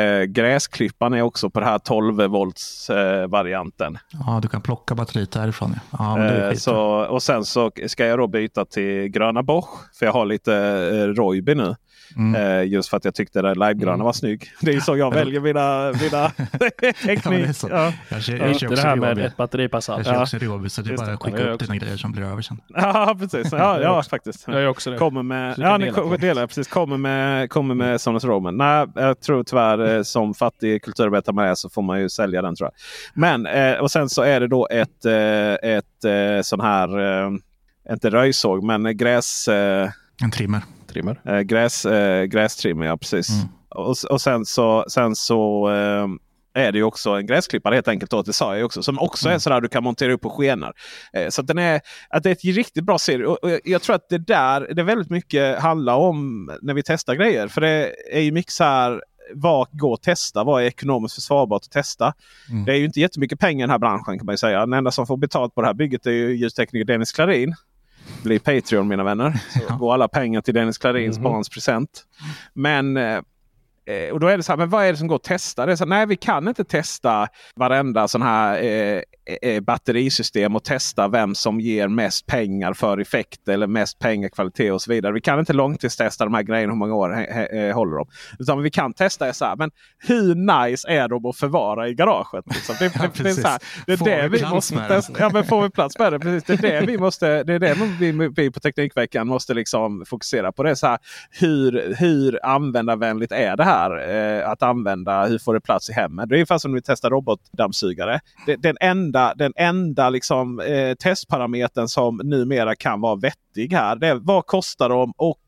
eh, 0.02 0.24
gräsklipparen 0.24 1.14
är 1.14 1.22
också 1.22 1.50
på 1.50 1.60
den 1.60 1.70
här 1.70 1.80
12 1.80 2.28
volts 2.28 2.90
eh, 2.90 3.28
varianten. 3.28 3.98
Ja, 4.12 4.40
du 4.42 4.48
kan 4.48 4.62
plocka 4.62 4.96
batteriet 4.96 5.32
därifrån. 5.32 5.76
Ja, 5.92 6.20
ja 6.20 6.28
Eh, 6.28 6.54
så, 6.54 6.78
och 7.06 7.24
sen 7.24 7.46
så 7.46 7.72
ska 7.88 8.06
jag 8.06 8.20
då 8.20 8.28
byta 8.28 8.66
till 8.66 9.08
gröna 9.08 9.44
Bosch. 9.44 9.96
För 10.00 10.06
jag 10.06 10.14
har 10.14 10.26
lite 10.26 10.56
eh, 10.94 11.08
Roiby 11.08 11.56
nu. 11.56 11.76
Mm. 12.16 12.36
Eh, 12.36 12.64
just 12.68 12.90
för 12.90 12.98
att 12.98 13.06
jag 13.06 13.16
tyckte 13.16 13.42
den 13.42 13.54
livegröna 13.60 13.94
Mm. 13.94 14.06
var 14.06 14.14
snygg. 14.14 14.52
Det 14.62 14.74
är 14.74 14.80
så 14.80 14.98
jag 14.98 15.14
väljer 15.14 15.40
mina, 15.40 15.92
mina 16.02 16.32
är 16.88 17.06
teknik. 17.08 17.48
Ja. 17.70 17.94
Jag 18.10 18.24
kör, 18.24 18.34
Ja, 18.34 18.40
jag 18.40 18.48
inte 18.48 18.60
kör 18.60 18.70
det 18.76 18.82
här 18.82 18.96
med 18.96 19.20
ett 19.20 19.38
batteri 19.38 19.70
sats. 19.72 19.88
Jag 19.88 20.06
kör 20.06 20.14
Ja. 20.14 20.22
också 20.22 20.38
Ryobi, 20.38 20.70
så 20.70 20.82
det 20.82 20.94
är 20.94 20.98
bara 20.98 21.14
att 21.14 21.24
skicka 21.24 21.50
upp 21.52 21.60
dina 21.60 21.76
grejer 21.76 21.98
som 21.98 22.12
blir 22.12 22.24
över 22.24 22.42
sen. 22.42 22.62
ja, 22.74 23.16
precis. 23.20 23.52
Ja, 23.52 23.58
Jag 23.58 23.82
ja 23.84 24.04
faktiskt. 24.04 24.44
Jag 24.48 24.62
gör 24.62 24.68
också 24.68 24.92
det. 24.92 24.98
Kommer 24.98 25.24
med, 25.24 25.56
ja, 25.58 25.78
ni 25.78 25.86
dela 25.86 25.96
kommer 25.96 26.16
på. 26.16 26.22
dela, 26.22 26.48
precis. 26.48 26.68
Kommer 26.68 26.98
med, 26.98 27.50
kommer 27.50 27.76
med 27.76 28.02
Sonus 28.02 28.24
Roman. 28.24 28.58
Nej, 28.58 28.86
jag 28.96 29.20
tror 29.22 29.44
tyvärr 29.44 29.96
eh, 29.98 30.04
som 30.04 30.34
fattig 30.34 30.84
kulturarbetare 30.84 31.36
man 31.36 31.46
är 31.46 31.56
så 31.56 31.70
får 31.70 31.82
man 31.82 32.00
ju 32.02 32.10
sälja 32.10 32.42
den 32.42 32.56
tror 32.56 32.70
jag. 32.74 32.74
Men 33.22 33.46
eh, 33.46 33.80
och 33.80 33.92
sen 33.92 34.10
så 34.10 34.22
är 34.22 34.40
det 34.40 34.48
då 34.48 34.68
ett, 34.72 35.06
eh, 35.06 35.70
ett 35.70 36.06
eh, 36.06 36.42
sån 36.44 36.62
här, 36.62 36.90
inte 37.92 38.10
röjsåg 38.10 38.64
men 38.64 38.98
gräs, 38.98 39.48
eh, 39.48 39.90
En 40.24 40.32
trimmer. 40.32 40.62
Trimmer. 40.88 41.22
eh, 41.26 41.40
gräs, 41.40 41.86
eh, 41.86 42.24
grästrimmer. 42.24 42.86
Ja, 42.86 42.98
precis. 42.98 43.30
Mm. 43.30 43.48
Och, 43.70 43.96
och 44.10 44.22
sen 44.22 44.46
så, 44.46 44.86
sen 44.90 45.16
så 45.16 45.70
eh, 45.70 46.08
är 46.64 46.72
det 46.72 46.78
ju 46.78 46.84
också 46.84 47.10
en 47.12 47.26
gräsklippare 47.26 47.76
helt 47.76 47.88
enkelt. 47.88 48.12
Då, 48.12 48.22
det 48.22 48.34
sa 48.34 48.58
jag 48.58 48.66
också. 48.66 48.84
Som 48.84 49.00
också 49.00 49.28
är 49.28 49.32
Mm. 49.32 49.40
sådär 49.40 49.62
du 49.62 49.68
kan 49.68 49.84
montera 49.84 50.14
upp 50.14 50.22
på 50.22 50.30
skenor. 50.30 50.74
Eh, 51.14 51.30
så 51.30 51.42
att 51.42 51.48
den 51.48 51.58
är, 51.58 51.82
att 52.10 52.24
det 52.24 52.30
är 52.30 52.32
ett 52.32 52.44
riktigt 52.56 52.84
bra 52.84 52.98
serie. 52.98 53.26
Och, 53.26 53.38
och 53.44 53.50
jag- 53.50 53.60
jag 53.64 53.82
tror 53.82 53.96
att 53.96 54.10
det 54.10 54.18
där 54.18 54.74
det 54.74 54.84
väldigt 54.84 55.10
mycket 55.10 55.60
handlar 55.60 55.96
om 55.96 56.52
när 56.62 56.74
vi 56.74 56.84
testar 56.86 57.16
grejer. 57.16 57.48
För 57.48 57.62
det 57.62 57.92
är 58.14 58.22
ju 58.22 58.32
mycket 58.32 58.52
så 58.52 58.64
här. 58.64 59.02
Vad 59.36 59.68
går 59.72 59.94
att 59.94 60.04
testa? 60.04 60.44
Vad 60.44 60.62
är 60.64 60.66
ekonomiskt 60.68 61.16
försvarbart 61.16 61.62
att 61.66 61.72
testa? 61.72 62.14
Mm. 62.50 62.66
Det 62.66 62.72
är 62.72 62.76
ju 62.76 62.86
inte 62.86 63.00
jättemycket 63.00 63.40
pengar 63.40 63.60
i 63.60 63.64
den 63.64 63.70
här 63.70 63.80
branschen 63.80 64.18
kan 64.18 64.26
man 64.26 64.34
ju 64.34 64.38
säga. 64.38 64.60
Den 64.60 64.74
enda 64.74 64.92
som 64.92 65.08
får 65.08 65.18
betalt 65.18 65.56
på 65.56 65.62
det 65.62 65.68
här 65.68 65.74
bygget 65.74 66.06
är 66.06 66.12
ju 66.12 66.36
ljustekniker 66.36 66.86
Dennis 66.86 67.12
Klarin. 67.12 67.56
Bli 68.24 68.40
Patreon 68.40 68.88
mina 68.88 69.04
vänner. 69.04 69.32
Så 69.50 69.60
Ja. 69.70 69.76
går 69.76 69.94
alla 69.94 70.08
pengar 70.08 70.42
till 70.42 70.54
Dennis 70.54 70.78
Klarins 70.78 71.18
Mhm. 71.18 71.24
barns 71.24 71.50
present. 71.50 72.04
Men 72.54 72.98
eh, 72.98 73.20
och 74.14 74.20
då 74.20 74.28
är 74.28 74.38
det 74.38 74.44
så 74.44 74.52
här, 74.52 74.58
men 74.58 74.70
vad 74.70 74.86
är 74.86 74.92
det 74.92 74.98
som 74.98 75.08
går 75.08 75.16
att 75.16 75.24
testa? 75.24 75.66
Det 75.66 75.72
är 75.72 75.76
så 75.76 75.84
här, 75.84 75.90
nej, 75.90 76.06
vi 76.06 76.16
kan 76.16 76.48
inte 76.48 76.64
testa 76.64 77.28
varenda 77.56 78.08
sån 78.08 78.22
här 78.22 78.64
eh, 78.64 79.02
eh, 79.42 79.60
batterisystem 79.62 80.56
och 80.56 80.64
testa 80.64 81.08
vem 81.08 81.36
som 81.36 81.60
ger 81.60 81.88
mest 81.88 82.26
pengar 82.26 82.74
för 82.74 82.98
effekt 82.98 83.48
eller 83.48 83.68
mest 83.68 84.00
pengar, 84.00 84.30
kvalitet 84.30 84.72
och 84.72 84.82
så 84.82 84.92
vidare. 84.92 85.14
Vi 85.14 85.22
kan 85.22 85.40
inte 85.40 85.54
långtidstesta 85.54 86.24
de 86.24 86.34
här 86.34 86.44
grejerna 86.44 86.74
hur 86.74 86.78
många 86.78 86.96
år 86.96 87.28
eh, 87.54 87.76
håller 87.76 87.98
de. 87.98 88.08
Utan 88.40 88.62
vi 88.62 88.70
kan 88.70 88.94
testa 88.94 89.34
så 89.34 89.46
här, 89.46 89.56
men 89.56 89.72
hur 90.08 90.36
nice 90.36 90.88
är 90.90 91.08
de 91.08 91.26
att 91.26 91.38
förvara 91.38 91.88
i 91.88 91.94
garaget? 91.94 92.46
Liksom? 92.48 92.76
Det, 92.80 92.92
Ja, 92.96 93.02
det, 93.14 93.24
det, 93.24 93.30
är 93.30 93.34
så 93.34 93.48
här, 93.48 93.60
det 93.86 93.94
är 93.94 93.98
Får 93.98 94.06
det 94.06 94.28
vi 94.28 94.46
måste 94.46 94.76
med 94.76 94.84
den? 94.90 95.02
testa. 95.02 95.14
Ja, 95.20 95.30
men 95.34 95.44
får 95.44 95.62
vi 95.62 95.70
plats 95.70 96.00
med 96.00 96.14
det? 96.14 96.20
Precis. 96.20 96.44
Det 96.44 96.54
är 96.54 96.82
det 96.82 96.88
vi 96.88 96.98
måste. 96.98 97.44
Det 97.44 97.54
är 97.54 97.60
det 97.60 97.76
vi, 98.00 98.12
vi 98.12 98.52
på 98.52 98.60
Teknikveckan 98.60 99.28
måste 99.28 99.54
liksom 99.54 100.06
fokusera 100.08 100.52
på. 100.52 100.64
Det 100.64 100.76
så 100.76 100.88
här, 100.88 101.00
hur, 101.32 101.96
hur 101.98 102.46
användarvänligt 102.46 103.32
är 103.32 103.58
det 103.58 103.64
här? 103.64 103.77
Eh, 103.86 104.50
att 104.50 104.64
använda, 104.64 105.26
hur 105.26 105.40
får 105.40 105.54
det 105.54 105.62
plats 105.62 105.90
i 105.90 105.94
hemmet? 105.94 106.30
Det 106.30 106.36
är 106.36 106.38
ungefär 106.38 106.58
som 106.58 106.72
när 106.72 106.76
vi 106.76 106.82
testar 106.82 107.10
robotdammsugare. 107.10 108.20
Den, 108.46 108.62
den 108.62 108.78
enda, 108.82 109.34
den 109.36 109.54
enda 109.56 110.10
liksom, 110.10 110.60
eh, 110.60 110.94
testparametern 110.94 111.88
som 111.88 112.22
numera 112.24 112.76
kan 112.76 113.02
vara 113.02 113.16
vettig 113.16 113.74
här. 113.74 113.96
Det 113.96 114.08
är 114.08 114.16
vad 114.16 114.46
kostar 114.46 114.90
de 114.90 115.14
och 115.18 115.42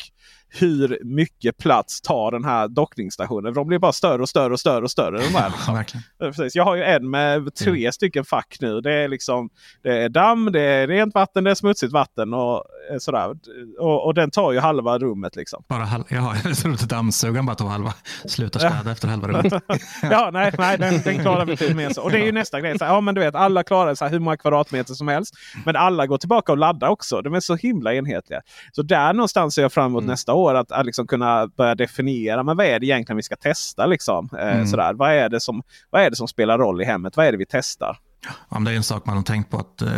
hur 0.50 1.00
mycket 1.06 1.58
plats 1.58 2.02
tar 2.02 2.32
den 2.32 2.44
här 2.46 2.68
dockningsstationen? 2.68 3.54
De 3.54 3.68
blir 3.68 3.80
bara 3.80 3.92
större 3.92 4.22
och 4.22 4.30
större 4.30 4.54
och 4.54 4.60
större 4.60 4.84
och 4.84 4.92
större. 4.92 5.18
De 5.18 5.36
här, 5.36 5.52
Ja, 5.68 5.80
liksom. 5.80 6.00
Ja, 6.20 6.26
Precis. 6.26 6.56
Jag 6.56 6.64
har 6.64 6.76
ju 6.76 6.84
en 6.84 7.10
med 7.10 7.56
tre 7.56 7.70
Mm. 7.80 7.92
stycken 7.92 8.26
fack 8.26 8.58
nu. 8.62 8.82
Det 8.82 8.94
är 8.94 9.08
liksom 9.08 9.50
det 9.84 10.04
är 10.04 10.10
damm, 10.10 10.52
det 10.52 10.62
är 10.62 10.88
rent 10.88 11.14
vatten, 11.16 11.44
det 11.44 11.52
är 11.52 11.56
smutsigt 11.56 11.94
vatten 11.94 12.34
och 12.34 12.64
eh, 12.92 12.98
sådär. 13.00 13.30
Och, 13.80 14.06
och 14.06 14.14
den 14.14 14.32
tar 14.32 14.52
ju 14.52 14.60
halva 14.60 14.98
rummet 15.00 15.36
liksom. 15.36 15.64
Bara 15.70 15.84
halv, 15.84 16.04
ja, 16.10 16.36
är 16.36 16.88
dammsugaren 16.88 17.46
bara 17.46 17.56
tog 17.56 17.68
halva. 17.68 17.94
Slutar 18.26 18.60
städa 18.60 18.92
efter 18.92 19.08
halva 19.08 19.28
rummet. 19.28 19.54
Ja, 20.12 20.30
nej, 20.34 20.52
nej 20.58 20.78
den, 20.78 21.02
den 21.02 21.20
klarar 21.20 21.46
vi 21.46 21.58
till 21.58 21.76
mer 21.76 21.90
så. 21.90 22.02
Och 22.02 22.12
det 22.12 22.20
är 22.20 22.26
ju 22.26 22.32
nästa 22.32 22.62
grej. 22.62 22.78
Så 22.80 22.86
här, 22.86 22.94
ja, 22.94 23.02
men 23.02 23.16
du 23.16 23.22
vet, 23.22 23.36
alla 23.36 23.64
klarar 23.64 23.96
så 23.96 24.06
här, 24.06 24.12
hur 24.12 24.20
många 24.20 24.38
kvadratmeter 24.38 24.94
som 24.94 25.08
helst. 25.08 25.34
Men 25.66 25.76
alla 25.76 26.08
går 26.08 26.18
tillbaka 26.18 26.52
och 26.52 26.58
laddar 26.58 26.88
också. 26.88 27.22
De 27.22 27.34
är 27.34 27.40
så 27.40 27.56
himla 27.56 27.94
enhetliga. 27.94 28.42
Så 28.72 28.82
där 28.82 29.14
någonstans 29.14 29.56
ser 29.56 29.62
jag 29.62 29.74
fram 29.74 29.86
emot 29.86 30.00
Mm. 30.02 30.12
nästa 30.12 30.34
år. 30.34 30.39
Att, 30.48 30.72
att 30.72 30.86
liksom 30.86 31.08
kunna 31.08 31.48
börja 31.48 31.76
definiera. 31.76 32.44
Men 32.44 32.58
vad 32.58 32.66
är 32.66 32.80
det 32.80 32.86
egentligen 32.86 33.18
vi 33.18 33.24
ska 33.24 33.36
testa? 33.36 33.86
Liksom? 33.86 34.30
Eh, 34.40 34.48
Mm. 34.48 34.68
sådär. 34.68 34.94
Vad, 34.94 35.12
är 35.12 35.30
det 35.30 35.40
som, 35.42 35.64
vad 35.90 36.02
är 36.02 36.10
det 36.10 36.16
som 36.16 36.28
spelar 36.28 36.58
roll 36.58 36.82
i 36.82 36.86
hemmet? 36.86 37.18
Vad 37.18 37.26
är 37.26 37.32
det 37.32 37.38
vi 37.38 37.46
testar? 37.46 37.98
Ja, 38.50 38.60
det 38.60 38.72
är 38.72 38.76
en 38.76 38.84
sak 38.84 39.06
man 39.06 39.16
har 39.16 39.24
tänkt 39.24 39.52
på 39.52 39.58
att 39.58 39.82
eh, 39.82 39.90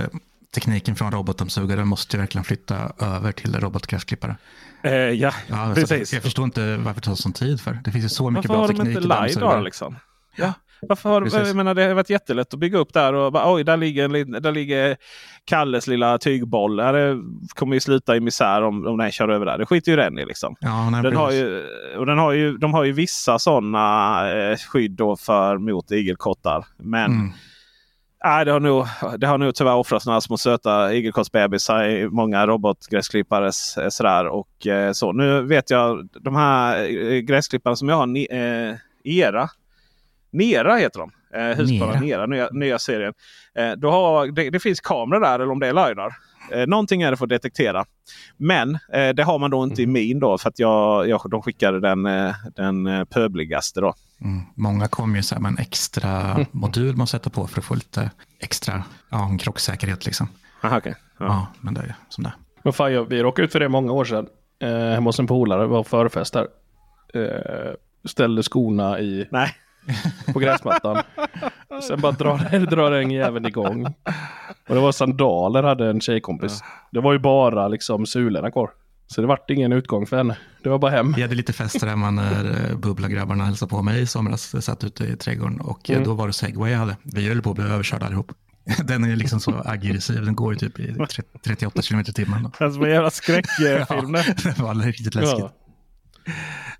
tekniken 0.55 0.95
från 0.95 1.11
robotdammsugare 1.11 1.85
måste 1.85 2.17
verkligen 2.17 2.43
flytta 2.45 2.91
över 2.99 3.31
till 3.31 3.55
robotgräsklippare. 3.59 4.35
Eh, 4.83 4.91
ja, 4.93 5.33
Ja, 5.47 5.71
precis. 5.75 6.13
Jag 6.13 6.23
förstår 6.23 6.45
inte 6.45 6.77
varför 6.77 7.01
det 7.01 7.05
tar 7.05 7.15
sån 7.15 7.33
tid 7.33 7.61
för. 7.61 7.79
Det 7.83 7.91
finns 7.91 8.05
ju 8.05 8.09
så 8.09 8.29
mycket 8.29 8.49
Varför 8.49 8.57
bra 8.57 8.61
har 8.61 8.85
de 8.85 8.93
teknik 8.93 9.05
i 9.05 9.07
dammsugare. 9.07 9.49
LiDAR 9.49 9.61
liksom? 9.61 9.95
Ja. 10.35 10.53
Varför 10.89 11.09
har, 11.09 11.21
Precis. 11.21 11.47
jag 11.47 11.55
menar, 11.55 11.73
det 11.73 11.83
har 11.83 11.93
varit 11.93 12.09
jättelätt 12.09 12.53
att 12.53 12.59
bygga 12.59 12.77
upp 12.77 12.93
där. 12.93 13.13
Och 13.13 13.31
bara, 13.31 13.53
oj, 13.53 13.63
där 13.63 13.77
ligger, 13.77 14.15
en 14.15 14.41
där 14.41 14.51
ligger 14.51 14.97
Kalles 15.45 15.87
lilla 15.87 16.17
tygboll. 16.17 16.75
Det 16.75 17.17
kommer 17.55 17.73
ju 17.73 17.79
sluta 17.79 18.15
i 18.15 18.19
misär 18.19 18.61
om, 18.61 18.87
om 18.87 18.97
den 18.97 19.11
kör 19.11 19.29
över 19.29 19.45
där. 19.45 19.57
Det 19.57 19.65
skiter 19.65 19.91
ju 19.91 19.95
den 19.95 20.19
i. 20.19 20.25
Liksom. 20.25 20.55
Ja, 20.59 20.89
nej, 20.89 21.03
Den 21.03 21.15
har 21.15 21.31
ju, 21.31 21.63
och 21.97 22.05
den 22.05 22.17
har 22.17 22.31
ju, 22.31 22.57
de 22.57 22.73
har 22.73 22.83
ju 22.83 22.91
vissa 22.91 23.39
sådana 23.39 24.31
eh, 24.33 24.57
skydd 24.57 24.91
då 24.91 25.15
för 25.15 25.57
mot 25.57 25.91
igelkottar. 25.91 26.65
Men 26.77 27.11
Mm. 27.11 27.31
nej, 28.23 28.45
det, 28.45 28.51
har 28.51 28.59
nog, 28.59 28.85
det 29.17 29.27
har 29.27 29.37
nog 29.37 29.55
tyvärr 29.55 29.75
offrats 29.75 30.05
några 30.05 30.21
små 30.21 30.37
söta 30.37 30.93
igelkottsbebisar 30.93 31.83
i 31.83 32.09
många 32.09 32.47
robotgräsklippares 32.47 33.77
eh, 33.77 33.89
sådär. 33.89 34.27
Och, 34.27 34.67
eh, 34.67 34.91
så. 34.91 35.11
Nu 35.11 35.41
vet 35.41 35.69
jag 35.69 36.09
de 36.21 36.35
här 36.35 36.87
gräsklipparna 37.19 37.75
som 37.75 37.89
jag 37.89 37.95
har. 37.95 38.05
Ni, 38.05 38.27
eh, 38.31 38.75
Era. 39.03 39.49
Nera 40.31 40.75
heter 40.75 40.99
de. 40.99 41.11
Eh, 41.33 41.57
Husqvarna 41.57 41.99
Nera. 41.99 41.99
Nera, 41.99 42.25
nya, 42.25 42.49
nya 42.51 42.79
serien. 42.79 43.13
Eh, 43.55 43.71
då 43.71 43.91
har, 43.91 44.27
det, 44.27 44.49
det 44.49 44.59
finns 44.59 44.79
kameror 44.79 45.19
där 45.19 45.35
eller 45.35 45.51
om 45.51 45.59
det 45.59 45.67
är 45.67 45.87
LiDAR. 45.87 46.13
Eh, 46.51 46.67
någonting 46.67 47.01
är 47.01 47.11
det 47.11 47.17
för 47.17 47.25
att 47.25 47.29
detektera. 47.29 47.85
Men 48.37 48.79
eh, 48.93 49.09
det 49.09 49.23
har 49.23 49.39
man 49.39 49.51
då 49.51 49.63
inte 49.63 49.81
i 49.81 49.87
min 49.87 50.19
då 50.19 50.37
för 50.37 50.49
att 50.49 50.59
jag, 50.59 51.09
jag, 51.09 51.21
de 51.29 51.41
skickade 51.41 51.79
den, 51.79 52.05
eh, 52.05 52.33
den 52.55 52.87
eh, 52.87 53.03
pöbligaste 53.03 53.81
då. 53.81 53.93
Mm. 54.21 54.41
Många 54.55 54.87
kommer 54.87 55.15
ju 55.15 55.23
så 55.23 55.35
här 55.35 55.41
med 55.41 55.49
en 55.49 55.57
extra 55.57 56.39
modul 56.51 56.95
man 56.95 57.07
sätter 57.07 57.29
på 57.29 57.47
för 57.47 57.59
att 57.59 57.65
få 57.65 57.75
lite 57.75 58.11
extra 58.39 58.83
ja, 59.09 59.29
en 59.29 59.37
krocksäkerhet. 59.37 60.05
Liksom. 60.05 60.27
Aha, 60.63 60.77
okay. 60.77 60.93
Ja. 61.19 61.25
ja. 61.25 61.47
men 61.59 61.73
det 61.73 61.81
är 61.81 61.95
som 62.09 62.23
det. 62.23 62.33
Men 62.63 62.73
fan, 62.73 62.93
jag, 62.93 63.05
vi 63.09 63.23
råkade 63.23 63.45
ut 63.45 63.51
för 63.51 63.59
det 63.59 63.69
många 63.69 63.91
år 63.91 64.05
sedan. 64.05 64.27
Eh, 64.61 64.69
hemma 64.69 65.09
hos 65.09 65.19
en 65.19 65.27
polare, 65.27 65.67
var 65.67 65.83
förfest 65.83 66.33
där. 66.33 66.47
Eh, 67.13 67.73
ställde 68.05 68.43
skorna 68.43 68.99
i, 68.99 69.27
Nej. 69.31 69.55
På 70.33 70.39
gräsmattan. 70.39 71.03
Sen 71.87 72.01
bara 72.01 72.11
drar, 72.11 72.59
drar 72.65 72.91
den 72.91 73.11
jäveln 73.11 73.45
igång. 73.45 73.85
Och 74.69 74.75
det 74.75 74.81
var 74.81 74.91
sandaler 74.91 75.63
hade 75.63 75.89
en 75.89 76.01
tjejkompis. 76.01 76.61
Det 76.91 76.99
var 77.01 77.13
ju 77.13 77.19
bara 77.19 77.67
liksom 77.67 78.05
sulorna 78.05 78.51
kvar. 78.51 78.69
Så 79.07 79.21
det 79.21 79.27
vart 79.27 79.49
ingen 79.49 79.71
utgång 79.73 80.05
för 80.07 80.17
henne. 80.17 80.37
Det 80.63 80.69
var 80.69 80.77
bara 80.79 80.91
hem. 80.91 81.13
Vi 81.13 81.21
hade 81.21 81.35
lite 81.35 81.53
fester 81.53 81.87
hemma 81.87 82.11
när 82.11 82.45
eh, 82.71 82.77
Bubbla-grabbarna 82.77 83.45
hälsade 83.45 83.69
på 83.69 83.81
mig 83.81 84.01
i 84.01 84.05
somras. 84.07 84.53
Jag 84.53 84.63
satt 84.63 84.83
ute 84.83 85.03
i 85.03 85.15
trädgården 85.17 85.61
och 85.61 85.89
eh, 85.89 85.95
Mm. 85.95 86.07
då 86.07 86.13
var 86.13 86.27
det 86.27 86.33
segway 86.33 86.71
jag 86.71 86.79
hade. 86.79 86.97
Vi 87.03 87.27
höll 87.27 87.41
på 87.41 87.49
att 87.49 87.55
bli 87.55 87.65
överkörda 87.65 88.05
allihop. 88.05 88.31
Den 88.83 89.03
är 89.03 89.15
liksom 89.15 89.39
så 89.39 89.61
aggressiv. 89.65 90.25
Den 90.25 90.35
går 90.35 90.53
ju 90.53 90.59
typ 90.59 90.79
i 90.79 90.93
tre- 90.93 91.23
38 91.45 91.81
km 91.81 91.99
i 91.99 92.03
timmen. 92.03 92.43
Det 92.59 92.65
är 92.65 92.69
som 92.69 92.83
en 92.83 92.89
jävla 92.89 93.09
skräckfilm. 93.11 94.15
Ja, 94.15 94.23
det 94.43 94.59
var 94.59 94.75
riktigt 94.85 95.15
läskigt. 95.15 95.39
Ja. 95.39 95.51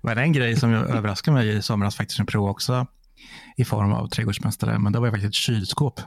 Men 0.02 0.18
en 0.18 0.32
grej 0.32 0.56
som 0.56 0.70
jag 0.70 0.90
överraskade 0.90 1.34
mig 1.34 1.56
i 1.56 1.62
somras 1.62 1.96
faktiskt 1.96 2.20
en 2.20 2.26
prov 2.26 2.48
också 2.48 2.86
i 3.56 3.64
form 3.64 3.92
av 3.92 4.08
trädgårdsmästare, 4.08 4.78
men 4.78 4.92
det 4.92 4.98
var 4.98 5.06
ju 5.06 5.10
faktiskt 5.12 5.28
ett 5.28 5.34
kylskåp 5.34 6.00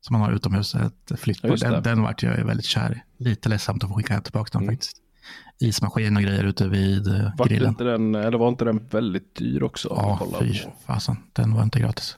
som 0.00 0.14
man 0.18 0.22
har 0.22 0.32
utomhus, 0.32 0.74
ett 0.74 1.20
flyttbord. 1.20 1.58
Den, 1.60 1.82
den 1.82 2.02
vart 2.02 2.22
jag 2.22 2.44
väldigt 2.44 2.66
kär 2.66 3.02
i. 3.18 3.24
Lite 3.24 3.48
ledsamt 3.48 3.84
att 3.84 3.90
få 3.90 3.96
skicka 3.96 4.20
tillbaka 4.20 4.58
den 4.58 4.68
faktiskt. 4.68 4.96
Ismaskin 5.60 6.16
och 6.16 6.22
grejer 6.22 6.44
ute 6.44 6.68
vid 6.68 7.06
eh, 7.08 7.30
Var 7.36 7.46
grillen. 7.46 7.68
inte 7.68 7.84
den, 7.84 8.14
eller 8.14 8.38
var 8.38 8.48
inte 8.48 8.64
den 8.64 8.86
väldigt 8.90 9.34
dyr 9.34 9.62
också? 9.62 9.88
Ja, 9.90 10.20
fy 10.40 10.54
fasen. 10.86 11.16
Den 11.32 11.54
var 11.54 11.62
inte 11.62 11.80
gratis. 11.80 12.16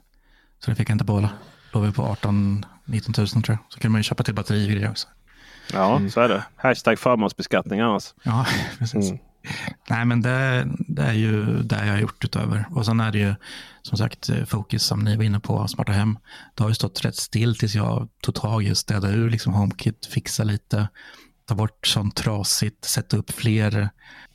Så 0.58 0.70
det 0.70 0.74
fick 0.74 0.90
jag 0.90 0.94
inte 0.94 1.04
behålla. 1.04 1.30
Låg 1.72 1.84
vi 1.84 1.92
på 1.92 2.02
18 2.02 2.66
19 2.84 3.14
000 3.18 3.28
tror 3.28 3.44
jag. 3.48 3.58
Så 3.68 3.80
kan 3.80 3.92
man 3.92 3.98
ju 3.98 4.02
köpa 4.02 4.22
till 4.22 4.34
batteri 4.34 4.66
och 4.66 4.70
grejer 4.72 4.90
också. 4.90 5.08
Ja, 5.72 6.00
så 6.10 6.20
är 6.20 6.28
det. 6.28 6.44
Hashtag 6.56 6.98
förmånsbeskattning 6.98 7.80
annars. 7.80 8.14
Ja, 8.22 8.46
precis. 8.78 9.12
Nej, 9.90 10.04
men 10.04 10.22
det, 10.22 10.68
det 10.78 11.02
är 11.02 11.12
ju 11.12 11.62
det 11.62 11.86
jag 11.86 11.92
har 11.92 12.00
gjort 12.00 12.24
utöver. 12.24 12.66
Och 12.70 12.86
sen 12.86 13.00
är 13.00 13.12
det 13.12 13.18
ju 13.18 13.34
som 13.82 13.98
sagt 13.98 14.30
fokus 14.46 14.82
som 14.82 15.00
ni 15.00 15.16
var 15.16 15.24
inne 15.24 15.40
på, 15.40 15.68
smarta 15.68 15.92
hem. 15.92 16.18
Det 16.54 16.62
har 16.62 16.70
ju 16.70 16.74
stått 16.74 17.04
rätt 17.04 17.16
still 17.16 17.56
tills 17.56 17.74
jag 17.74 18.08
tog 18.22 18.34
tag 18.34 18.64
i 18.64 18.74
städa 18.74 19.08
ur 19.08 19.30
liksom 19.30 19.52
HomeKit, 19.52 20.06
fixa 20.06 20.44
lite, 20.44 20.88
ta 21.46 21.54
bort 21.54 21.86
sånt 21.86 22.16
trasigt, 22.16 22.84
sätta 22.84 23.16
upp 23.16 23.30
fler 23.30 23.90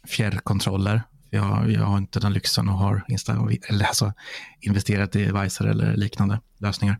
fjärrkontroller. 0.07 1.03
Jag, 1.29 1.71
jag 1.71 1.85
har 1.85 1.97
inte 1.97 2.19
den 2.19 2.33
lyxen 2.33 2.69
och 2.69 2.77
har 2.77 3.05
insta- 3.07 3.57
eller 3.69 3.85
alltså, 3.85 4.13
investerat 4.61 5.15
i 5.15 5.31
Visor 5.31 5.67
eller 5.67 5.95
liknande 5.95 6.39
lösningar. 6.57 6.99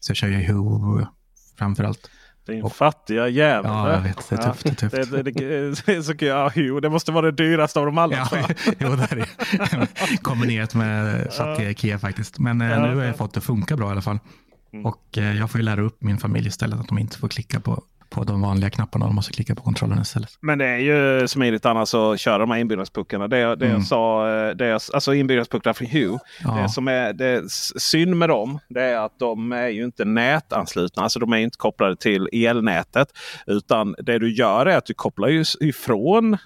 Så 0.00 0.10
jag 0.10 0.16
kör 0.16 0.28
ju 0.28 0.52
Who 0.52 1.06
framför 1.58 1.84
allt. 1.84 2.10
Din 2.46 2.70
fattiga 2.70 3.28
jävel. 3.28 3.70
Ja, 3.70 3.92
jag 3.92 4.00
vet. 4.00 4.28
Det 4.28 4.34
är 4.34 4.42
tufft. 4.42 4.62
Det 4.62 4.70
är 4.70 4.74
tufft. 4.74 5.12
Det, 5.12 5.22
det, 5.22 5.86
det, 5.86 6.02
så, 6.02 6.14
ja, 6.18 6.50
jo, 6.54 6.80
det 6.80 6.90
måste 6.90 7.12
vara 7.12 7.30
det 7.30 7.44
dyraste 7.44 7.78
av 7.78 7.86
dem 7.86 7.98
alla. 7.98 8.16
Ja, 8.16 8.28
jo, 8.78 8.96
det 8.96 9.12
är 9.12 9.16
det. 9.16 10.16
Kombinerat 10.22 10.74
med 10.74 11.26
fattiga 11.32 11.70
Ikea 11.70 11.98
faktiskt. 11.98 12.38
Men 12.38 12.60
eh, 12.60 12.82
nu 12.82 12.94
har 12.96 13.04
jag 13.04 13.16
fått 13.16 13.34
det 13.34 13.38
att 13.38 13.44
funka 13.44 13.76
bra 13.76 13.88
i 13.88 13.90
alla 13.90 14.02
fall. 14.02 14.18
Och 14.84 15.18
eh, 15.18 15.36
jag 15.38 15.50
får 15.50 15.60
ju 15.60 15.64
lära 15.64 15.82
upp 15.82 16.02
min 16.02 16.18
familj 16.18 16.48
istället 16.48 16.80
att 16.80 16.88
de 16.88 16.98
inte 16.98 17.18
får 17.18 17.28
klicka 17.28 17.60
på, 17.60 17.82
på 18.14 18.24
de 18.24 18.40
vanliga 18.40 18.70
knapparna. 18.70 19.06
De 19.06 19.14
måste 19.14 19.32
klicka 19.32 19.54
på 19.54 19.62
kontrollen 19.62 20.02
istället. 20.02 20.30
Men 20.40 20.58
det 20.58 20.66
är 20.66 20.78
ju 20.78 21.28
smidigt 21.28 21.66
annars 21.66 21.94
att 21.94 22.20
köra 22.20 22.38
de 22.38 22.50
här 22.50 22.58
inbyggnadspuckarna. 22.58 23.28
Det, 23.28 23.56
det 23.56 23.68
jag 23.68 23.82
sa, 23.82 24.30
eh, 24.30 24.56
det 24.56 24.66
jag, 24.66 24.80
alltså 24.94 25.14
inbyggnadspuckarna 25.14 25.74
från 25.74 25.88
Hue. 25.88 26.18
Ja. 26.44 26.50
Det 26.62 26.68
som 26.68 26.88
är 26.88 27.12
det 27.12 27.50
synd 27.80 28.16
med 28.16 28.28
dem 28.28 28.58
det 28.68 28.82
är 28.82 28.96
att 28.96 29.18
de 29.18 29.52
är 29.52 29.68
ju 29.68 29.84
inte 29.84 30.04
nätanslutna. 30.04 31.02
Alltså 31.02 31.18
de 31.18 31.32
är 31.32 31.36
inte 31.36 31.58
kopplade 31.58 31.96
till 31.96 32.28
elnätet. 32.32 33.08
Utan 33.46 33.94
det 33.98 34.18
du 34.18 34.34
gör 34.34 34.66
är 34.66 34.76
att 34.76 34.86
du 34.86 34.94
kopplar 34.94 35.28
ju 35.28 35.44
ifrån 35.60 36.38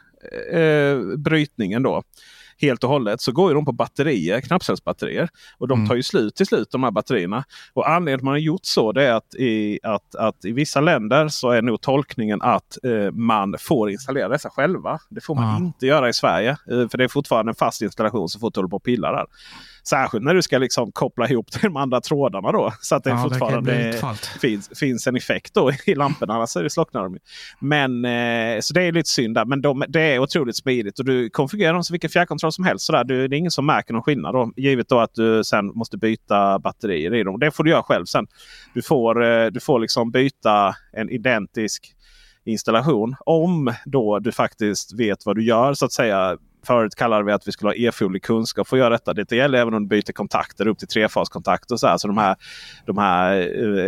eh, 0.52 1.16
brytningen 1.16 1.82
då. 1.82 2.02
Helt 2.60 2.84
och 2.84 2.90
hållet 2.90 3.20
så 3.20 3.32
går 3.32 3.50
ju 3.50 3.54
de 3.54 3.64
på 3.64 3.72
batterier, 3.72 4.40
knappcellsbatterier. 4.40 5.28
Och 5.58 5.68
de 5.68 5.88
tar 5.88 5.94
ju 5.94 6.02
slut 6.02 6.34
till 6.36 6.46
slut 6.46 6.70
de 6.70 6.82
här 6.84 6.90
batterierna. 6.90 7.44
Och 7.72 7.88
anledningen 7.90 8.18
till 8.18 8.22
att 8.22 8.24
man 8.24 8.32
har 8.32 8.38
gjort 8.38 8.64
så 8.64 8.92
det 8.92 9.04
är 9.04 9.12
att 9.12 9.34
i, 9.34 9.80
att, 9.82 10.14
att 10.14 10.44
i 10.44 10.52
vissa 10.52 10.80
länder 10.80 11.28
så 11.28 11.50
är 11.50 11.62
nog 11.62 11.80
tolkningen 11.80 12.42
att 12.42 12.78
eh, 12.84 13.12
man 13.12 13.54
får 13.58 13.90
installera 13.90 14.28
dessa 14.28 14.50
själva. 14.50 14.98
Det 15.10 15.20
får 15.20 15.34
man 15.34 15.44
Ja. 15.60 15.66
inte 15.66 15.86
göra 15.86 16.08
i 16.08 16.12
Sverige. 16.12 16.50
Eh, 16.50 16.88
för 16.88 16.98
det 16.98 17.04
är 17.04 17.08
fortfarande 17.08 17.50
en 17.50 17.54
fast 17.54 17.82
installation 17.82 18.28
så 18.28 18.38
fort 18.38 18.54
du 18.54 18.58
håller 18.58 18.68
på 18.70 18.76
och 18.76 18.82
pillar 18.84 19.12
där. 19.12 19.26
Särskilt 19.88 20.24
när 20.24 20.34
du 20.34 20.42
ska 20.42 20.58
liksom 20.58 20.92
koppla 20.92 21.28
ihop 21.28 21.50
till 21.50 21.60
de 21.62 21.76
andra 21.76 22.00
trådarna 22.00 22.52
då. 22.52 22.72
Så 22.80 22.94
att 22.94 23.04
det 23.04 23.10
Ja, 23.10 23.16
det 23.16 23.22
fortfarande 23.22 23.92
fallt. 23.92 24.26
finns, 24.26 24.78
finns 24.78 25.06
en 25.06 25.16
effekt 25.16 25.54
då 25.54 25.70
i 25.86 25.94
lamporna. 25.94 26.34
Annars 26.34 26.54
det 26.54 26.70
slocknar 26.70 27.02
de. 27.02 27.18
Men, 27.60 28.04
eh, 28.04 28.60
så 28.60 28.74
det 28.74 28.82
är 28.82 28.92
lite 28.92 29.08
synd 29.08 29.34
där. 29.34 29.44
Men 29.44 29.62
de, 29.62 29.84
det 29.88 30.00
är 30.00 30.18
otroligt 30.18 30.56
smidigt. 30.56 30.98
Och 30.98 31.04
du 31.04 31.30
konfigurerar 31.30 31.72
dem 31.72 31.84
som 31.84 31.94
vilken 31.94 32.10
fjärrkontroll 32.10 32.52
som 32.52 32.64
helst. 32.64 32.86
Sådär. 32.86 33.04
Du, 33.04 33.28
det 33.28 33.36
är 33.36 33.38
ingen 33.38 33.50
som 33.50 33.66
märker 33.66 33.92
någon 33.94 34.02
skillnad. 34.02 34.34
Då, 34.34 34.52
givet 34.56 34.88
då 34.88 35.00
att 35.00 35.14
du 35.14 35.44
sen 35.44 35.66
måste 35.66 35.96
byta 35.98 36.58
batterier 36.58 37.14
i 37.14 37.22
dem. 37.22 37.38
Det 37.38 37.50
får 37.50 37.64
du 37.64 37.70
göra 37.70 37.82
själv 37.82 38.04
sen. 38.04 38.26
Du 38.74 38.82
får, 38.82 39.24
eh, 39.24 39.46
du 39.46 39.60
får 39.60 39.80
liksom 39.80 40.10
byta 40.10 40.74
en 40.92 41.10
identisk 41.10 41.94
installation. 42.44 43.14
Om 43.20 43.74
då 43.84 44.18
du 44.18 44.32
faktiskt 44.32 45.00
vet 45.00 45.26
vad 45.26 45.36
du 45.36 45.44
gör 45.44 45.74
så 45.74 45.84
att 45.84 45.92
säga. 45.92 46.36
Förut 46.68 46.94
kallade 46.94 47.24
vi 47.24 47.32
att 47.32 47.48
vi 47.48 47.52
skulle 47.52 47.68
ha 47.68 47.74
erforderlig 47.74 48.22
kunskap 48.22 48.68
för 48.68 48.76
att 48.76 48.80
göra 48.80 48.90
detta. 48.90 49.14
Det 49.14 49.32
gäller 49.32 49.58
även 49.58 49.74
om 49.74 49.82
du 49.82 49.88
byter 49.88 50.12
kontakter 50.12 50.68
upp 50.68 50.78
till 50.78 50.88
trefaskontakter. 50.88 51.76
Så, 51.76 51.86
här. 51.86 51.96
så 51.96 52.08
de 52.08 52.18
här, 52.18 52.36
de 52.86 52.98
här 52.98 53.36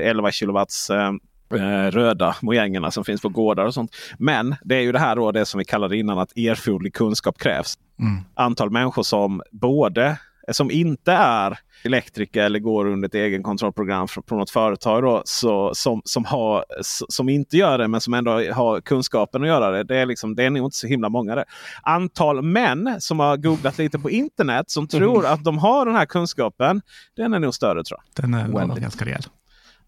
eh, 0.00 0.08
11 0.08 0.30
kilowatts 0.30 0.90
eh, 0.90 1.12
eh, 1.54 1.90
röda 1.90 2.36
mojängerna 2.42 2.90
som 2.90 3.04
finns 3.04 3.22
på 3.22 3.28
gårdar 3.28 3.64
och 3.64 3.74
sånt. 3.74 3.96
Men 4.18 4.54
det 4.62 4.76
är 4.76 4.80
ju 4.80 4.92
det 4.92 4.98
här 4.98 5.16
då 5.16 5.32
det 5.32 5.46
som 5.46 5.58
vi 5.58 5.64
kallade 5.64 5.96
innan 5.96 6.18
att 6.18 6.36
erforderlig 6.36 6.94
kunskap 6.94 7.38
krävs. 7.38 7.74
Mm. 8.00 8.22
Antal 8.34 8.70
människor 8.70 9.02
som 9.02 9.42
både 9.50 10.16
som 10.52 10.70
inte 10.70 11.12
är 11.12 11.58
elektriker 11.84 12.42
eller 12.42 12.58
går 12.58 12.86
under 12.86 13.08
ett 13.08 13.14
egenkontrollprogram 13.14 14.08
från 14.08 14.38
något 14.38 14.50
företag. 14.50 15.02
Då, 15.02 15.22
så, 15.24 15.74
som, 15.74 16.02
som, 16.04 16.24
har, 16.24 16.64
som 17.08 17.28
inte 17.28 17.56
gör 17.56 17.78
det 17.78 17.88
men 17.88 18.00
som 18.00 18.14
ändå 18.14 18.30
har 18.30 18.80
kunskapen 18.80 19.42
att 19.42 19.48
göra 19.48 19.70
det. 19.70 19.84
Det 19.84 19.96
är, 19.96 20.06
liksom, 20.06 20.34
det 20.34 20.44
är 20.44 20.50
nog 20.50 20.66
inte 20.66 20.76
så 20.76 20.86
himla 20.86 21.08
många. 21.08 21.34
Det. 21.34 21.44
Antal 21.82 22.42
män 22.42 22.96
som 22.98 23.20
har 23.20 23.36
googlat 23.36 23.78
lite 23.78 23.98
på 23.98 24.10
internet 24.10 24.70
som 24.70 24.88
tror 24.88 25.26
att 25.26 25.44
de 25.44 25.58
har 25.58 25.86
den 25.86 25.94
här 25.94 26.06
kunskapen. 26.06 26.82
Den 27.16 27.34
är 27.34 27.38
nog 27.38 27.54
större 27.54 27.84
tror 27.84 28.00
jag. 28.00 28.24
Den 28.24 28.34
är 28.34 28.48
nog 28.48 28.78
ganska 28.78 29.04
rejäl. 29.04 29.22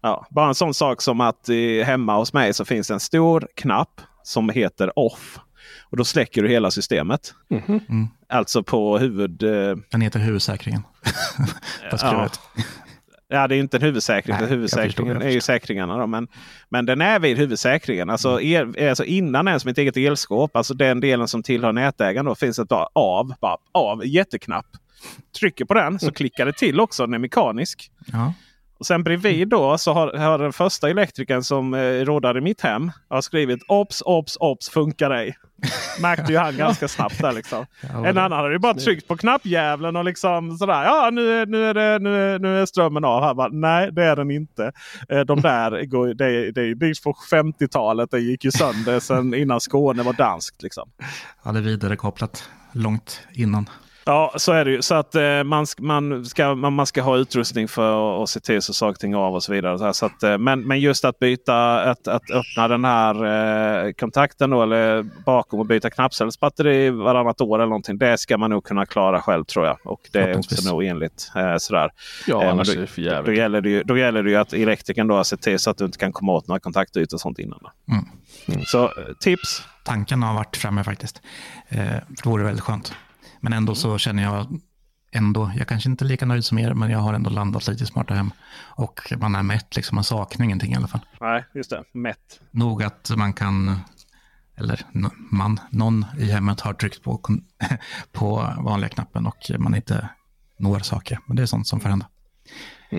Ja, 0.01 0.27
bara 0.29 0.47
en 0.47 0.55
sån 0.55 0.73
sak 0.73 1.01
som 1.01 1.21
att 1.21 1.49
eh, 1.49 1.85
hemma 1.85 2.17
hos 2.17 2.33
mig 2.33 2.53
så 2.53 2.65
finns 2.65 2.91
en 2.91 2.99
stor 2.99 3.47
knapp 3.55 4.01
som 4.23 4.49
heter 4.49 4.99
off. 4.99 5.39
Och 5.89 5.97
då 5.97 6.05
släcker 6.05 6.43
du 6.43 6.49
hela 6.49 6.71
systemet. 6.71 7.33
Mm. 7.49 8.07
Alltså 8.29 8.63
på 8.63 8.97
huvud... 8.97 9.43
Eh, 9.43 9.75
Den 9.91 10.01
heter 10.01 10.19
huvudsäkringen. 10.19 10.81
Skruvet. 11.97 12.39
ja, 13.27 13.47
det 13.47 13.53
är 13.53 13.55
ju 13.55 13.61
inte 13.61 13.77
en 13.77 13.83
huvudsäkring. 13.83 14.35
Nej, 14.39 14.49
huvudsäkringen 14.49 15.21
är 15.21 15.29
ju 15.29 15.41
säkringarna. 15.41 15.97
Då, 15.97 16.07
men, 16.07 16.27
men 16.69 16.85
den 16.85 17.01
är 17.01 17.19
vid 17.19 17.37
huvudsäkringen. 17.37 18.09
Alltså, 18.09 18.41
el, 18.41 18.87
alltså 18.89 19.03
innan 19.05 19.45
den 19.45 19.59
som 19.59 19.69
ett 19.69 19.77
eget 19.77 19.97
elskåp. 19.97 20.55
Alltså 20.55 20.73
den 20.73 20.99
delen 20.99 21.27
som 21.27 21.43
tillhör 21.43 21.71
nätägaren. 21.73 22.25
Då 22.25 22.35
finns 22.35 22.59
ett 22.59 22.67
bara 22.69 22.87
av. 22.93 23.33
Bara, 23.41 23.57
av 23.71 24.05
jätteknapp. 24.07 24.65
Trycker 25.39 25.65
på 25.65 25.73
den 25.73 25.99
så 25.99 26.11
klickar 26.11 26.45
det 26.45 26.53
till 26.53 26.79
också. 26.79 27.05
Den 27.05 27.13
är 27.13 27.19
mekanisk. 27.19 27.91
Ja. 28.05 28.33
Och 28.79 28.85
sen 28.85 29.03
bredvid 29.03 29.47
då 29.47 29.77
så 29.77 29.93
har, 29.93 30.13
har 30.17 30.37
den 30.39 30.53
första 30.53 30.89
elektrikern 30.89 31.43
som 31.43 31.73
eh, 31.73 31.79
rådar 31.79 32.37
i 32.37 32.41
mitt 32.41 32.61
hem 32.61 32.91
har 33.09 33.21
skrivit 33.21 33.59
Ops, 33.67 34.01
ops, 34.05 34.37
ops, 34.39 34.69
funkar 34.69 35.11
ej. 35.11 35.37
Märkte 36.01 36.31
ju 36.31 36.37
han 36.37 36.57
ganska 36.57 36.87
snabbt 36.87 37.21
där 37.21 37.31
liksom. 37.31 37.65
Ja, 37.81 38.05
En 38.07 38.17
annan 38.17 38.31
hade 38.31 38.51
ju 38.53 38.59
bara 38.59 38.73
tryckt 38.73 39.07
på 39.07 39.17
knappjäveln 39.17 39.95
och 39.95 40.05
liksom 40.05 40.57
sådär. 40.57 40.83
Ja 40.83 41.09
nu, 41.13 41.41
är- 41.41 41.45
nu, 41.45 41.65
är, 41.65 41.73
det, 41.73 41.99
nu, 41.99 42.39
nu 42.39 42.61
är 42.61 42.65
strömmen 42.65 43.05
av. 43.05 43.23
Här 43.23 43.33
bara, 43.33 43.47
Nej 43.47 43.91
det 43.91 44.03
är 44.03 44.15
den 44.15 44.31
inte. 44.31 44.71
Eh, 45.09 45.19
De 45.19 45.41
där 45.41 45.85
går, 45.85 46.07
det, 46.07 46.51
det 46.51 46.61
är 46.61 46.65
ju 46.65 46.75
byggt 46.75 47.03
på 47.03 47.13
50-talet. 47.31 48.11
Det 48.11 48.19
gick 48.19 48.45
ju 48.45 48.51
sönder 48.51 48.99
sen 48.99 49.33
innan 49.33 49.59
Skåne 49.61 50.03
var 50.03 50.13
danskt. 50.13 50.63
Liksom. 50.63 50.89
Ja, 51.43 51.51
det 51.51 51.59
är 51.59 51.63
vidarekopplat 51.63 52.49
långt 52.71 53.21
innan. 53.33 53.69
Ja, 54.05 54.33
så 54.37 54.51
är 54.51 54.65
det 54.65 54.71
ju. 54.71 54.81
Så 54.81 54.95
att 54.95 55.15
eh, 55.15 55.43
man, 55.43 55.65
man, 55.79 56.25
ska, 56.25 56.55
man, 56.55 56.73
man 56.73 56.85
ska 56.85 57.01
ha 57.01 57.17
utrustning 57.17 57.67
för 57.67 58.23
att, 58.23 58.29
se 58.29 58.39
till 58.39 58.61
så 58.61 58.73
saker 58.73 58.91
och 58.91 58.99
ting 58.99 59.15
av 59.15 59.33
och 59.35 59.43
så 59.43 59.53
vidare. 59.53 59.77
Så 59.77 59.85
här, 59.85 59.93
så 59.93 60.05
att, 60.05 60.23
eh, 60.23 60.37
men, 60.37 60.61
men 60.67 60.79
just 60.79 61.05
att 61.05 61.19
byta, 61.19 61.81
att, 61.91 62.07
att 62.07 62.31
öppna 62.31 62.67
den 62.67 62.85
här 62.85 63.15
eh, 63.87 63.91
kontakten 63.93 64.49
då, 64.49 64.63
eller 64.63 65.03
bakom 65.25 65.59
och 65.59 65.65
byta 65.65 65.89
knappcellsbatteri 65.89 66.89
varannat 66.89 67.41
år 67.41 67.57
eller 67.57 67.65
någonting. 67.65 67.97
Det 67.97 68.17
ska 68.17 68.37
man 68.37 68.49
nog 68.49 68.63
kunna 68.63 68.85
klara 68.85 69.21
själv 69.21 69.43
tror 69.43 69.65
jag. 69.65 69.77
Och 69.85 70.01
det 70.11 70.19
är 70.19 70.37
också 70.37 70.71
nog 70.71 70.83
enligt. 70.83 71.31
Eh, 71.35 71.55
sådär. 71.57 71.89
Ja, 72.27 72.43
Eh, 72.43 72.49
annars 72.51 72.67
då- 72.67 72.73
är 72.73 72.81
det 72.81 72.87
för 72.87 73.01
Då 73.01 73.07
jävligt. 73.07 73.37
gäller, 73.37 73.61
det 73.61 73.69
ju, 73.69 73.83
då 73.83 73.97
gäller 73.97 74.23
det 74.23 74.29
ju 74.29 74.35
att 74.35 74.53
elektrikern 74.53 75.07
då 75.07 75.23
ser 75.23 75.37
till 75.37 75.59
så 75.59 75.69
att 75.69 75.77
du 75.77 75.85
inte 75.85 75.97
kan 75.97 76.11
komma 76.13 76.31
åt 76.31 76.47
några 76.47 76.59
kontaktytor 76.59 77.17
och 77.17 77.21
sånt 77.21 77.39
innan. 77.39 77.59
Då. 77.61 77.93
Mm. 77.93 78.65
Så 78.65 78.83
eh, 78.83 78.89
tips. 79.19 79.63
Tanken 79.83 80.23
har 80.23 80.33
varit 80.33 80.57
framme 80.57 80.83
faktiskt. 80.83 81.21
Eh, 81.69 81.77
det 82.09 82.25
vore 82.25 82.43
väldigt 82.43 82.63
skönt. 82.63 82.93
Men 83.43 83.53
ändå 83.53 83.75
så 83.75 83.97
känner 83.97 84.23
jag 84.23 84.59
ändå, 85.11 85.51
jag 85.57 85.67
kanske 85.67 85.89
inte 85.89 86.05
är 86.05 86.07
lika 86.07 86.25
nöjd 86.25 86.45
som 86.45 86.57
er, 86.57 86.73
men 86.73 86.89
jag 86.89 86.99
har 86.99 87.13
ändå 87.13 87.29
landat 87.29 87.67
lite 87.67 87.83
i 87.83 87.87
smarta 87.87 88.13
hem. 88.13 88.31
Och 88.55 89.13
man 89.17 89.35
är 89.35 89.43
mätt, 89.43 89.75
liksom, 89.75 89.95
man 89.95 90.03
saknar 90.03 90.45
ingenting 90.45 90.73
i 90.73 90.75
alla 90.75 90.87
fall. 90.87 91.01
Nej, 91.21 91.45
just 91.53 91.69
det. 91.69 91.83
Mätt. 91.91 92.39
Nog 92.51 92.83
att 92.83 93.11
man 93.17 93.33
kan, 93.33 93.79
eller 94.55 94.79
man, 95.31 95.59
någon 95.69 96.05
i 96.17 96.31
hemmet 96.31 96.59
har 96.59 96.73
tryckt 96.73 97.03
på, 97.03 97.21
på 98.11 98.53
vanliga 98.59 98.89
knappen 98.89 99.25
och 99.25 99.51
man 99.59 99.75
inte 99.75 100.09
når 100.57 100.79
saker. 100.79 101.19
Men 101.25 101.35
det 101.35 101.41
är 101.41 101.45
sånt 101.45 101.67
som 101.67 101.79
får 101.79 101.89
hända. 101.89 102.07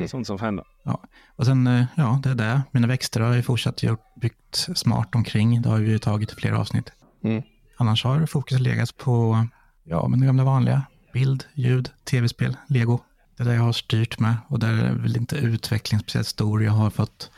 Sånt 0.09 0.27
som 0.27 0.39
händer. 0.39 0.65
Ja. 0.83 1.03
Och 1.37 1.47
sen, 1.47 1.67
eh, 1.67 1.87
ja, 1.95 2.21
det 2.23 2.31
är 2.31 2.35
det. 2.35 2.63
Mina 2.71 2.87
växter 2.87 3.21
har 3.21 3.35
ju 3.35 3.43
fortsatt 3.43 3.83
gjort, 3.83 4.15
byggt 4.21 4.69
smart 4.75 5.15
omkring. 5.15 5.63
Det 5.63 5.69
har 5.69 5.79
vi 5.79 5.91
ju 5.91 5.99
tagit 5.99 6.33
i 6.33 6.35
flera 6.35 6.59
avsnitt. 6.59 6.93
Mm. 7.25 7.43
Annars 7.77 8.05
har 8.05 8.27
fokus 8.27 8.61
legat 8.61 8.97
på, 8.97 9.47
ja, 9.85 10.09
men 10.09 10.21
det 10.21 10.27
gamla 10.27 10.45
vanliga. 10.45 10.83
Bild, 11.13 11.45
ljud, 11.55 11.91
tv-spel, 12.05 12.57
lego. 12.69 13.01
Det 13.37 13.43
är 13.43 13.47
det 13.47 13.55
jag 13.55 13.63
har 13.63 13.73
styrt 13.73 14.19
med. 14.19 14.37
Och 14.49 14.59
där 14.59 14.73
är 14.73 14.93
väl 14.93 15.17
inte 15.17 15.37
utvecklingen 15.37 16.03
speciellt 16.03 16.27
stor. 16.27 16.65
Jag 16.65 16.73
har 16.73 16.91
fått 16.91 17.31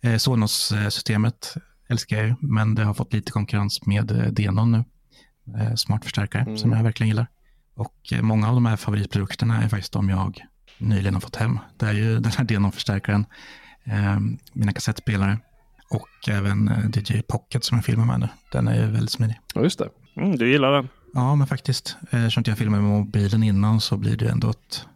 eh, 0.00 0.16
Sonos-systemet, 0.16 1.54
älskar 1.88 2.16
jag 2.16 2.26
ju, 2.26 2.34
men 2.40 2.74
det 2.74 2.84
har 2.84 2.94
fått 2.94 3.12
lite 3.12 3.32
konkurrens 3.32 3.86
med 3.86 4.10
eh, 4.10 4.26
Denon 4.26 4.72
nu. 4.72 4.84
Eh, 5.58 5.74
smart 5.74 6.04
förstärkare 6.04 6.58
som 6.58 6.72
jag 6.72 6.82
verkligen 6.82 7.08
gillar. 7.08 7.26
Och 7.74 8.12
eh, 8.12 8.22
många 8.22 8.48
av 8.48 8.54
de 8.54 8.66
här 8.66 8.76
favoritprodukterna 8.76 9.62
är 9.62 9.68
faktiskt 9.68 9.92
de 9.92 10.08
jag 10.08 10.44
nyligen 10.78 11.14
har 11.14 11.20
fått 11.20 11.36
hem. 11.36 11.58
Det 11.76 11.86
är 11.86 11.92
ju 11.92 12.18
den 12.20 12.32
här 12.32 12.44
Denon-förstärkaren 12.44 13.26
eh, 13.84 14.18
mina 14.52 14.72
kassettspelare. 14.72 15.38
Och 15.90 16.28
även 16.28 16.68
eh, 16.68 16.84
DJ 16.94 17.22
Pocket 17.22 17.64
som 17.64 17.78
jag 17.78 17.84
filmar 17.84 18.04
med 18.04 18.20
nu. 18.20 18.28
Den 18.52 18.68
är 18.68 18.74
ju 18.74 18.90
väldigt 18.90 19.10
smidig. 19.10 19.40
Ja, 19.54 19.62
just 19.62 19.78
det. 19.78 19.88
Mm, 20.16 20.36
du 20.36 20.50
gillar 20.50 20.72
den? 20.72 20.88
Ja, 21.14 21.34
men 21.34 21.46
faktiskt. 21.46 21.96
Eh, 22.10 22.20
Eftersom 22.24 22.40
inte 22.40 22.50
jag 22.50 22.58
filmar 22.58 22.80
med 22.80 22.90
mobilen 22.90 23.42
innan 23.42 23.80
så 23.80 23.96
blir 23.96 24.16
det 24.16 24.28
ändå 24.28 24.50
ett 24.50 24.86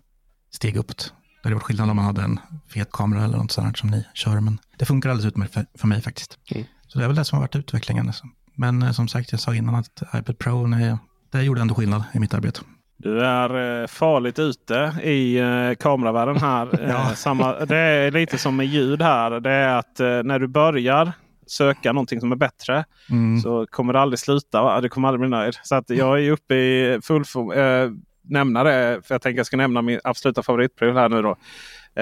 steg 0.53 0.77
uppåt. 0.77 1.13
Det 1.43 1.49
hade 1.49 1.55
varit 1.55 1.65
skillnad 1.65 1.91
om 1.91 1.97
man 1.97 2.05
hade 2.05 2.23
en 2.23 2.41
fet 2.69 2.93
kamera 2.93 3.25
eller 3.25 3.39
något 3.39 3.53
sånt 3.53 3.79
som 3.79 3.91
ni 3.91 4.05
kör. 4.15 4.41
Men 4.41 4.59
det 4.79 4.85
funkar 4.85 5.11
alldeles 5.11 5.33
utmärkt 5.33 5.55
för, 5.55 5.67
för 5.75 5.87
mig 5.87 6.03
faktiskt. 6.03 6.39
Mm. 6.51 6.65
Så 6.89 6.99
det 6.99 7.05
är 7.05 7.09
väl 7.09 7.17
det 7.17 7.25
som 7.25 7.37
har 7.37 7.43
varit 7.43 7.57
utvecklingen. 7.57 8.07
Alltså. 8.07 8.25
Men 8.55 8.83
eh, 8.83 8.91
som 8.93 9.09
sagt, 9.09 9.33
jag 9.33 9.41
sa 9.41 9.55
innan 9.55 9.75
att 9.75 10.03
iPad 10.15 10.39
Pro, 10.39 10.67
nej, 10.67 10.97
det 11.33 11.43
gjorde 11.43 11.61
ändå 11.61 11.75
skillnad 11.75 12.03
i 12.13 12.19
mitt 12.19 12.35
arbete. 12.35 12.61
Du 12.97 13.25
är 13.25 13.81
eh, 13.83 13.87
farligt 13.87 14.39
ute 14.39 14.75
i 15.03 15.41
kameravärlden 15.81 16.37
här. 16.37 16.89
Ja. 16.89 17.15
samma, 17.15 17.53
det 17.65 17.77
är 17.77 18.11
lite 18.11 18.39
som 18.39 18.57
med 18.57 18.67
ljud 18.67 19.03
här. 19.03 19.41
Det 19.41 19.51
är 19.51 19.79
att 19.79 19.99
när 19.99 20.39
du 20.39 20.47
börjar 20.47 21.13
söka 21.51 21.93
någonting 21.93 22.21
som 22.21 22.33
är 22.33 22.37
bättre 22.37 22.85
Mm. 23.11 23.41
så 23.41 23.67
kommer 23.71 23.93
det 23.93 24.01
aldrig 24.01 24.19
sluta. 24.19 24.63
Va? 24.63 24.81
Du 24.81 24.89
kommer 24.89 25.09
aldrig 25.09 25.21
bli 25.21 25.29
nöjd. 25.39 25.55
Så 25.63 25.75
att 25.75 25.91
jag 25.91 26.21
är 26.25 26.31
uppe 26.31 26.55
i 26.55 26.99
full 27.03 27.25
eh, 27.57 27.91
nämna 28.23 28.65
det. 28.65 29.01
För 29.05 29.15
jag 29.15 29.23
tänker 29.23 29.39
jag 29.39 29.47
ska 29.47 29.57
nämna 29.57 29.83
min 29.83 30.01
absoluta 30.05 30.43
favoritpryl 30.43 30.95
här 30.95 31.09
nu 31.09 31.23
då. 31.23 31.37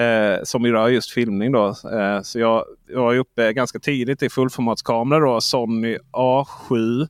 Eh, 0.01 0.39
som 0.43 0.65
rör 0.65 0.87
just 0.87 1.11
filmning 1.11 1.51
då. 1.51 1.67
Eh, 1.67 2.21
så 2.21 2.39
jag, 2.39 2.63
jag 2.87 3.15
är 3.15 3.19
uppe 3.19 3.53
ganska 3.53 3.79
tidigt 3.79 4.23
i 4.23 4.29
fullformatskamera 4.29 5.19
då. 5.19 5.41
Sony 5.41 5.97
A7 6.11 7.07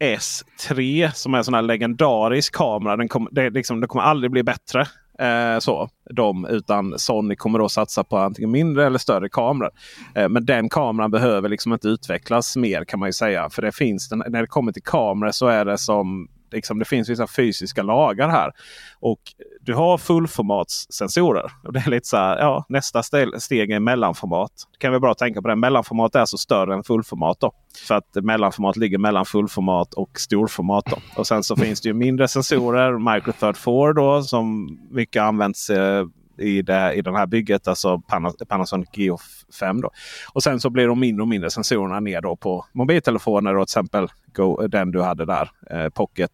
S3 0.00 1.10
som 1.14 1.34
är 1.34 1.38
en 1.38 1.44
sån 1.44 1.54
här 1.54 1.62
legendarisk 1.62 2.54
kamera. 2.54 2.96
Den, 2.96 3.08
kom, 3.08 3.28
det, 3.30 3.50
liksom, 3.50 3.80
det 3.80 3.86
kommer 3.86 4.04
aldrig 4.04 4.30
bli 4.30 4.42
bättre. 4.42 4.86
Eh, 5.20 5.58
så, 5.58 5.88
de, 6.10 6.46
utan 6.46 6.98
Sony 6.98 7.36
kommer 7.36 7.58
då 7.58 7.68
satsa 7.68 8.04
på 8.04 8.18
antingen 8.18 8.50
mindre 8.50 8.86
eller 8.86 8.98
större 8.98 9.28
kameror. 9.28 9.70
Eh, 10.14 10.28
men 10.28 10.46
den 10.46 10.68
kameran 10.68 11.10
behöver 11.10 11.48
liksom 11.48 11.72
inte 11.72 11.88
utvecklas 11.88 12.56
mer 12.56 12.84
kan 12.84 13.00
man 13.00 13.08
ju 13.08 13.12
säga. 13.12 13.50
För 13.50 13.62
det 13.62 13.72
finns 13.72 14.08
den, 14.08 14.22
när 14.28 14.40
det 14.40 14.46
kommer 14.46 14.72
till 14.72 14.82
kameror 14.82 15.30
så 15.30 15.46
är 15.46 15.64
det 15.64 15.78
som 15.78 16.28
Liksom, 16.52 16.78
det 16.78 16.84
finns 16.84 17.08
vissa 17.08 17.26
fysiska 17.26 17.82
lagar 17.82 18.28
här. 18.28 18.52
Och 19.00 19.20
du 19.60 19.74
har 19.74 19.98
fullformatssensorer. 19.98 21.52
Och 21.64 21.72
det 21.72 21.78
är 21.78 21.90
lite 21.90 22.08
så 22.08 22.16
här, 22.16 22.38
ja, 22.38 22.64
nästa 22.68 23.02
steg 23.38 23.70
är 23.70 23.80
mellanformat. 23.80 24.52
Det 24.72 24.78
kan 24.78 24.92
vi 24.92 24.98
bara 24.98 25.14
tänka 25.14 25.42
på 25.42 25.48
det. 25.48 25.56
Mellanformat 25.56 26.14
är 26.14 26.20
alltså 26.20 26.38
större 26.38 26.74
än 26.74 26.82
fullformat. 26.82 27.40
Då. 27.40 27.52
För 27.88 27.94
att 27.94 28.24
mellanformat 28.24 28.76
ligger 28.76 28.98
mellan 28.98 29.24
fullformat 29.24 29.94
och 29.94 30.20
storformat. 30.20 30.84
Då. 30.86 30.96
Och 31.16 31.26
sen 31.26 31.42
så 31.42 31.56
finns 31.56 31.80
det 31.80 31.88
ju 31.88 31.94
mindre 31.94 32.28
sensorer. 32.28 33.14
Micro 33.14 33.32
Third 33.32 33.56
4 33.56 33.92
då 33.92 34.22
som 34.22 34.78
mycket 34.90 35.22
används 35.22 35.70
eh, 35.70 36.06
i, 36.40 36.62
det, 36.62 36.92
i 36.94 37.02
det 37.02 37.16
här 37.16 37.26
bygget. 37.26 37.68
Alltså 37.68 37.96
Pana- 37.96 38.44
Panasonic 38.48 38.88
Geo 38.92 39.18
5. 39.60 39.80
Då. 39.80 39.90
Och 40.32 40.42
sen 40.42 40.60
så 40.60 40.70
blir 40.70 40.88
de 40.88 41.00
mindre 41.00 41.22
och 41.22 41.28
mindre 41.28 41.50
sensorerna 41.50 42.00
ner 42.00 42.20
då 42.20 42.36
på 42.36 42.64
mobiltelefoner. 42.72 43.56
Och 43.56 43.68
till 43.68 43.70
exempel 43.80 44.08
Go, 44.34 44.66
den 44.66 44.90
du 44.90 45.02
hade 45.02 45.24
där. 45.24 45.50
Eh, 45.70 45.88
Pocket. 45.88 46.30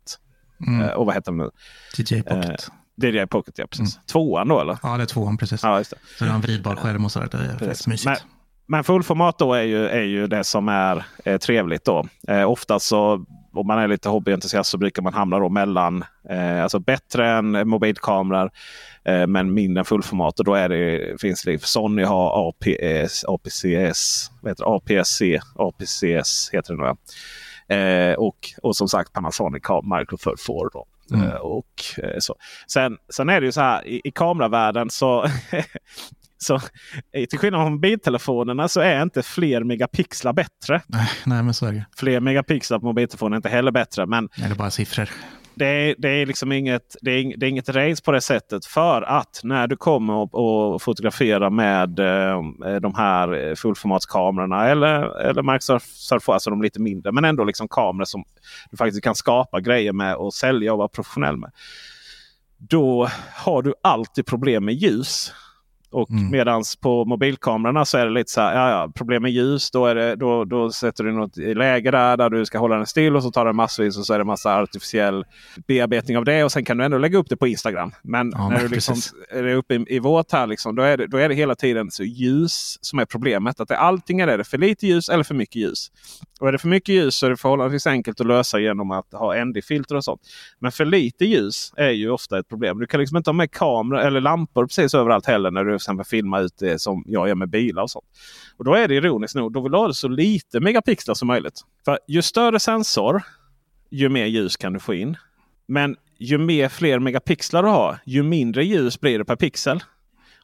Mm. 0.66 0.80
Eh, 0.82 0.90
och 0.90 1.06
vad 1.06 1.14
heter 1.14 1.32
den 1.32 1.38
nu? 1.38 1.50
DJ 1.98 2.22
Pocket. 2.22 2.68
DJI 3.02 3.26
Pocket, 3.26 3.58
ja 3.58 3.66
precis. 3.70 3.98
Tvåan 4.06 4.48
då 4.48 4.60
eller? 4.60 4.78
ja, 4.82 4.96
det 4.96 5.02
är 5.02 5.06
tvåan 5.06 5.36
precis. 5.36 5.62
Ja, 5.62 5.78
just 5.78 5.90
det. 5.90 5.96
Så 6.18 6.24
det 6.24 6.30
har 6.30 6.34
en 6.36 6.40
vridbar 6.40 6.76
skärm 6.76 7.04
och 7.04 7.12
sådär. 7.12 7.28
Det 7.32 7.38
är 7.38 7.58
Precis. 7.58 7.86
mysigt. 7.86 8.04
Men, 8.06 8.16
men 8.66 8.84
fullformat 8.84 9.38
då 9.38 9.54
är 9.54 9.62
ju, 9.62 9.86
är 9.88 10.02
ju 10.02 10.26
det 10.26 10.44
som 10.44 10.68
är 10.68 11.04
eh, 11.24 11.38
trevligt. 11.38 11.84
då. 11.84 12.06
Eh, 12.28 12.50
oftast 12.50 12.86
så 12.86 13.24
om 13.52 13.66
man 13.66 13.78
är 13.78 13.88
lite 13.88 14.08
hobbyentusiast 14.08 14.70
så 14.70 14.78
brukar 14.78 15.02
man 15.02 15.14
hamna 15.14 15.38
då 15.38 15.48
mellan 15.48 16.04
eh, 16.30 16.62
alltså 16.62 16.78
bättre 16.78 17.30
än 17.30 17.68
mobilkameror 17.68 18.44
eh, 18.44 18.50
men 19.28 19.54
mindre 19.54 19.80
än 19.80 19.84
fullformat. 19.84 20.38
Och 20.38 20.44
då 20.44 20.54
är 20.54 20.68
det, 20.68 21.20
finns 21.20 21.42
det, 21.42 21.62
Sony 21.62 22.02
har 22.02 22.48
APS, 22.48 23.24
APCS, 23.24 24.30
vad 24.40 24.50
heter 24.50 24.64
det? 24.64 25.00
APS-C, 25.00 25.40
APCS 25.54 26.50
heter 26.52 26.74
det 26.74 26.82
nog. 26.82 26.96
Eh, 27.68 28.14
och, 28.14 28.36
och 28.62 28.76
som 28.76 28.88
sagt 28.88 29.12
Panasonic 29.12 29.62
har 29.64 29.98
Micro 29.98 30.16
Third 30.16 30.40
4. 30.46 30.56
Då. 30.72 30.86
Mm. 31.12 31.28
Eh, 31.28 31.34
och, 31.34 31.82
eh, 31.98 32.18
så. 32.18 32.34
Sen, 32.66 32.96
sen 33.14 33.28
är 33.28 33.40
det 33.40 33.46
ju 33.46 33.52
så 33.52 33.60
här 33.60 33.86
i, 33.86 34.00
i 34.04 34.10
kameravärlden 34.10 34.90
så 34.90 35.26
Så 36.38 36.54
eh, 37.12 37.24
till 37.30 37.38
skillnad 37.38 37.60
från 37.62 37.72
mobiltelefonerna 37.72 38.68
så 38.68 38.80
är 38.80 39.02
inte 39.02 39.22
fler 39.22 39.64
megapixlar 39.64 40.32
bättre. 40.32 40.82
Nej, 40.86 41.08
nej, 41.26 41.42
men 41.42 41.54
så 41.54 41.66
är 41.66 41.72
det. 41.72 41.84
Fler 41.96 42.20
megapixlar 42.20 42.78
på 42.78 42.86
mobiltelefoner 42.86 43.34
är 43.34 43.36
inte 43.36 43.48
heller 43.48 43.70
bättre. 43.70 44.06
Men 44.06 44.28
Det 44.36 44.44
är 44.44 44.54
bara 44.54 44.70
siffror 44.70 45.10
det 45.54 45.66
är, 45.66 45.94
det 45.98 46.08
är 46.08 46.26
liksom 46.26 46.52
inget, 46.52 46.96
det 47.00 47.10
är, 47.10 47.36
det 47.36 47.46
är 47.46 47.50
inget 47.50 47.68
race 47.68 48.02
på 48.02 48.12
det 48.12 48.20
sättet. 48.20 48.66
För 48.66 49.02
att 49.02 49.40
när 49.42 49.66
du 49.66 49.76
kommer 49.76 50.14
och, 50.14 50.34
och 50.34 50.82
fotograferar 50.82 51.50
med 51.50 51.98
eh, 51.98 52.80
de 52.80 52.94
här 52.94 53.48
eh, 53.48 53.54
fullformatskamerorna 53.54 54.68
eller, 54.68 55.20
eller 55.20 55.42
Microsoft 55.42 56.28
alltså 56.28 56.50
de 56.50 56.62
lite 56.62 56.80
mindre. 56.80 57.12
Men 57.12 57.24
ändå 57.24 57.44
liksom 57.44 57.68
kameror 57.68 58.04
som 58.04 58.24
du 58.70 58.76
faktiskt 58.76 59.04
kan 59.04 59.14
skapa 59.14 59.60
grejer 59.60 59.92
med 59.92 60.16
och 60.16 60.34
sälja 60.34 60.72
och 60.72 60.78
vara 60.78 60.88
professionell 60.88 61.36
med. 61.36 61.50
Då 62.58 63.08
har 63.34 63.62
du 63.62 63.74
alltid 63.82 64.26
problem 64.26 64.64
med 64.64 64.74
ljus. 64.74 65.32
Och 65.94 66.10
Mm. 66.10 66.30
medans 66.30 66.76
på 66.76 67.04
mobilkamerorna 67.04 67.84
så 67.84 67.98
är 67.98 68.06
det 68.06 68.12
lite 68.12 68.30
så 68.30 68.40
här, 68.40 68.54
ja, 68.54 68.70
ja, 68.70 68.92
problem 68.94 69.22
med 69.22 69.30
ljus. 69.32 69.70
Då, 69.70 69.86
är 69.86 69.94
det, 69.94 70.16
då, 70.16 70.44
då 70.44 70.70
sätter 70.70 71.04
du 71.04 71.12
något 71.12 71.38
i 71.38 71.54
läge 71.54 71.90
där, 71.90 72.16
där 72.16 72.30
du 72.30 72.46
ska 72.46 72.58
hålla 72.58 72.76
den 72.76 72.86
still 72.86 73.16
och 73.16 73.22
så 73.22 73.30
tar 73.30 73.44
den 73.44 73.56
massvis 73.56 73.98
och 73.98 74.06
så 74.06 74.14
är 74.14 74.18
det 74.18 74.24
massa 74.24 74.56
artificiell 74.62 75.24
bearbetning 75.66 76.18
av 76.18 76.24
det. 76.24 76.44
Och 76.44 76.52
sen 76.52 76.64
kan 76.64 76.76
du 76.76 76.84
ändå 76.84 76.98
lägga 76.98 77.18
upp 77.18 77.28
det 77.28 77.36
på 77.36 77.46
Instagram. 77.46 77.92
Men 78.02 78.32
Ja, 78.34 78.48
när 78.48 78.50
men 78.56 78.60
du 78.60 78.68
liksom, 78.74 78.94
precis. 78.94 79.14
är 79.30 79.54
uppe 79.54 79.74
i, 79.74 79.84
i 79.88 79.98
vårt 79.98 80.32
här, 80.32 80.46
liksom, 80.46 80.74
då, 80.76 80.82
är 80.82 80.96
det, 80.96 81.06
då 81.06 81.16
är 81.16 81.28
det 81.28 81.34
hela 81.34 81.54
tiden 81.54 81.90
så 81.90 82.02
ljus 82.04 82.78
som 82.80 82.98
är 82.98 83.04
problemet. 83.04 83.60
Att 83.60 83.68
det, 83.68 83.78
allting 83.78 84.20
är 84.20 84.38
det 84.38 84.44
för 84.44 84.58
lite 84.58 84.86
ljus 84.86 85.08
eller 85.08 85.24
för 85.24 85.34
mycket 85.34 85.56
ljus. 85.56 85.90
Och 86.40 86.48
är 86.48 86.52
det 86.52 86.58
för 86.58 86.68
mycket 86.68 86.94
ljus 86.94 87.16
så 87.16 87.26
är 87.26 87.30
det 87.30 87.36
förhållandevis 87.36 87.86
enkelt 87.86 88.20
att 88.20 88.26
lösa 88.26 88.58
genom 88.58 88.90
att 88.90 89.12
ha 89.12 89.44
ND-filter 89.44 89.94
och 89.96 90.04
sånt. 90.04 90.20
Men 90.58 90.72
för 90.72 90.84
lite 90.84 91.24
ljus 91.24 91.72
är 91.76 91.90
ju 91.90 92.10
ofta 92.10 92.38
ett 92.38 92.48
problem. 92.48 92.78
Du 92.78 92.86
kan 92.86 93.00
liksom 93.00 93.16
inte 93.16 93.30
ha 93.30 93.32
med 93.34 93.50
kameror 93.50 94.00
eller 94.00 94.20
lampor 94.20 94.66
precis 94.66 94.94
överallt 94.94 95.26
heller 95.26 95.50
när 95.50 95.64
du 95.64 95.78
till 95.84 95.90
exempel 95.90 96.06
filma 96.06 96.40
ut 96.40 96.56
det 96.58 96.78
som 96.78 97.04
jag 97.06 97.28
gör 97.28 97.34
med 97.34 97.50
bilar 97.50 97.82
och 97.82 97.90
sånt. 97.90 98.04
Och 98.56 98.64
då 98.64 98.74
är 98.74 98.88
det 98.88 98.94
ironiskt 98.94 99.34
nog, 99.34 99.52
då 99.52 99.60
vill 99.60 99.72
du 99.72 99.78
ha 99.78 99.92
så 99.92 100.08
lite 100.08 100.60
megapixlar 100.60 101.14
som 101.14 101.28
möjligt. 101.28 101.60
För 101.84 101.98
ju 102.08 102.22
större 102.22 102.60
sensor, 102.60 103.22
ju 103.90 104.08
mer 104.08 104.26
ljus 104.26 104.56
kan 104.56 104.72
du 104.72 104.80
få 104.80 104.94
in. 104.94 105.16
Men 105.66 105.96
ju 106.18 106.38
mer 106.38 106.68
fler 106.68 106.98
megapixlar 106.98 107.62
du 107.62 107.68
har, 107.68 107.98
ju 108.04 108.22
mindre 108.22 108.64
ljus 108.64 109.00
blir 109.00 109.18
det 109.18 109.24
per 109.24 109.36
pixel. 109.36 109.82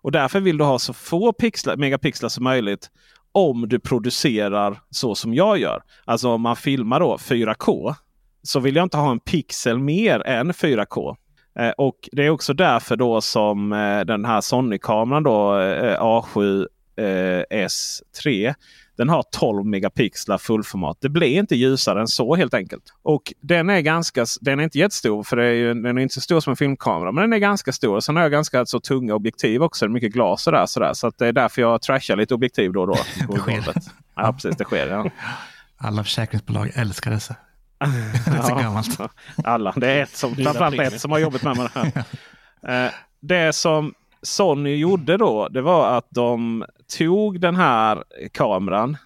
Och 0.02 0.12
därför 0.12 0.40
vill 0.40 0.58
du 0.58 0.64
ha 0.64 0.78
så 0.78 0.92
få 0.92 1.32
pixlar, 1.32 1.76
megapixlar 1.76 2.28
som 2.28 2.44
möjligt 2.44 2.90
om 3.32 3.68
du 3.68 3.78
producerar 3.78 4.80
så 4.90 5.14
som 5.14 5.34
jag 5.34 5.58
gör. 5.58 5.82
Alltså 6.04 6.28
om 6.28 6.40
man 6.40 6.56
filmar 6.56 7.00
då 7.00 7.16
4K 7.16 7.94
så 8.42 8.60
vill 8.60 8.76
jag 8.76 8.82
inte 8.82 8.96
ha 8.96 9.10
en 9.10 9.20
pixel 9.20 9.78
mer 9.78 10.26
än 10.26 10.52
4K. 10.52 11.16
Eh, 11.58 11.70
och 11.70 12.08
det 12.12 12.26
är 12.26 12.30
också 12.30 12.54
därför 12.54 12.96
då 12.96 13.20
som 13.20 13.72
eh, 13.72 14.00
den 14.00 14.24
här 14.24 14.40
Sony-kameran 14.40 15.22
då 15.22 15.58
eh, 15.58 16.00
A7 16.00 16.66
eh, 16.96 17.66
S3 17.66 18.54
den 19.00 19.08
har 19.08 19.24
12 19.32 19.66
megapixlar 19.66 20.38
fullformat. 20.38 20.98
Det 21.00 21.08
blir 21.08 21.38
inte 21.38 21.56
ljusare 21.56 22.00
än 22.00 22.08
så 22.08 22.36
helt 22.36 22.54
enkelt. 22.54 22.82
Och 23.02 23.32
den 23.40 23.70
är 23.70 23.80
ganska, 23.80 24.26
den 24.40 24.60
är 24.60 24.64
inte 24.64 24.78
jättestor 24.78 25.22
för 25.22 25.36
är 25.36 25.52
ju, 25.52 25.74
den 25.74 25.98
är 25.98 26.02
inte 26.02 26.14
så 26.14 26.20
stor 26.20 26.40
som 26.40 26.50
en 26.50 26.56
filmkamera. 26.56 27.12
Men 27.12 27.22
den 27.22 27.32
är 27.32 27.38
ganska 27.38 27.72
stor. 27.72 28.00
Sen 28.00 28.16
har 28.16 28.22
jag 28.22 28.32
ganska 28.32 28.66
så 28.66 28.80
tunga 28.80 29.14
objektiv 29.14 29.62
också. 29.62 29.88
Mycket 29.88 30.12
glas 30.12 30.46
och 30.46 30.52
där, 30.52 30.66
sådär. 30.66 30.94
Så 30.94 31.12
det 31.18 31.26
är 31.26 31.32
därför 31.32 31.62
jag 31.62 31.82
trashar 31.82 32.16
lite 32.16 32.34
objektiv 32.34 32.72
då 32.72 32.80
och 32.80 32.86
då. 32.86 32.96
Det 33.32 33.38
sker. 33.38 33.74
Ja 34.16 34.32
precis, 34.32 34.56
det 34.56 34.64
sker. 34.64 34.86
Ja. 34.86 35.10
Alla 35.76 36.04
försäkringsbolag 36.04 36.70
älskar 36.74 37.10
dessa. 37.10 37.36
Det 37.80 38.36
är 38.38 38.42
så 38.42 38.54
gammalt. 38.54 38.98
Alla. 39.44 39.72
Det 39.76 39.90
är 39.90 40.02
ett 40.02 40.16
som, 40.16 40.34
framförallt 40.34 40.80
ett 40.80 41.00
som 41.00 41.10
har 41.10 41.18
jobbat 41.18 41.42
med 41.42 41.56
mig 41.56 41.68
det 41.74 41.80
här. 42.62 42.86
Eh, 42.86 42.92
Det 43.20 43.52
som 43.52 43.94
Sony 44.22 44.76
gjorde 44.76 45.16
då, 45.16 45.48
det 45.48 45.62
var 45.62 45.98
att 45.98 46.06
de 46.10 46.64
tog 46.98 47.40
den 47.40 47.56
här 47.56 48.04
kameran. 48.32 48.96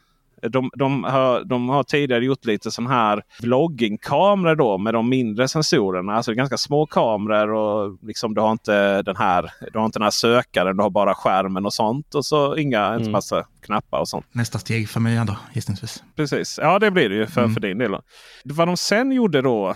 De, 0.49 0.70
de, 0.74 1.05
har, 1.05 1.45
de 1.45 1.68
har 1.68 1.82
tidigare 1.82 2.24
gjort 2.24 2.45
lite 2.45 2.70
sån 2.70 2.86
här 2.86 3.22
vloggingkameror 3.42 4.57
då 4.57 4.78
med 4.78 4.95
de 4.95 5.09
mindre 5.09 5.49
sensorerna. 5.49 6.12
Alltså 6.14 6.32
ganska 6.34 6.57
små 6.57 6.86
kameror 6.86 7.53
och 7.53 7.99
liksom 8.03 8.34
du 8.34 8.40
har 8.40 8.53
inte 8.53 9.03
den 9.03 9.16
här, 9.16 9.51
du 9.72 9.78
har 9.78 9.86
inte 9.86 9.99
den 9.99 10.05
här 10.05 10.11
sökaren. 10.11 10.76
Du 10.76 10.82
har 10.82 10.90
bara 10.90 11.14
skärmen 11.14 11.66
och 11.66 11.74
sånt. 11.74 12.14
Och 12.14 12.24
så 12.26 12.57
inga, 12.57 12.86
inte 12.92 13.01
Mm. 13.03 13.12
massa 13.12 13.45
knappar 13.62 13.99
och 13.99 14.09
sånt. 14.09 14.26
Nästa 14.32 14.59
steg 14.59 14.88
för 14.88 15.01
mig 15.01 15.26
då, 15.26 15.36
gissningsvis. 15.53 16.03
Precis, 16.16 16.59
ja 16.62 16.78
det 16.78 16.90
blir 16.90 17.09
det 17.09 17.14
ju 17.14 17.26
för, 17.26 17.40
Mm. 17.40 17.55
för 17.55 17.61
din 17.61 17.78
del. 17.78 17.90
Då. 17.90 18.01
Vad 18.45 18.68
de 18.68 18.76
sen 18.76 19.12
gjorde 19.12 19.42
då 19.42 19.74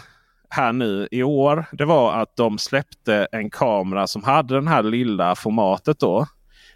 här 0.51 0.73
nu 0.73 1.09
i 1.11 1.23
år. 1.23 1.65
Det 1.73 1.85
var 1.85 2.13
att 2.13 2.37
de 2.37 2.59
släppte 2.59 3.27
en 3.33 3.51
kamera 3.51 4.07
som 4.07 4.25
hade 4.25 4.55
den 4.55 4.69
här 4.69 4.83
lilla 4.83 5.35
formatet 5.35 6.01
då. 6.01 6.27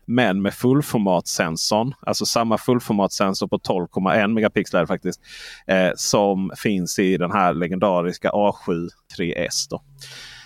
Men 0.06 0.42
med 0.42 0.54
fullformatsensorn. 0.54 1.94
Alltså 2.00 2.26
samma 2.26 2.58
fullformatssensor 2.58 3.48
på 3.48 3.58
12,1 3.58 4.28
megapixlar 4.28 4.86
faktiskt. 4.86 5.20
Eh, 5.66 5.90
som 5.96 6.50
finns 6.56 6.98
i 6.98 7.16
den 7.16 7.32
här 7.32 7.54
legendariska 7.54 8.30
A7 8.30 8.88
3S. 9.18 9.66
Då. 9.70 9.82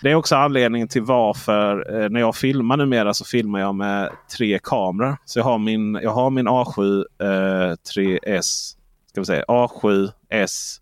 Det 0.02 0.10
är 0.10 0.14
också 0.14 0.36
anledningen 0.36 0.88
till 0.88 1.02
varför 1.02 2.02
eh, 2.02 2.10
när 2.10 2.20
jag 2.20 2.36
filmar 2.36 2.76
numera 2.76 3.14
så 3.14 3.24
filmar 3.24 3.60
jag 3.60 3.74
med 3.74 4.10
tre 4.36 4.58
kameror. 4.62 5.16
Så 5.24 5.38
jag 5.38 5.44
har 5.44 5.58
min, 5.58 5.94
jag 6.02 6.10
har 6.10 6.30
min 6.30 6.48
A7 6.48 7.04
eh, 7.20 7.76
3S. 7.94 8.76
Ska 9.10 9.20
vi 9.20 9.24
säga 9.24 9.44
A7S 9.48 10.80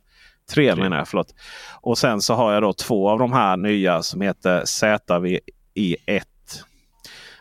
3 0.51 0.77
menar 0.77 0.97
jag. 0.97 1.09
Förlåt. 1.09 1.35
Och 1.81 1.99
sen 1.99 2.21
så 2.21 2.35
har 2.35 2.53
jag 2.53 2.63
då 2.63 2.73
två 2.73 3.11
av 3.11 3.19
de 3.19 3.33
här 3.33 3.57
nya 3.57 4.03
som 4.03 4.21
heter 4.21 4.63
ZV-E1 4.63 6.23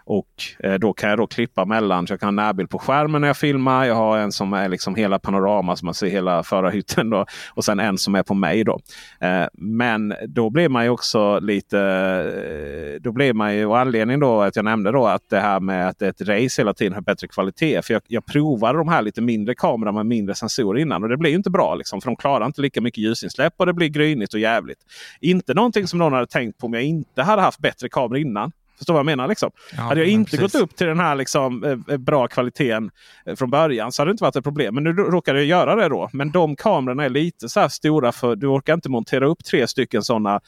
och 0.05 0.27
eh, 0.59 0.73
då 0.73 0.93
kan 0.93 1.09
jag 1.09 1.19
då 1.19 1.27
klippa 1.27 1.65
mellan. 1.65 2.07
Så 2.07 2.13
jag 2.13 2.19
kan 2.19 2.27
ha 2.27 2.45
närbild 2.45 2.69
på 2.69 2.79
skärmen 2.79 3.21
när 3.21 3.27
jag 3.27 3.37
filmar. 3.37 3.85
Jag 3.85 3.95
har 3.95 4.17
en 4.17 4.31
som 4.31 4.53
är 4.53 4.69
liksom 4.69 4.95
hela 4.95 5.19
panorama 5.19 5.75
så 5.75 5.85
man 5.85 5.93
ser 5.93 6.07
hela 6.07 6.43
förarhytten. 6.43 7.09
Då, 7.09 7.25
och 7.49 7.65
sen 7.65 7.79
en 7.79 7.97
som 7.97 8.15
är 8.15 8.23
på 8.23 8.33
mig. 8.33 8.63
Då. 8.63 8.79
Eh, 9.21 9.45
men 9.53 10.13
då 10.27 10.49
blir 10.49 10.69
man 10.69 10.83
ju 10.83 10.89
också 10.89 11.39
lite... 11.39 11.79
Eh, 11.79 13.01
då 13.01 13.11
blir 13.11 13.33
man 13.33 13.55
ju, 13.55 13.65
och 13.65 13.79
anledningen 13.79 14.19
då 14.19 14.41
att 14.41 14.55
jag 14.55 14.65
nämnde 14.65 14.91
då 14.91 15.05
att 15.07 15.29
det 15.29 15.39
här 15.39 15.59
med 15.59 15.87
att 15.87 16.01
ett 16.01 16.21
race 16.21 16.61
hela 16.61 16.73
tiden 16.73 16.93
har 16.93 17.01
bättre 17.01 17.27
kvalitet. 17.27 17.81
För 17.81 17.93
jag, 17.93 18.01
jag 18.07 18.25
provade 18.25 18.77
de 18.77 18.87
här 18.87 19.01
lite 19.01 19.21
mindre 19.21 19.55
kamerorna 19.55 19.91
med 19.91 20.05
mindre 20.05 20.35
sensorer 20.35 20.81
innan 20.81 21.03
och 21.03 21.09
det 21.09 21.17
blir 21.17 21.35
inte 21.35 21.49
bra. 21.49 21.75
Liksom, 21.75 22.01
för 22.01 22.09
de 22.09 22.15
klarar 22.15 22.45
inte 22.45 22.61
lika 22.61 22.81
mycket 22.81 23.03
ljusinsläpp 23.03 23.53
och 23.57 23.65
det 23.65 23.73
blir 23.73 23.87
grynigt 23.87 24.33
och 24.33 24.39
jävligt. 24.39 24.79
Inte 25.21 25.53
någonting 25.53 25.87
som 25.87 25.99
någon 25.99 26.13
hade 26.13 26.27
tänkt 26.27 26.57
på 26.57 26.67
om 26.67 26.73
jag 26.73 26.83
inte 26.83 27.21
hade 27.21 27.41
haft 27.41 27.59
bättre 27.59 27.89
kameror 27.89 28.17
innan. 28.17 28.51
Förstår 28.77 28.93
vad 28.93 28.99
jag 28.99 29.05
menar? 29.05 29.27
Liksom. 29.27 29.51
Ja, 29.77 29.81
hade 29.81 30.01
jag 30.01 30.09
inte 30.09 30.37
precis. 30.37 30.53
gått 30.53 30.61
upp 30.61 30.75
till 30.75 30.87
den 30.87 30.99
här 30.99 31.15
liksom, 31.15 31.63
eh, 31.63 31.97
bra 31.97 32.27
kvaliteten 32.27 32.91
eh, 33.25 33.35
från 33.35 33.49
början 33.49 33.91
så 33.91 34.01
hade 34.01 34.09
det 34.09 34.11
inte 34.11 34.23
varit 34.23 34.35
ett 34.35 34.43
problem. 34.43 34.75
Men 34.75 34.83
nu 34.83 34.93
råkade 34.93 35.39
jag 35.39 35.47
göra 35.47 35.75
det 35.75 35.89
då. 35.89 36.09
Men 36.13 36.31
de 36.31 36.55
kamerorna 36.55 37.05
är 37.05 37.09
lite 37.09 37.49
så 37.49 37.59
här 37.59 37.67
stora 37.67 38.11
för 38.11 38.35
du 38.35 38.47
orkar 38.47 38.73
inte 38.73 38.89
montera 38.89 39.27
upp 39.27 39.43
tre 39.43 39.67
stycken 39.67 40.03
sådana 40.03 40.41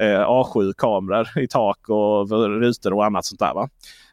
eh, 0.00 0.28
A7-kameror 0.28 1.38
i 1.38 1.48
tak 1.48 1.88
och 1.88 2.30
rutor 2.60 2.92
och 2.92 3.04
annat 3.04 3.24
sånt 3.24 3.40
där. 3.40 3.54
Va? 3.54 3.68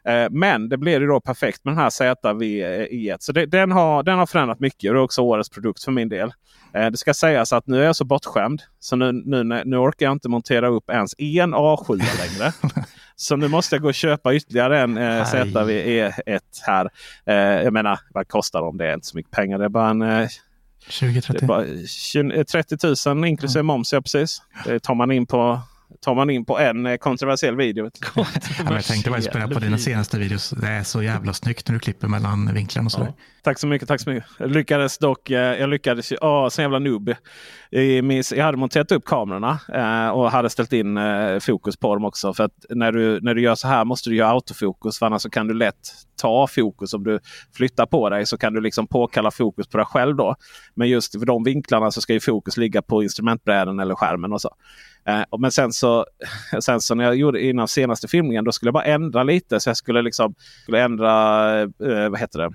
Eh, 0.08 0.30
men 0.30 0.68
det 0.68 0.76
blev 0.76 1.00
ju 1.02 1.08
då 1.08 1.20
perfekt 1.20 1.64
med 1.64 1.74
den 1.74 1.78
här 1.78 1.90
ZV-E1. 1.90 3.16
Så 3.20 3.32
det, 3.32 3.46
den, 3.46 3.72
har, 3.72 4.02
den 4.02 4.18
har 4.18 4.26
förändrat 4.26 4.60
mycket 4.60 4.90
och 4.90 4.94
det 4.94 5.00
är 5.00 5.04
också 5.04 5.22
årets 5.22 5.50
produkt 5.50 5.84
för 5.84 5.92
min 5.92 6.08
del. 6.08 6.32
Eh, 6.74 6.90
det 6.90 6.96
ska 6.96 7.14
sägas 7.14 7.52
att 7.52 7.66
nu 7.66 7.80
är 7.80 7.86
jag 7.86 7.96
så 7.96 8.04
bortskämd 8.04 8.62
så 8.78 8.96
nu, 8.96 9.12
nu, 9.12 9.62
nu 9.64 9.76
orkar 9.76 10.06
jag 10.06 10.12
inte 10.12 10.28
montera 10.28 10.68
upp 10.68 10.90
ens 10.90 11.14
en 11.18 11.54
A7 11.54 11.96
längre. 11.96 12.52
Så 13.16 13.36
nu 13.36 13.48
måste 13.48 13.74
jag 13.74 13.82
gå 13.82 13.88
och 13.88 13.94
köpa 13.94 14.34
ytterligare 14.34 14.80
en 14.80 14.96
eh, 14.96 15.34
Aj. 15.34 15.40
ZV-E1 15.44 16.40
här. 16.66 16.90
Eh, 17.26 17.34
jag 17.36 17.72
menar, 17.72 17.98
vad 18.10 18.28
kostar 18.28 18.60
de? 18.60 18.76
Det 18.76 18.86
är 18.86 18.94
inte 18.94 19.06
så 19.06 19.16
mycket 19.16 19.32
pengar. 19.32 19.58
Det 19.58 19.64
är 19.64 19.68
bara 19.68 19.90
en 19.90 20.02
eh, 20.02 20.28
20-30? 20.88 21.32
det 21.32 21.42
är 21.42 21.46
bara 21.46 21.64
20, 21.86 22.44
30 22.44 23.08
000 23.14 23.24
inklusive 23.24 23.62
moms. 23.62 23.92
Ja, 23.92 24.00
precis. 24.00 24.42
Det 24.64 24.80
tar 24.80 24.94
man 24.94 25.12
in 25.12 25.26
på, 25.26 25.60
tar 26.00 26.14
man 26.14 26.30
in 26.30 26.44
på 26.44 26.58
en 26.58 26.86
eh, 26.86 26.96
kontroversiell 26.96 27.56
video. 27.56 27.90
Ja, 28.16 28.24
men 28.64 28.72
jag 28.72 28.84
tänkte 28.84 29.10
bara 29.10 29.20
spela 29.22 29.48
på 29.48 29.58
dina 29.58 29.78
senaste 29.78 30.18
videos. 30.18 30.50
Det 30.50 30.66
är 30.68 30.82
så 30.82 31.02
jävla 31.02 31.32
snyggt 31.32 31.68
när 31.68 31.72
du 31.74 31.78
klipper 31.80 32.08
mellan 32.08 32.54
vinklarna 32.54 32.86
och 32.86 32.92
sådär. 32.92 33.12
Tack 33.42 33.58
så 33.58 33.66
mycket. 33.66 33.88
tack 33.88 34.00
så 34.00 34.10
mycket. 34.10 34.30
Jag 34.38 34.50
lyckades 34.50 34.98
dock. 34.98 35.30
eh, 35.30 35.38
Jag 35.60 35.68
lyckades 35.70 36.12
ju. 36.12 36.16
Åh, 36.20 36.48
så 36.48 36.62
jävla 36.62 36.78
noob. 36.78 37.14
Jag 37.70 38.44
hade 38.44 38.56
monterat 38.56 38.92
upp 38.92 39.04
kamerorna 39.04 39.58
eh, 39.74 40.08
och 40.08 40.30
hade 40.30 40.50
ställt 40.50 40.72
in 40.72 40.98
fokus 41.40 41.76
på 41.76 41.94
dem 41.94 42.04
också. 42.04 42.34
För 42.34 42.44
att 42.44 42.64
när 42.70 42.92
du, 42.92 43.20
när 43.20 43.34
du 43.34 43.42
gör 43.42 43.54
så 43.54 43.68
här 43.68 43.84
måste 43.84 44.10
du 44.10 44.16
göra 44.16 44.30
autofokus. 44.30 44.98
För 44.98 45.06
annars 45.06 45.22
så 45.22 45.30
kan 45.30 45.46
du 45.46 45.54
lätt 45.54 45.90
ta 46.22 46.46
fokus. 46.46 46.94
Om 46.94 47.04
du 47.04 47.20
flyttar 47.56 47.86
på 47.86 48.10
dig 48.10 48.26
så 48.26 48.38
kan 48.38 48.52
du 48.52 48.60
liksom 48.60 48.86
påkalla 48.86 49.30
fokus 49.30 49.66
på 49.68 49.76
dig 49.76 49.86
själv. 49.86 50.16
då. 50.16 50.34
Men 50.74 50.88
just 50.88 51.18
för 51.18 51.26
de 51.26 51.44
vinklarna 51.44 51.90
så 51.90 52.00
ska 52.00 52.12
ju 52.12 52.20
fokus 52.20 52.56
ligga 52.56 52.82
på 52.82 53.02
instrumentbrädan 53.02 53.80
eller 53.80 53.94
skärmen. 53.94 54.32
och 54.32 54.40
så. 54.40 54.50
Eh, 55.06 55.22
Men 55.38 55.50
sen 55.50 55.72
så, 55.72 56.06
sen 56.60 56.80
så 56.80 56.94
när 56.94 57.04
jag 57.04 57.16
gjorde 57.16 57.44
innan 57.44 57.68
senaste 57.68 58.08
filmningen 58.08 58.44
då 58.44 58.52
skulle 58.52 58.68
jag 58.68 58.74
bara 58.74 58.84
ändra 58.84 59.22
lite. 59.22 59.60
Så 59.60 59.70
jag 59.70 59.76
skulle 59.76 60.02
liksom 60.02 60.34
skulle 60.62 60.82
ändra 60.82 61.60
eh, 61.62 62.08
vad 62.10 62.20
heter 62.20 62.38
det? 62.38 62.50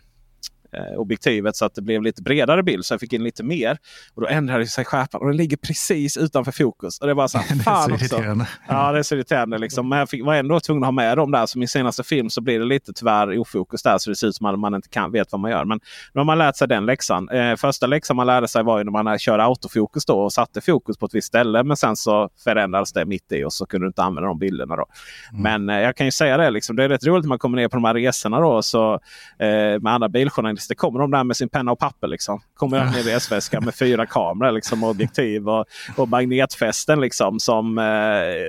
Eh, 0.72 1.00
objektivet 1.00 1.56
så 1.56 1.66
att 1.66 1.76
det 1.76 1.82
blev 1.82 2.02
lite 2.02 2.22
bredare 2.22 2.64
bild. 2.64 2.86
Så 2.86 2.94
jag 2.94 3.00
fick 3.00 3.14
in 3.14 3.24
lite 3.24 3.44
mer. 3.44 3.78
Och 4.14 4.22
då 4.22 4.28
ändrade 4.28 4.68
sig 4.68 4.86
skärpan 4.86 5.22
och 5.22 5.28
den 5.28 5.38
ligger 5.38 5.58
precis 5.58 6.18
utanför 6.18 6.52
fokus. 6.52 7.00
Och 7.00 7.08
det 7.08 7.14
var 7.14 7.28
så 7.28 7.38
här, 7.38 7.56
Det 7.66 7.70
är 7.70 7.98
så 7.98 8.06
irriterande. 8.06 8.48
Ja, 8.68 8.92
det 8.92 9.00
är 9.00 9.04
så 9.04 9.16
irriterande. 9.16 9.58
Liksom. 9.58 9.90
Men 9.90 10.00
jag 10.00 10.10
fick, 10.10 10.26
var 10.26 10.36
ändå 10.36 10.60
tvungen 10.60 10.84
att 10.84 10.88
ha 10.88 10.92
med 10.92 11.18
dem 11.18 11.32
där. 11.32 11.46
Så 11.46 11.60
min 11.60 11.68
senaste 11.68 12.04
film 12.04 12.30
så 12.30 12.42
blir 12.42 12.60
det 12.60 12.66
lite 12.66 12.94
tyvärr 12.94 13.40
ofokus 13.40 13.84
där. 13.84 13.98
Så 13.98 14.10
det 14.10 14.16
ser 14.16 14.28
ut 14.28 14.36
som 14.36 14.46
att 14.46 14.60
man 14.60 14.76
inte 14.76 14.90
kan, 14.90 15.12
vet 15.12 15.32
vad 15.32 15.42
man 15.42 15.52
gör. 15.52 15.66
Men 15.66 15.80
nu 16.14 16.20
har 16.20 16.26
man 16.26 16.38
lärt 16.38 16.56
sig 16.56 16.68
den 16.68 16.86
läxan. 16.86 17.30
Eh, 17.30 17.56
första 17.56 17.88
läxan 17.88 18.16
man 18.16 18.28
lärde 18.28 18.48
sig 18.48 18.64
var 18.64 18.78
ju 18.78 18.84
när 18.84 18.92
man 19.04 19.20
körde 19.20 19.44
autofokus 19.44 20.06
då 20.06 20.20
och 20.20 20.34
satte 20.34 20.62
fokus 20.62 20.98
på 20.98 21.06
ett 21.06 21.14
visst 21.14 21.28
ställe. 21.28 21.64
Men 21.64 21.78
sen 21.78 21.96
så 21.96 22.30
förändrades 22.44 22.94
det 22.94 23.06
mitt 23.06 23.32
i 23.32 23.44
och 23.44 23.54
så 23.54 23.66
kunde 23.66 23.86
du 23.86 23.88
inte 23.88 24.04
använda 24.04 24.28
de 24.28 24.40
bilderna. 24.40 24.76
Då. 24.76 24.86
Men 25.32 25.70
eh, 25.70 25.80
jag 25.80 25.96
kan 25.96 26.08
ju 26.08 26.12
säga 26.12 26.38
det. 26.38 26.50
Liksom, 26.50 26.76
det 26.76 26.84
är 26.84 26.90
rätt 26.90 27.06
roligt 27.06 27.24
när 27.24 27.30
man 27.30 27.40
kommer 27.40 27.58
ner 27.58 27.68
på 27.68 27.78
de 27.78 27.86
här 27.86 27.94
resorna 27.94 28.40
då, 28.40 28.62
så, 28.62 28.94
eh, 29.40 29.80
med 29.82 29.88
andra 29.88 30.10
biljournalister. 30.10 30.59
Det 30.68 30.76
kommer 30.76 31.00
de 31.00 31.12
där 31.12 31.24
med 31.24 31.38
sin 31.38 31.50
penna 31.50 31.72
och 31.72 31.80
papper. 31.80 32.08
Liksom. 32.08 32.42
Kommer 32.54 32.78
jag 32.78 32.92
med 32.92 33.08
i 33.08 33.16
resväskan 33.16 33.66
med 33.66 33.76
fyra 33.76 34.06
kameror 34.06 34.52
liksom, 34.52 34.84
objektiv 34.84 35.50
och, 35.50 35.66
och 35.98 36.10
magnetfästen. 36.10 37.02
Liksom, 37.02 37.40
som, 37.40 37.78
eh, 37.78 37.84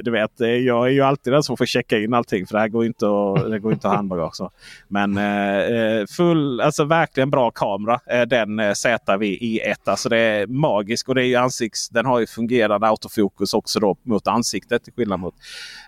du 0.04 0.10
vet, 0.10 0.40
eh, 0.40 0.48
jag 0.48 0.86
är 0.86 0.90
ju 0.90 1.02
alltid 1.02 1.32
den 1.32 1.42
som 1.42 1.56
får 1.56 1.66
checka 1.66 1.98
in 1.98 2.14
allting 2.14 2.46
för 2.46 2.54
det 2.54 2.60
här 2.60 2.68
går 2.68 2.82
ju 2.84 2.88
inte 2.88 3.06
att, 3.06 3.50
det 3.50 3.58
går 3.58 3.72
inte 3.72 3.88
att 3.88 3.96
handbagage. 3.96 4.50
Men 4.88 5.16
eh, 5.16 5.58
eh, 5.58 6.06
full, 6.06 6.60
alltså 6.60 6.84
verkligen 6.84 7.30
bra 7.30 7.50
kamera. 7.50 8.00
Eh, 8.06 8.22
den 8.22 8.60
eh, 8.60 8.70
ZV-E1. 8.70 9.74
Alltså 9.84 10.08
det 10.08 10.18
är 10.18 10.46
magisk 10.46 11.08
och 11.08 11.14
det 11.14 11.22
är 11.22 11.26
ju 11.26 11.36
ansikts, 11.36 11.88
den 11.88 12.06
har 12.06 12.20
ju 12.20 12.26
fungerande 12.26 12.88
autofokus 12.88 13.54
också 13.54 13.80
då 13.80 13.96
mot 14.02 14.26
ansiktet. 14.26 14.84
Till 14.84 14.92
skillnad 14.92 15.20
mot 15.20 15.34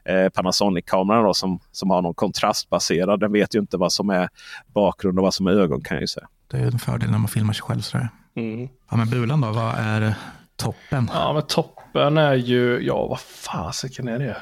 eh, 0.05 0.29
Panasonic-kameran 0.29 1.35
som, 1.35 1.61
som 1.73 1.91
har 1.91 2.03
någon 2.03 2.15
kontrastbaserad. 2.15 3.21
Den 3.21 3.33
vet 3.33 3.55
ju 3.55 3.59
inte 3.59 3.77
vad 3.77 3.93
som 3.93 4.11
är 4.11 4.29
bakgrund 4.75 5.19
och 5.19 5.23
vad 5.23 5.35
som 5.35 5.47
är 5.47 5.53
ögon 5.53 5.81
kan 5.81 5.95
jag 5.97 6.03
ju 6.13 6.21
säga. 6.21 6.29
Det 6.49 6.57
är 6.57 6.61
ju 6.61 6.67
en 6.67 6.79
fördel 6.79 7.11
när 7.11 7.19
man 7.19 7.29
filmar 7.29 7.53
sig 7.53 7.63
själv 7.63 7.81
sådär. 7.81 8.09
Mm. 8.35 8.69
Ja, 8.91 8.97
men 8.97 9.11
Bulan 9.11 9.41
då, 9.41 9.53
vad 9.53 9.75
är 9.79 10.15
toppen? 10.57 11.11
Ja, 11.15 11.33
men 11.33 11.43
toppen 11.43 12.19
är 12.19 12.35
ju, 12.35 12.81
ja 12.81 13.07
vad 13.07 13.21
fasiken 13.21 14.09
är 14.09 14.19
det? 14.19 14.37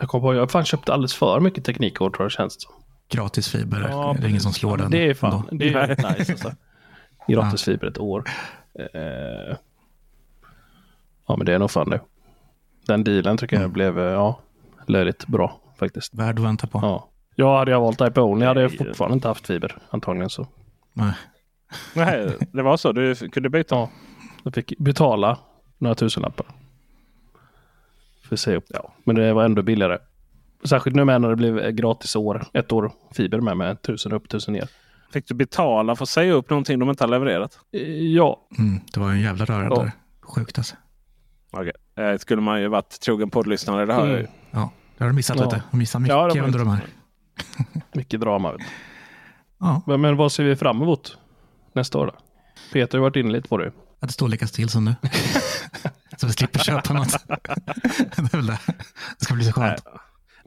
Jag 0.00 0.08
kom 0.08 0.20
på, 0.20 0.34
jag 0.34 0.40
har 0.40 0.46
fan 0.46 0.64
köpt 0.64 0.88
alldeles 0.88 1.14
för 1.14 1.40
mycket 1.40 1.64
teknikkort 1.64 2.16
tror 2.16 2.24
jag 2.24 2.30
det 2.30 2.34
känns 2.34 2.62
som. 2.62 2.72
Gratis 3.08 3.48
fiber, 3.48 3.86
Ja, 3.90 4.16
det 4.18 4.26
är 4.26 4.28
ingen 4.28 4.40
som 4.40 4.52
slår 4.52 4.76
den. 4.76 4.90
Det 4.90 5.10
är 5.10 5.14
fan, 5.14 5.32
ändå. 5.34 5.64
det 5.64 5.72
är 5.72 5.86
rätt 5.88 6.18
nice 6.18 6.32
alltså. 6.32 6.52
Gratisfiber 7.28 7.86
ett 7.86 7.98
år. 7.98 8.24
Eh, 8.94 9.56
ja 11.26 11.36
men 11.36 11.46
det 11.46 11.54
är 11.54 11.58
nog 11.58 11.70
fan 11.70 11.90
det. 11.90 12.00
Den 12.86 13.04
dealen 13.04 13.36
tycker 13.36 13.60
jag 13.60 13.70
blev, 13.70 13.98
eh, 13.98 14.04
ja, 14.04 14.40
löjligt 14.86 15.26
bra 15.26 15.60
faktiskt. 15.78 16.14
Värd 16.14 16.38
att 16.38 16.44
vänta 16.44 16.66
på. 16.66 16.78
Ja. 16.82 17.08
Ja, 17.38 17.58
hade 17.58 17.70
jag 17.70 17.80
valt 17.80 17.98
Type 17.98 18.20
Only 18.20 18.46
hade 18.46 18.62
jag 18.62 18.78
fortfarande 18.78 19.14
inte 19.14 19.28
haft 19.28 19.46
fiber 19.46 19.78
antagligen 19.90 20.30
så. 20.30 20.46
Nej. 20.92 21.12
Nej, 21.94 22.36
det 22.52 22.62
var 22.62 22.76
så? 22.76 22.92
Du 22.92 23.14
kunde 23.14 23.48
byta? 23.50 23.74
Ja, 23.74 23.90
jag 24.42 24.54
fick 24.54 24.78
betala 24.78 25.38
några 25.78 25.94
tusenlappar. 25.94 26.46
För 28.28 28.34
att 28.36 28.40
se 28.40 28.56
upp. 28.56 28.64
Ja, 28.68 28.92
men 29.04 29.16
det 29.16 29.32
var 29.32 29.44
ändå 29.44 29.62
billigare. 29.62 29.98
Särskilt 30.64 30.96
nu 30.96 31.04
med 31.04 31.20
när 31.20 31.28
det 31.30 31.36
blev 31.36 31.70
gratis 31.70 32.16
år. 32.16 32.44
Ett 32.52 32.72
år 32.72 32.92
fiber 33.14 33.40
med 33.40 33.56
med 33.56 33.82
tusen 33.82 34.12
upp, 34.12 34.28
tusen 34.28 34.54
ner. 34.54 34.68
Fick 35.12 35.28
du 35.28 35.34
betala 35.34 35.96
för 35.96 36.02
att 36.04 36.08
säga 36.08 36.32
upp 36.32 36.50
någonting 36.50 36.78
de 36.78 36.88
inte 36.90 37.04
har 37.04 37.08
levererat? 37.08 37.58
Eh, 37.72 37.80
Ja, 37.90 38.48
Mm, 38.58 38.80
det 38.94 39.00
var 39.00 39.08
ju 39.08 39.14
en 39.14 39.20
jävla 39.20 39.44
röra 39.44 39.64
Ja. 39.64 39.82
där. 39.82 39.92
Sjukt 40.20 40.58
alltså. 40.58 40.76
Okej. 41.50 41.72
Eh, 41.96 42.18
skulle 42.18 42.42
man 42.42 42.60
ju 42.60 42.68
varit 42.68 43.00
trogen 43.00 43.30
poddlyssnare. 43.30 43.86
Det 43.86 43.92
har 43.94 44.06
jag 44.06 44.14
ju. 44.18 44.18
Mm. 44.20 44.30
Ja, 44.50 44.70
det 44.98 45.04
har 45.04 45.10
du 45.10 45.16
missat 45.16 45.36
Ja. 45.38 45.44
lite. 45.44 45.56
Du 45.56 45.62
har 45.70 45.78
missat 45.78 46.02
mycket 46.02 46.14
Ja, 46.16 46.42
under 46.44 46.58
de 46.58 46.68
här. 46.68 46.80
Mycket 47.92 48.20
drama. 48.20 48.56
Ja, 49.60 49.82
Men, 49.86 50.00
men 50.00 50.16
vad 50.16 50.32
ser 50.32 50.44
vi 50.44 50.56
fram 50.56 50.82
emot 50.82 51.18
nästa 51.72 51.98
år 51.98 52.06
då? 52.06 52.12
Peter 52.72 52.98
har 52.98 53.02
varit 53.02 53.16
inne 53.16 53.32
lite 53.32 53.48
på 53.48 53.58
det. 53.58 53.66
att 53.66 54.08
det 54.08 54.12
står 54.12 54.28
lika 54.28 54.46
still 54.46 54.68
som 54.68 54.84
nu. 54.84 54.94
så 56.16 56.26
vi 56.26 56.32
slipper 56.32 56.58
köpa 56.58 56.92
något. 56.92 57.12
det 57.28 58.18
är 58.18 58.36
väl 58.36 58.46
det. 58.46 58.58
Det 59.18 59.24
ska 59.24 59.34
bli 59.34 59.44
så 59.44 59.52
skönt. 59.52 59.84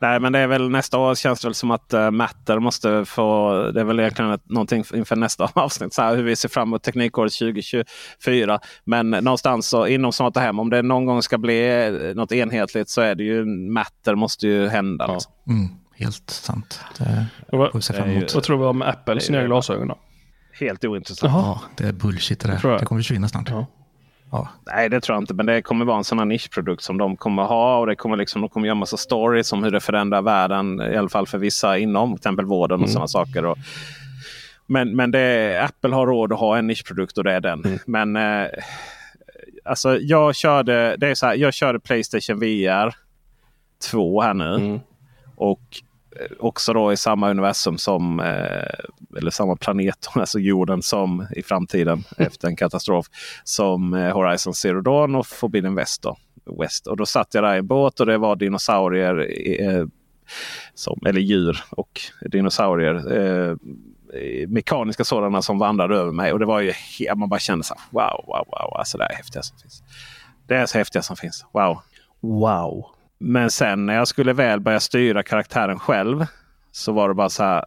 Nej, 0.02 0.20
men 0.20 0.34
det 0.34 0.40
är 0.40 0.48
väl 0.48 0.70
nästa 0.70 0.98
år 0.98 1.16
känns 1.16 1.42
det 1.42 1.48
väl 1.48 1.56
som 1.56 1.72
att 1.72 1.94
uh, 1.94 2.12
Matter 2.12 2.60
måste 2.60 3.06
få. 3.06 3.54
Det 3.74 3.80
är 3.80 3.84
väl 3.84 4.00
egentligen 4.00 4.40
någonting 4.46 4.84
inför 4.94 5.16
nästa 5.16 5.44
avsnitt. 5.54 5.94
Så 5.94 6.02
här, 6.02 6.16
hur 6.16 6.24
vi 6.24 6.36
ser 6.36 6.50
fram 6.50 6.68
emot 6.68 6.84
teknikåret 6.84 7.34
2024. 7.34 8.60
Men 8.86 9.10
någonstans 9.10 9.70
så 9.70 9.88
inom 9.88 10.14
Smarta 10.14 10.40
Hem. 10.40 10.60
Om 10.60 10.70
det 10.70 10.82
någon 10.82 11.06
gång 11.06 11.22
ska 11.22 11.38
bli 11.38 11.86
eh, 11.86 12.16
något 12.16 12.32
enhetligt 12.32 12.90
så 12.90 13.02
är 13.02 13.16
det 13.16 13.24
ju 13.24 13.46
Matter 13.46 14.16
måste 14.16 14.48
ju 14.48 14.68
hända. 14.68 15.06
Ja. 15.08 15.14
Liksom. 15.14 15.34
Mm, 15.48 15.70
helt 16.00 16.30
sant. 16.30 16.80
Det 16.98 17.26
Och 17.46 17.72
får 17.72 17.80
vi 17.80 17.82
se 17.82 17.94
fram 17.94 18.10
emot. 18.10 18.36
Vad 18.36 18.44
tror 18.44 18.58
vi 18.58 18.66
om 18.66 18.82
Apples 18.82 19.30
nya 19.30 19.46
glasögon 19.46 19.88
då? 19.88 19.98
Helt 20.60 20.86
ointressant. 20.86 21.34
Ja, 21.34 21.62
det 21.78 21.88
är 21.88 21.94
bullshit 21.94 22.40
det 22.40 22.48
där. 22.48 22.80
Det 22.80 22.86
kommer 22.86 23.02
försvinna 23.02 23.28
snart. 23.28 23.50
Ja. 23.50 23.66
Ja. 24.32 24.48
Nej, 24.66 24.90
det 24.90 25.02
tror 25.02 25.16
jag 25.16 25.24
inte. 25.24 25.34
Men 25.34 25.46
det 25.46 25.62
kommer 25.62 25.86
vara 25.86 25.98
en 25.98 26.04
sån 26.04 26.20
här 26.20 26.26
nischprodukt 26.26 26.84
som 26.84 26.98
de 26.98 27.18
kommer 27.18 27.44
ha. 27.44 27.80
Och 27.80 27.88
det 27.88 27.96
kommer 27.96 28.18
liksom, 28.18 28.42
de 28.42 28.50
kommer 28.50 28.68
göra 28.68 28.76
massa 28.76 28.98
stories 28.98 29.54
om 29.54 29.64
hur 29.64 29.72
det 29.72 29.80
förändrar 29.80 30.22
världen. 30.22 30.82
I 30.82 30.98
alla 30.98 31.10
fall 31.10 31.28
för 31.28 31.38
vissa 31.38 31.78
inom 31.78 32.10
till 32.10 32.20
exempel 32.20 32.46
vården 32.46 32.82
och 32.84 32.90
sådana 32.90 33.08
saker. 33.08 33.46
Och, 33.46 33.58
men 34.66 34.96
men 34.96 35.12
det, 35.12 35.60
Apple 35.64 35.96
har 35.96 36.08
råd 36.08 36.34
att 36.34 36.40
ha 36.40 36.58
en 36.58 36.68
nischprodukt 36.68 37.18
och 37.18 37.24
det 37.24 37.32
är 37.32 37.42
den. 37.42 37.80
Men 37.86 38.16
eh, 38.16 38.48
alltså 39.66 39.98
jag 39.98 40.36
körde, 40.36 40.96
det 40.98 41.08
är 41.08 41.16
så 41.16 41.26
här, 41.26 41.36
jag 41.36 41.54
körde 41.54 41.80
Playstation 41.80 42.40
VR 42.40 42.96
2 43.92 44.22
här 44.22 44.34
nu. 44.34 44.56
Mm. 44.56 44.80
Och 45.36 45.62
också 46.40 46.74
då 46.74 46.94
i 46.94 46.98
samma 46.98 47.30
universum 47.30 47.78
som, 47.78 48.20
eh, 48.20 49.18
eller 49.18 49.32
samma 49.32 49.56
planet, 49.56 50.10
alltså 50.14 50.40
jorden 50.40 50.82
som 50.82 51.28
i 51.36 51.44
framtiden 51.44 52.04
efter 52.18 52.48
en 52.48 52.56
katastrof. 52.56 53.06
Som 53.44 53.94
eh, 53.94 54.14
Horizon 54.14 54.54
Zero 54.54 54.82
Dawn 54.82 55.16
och 55.16 55.28
Forbidden 55.28 55.76
West. 55.76 56.02
Då. 56.02 56.18
West. 56.60 56.88
Och 56.88 56.98
då 56.98 57.06
satt 57.06 57.34
jag 57.34 57.44
där 57.44 57.56
i 57.56 57.58
en 57.58 57.68
båt 57.68 58.00
och 58.00 58.06
det 58.06 58.18
var 58.18 58.36
dinosaurier. 58.36 59.28
Eh, 59.62 59.86
som, 60.74 61.00
eller 61.06 61.22
djur 61.22 61.64
och 61.70 62.02
dinosaurier. 62.22 63.58
Mekaniska 64.48 65.04
sådana 65.04 65.42
som 65.42 65.60
vandrade 65.60 65.96
över 65.96 66.12
mig. 66.12 66.34
Och 66.34 66.40
det 66.40 66.46
var 66.46 66.60
ju 66.60 66.74
man 67.16 67.30
bara 67.30 67.40
kände 67.40 67.64
så 67.64 67.74
här, 67.74 67.84
wow, 67.90 68.26
wow, 68.28 68.46
wow. 68.48 68.78
Alltså 68.80 68.98
det 68.98 69.04
är 69.04 69.16
häftiga 69.16 69.42
som 69.42 69.58
finns. 69.58 69.84
Det 70.48 70.56
är 70.56 70.66
så 70.66 70.78
häftiga 70.78 71.02
som 71.02 71.16
finns. 71.16 71.46
Wow. 71.52 71.80
Wow. 72.20 72.86
Men 73.20 73.52
sen 73.52 73.86
när 73.86 73.96
jag 73.96 74.08
skulle 74.08 74.34
väl 74.34 74.60
börja 74.60 74.80
styra 74.80 75.24
karaktären 75.24 75.80
själv. 75.80 76.26
Så 76.72 76.92
var 76.92 77.08
det 77.08 77.16
bara 77.16 77.30
så 77.30 77.44
här. 77.44 77.66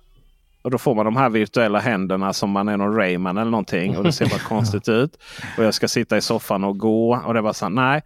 Och 0.62 0.70
då 0.70 0.78
får 0.78 0.94
man 0.94 1.04
de 1.04 1.16
här 1.16 1.28
virtuella 1.28 1.78
händerna 1.78 2.32
som 2.32 2.50
man 2.50 2.68
är 2.68 2.76
någon 2.76 2.94
Rayman 2.96 3.38
eller 3.38 3.50
någonting. 3.50 3.96
Och 3.96 4.04
det 4.04 4.12
ser 4.12 4.26
bara 4.26 4.38
konstigt 4.48 4.88
ut. 4.88 5.18
Och 5.58 5.64
jag 5.64 5.74
ska 5.74 5.88
sitta 5.88 6.16
i 6.16 6.20
soffan 6.20 6.64
och 6.64 6.78
gå. 6.78 7.22
Och 7.26 7.34
det 7.34 7.40
var 7.40 7.52
så 7.52 7.64
här, 7.64 7.70
nej. 7.70 8.02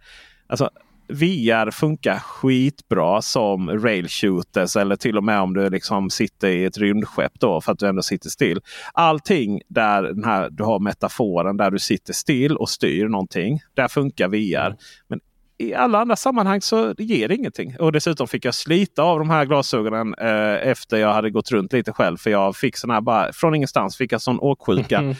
Alltså, 0.47 0.69
VR 1.09 1.71
funkar 1.71 2.19
skitbra 2.19 3.21
som 3.21 3.69
rail 3.69 4.07
shooters 4.09 4.75
eller 4.75 4.95
till 4.95 5.17
och 5.17 5.23
med 5.23 5.39
om 5.39 5.53
du 5.53 5.69
liksom 5.69 6.09
sitter 6.09 6.47
i 6.47 6.65
ett 6.65 6.77
rymdskepp 6.77 7.39
då 7.39 7.61
för 7.61 7.71
att 7.71 7.79
du 7.79 7.87
ändå 7.87 8.01
sitter 8.01 8.29
still. 8.29 8.59
Allting 8.93 9.61
där 9.67 10.03
den 10.03 10.23
här, 10.23 10.49
du 10.49 10.63
har 10.63 10.79
metaforen 10.79 11.57
där 11.57 11.71
du 11.71 11.79
sitter 11.79 12.13
still 12.13 12.57
och 12.57 12.69
styr 12.69 13.07
någonting. 13.07 13.59
Där 13.73 13.87
funkar 13.87 14.27
VR. 14.27 14.75
Men 15.07 15.19
i 15.57 15.73
alla 15.73 16.01
andra 16.01 16.15
sammanhang 16.15 16.61
så 16.61 16.93
ger 16.97 17.27
det 17.27 17.35
ingenting. 17.35 17.75
Och 17.79 17.91
dessutom 17.91 18.27
fick 18.27 18.45
jag 18.45 18.53
slita 18.53 19.03
av 19.03 19.19
de 19.19 19.29
här 19.29 19.45
glasögonen 19.45 20.13
eh, 20.13 20.67
efter 20.69 20.97
jag 20.97 21.13
hade 21.13 21.29
gått 21.29 21.51
runt 21.51 21.73
lite 21.73 21.91
själv. 21.91 22.17
För 22.17 22.29
jag 22.29 22.55
fick 22.55 22.77
sån 22.77 22.89
här 22.89 23.01
bara 23.01 23.33
från 23.33 23.55
ingenstans 23.55 23.97
fick 23.97 24.11
jag 24.11 24.21
sån 24.21 24.39
åksjuka. 24.39 25.15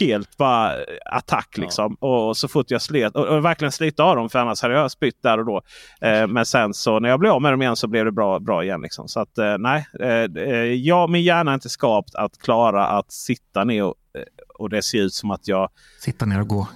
helt 0.00 0.36
bara 0.36 0.72
attack 1.04 1.58
liksom. 1.58 1.96
Ja. 2.00 2.08
Och 2.08 2.36
så 2.36 2.48
fort 2.48 2.70
jag 2.70 2.82
slet 2.82 3.16
och, 3.16 3.26
och 3.26 3.44
verkligen 3.44 3.72
slita 3.72 4.02
av 4.02 4.16
dem 4.16 4.30
för 4.30 4.38
annars 4.38 4.62
hade 4.62 4.74
jag 4.74 4.90
spytt 4.90 5.22
där 5.22 5.38
och 5.38 5.46
då. 5.46 5.62
Eh, 6.00 6.26
men 6.26 6.46
sen 6.46 6.74
så 6.74 7.00
när 7.00 7.08
jag 7.08 7.20
blev 7.20 7.32
av 7.32 7.42
med 7.42 7.52
dem 7.52 7.62
igen 7.62 7.76
så 7.76 7.86
blev 7.86 8.04
det 8.04 8.12
bra, 8.12 8.38
bra 8.38 8.64
igen. 8.64 8.80
Liksom. 8.80 9.08
Så 9.08 9.20
att 9.20 9.38
eh, 9.38 9.58
nej, 9.58 9.86
eh, 10.00 10.44
jag, 10.64 11.10
min 11.10 11.22
hjärna 11.22 11.50
är 11.50 11.54
inte 11.54 11.68
skapt 11.68 12.14
att 12.14 12.38
klara 12.38 12.86
att 12.86 13.12
sitta 13.12 13.64
ner 13.64 13.84
och, 13.84 13.94
eh, 14.18 14.22
och 14.58 14.70
det 14.70 14.82
ser 14.82 14.98
ut 14.98 15.14
som 15.14 15.30
att 15.30 15.48
jag... 15.48 15.68
Sitta 16.00 16.26
ner 16.26 16.40
och 16.40 16.48
gå. 16.48 16.68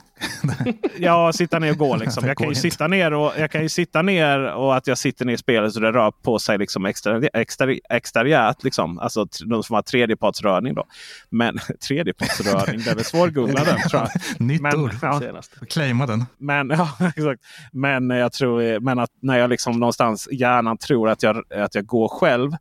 ja, 0.99 1.33
sitta 1.33 1.59
ner 1.59 1.71
och 1.71 1.77
gå. 1.77 1.97
Liksom. 1.97 2.27
Jag, 2.27 2.37
kan 2.37 2.49
ju 2.49 2.55
sitta 2.55 2.87
ner 2.87 3.13
och, 3.13 3.33
jag 3.39 3.51
kan 3.51 3.63
ju 3.63 3.69
sitta 3.69 4.03
ner 4.03 4.55
och 4.55 4.77
att 4.77 4.87
jag 4.87 4.99
sitter 4.99 5.25
ner 5.25 5.35
i 5.35 5.39
spelet 5.39 5.73
så 5.73 5.81
det 5.81 5.93
rör 5.93 6.11
på 6.11 6.39
sig 6.39 6.59
liksom 6.59 6.87
exter, 6.87 7.31
exter, 7.33 7.81
exteriört. 7.91 8.65
Liksom. 8.65 8.99
Alltså 8.99 9.27
någon 9.45 9.63
som 9.63 9.75
har 9.75 9.83
tredjepartsrörning. 9.83 10.75
Då. 10.75 10.85
Men 11.31 11.59
tredjepartsrörning, 11.89 12.83
den 12.85 12.99
är 12.99 13.03
svårgooglad 13.03 13.67
den 13.67 13.89
tror 13.89 14.03
jag. 14.03 14.41
Nytt 14.41 14.61
men, 14.61 14.77
ord. 14.81 14.95
Ja, 15.03 15.21
Claima 15.69 16.07
den. 16.07 16.25
Men, 16.39 16.71
ja, 16.71 16.97
exakt. 17.17 17.43
men 17.73 18.11
jag 18.11 18.33
tror 18.33 18.81
men 18.81 18.99
att 18.99 19.11
när 19.23 19.39
jag 19.39 19.51
liksom 19.51 19.81
någonstans 19.81 20.29
hjärnan 20.33 20.79
tror 20.79 21.09
att 21.09 21.23
jag, 21.23 21.53
att 21.53 21.75
jag 21.75 21.87
går 21.87 22.09
själv 22.09 22.53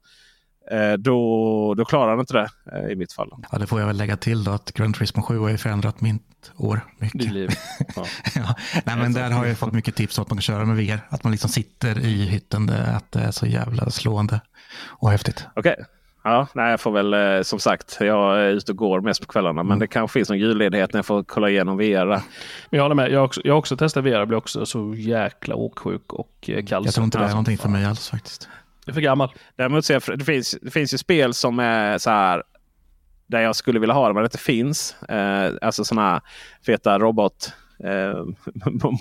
då, 0.99 1.73
då 1.73 1.85
klarar 1.85 2.09
han 2.09 2.19
inte 2.19 2.33
det 2.33 2.49
eh, 2.73 2.91
i 2.91 2.95
mitt 2.95 3.13
fall. 3.13 3.29
Ja, 3.51 3.57
det 3.57 3.67
får 3.67 3.79
jag 3.79 3.87
väl 3.87 3.97
lägga 3.97 4.17
till 4.17 4.43
då 4.43 4.51
att 4.51 4.71
Grand 4.71 4.95
Turismo 4.95 5.21
7 5.21 5.39
har 5.39 5.49
ju 5.49 5.57
förändrat 5.57 6.01
mitt 6.01 6.51
år 6.57 6.81
mycket. 6.97 7.31
liv. 7.31 7.49
Ja. 7.95 8.05
ja. 8.35 8.55
Nej, 8.85 8.97
men 8.97 9.13
där 9.13 9.29
har 9.29 9.45
jag 9.45 9.57
fått 9.57 9.73
mycket 9.73 9.95
tips 9.95 10.17
om 10.17 10.21
att 10.21 10.29
man 10.29 10.37
kan 10.37 10.41
köra 10.41 10.65
med 10.65 10.77
VR. 10.77 10.99
Att 11.09 11.23
man 11.23 11.31
liksom 11.31 11.49
sitter 11.49 11.99
i 11.99 12.25
hytten, 12.25 12.69
att 12.69 13.11
det 13.11 13.19
är 13.19 13.31
så 13.31 13.45
jävla 13.45 13.89
slående 13.89 14.41
och 14.87 15.11
häftigt. 15.11 15.45
Okej. 15.55 15.73
Okay. 15.73 15.85
Ja, 16.23 16.47
nej, 16.53 16.71
jag 16.71 16.79
får 16.79 16.91
väl 16.91 17.13
eh, 17.13 17.41
som 17.41 17.59
sagt, 17.59 17.97
jag 17.99 18.39
är 18.39 18.49
ute 18.49 18.71
och 18.71 18.77
går 18.77 19.01
mest 19.01 19.21
på 19.21 19.27
kvällarna. 19.27 19.63
Men 19.63 19.65
mm. 19.65 19.79
det 19.79 19.87
kanske 19.87 20.19
finns 20.19 20.29
någon 20.29 20.39
julledighet 20.39 20.93
när 20.93 20.97
jag 20.97 21.05
får 21.05 21.23
kolla 21.23 21.49
igenom 21.49 21.77
VR. 21.77 22.05
Men 22.05 22.21
jag 22.69 22.81
håller 22.81 22.95
med. 22.95 23.11
Jag 23.11 23.19
har 23.19 23.25
också, 23.25 23.41
jag 23.43 23.53
har 23.53 23.59
också 23.59 23.77
testat 23.77 24.03
VR 24.03 24.21
och 24.21 24.27
blir 24.27 24.37
också 24.37 24.65
så 24.65 24.95
jäkla 24.95 25.55
åksjuk 25.55 26.13
och 26.13 26.49
kall. 26.67 26.85
Jag 26.85 26.93
tror 26.93 27.05
inte 27.05 27.17
det 27.17 27.25
är 27.25 27.29
någonting 27.29 27.57
för 27.57 27.69
mig 27.69 27.85
alls 27.85 28.09
faktiskt. 28.09 28.49
Det 28.89 28.91
är 28.91 28.93
för 28.93 29.01
gammal. 29.01 29.29
Däremot 29.55 29.85
så 29.85 29.93
jag, 29.93 30.01
det, 30.15 30.25
finns, 30.25 30.57
det 30.61 30.71
finns 30.71 30.93
ju 30.93 30.97
spel 30.97 31.33
som 31.33 31.59
är 31.59 31.97
så 31.97 32.09
här. 32.09 32.43
Där 33.27 33.41
jag 33.41 33.55
skulle 33.55 33.79
vilja 33.79 33.95
ha 33.95 34.07
det 34.07 34.13
men 34.13 34.23
det 34.23 34.27
inte 34.27 34.37
finns. 34.37 35.03
Eh, 35.03 35.51
alltså 35.61 35.85
sådana 35.85 36.09
här 36.09 36.21
feta 36.65 36.99
robot, 36.99 37.53
eh, 37.83 38.25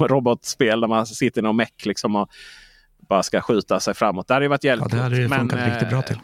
robotspel 0.06 0.80
där 0.80 0.88
man 0.88 1.06
sitter 1.06 1.40
i 1.40 1.42
någon 1.42 1.56
meck 1.56 1.86
liksom 1.86 2.16
och 2.16 2.28
bara 3.08 3.22
ska 3.22 3.40
skjuta 3.40 3.80
sig 3.80 3.94
framåt. 3.94 4.28
Det 4.28 4.34
hade 4.34 4.44
ju 4.44 4.48
varit 4.48 4.64
hjälpligt. 4.64 4.92
Ja, 4.92 4.96
det 4.96 5.02
hade 5.02 5.16
ju 5.16 5.28
funkat 5.28 5.58
men, 5.58 5.70
riktigt 5.70 5.90
bra 5.90 6.02
till. 6.02 6.18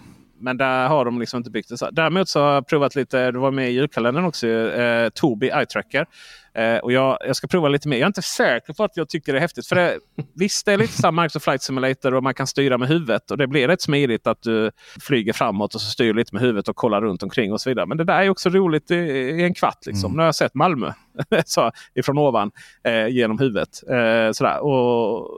Men 0.44 0.56
där 0.56 0.88
har 0.88 1.04
de 1.04 1.20
liksom 1.20 1.38
inte 1.38 1.50
byggt 1.50 1.68
det 1.68 1.78
så. 1.78 1.90
Däremot 1.90 2.28
så 2.28 2.40
har 2.40 2.54
jag 2.54 2.66
provat 2.66 2.94
lite, 2.94 3.30
det 3.30 3.38
var 3.38 3.50
med 3.50 3.70
i 3.70 3.72
julkalendern 3.72 4.24
också, 4.24 4.46
eh, 4.48 5.08
Tobii 5.08 5.50
Eye 5.50 5.66
Tracker. 5.66 6.06
Eh, 6.54 6.76
och 6.76 6.92
jag, 6.92 7.18
jag 7.26 7.36
ska 7.36 7.46
prova 7.46 7.68
lite 7.68 7.88
mer. 7.88 7.96
Jag 7.96 8.02
är 8.02 8.06
inte 8.06 8.22
säker 8.22 8.72
på 8.72 8.84
att 8.84 8.96
jag 8.96 9.08
tycker 9.08 9.32
det 9.32 9.38
är 9.38 9.40
häftigt. 9.40 9.66
För 9.66 9.76
det, 9.76 9.98
visst, 10.34 10.66
det 10.66 10.72
är 10.72 10.78
lite 10.78 10.92
samma 10.92 11.22
Microsoft 11.22 11.44
Flight 11.44 11.62
Simulator 11.62 12.14
och 12.14 12.22
man 12.22 12.34
kan 12.34 12.46
styra 12.46 12.78
med 12.78 12.88
huvudet. 12.88 13.30
Och 13.30 13.38
det 13.38 13.46
blir 13.46 13.68
rätt 13.68 13.82
smidigt 13.82 14.26
att 14.26 14.42
du 14.42 14.70
flyger 15.00 15.32
framåt 15.32 15.74
och 15.74 15.80
så 15.80 15.90
styr 15.90 16.14
lite 16.14 16.34
med 16.34 16.42
huvudet 16.42 16.68
och 16.68 16.76
kollar 16.76 17.00
runt 17.00 17.22
omkring 17.22 17.52
och 17.52 17.60
så 17.60 17.70
vidare. 17.70 17.86
Men 17.86 17.98
det 17.98 18.04
där 18.04 18.22
är 18.22 18.28
också 18.28 18.48
roligt 18.50 18.90
i, 18.90 18.94
i 18.94 19.44
en 19.44 19.54
kvart. 19.54 19.86
Liksom. 19.86 20.06
Mm. 20.10 20.16
Nu 20.16 20.22
har 20.22 20.26
jag 20.26 20.34
sett 20.34 20.54
Malmö 20.54 20.92
så, 21.46 21.70
ifrån 21.94 22.18
ovan 22.18 22.50
eh, 22.84 23.08
genom 23.08 23.38
huvudet. 23.38 23.82
Eh, 23.90 24.32
sådär. 24.32 24.64
Och 24.64 25.30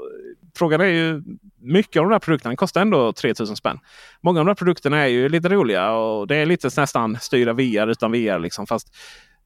frågan 0.56 0.80
är 0.80 0.84
ju 0.84 1.22
mycket 1.60 2.00
av 2.00 2.06
de 2.06 2.12
här 2.12 2.18
produkterna 2.18 2.56
kostar 2.56 2.80
ändå 2.80 3.12
3000 3.12 3.56
spänn. 3.56 3.78
Många 4.20 4.40
av 4.40 4.46
de 4.46 4.50
här 4.50 4.54
produkterna 4.54 4.98
är 4.98 5.06
ju 5.06 5.28
lite 5.28 5.48
roliga 5.48 5.90
och 5.92 6.26
det 6.26 6.36
är 6.36 6.46
lite 6.46 6.70
nästan 6.76 7.18
styra 7.20 7.52
VR 7.52 7.86
utan 7.86 8.12
VR. 8.12 8.38
Liksom. 8.38 8.66
Fast 8.66 8.94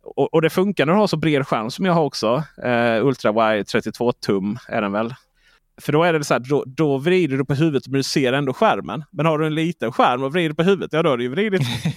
och, 0.03 0.35
och, 0.35 0.43
det 0.43 0.51
funkar 0.51 0.87
när 0.87 0.93
du 0.93 0.99
har 0.99 1.07
så 1.07 1.17
bred 1.17 1.47
skärm 1.47 1.71
som 1.71 1.85
jag 1.85 1.93
har 1.93 2.05
också. 2.05 2.43
Eh, 2.65 3.07
Ultra 3.07 3.33
Wide 3.33 3.65
32 3.65 4.13
tum 4.13 4.59
är 4.69 4.83
den 4.83 4.93
väl. 4.93 5.15
För 5.81 5.93
då 5.93 6.05
är 6.05 6.13
det 6.13 6.25
så 6.25 6.35
här, 6.35 6.41
då, 6.41 6.65
då 6.67 6.99
vrider 6.99 7.37
du 7.37 7.45
på 7.45 7.55
huvudet 7.55 7.87
men 7.87 7.95
du 7.97 8.03
ser 8.03 8.33
ändå 8.33 8.53
skärmen. 8.53 9.05
Men 9.11 9.27
har 9.27 9.39
du 9.39 9.47
en 9.47 9.55
liten 9.55 9.93
skärm 9.93 10.23
och 10.23 10.33
vrider 10.33 10.55
på 10.55 10.63
huvudet, 10.63 10.93
ja 10.93 11.03
då 11.03 11.11
har 11.11 11.17
du 11.17 11.25
ju 11.25 11.31
vridit. 11.31 11.63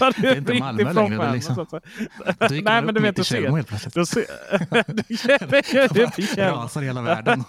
ja, 0.00 0.12
det 0.16 0.28
är 0.28 0.36
inte 0.36 0.54
Malmö 0.54 0.92
längre. 0.92 1.26
Det 1.26 1.32
liksom. 1.32 1.66
Nej 2.50 2.82
men 2.82 2.94
du 2.94 3.00
vet, 3.00 3.16
du 3.16 3.24
ser. 3.24 3.64
Du 3.94 4.06
ser 4.06 4.24
rasar 6.50 6.82
hela 6.82 7.02
världen. 7.02 7.44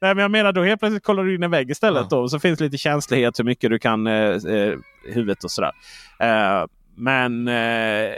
Nej 0.00 0.14
men 0.14 0.18
jag 0.18 0.30
menar 0.30 0.52
då 0.52 0.62
helt 0.62 0.80
plötsligt 0.80 1.04
kollar 1.04 1.24
du 1.24 1.34
in 1.34 1.42
en 1.42 1.50
vägg 1.50 1.70
istället. 1.70 2.06
Ja. 2.10 2.16
Då, 2.16 2.28
så 2.28 2.38
finns 2.38 2.60
lite 2.60 2.78
känslighet 2.78 3.38
hur 3.38 3.44
mycket 3.44 3.70
du 3.70 3.78
kan 3.78 4.06
eh, 4.06 4.12
eh 4.12 4.74
huvudet 5.14 5.44
och 5.44 5.50
sådär. 5.50 5.72
Eh, 6.20 6.66
men 6.94 7.48
eh, 7.48 8.12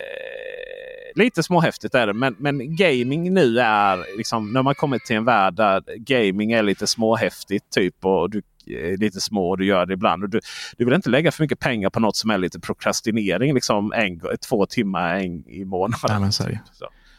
lite 1.14 1.42
småhäftigt 1.42 1.94
är 1.94 2.06
det. 2.06 2.12
Men, 2.12 2.36
men 2.38 2.76
gaming 2.76 3.34
nu 3.34 3.58
är 3.58 4.16
liksom 4.16 4.52
när 4.52 4.62
man 4.62 4.74
kommit 4.74 5.04
till 5.04 5.16
en 5.16 5.24
värld 5.24 5.54
där 5.54 5.82
gaming 5.96 6.52
är 6.52 6.62
lite 6.62 6.86
småhäftigt. 6.86 7.70
Typ 7.70 8.04
och 8.04 8.30
du 8.30 8.42
är 8.66 8.96
lite 8.96 9.20
små 9.20 9.50
och 9.50 9.58
du 9.58 9.66
gör 9.66 9.86
det 9.86 9.94
ibland. 9.94 10.22
Och 10.22 10.28
du, 10.28 10.40
du 10.76 10.84
vill 10.84 10.94
inte 10.94 11.10
lägga 11.10 11.32
för 11.32 11.44
mycket 11.44 11.58
pengar 11.58 11.90
på 11.90 12.00
något 12.00 12.16
som 12.16 12.30
är 12.30 12.38
lite 12.38 12.60
prokrastinering. 12.60 13.54
Liksom 13.54 13.92
en, 13.92 14.20
två 14.48 14.66
timmar 14.66 15.14
en, 15.14 15.48
i 15.48 15.64
månaden. 15.64 16.00
Ja, 16.08 16.20
men 16.20 16.32
så 16.32 16.44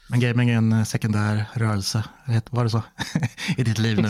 men 0.08 0.20
gaming 0.20 0.50
är 0.50 0.58
en 0.58 0.74
eh, 0.74 0.84
sekundär 0.84 1.46
rörelse. 1.54 2.04
Var 2.50 2.64
det 2.64 2.70
så? 2.70 2.82
I 3.58 3.64
ditt 3.64 3.78
liv 3.78 4.02
nu? 4.02 4.08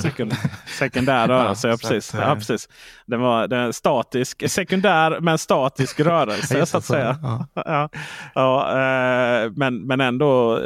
sekundär 0.79 1.27
rörelse, 1.27 1.67
ja, 1.67 1.77
precis. 1.81 2.15
Att, 2.15 2.21
ja, 2.21 2.31
eh, 2.31 2.35
precis. 2.35 2.69
Den 3.05 3.21
var 3.21 3.47
den 3.47 3.73
statisk, 3.73 4.49
sekundär 4.49 5.19
men 5.19 5.37
statisk 5.37 5.99
rörelse 5.99 6.65
så 6.65 6.77
att 6.77 6.85
säga. 6.85 7.19
Ja. 7.21 7.47
ja, 7.55 7.89
ja 8.35 8.69
eh, 8.71 9.51
men, 9.55 9.87
men 9.87 10.01
ändå. 10.01 10.59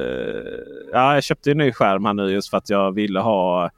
ja, 0.94 1.14
jag 1.14 1.24
köpte 1.24 1.52
en 1.52 1.58
ny 1.58 1.72
skärm 1.72 2.06
här 2.06 2.14
nu 2.14 2.32
just 2.32 2.50
för 2.50 2.58
att 2.58 2.70
jag 2.70 2.92
ville 2.92 3.20
ha 3.20 3.70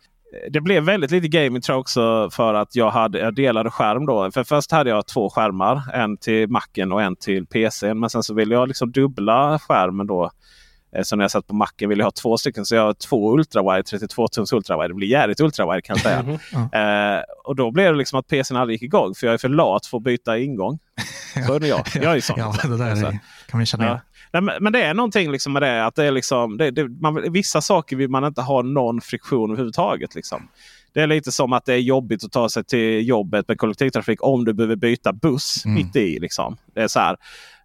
det 0.49 0.61
blev 0.61 0.83
väldigt 0.83 1.11
lite 1.11 1.27
gaming 1.27 1.61
tror 1.61 1.73
jag 1.73 1.79
också 1.79 2.29
för 2.31 2.53
att 2.53 2.75
jag, 2.75 2.89
hade, 2.89 3.19
jag 3.19 3.35
delade 3.35 3.69
skärm 3.69 4.05
då. 4.05 4.31
För 4.31 4.43
först 4.43 4.71
hade 4.71 4.89
jag 4.89 5.07
två 5.07 5.29
skärmar. 5.29 5.81
En 5.93 6.17
till 6.17 6.49
Macen 6.49 6.91
och 6.91 7.01
en 7.01 7.15
till 7.15 7.45
PCn. 7.45 7.99
Men 7.99 8.09
sen 8.09 8.23
så 8.23 8.33
ville 8.33 8.55
jag 8.55 8.67
liksom 8.67 8.91
dubbla 8.91 9.59
skärmen 9.59 10.07
då 10.07 10.23
Eh, 10.25 10.31
så 11.03 11.15
när 11.15 11.23
jag 11.23 11.31
satt 11.31 11.47
på 11.47 11.55
macken 11.55 11.89
ville 11.89 12.01
jag 12.01 12.05
ha 12.05 12.11
två 12.11 12.37
stycken. 12.37 12.65
Så 12.65 12.75
jag 12.75 12.81
har 12.81 12.93
två 12.93 13.33
ultrawide, 13.33 13.85
32 13.85 14.27
tums 14.27 14.53
ultrawide. 14.53 14.89
Det 14.89 14.93
blir 14.93 15.07
jävligt 15.07 15.39
ultrawide 15.39 15.81
kan 15.81 15.93
jag 15.93 16.03
säga. 16.03 16.19
Mm 16.19 16.37
-hmm. 16.37 17.17
eh, 17.17 17.23
och 17.45 17.55
då 17.55 17.71
blev 17.71 17.91
det 17.91 17.97
liksom 17.97 18.19
att 18.19 18.27
PCn 18.27 18.55
aldrig 18.55 18.75
gick 18.75 18.83
igång. 18.83 19.15
För 19.15 19.27
jag 19.27 19.33
är 19.33 19.37
för 19.37 19.49
lat 19.49 19.85
för 19.85 19.97
att 19.97 20.03
byta 20.03 20.37
ingång. 20.37 20.79
Så 21.47 21.53
är 21.53 21.65
jag. 21.65 21.87
Jag 21.93 22.15
är 22.15 22.21
sån. 22.21 22.39
ja, 22.39 22.55
det 22.63 22.77
där 22.77 23.05
är, 23.05 23.19
kan 23.47 23.59
vi 23.59 23.65
känna 23.65 23.85
ja. 23.85 23.99
Nej, 24.33 24.41
men, 24.41 24.63
men, 24.63 24.73
det 24.73 24.81
är 24.81 24.93
någonting 24.93 25.31
liksom 25.31 25.53
med 25.53 25.61
det. 25.61 25.85
Att 25.85 25.95
det 25.95 26.05
är 26.05 26.11
liksom, 26.11 26.57
det, 26.57 26.71
det, 26.71 26.87
man, 26.87 27.31
vissa 27.31 27.61
saker 27.61 27.95
vill 27.95 28.09
man 28.09 28.25
inte 28.25 28.41
ha 28.41 28.61
någon 28.61 29.01
friktion 29.01 29.49
överhuvudtaget. 29.51 30.15
Liksom. 30.15 30.47
Det 30.93 31.01
är 31.01 31.07
lite 31.07 31.31
som 31.31 31.53
att 31.53 31.65
det 31.65 31.73
är 31.73 31.79
jobbigt 31.79 32.23
att 32.23 32.31
ta 32.31 32.49
sig 32.49 32.63
till 32.63 33.07
jobbet 33.07 33.47
med 33.47 33.57
kollektivtrafik 33.57 34.23
om 34.23 34.45
du 34.45 34.53
behöver 34.53 34.75
byta 34.75 35.13
buss 35.13 35.65
mm. 35.65 35.75
mitt 35.75 35.95
i. 35.95 36.19
Liksom. 36.19 36.57
Det 36.73 36.81
är 36.81 36.87
så 36.87 36.99
här, 36.99 37.17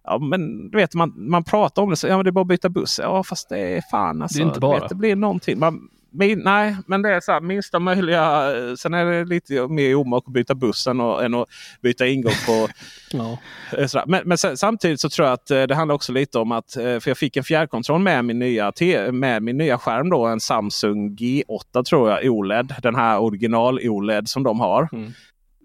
Ja, 0.07 0.17
men 0.17 0.69
du 0.69 0.77
vet, 0.77 0.93
man, 0.93 1.13
man 1.17 1.43
pratar 1.43 1.81
om 1.81 1.89
det 1.89 1.95
så 1.95 2.07
ja, 2.07 2.23
det 2.23 2.29
är 2.29 2.31
bara 2.31 2.41
att 2.41 2.47
byta 2.47 2.69
buss. 2.69 2.99
Ja, 3.03 3.23
fast 3.23 3.49
det 3.49 3.59
är 3.59 3.81
fan 3.91 4.21
alltså. 4.21 4.37
Det, 4.37 4.43
är 4.43 4.47
inte 4.47 4.59
bara. 4.59 4.79
Vet, 4.79 4.89
det 4.89 4.95
blir 4.95 5.15
någonting. 5.15 5.59
Man, 5.59 5.89
min, 6.11 6.39
nej, 6.39 6.77
men 6.85 7.01
det 7.01 7.09
är 7.09 7.19
så 7.19 7.31
här, 7.31 7.41
minsta 7.41 7.79
möjliga. 7.79 8.51
Sen 8.77 8.93
är 8.93 9.05
det 9.05 9.25
lite 9.25 9.67
mer 9.67 9.95
omak 9.95 10.23
att 10.27 10.33
byta 10.33 10.55
bussen 10.55 11.01
och, 11.01 11.23
än 11.25 11.33
att 11.33 11.47
byta 11.81 12.07
ingång 12.07 12.33
på. 12.45 12.67
Ja. 13.11 13.37
eh, 13.77 13.87
sådär. 13.87 14.05
Men, 14.07 14.21
men 14.25 14.37
sen, 14.37 14.57
samtidigt 14.57 14.99
så 14.99 15.09
tror 15.09 15.27
jag 15.27 15.33
att 15.33 15.51
eh, 15.51 15.63
det 15.63 15.75
handlar 15.75 15.95
också 15.95 16.11
lite 16.11 16.39
om 16.39 16.51
att 16.51 16.77
eh, 16.77 16.83
för 16.83 17.07
jag 17.07 17.17
fick 17.17 17.37
en 17.37 17.43
fjärrkontroll 17.43 18.01
med 18.01 18.25
min 18.25 18.39
nya, 18.39 18.71
med 19.11 19.43
min 19.43 19.57
nya 19.57 19.77
skärm. 19.77 20.09
Då, 20.09 20.25
en 20.25 20.39
Samsung 20.39 21.15
G8 21.15 21.83
tror 21.83 22.09
jag 22.09 22.31
OLED. 22.31 22.75
Den 22.81 22.95
här 22.95 23.19
original 23.19 23.79
OLED 23.79 24.29
som 24.29 24.43
de 24.43 24.59
har. 24.59 24.89
Mm. 24.91 25.11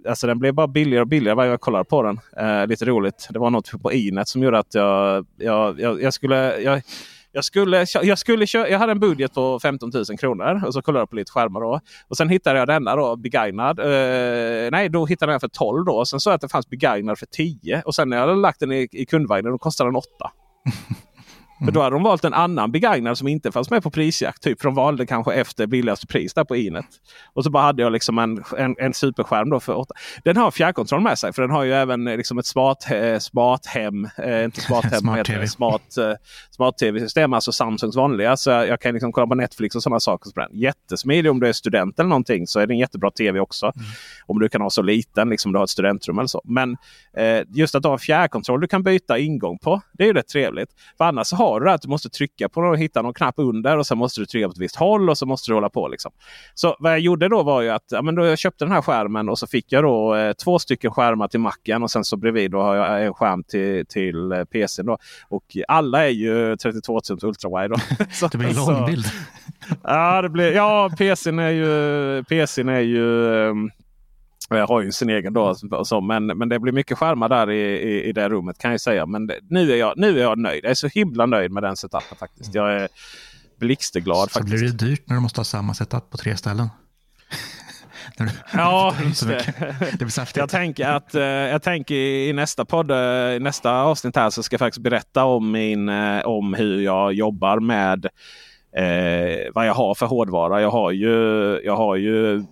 Alltså 0.09 0.27
den 0.27 0.39
blev 0.39 0.55
bara 0.55 0.67
billigare 0.67 1.03
och 1.03 1.09
billigare 1.09 1.37
varje 1.37 1.49
gång 1.49 1.53
jag 1.53 1.61
kollade 1.61 1.85
på 1.85 2.03
den. 2.03 2.21
Eh, 2.37 2.67
lite 2.67 2.85
roligt. 2.85 3.29
Det 3.31 3.39
var 3.39 3.51
något 3.51 3.83
på 3.83 3.93
e 3.93 3.97
Inet 3.97 4.29
som 4.29 4.43
gjorde 4.43 4.59
att 4.59 4.75
jag, 4.75 5.27
jag, 5.37 5.81
jag, 5.81 6.03
jag 6.03 6.15
skulle... 6.15 6.61
Jag, 6.61 6.83
jag, 7.35 7.45
skulle, 7.45 7.87
jag, 8.03 8.19
skulle 8.19 8.47
köra, 8.47 8.69
jag 8.69 8.79
hade 8.79 8.93
en 8.93 9.01
budget 9.01 9.35
på 9.35 9.61
15 9.61 9.91
000 9.95 10.19
kronor 10.19 10.63
och 10.67 10.75
så 10.75 10.83
kollade 10.83 11.01
jag 11.03 11.11
på 11.11 11.17
lite 11.17 11.33
skärmar. 11.33 11.61
Då. 11.61 11.81
Och 12.09 12.17
sen 12.17 12.29
hittade 12.29 12.59
jag 12.59 12.69
denna 12.69 12.97
då, 12.97 13.17
begagnad. 13.17 13.79
Eh, 13.79 14.71
nej, 14.71 14.89
då 14.89 15.07
hittade 15.07 15.33
jag 15.33 15.35
den 15.35 15.51
för 15.51 15.59
12 15.59 15.85
då. 15.85 16.05
Sen 16.05 16.21
såg 16.21 16.31
jag 16.31 16.35
att 16.35 16.41
det 16.41 16.49
fanns 16.49 16.69
begagnad 16.69 17.19
för 17.19 17.27
10. 17.27 17.83
Och 17.85 17.95
sen 17.95 18.09
när 18.09 18.17
jag 18.17 18.27
hade 18.27 18.41
lagt 18.41 18.61
den 18.61 18.73
i, 18.73 18.89
i 18.93 19.07
kundvagnen 19.07 19.53
då 19.53 19.59
kostade 19.59 19.89
den 19.89 19.97
8. 19.97 20.07
För 21.65 21.73
då 21.73 21.83
hade 21.83 21.97
de 21.97 22.03
valt 22.03 22.25
en 22.25 22.35
annan 22.35 22.73
begagnad 22.73 23.19
som 23.19 23.29
inte 23.29 23.53
fanns 23.53 23.71
med 23.71 23.83
på 23.83 23.91
prisjakt. 23.91 24.43
Typ, 24.43 24.61
för 24.61 24.69
de 24.69 24.75
valde 24.75 25.07
kanske 25.07 25.33
efter 25.33 25.67
billigaste 25.67 26.07
pris 26.07 26.35
där 26.35 26.45
på 26.45 26.57
Inet. 26.57 26.87
Och 27.33 27.45
så 27.45 27.51
bara 27.51 27.63
hade 27.63 27.83
jag 27.83 27.93
liksom 27.93 28.19
en, 28.19 28.45
en, 28.59 28.77
en 28.79 28.95
superskärm 28.95 29.51
då 29.51 29.61
för 29.61 29.77
8. 29.77 29.95
Den 30.25 30.37
har 30.37 30.51
fjärrkontroll 30.51 31.01
med 31.01 31.19
sig. 31.19 31.33
För 31.33 31.43
den 31.43 31.51
har 31.51 31.65
ju 31.65 31.73
även 31.73 32.09
eh, 32.09 32.17
liksom 32.17 32.39
ett 32.39 32.47
smart, 32.47 32.91
eh, 32.91 33.19
smart 33.19 33.67
hem. 33.67 34.09
Eh, 34.17 34.45
inte 34.45 34.61
smart 34.61 34.85
hem, 34.85 34.93
Smart 35.01 35.19
heter 35.19 35.33
det? 35.33 35.39
TV. 35.39 35.49
Smart, 35.49 35.97
eh, 35.99 36.13
smart 36.51 36.79
tv-system. 36.79 37.33
Alltså 37.33 37.53
Samsungs 37.53 37.97
vanliga. 37.97 38.37
Så 38.37 38.51
jag 38.51 38.81
kan 38.81 38.93
liksom 38.93 39.13
kolla 39.13 39.27
på 39.27 39.35
Netflix 39.35 39.77
och 39.77 39.83
sådana 39.83 40.01
saker. 40.01 40.31
den. 40.35 40.61
Jättesmidig 40.61 41.31
om 41.31 41.41
du 41.41 41.49
är 41.49 41.53
student 41.53 41.99
eller 41.99 42.09
någonting. 42.09 42.47
Så 42.47 42.61
är 42.61 42.67
det 42.67 42.75
en 42.75 42.79
jättebra 42.79 43.11
tv 43.11 43.41
också. 43.41 43.73
Om 44.27 44.39
du 44.39 44.49
kan 44.49 44.61
ha 44.61 44.71
så 44.71 44.83
liten, 44.83 45.29
liksom 45.29 45.53
du 45.53 45.59
har 45.59 45.65
ett 45.65 45.71
studentrum 45.71 46.19
eller 46.19 46.27
så. 46.27 46.41
Men 46.45 46.77
eh, 47.17 47.43
just 47.55 47.75
att 47.75 47.85
ha 47.85 47.99
fjärrkontroll 47.99 48.61
du 48.61 48.67
kan 48.67 48.83
byta 48.83 49.19
ingång 49.19 49.59
på. 49.59 49.81
Det 49.93 50.03
är 50.03 50.07
ju 50.07 50.13
rätt 50.13 50.29
trevligt. 50.29 50.71
För 50.99 51.05
annars 51.05 51.27
så 51.27 51.37
har 51.37 51.52
du 51.61 51.67
det 51.67 51.73
att 51.73 51.83
du 51.83 51.89
måste 51.89 52.09
trycka 52.11 52.49
på 52.49 52.61
och 52.61 52.79
hitta 52.79 53.03
någon 53.03 53.15
knapp 53.15 53.35
under 53.37 53.79
och 53.79 53.87
sen 53.87 53.99
måste 53.99 54.21
du 54.21 54.27
trycka 54.27 54.47
på 54.49 54.53
ett 54.53 54.59
visst 54.59 54.77
håll 54.77 55.11
och 55.11 55.19
så 55.19 55.27
måste 55.27 55.51
du 55.51 55.55
hålla 55.55 55.69
på. 55.71 55.89
Liksom. 55.89 56.13
Så 56.55 56.77
vad 56.79 56.93
jag 56.93 57.01
gjorde 57.01 57.29
då 57.29 57.43
var 57.43 57.63
ju 57.63 57.69
att 57.71 57.85
ja, 57.91 58.03
men 58.03 58.15
då 58.15 58.27
jag 58.27 58.39
köpte 58.39 58.65
den 58.65 58.73
här 58.73 58.83
skärmen 58.83 59.29
och 59.29 59.39
så 59.39 59.47
fick 59.47 59.73
jag 59.73 59.85
då 59.85 60.15
eh, 60.15 60.33
två 60.33 60.59
stycken 60.59 60.91
skärmar 60.91 61.29
till 61.29 61.41
Macen 61.41 61.83
och 61.83 61.91
sen 61.91 62.05
så 62.05 62.17
bredvid 62.17 62.51
då 62.51 62.63
har 62.63 62.75
jag 62.77 63.07
en 63.07 63.15
skärm 63.15 63.45
till, 63.45 63.87
till 63.87 64.33
eh, 64.33 64.45
PCn. 64.45 64.87
Då. 64.87 64.99
Och 65.29 65.45
alla 65.69 66.05
är 66.05 66.11
ju 66.11 66.57
32 66.57 67.01
tum 67.01 67.19
ultrawide. 67.23 67.75
Så- 68.13 68.29
Det 68.29 68.39
blir 68.39 68.49
en 68.49 68.55
så- 68.55 68.71
lång 68.73 68.87
bild. 68.87 69.05
Ja, 69.83 70.23
det 70.23 70.29
blir, 70.29 70.53
ja 70.53 70.91
PCn 70.99 71.39
är 71.39 71.51
ju... 71.51 72.25
PCn 72.25 72.69
är 72.69 72.81
ju 72.81 73.35
ehm, 73.51 73.71
jag 74.59 74.67
har 74.67 74.81
ju 74.81 74.93
sin 74.93 75.11
egen 75.11 75.33
då. 75.33 75.55
och 75.71 75.87
Så, 75.87 76.01
men, 76.01 76.27
men 76.27 76.49
det 76.49 76.59
blir 76.59 76.73
mycket 76.73 76.99
skärmar 76.99 77.29
där 77.29 77.51
i, 77.51 77.61
i, 77.61 78.05
i 78.05 78.13
det 78.13 78.29
rummet 78.29 78.59
kan 78.59 78.71
jag 78.71 78.81
säga. 78.81 79.07
Men 79.07 79.27
det, 79.27 79.39
nu, 79.49 79.73
är 79.73 79.77
jag, 79.77 79.95
nu 79.97 80.19
är 80.19 80.23
jag 80.23 80.39
nöjd. 80.39 80.65
Jag 80.65 80.71
är 80.71 80.75
så 80.75 80.89
himla 80.89 81.27
nöjd 81.27 81.51
med 81.51 81.63
den 81.63 81.77
setupen 81.77 82.17
faktiskt. 82.19 82.55
Jag 82.55 82.73
är 82.75 82.89
blixtglad 83.61 84.31
Så 84.31 84.39
faktiskt. 84.39 84.57
blir 84.61 84.69
det 84.69 84.85
dyrt 84.87 85.03
när 85.09 85.15
du 85.15 85.21
måste 85.21 85.41
ha 85.41 85.45
samma 85.45 85.75
setup 85.75 86.11
på 86.11 86.17
tre 86.17 86.37
ställen. 86.37 86.69
Ja, 88.53 88.95
just 89.05 89.21
så 89.21 89.27
det. 89.27 89.55
Det 89.99 90.05
blir. 90.05 90.39
Jag 90.39 90.51
tänker 90.51 90.89
att 90.89 91.15
eh, 91.15 91.23
jag 91.23 91.63
tänker 91.63 91.95
i 91.95 92.29
i 92.29 92.33
nästa 92.33 92.65
podd, 92.65 92.91
eh, 92.91 92.97
i 92.97 93.39
nästa 93.41 93.73
avsnitt 93.83 94.17
här 94.17 94.31
så 94.31 94.43
ska 94.43 94.55
jag 94.55 94.59
faktiskt 94.59 94.83
berätta 94.83 95.25
om, 95.25 95.51
min, 95.51 95.89
eh, 95.89 96.25
om 96.25 96.55
hur 96.55 96.81
jag 96.81 97.13
jobbar 97.13 97.61
med 97.61 98.07
eh, 98.77 99.53
vad 99.55 99.67
jag 99.67 99.75
har 99.75 99.95
för 99.95 100.07
hårdvara. 100.07 100.61
Jag 100.61 100.71
har 100.71 100.91
ju, 100.91 101.11
jag 101.65 101.77
har 101.77 101.97
ju 101.97 102.45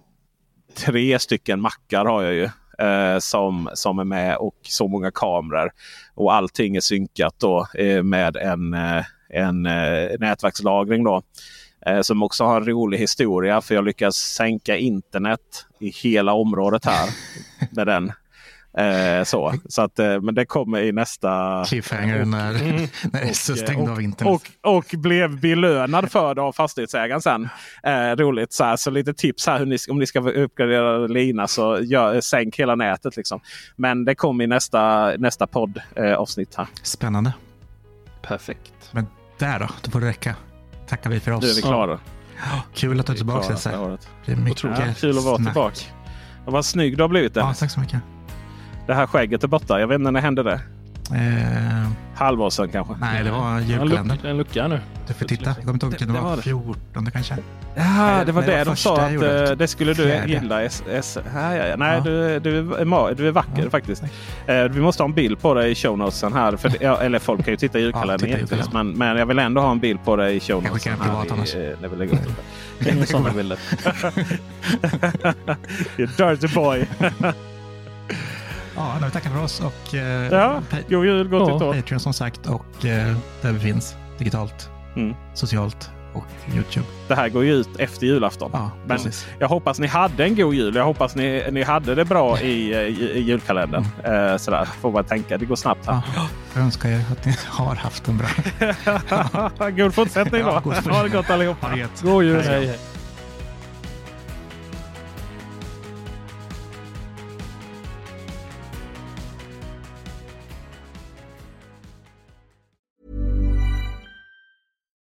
tre 0.74 1.18
stycken 1.18 1.60
mackar 1.60 2.05
har 2.05 2.22
jag 2.22 2.34
ju. 2.34 2.48
Eh, 2.86 3.18
som, 3.18 3.70
som 3.74 3.98
är 3.98 4.05
med 4.05 4.36
och 4.36 4.56
så 4.62 4.88
många 4.88 5.10
kameror. 5.10 5.70
Och 6.14 6.34
allting 6.34 6.76
är 6.76 6.80
synkat 6.80 7.34
då 7.38 7.66
eh, 7.74 8.02
med 8.02 8.36
en, 8.36 8.74
eh, 8.74 9.05
en 9.28 9.66
eh, 9.66 10.18
nätverkslagring. 10.18 11.05
då. 11.05 11.22
Eh, 11.86 12.01
som 12.01 12.22
också 12.22 12.44
har 12.44 12.60
en 12.60 12.66
rolig 12.66 12.98
historia 12.98 13.60
för 13.60 13.74
jag 13.74 13.84
lyckas 13.84 14.16
sänka 14.16 14.76
internet 14.76 15.66
i 15.78 15.88
hela 15.90 16.32
området 16.32 16.84
här 16.84 17.09
med 17.70 17.86
den. 17.86 18.12
Eh, 18.78 19.24
så. 19.24 19.55
Så 19.68 19.82
att, 19.82 19.98
eh, 19.98 20.20
men 20.20 20.34
det 20.34 20.47
kommer 20.47 20.80
i 20.82 20.92
nästa... 20.92 21.64
Cliffhanger 21.68 22.24
när, 22.24 22.52
när 23.12 23.32
SE 23.32 23.56
stängde 23.56 23.82
och, 23.82 23.90
av 23.90 24.02
internet. 24.02 24.42
och, 24.62 24.76
och 24.76 24.84
blev 24.92 25.40
belönad 25.40 26.10
för 26.10 26.34
det 26.34 26.42
av 26.42 26.52
fastighetsägaren 26.52 27.20
sen. 27.22 27.48
Eh, 27.82 28.16
roligt. 28.16 28.52
Så, 28.52 28.64
här, 28.64 28.76
så 28.76 28.90
lite 28.90 29.14
tips 29.14 29.47
här 29.47 29.59
hur 29.59 29.66
ni, 29.66 29.76
om 29.90 29.98
ni 29.98 30.06
ska 30.06 30.20
uppgradera 30.20 30.98
lina 30.98 31.47
så 31.47 31.78
gör, 31.82 32.20
sänk 32.20 32.56
hela 32.59 32.74
nätet. 32.74 33.16
Liksom. 33.16 33.40
Men 33.76 34.05
det 34.05 34.14
kommer 34.14 34.44
i 34.44 34.47
nästa, 34.47 35.12
nästa 35.18 35.47
poddavsnitt 35.47 35.97
eh, 35.97 36.14
avsnitt 36.14 36.55
här. 36.55 36.66
Spännande. 36.82 37.32
Perfekt. 38.22 38.72
Men 38.92 39.06
där 39.38 39.59
då, 39.59 39.68
då 39.82 39.90
får 39.90 40.01
det 40.01 40.06
räcka. 40.09 40.34
Tackar 40.88 41.10
vi 41.10 41.20
för 41.20 41.32
oss. 41.32 41.42
Nu 41.42 41.51
är 41.51 41.55
vi 41.55 41.62
klara. 41.62 41.98
Kul 42.74 43.01
att 43.01 43.06
du 43.06 43.12
är 43.12 43.16
tillbaka. 43.16 43.56
Det 44.26 44.32
är 44.32 44.36
mycket 44.36 44.64
Ja, 44.64 44.94
kul 44.97 45.18
att 45.18 45.24
vara 45.24 45.36
snack. 45.36 45.52
tillbaka. 45.52 45.76
Och 46.47 46.52
vad 46.52 46.64
snygg 46.64 46.97
du 46.97 47.02
har 47.02 47.09
blivit. 47.09 47.36
Ja, 47.36 47.55
tack 47.55 47.70
så 47.70 47.80
mycket. 47.80 48.01
Det 48.90 48.94
här 48.96 49.06
skägget 49.06 49.44
är 49.44 49.48
borta. 49.48 49.80
Jag 49.80 49.86
vet 49.86 49.94
inte 49.98 50.10
när 50.10 50.20
det 50.20 50.24
hände 50.24 50.42
det. 50.42 50.60
Eh, 51.14 51.88
Halvår 52.14 52.50
sedan 52.50 52.68
kanske. 52.68 52.94
nej, 53.00 53.24
det 53.24 53.30
var 53.30 53.50
En, 53.56 53.68
julkalendern. 53.68 54.08
luck, 54.16 54.24
en 54.24 54.36
lucka 54.36 54.68
nu. 54.68 54.80
Du 55.06 55.14
får 55.14 55.26
titta. 55.26 55.44
Jag 55.44 55.56
kommer 55.56 55.72
inte 55.72 55.86
ihåg 55.86 55.90
vilken 55.92 56.08
det, 56.08 56.14
Det- 56.14 56.20
var. 56.20 56.36
det. 56.36 56.42
14 56.42 57.10
kanske. 57.12 57.34
Ja, 57.74 58.22
det 58.26 58.32
var 58.32 58.42
Nej, 58.42 58.50
det 58.50 58.56
det 58.56 58.58
var 58.58 58.64
de 58.64 58.76
sa 58.76 59.00
att 59.00 59.50
eh, 59.50 59.56
det 59.56 59.68
skulle 59.68 59.92
du 59.94 60.02
Fjärde. 60.06 60.32
gilla. 60.32 60.62
S, 60.62 60.82
S, 60.90 61.18
ja, 61.34 61.54
ja, 61.56 61.66
ja. 61.66 61.76
Nej, 61.76 61.94
Ja. 61.96 62.00
Du, 62.04 62.38
du, 62.40 62.58
är 62.58 63.14
du 63.14 63.28
är 63.28 63.32
vacker 63.32 63.62
Ja, 63.64 63.70
faktiskt. 63.70 64.02
Eh, 64.46 64.62
vi 64.62 64.80
måste 64.80 65.02
ha 65.02 65.08
en 65.08 65.14
bild 65.14 65.40
på 65.40 65.54
dig 65.54 65.70
i 65.70 65.74
show 65.74 65.98
notesen 65.98 66.32
här. 66.32 66.56
För, 66.56 66.68
det- 66.68 66.78
ja, 66.80 67.00
eller 67.00 67.18
folk 67.18 67.44
kan 67.44 67.52
ju 67.52 67.56
titta 67.56 67.78
i 67.78 67.82
julkalendern 67.86 68.30
julkalendern. 68.30 68.72
Men, 68.72 68.90
men 68.98 69.16
jag 69.16 69.26
vill 69.26 69.38
ändå 69.38 69.60
ha 69.60 69.70
en 69.70 69.78
bild 69.80 70.04
på 70.04 70.16
dig 70.16 70.36
i 70.36 70.40
show 70.40 70.62
Jag 70.64 70.72
skickar 70.72 70.90
en 70.92 71.00
här 71.00 71.06
privat 71.06 71.30
annars. 71.32 71.54
eh, 71.54 71.70
när 71.80 71.88
vi 71.88 71.96
lägger 71.96 72.12
upp 72.14 72.20
det. 72.78 72.90
Inga 72.90 73.06
sådana 73.06 73.30
bilder. 73.30 73.58
you 75.98 76.06
dirty 76.16 76.54
boy. 76.54 76.86
Ja, 79.01 79.07
vi 79.07 79.11
tackar 79.12 79.31
för 79.31 79.43
oss 79.43 79.61
och 79.61 79.94
eh, 79.94 80.32
ja, 80.32 80.62
god 80.90 81.05
jul, 81.05 81.28
gott 81.28 81.52
nytt 81.52 81.62
år. 81.62 81.74
Patreon 81.74 82.01
som 82.01 82.12
sagt 82.12 82.47
och 82.47 82.85
eh, 82.85 83.16
där 83.43 83.52
vi 83.52 83.61
finns 83.61 83.94
digitalt, 84.19 84.70
Mm. 84.97 85.15
socialt 85.35 85.90
och 86.15 86.24
YouTube. 86.55 86.86
Det 87.09 87.15
här 87.15 87.28
går 87.28 87.44
ju 87.44 87.52
ut 87.55 87.69
efter 87.78 88.07
julafton. 88.07 88.51
Ja, 88.55 88.70
Men 88.86 88.97
precis. 88.97 89.27
jag 89.39 89.48
hoppas 89.48 89.78
ni 89.78 89.86
hade 89.86 90.24
en 90.24 90.35
god 90.36 90.55
jul. 90.55 90.74
Jag 90.74 90.85
hoppas 90.85 91.15
ni, 91.16 91.44
ni 91.52 91.62
hade 91.62 91.94
det 91.94 92.05
bra 92.05 92.40
i, 92.40 92.74
i, 92.74 93.11
i 93.15 93.20
julkalendern. 93.20 93.85
Eh, 94.05 94.36
sådär, 94.36 94.65
får 94.81 94.93
man 94.93 95.05
tänka. 95.05 95.39
Det 95.39 95.44
går 95.44 95.57
snabbt 95.57 95.86
här. 95.86 96.01
Ja, 96.16 96.27
jag 96.55 96.62
önskar 96.62 96.89
er 96.89 97.02
att 97.12 97.24
ni 97.24 97.35
har 97.48 97.74
haft 97.74 98.09
en 98.09 98.19
bra... 98.19 98.28
god 99.77 99.94
fortsättning 99.94 100.43
då. 100.43 100.48
Ja, 100.48 100.55
god 100.55 100.62
fortsättning. 100.62 100.94
Ha 100.94 101.02
det 101.02 101.09
gott 101.09 101.31
allihopa. 101.31 101.66
Ha 101.66 101.74
det 101.74 101.81
gött. 101.81 102.01
God 102.02 102.24
jul. 102.24 102.43
Hej, 102.43 102.66
hej. 102.66 102.78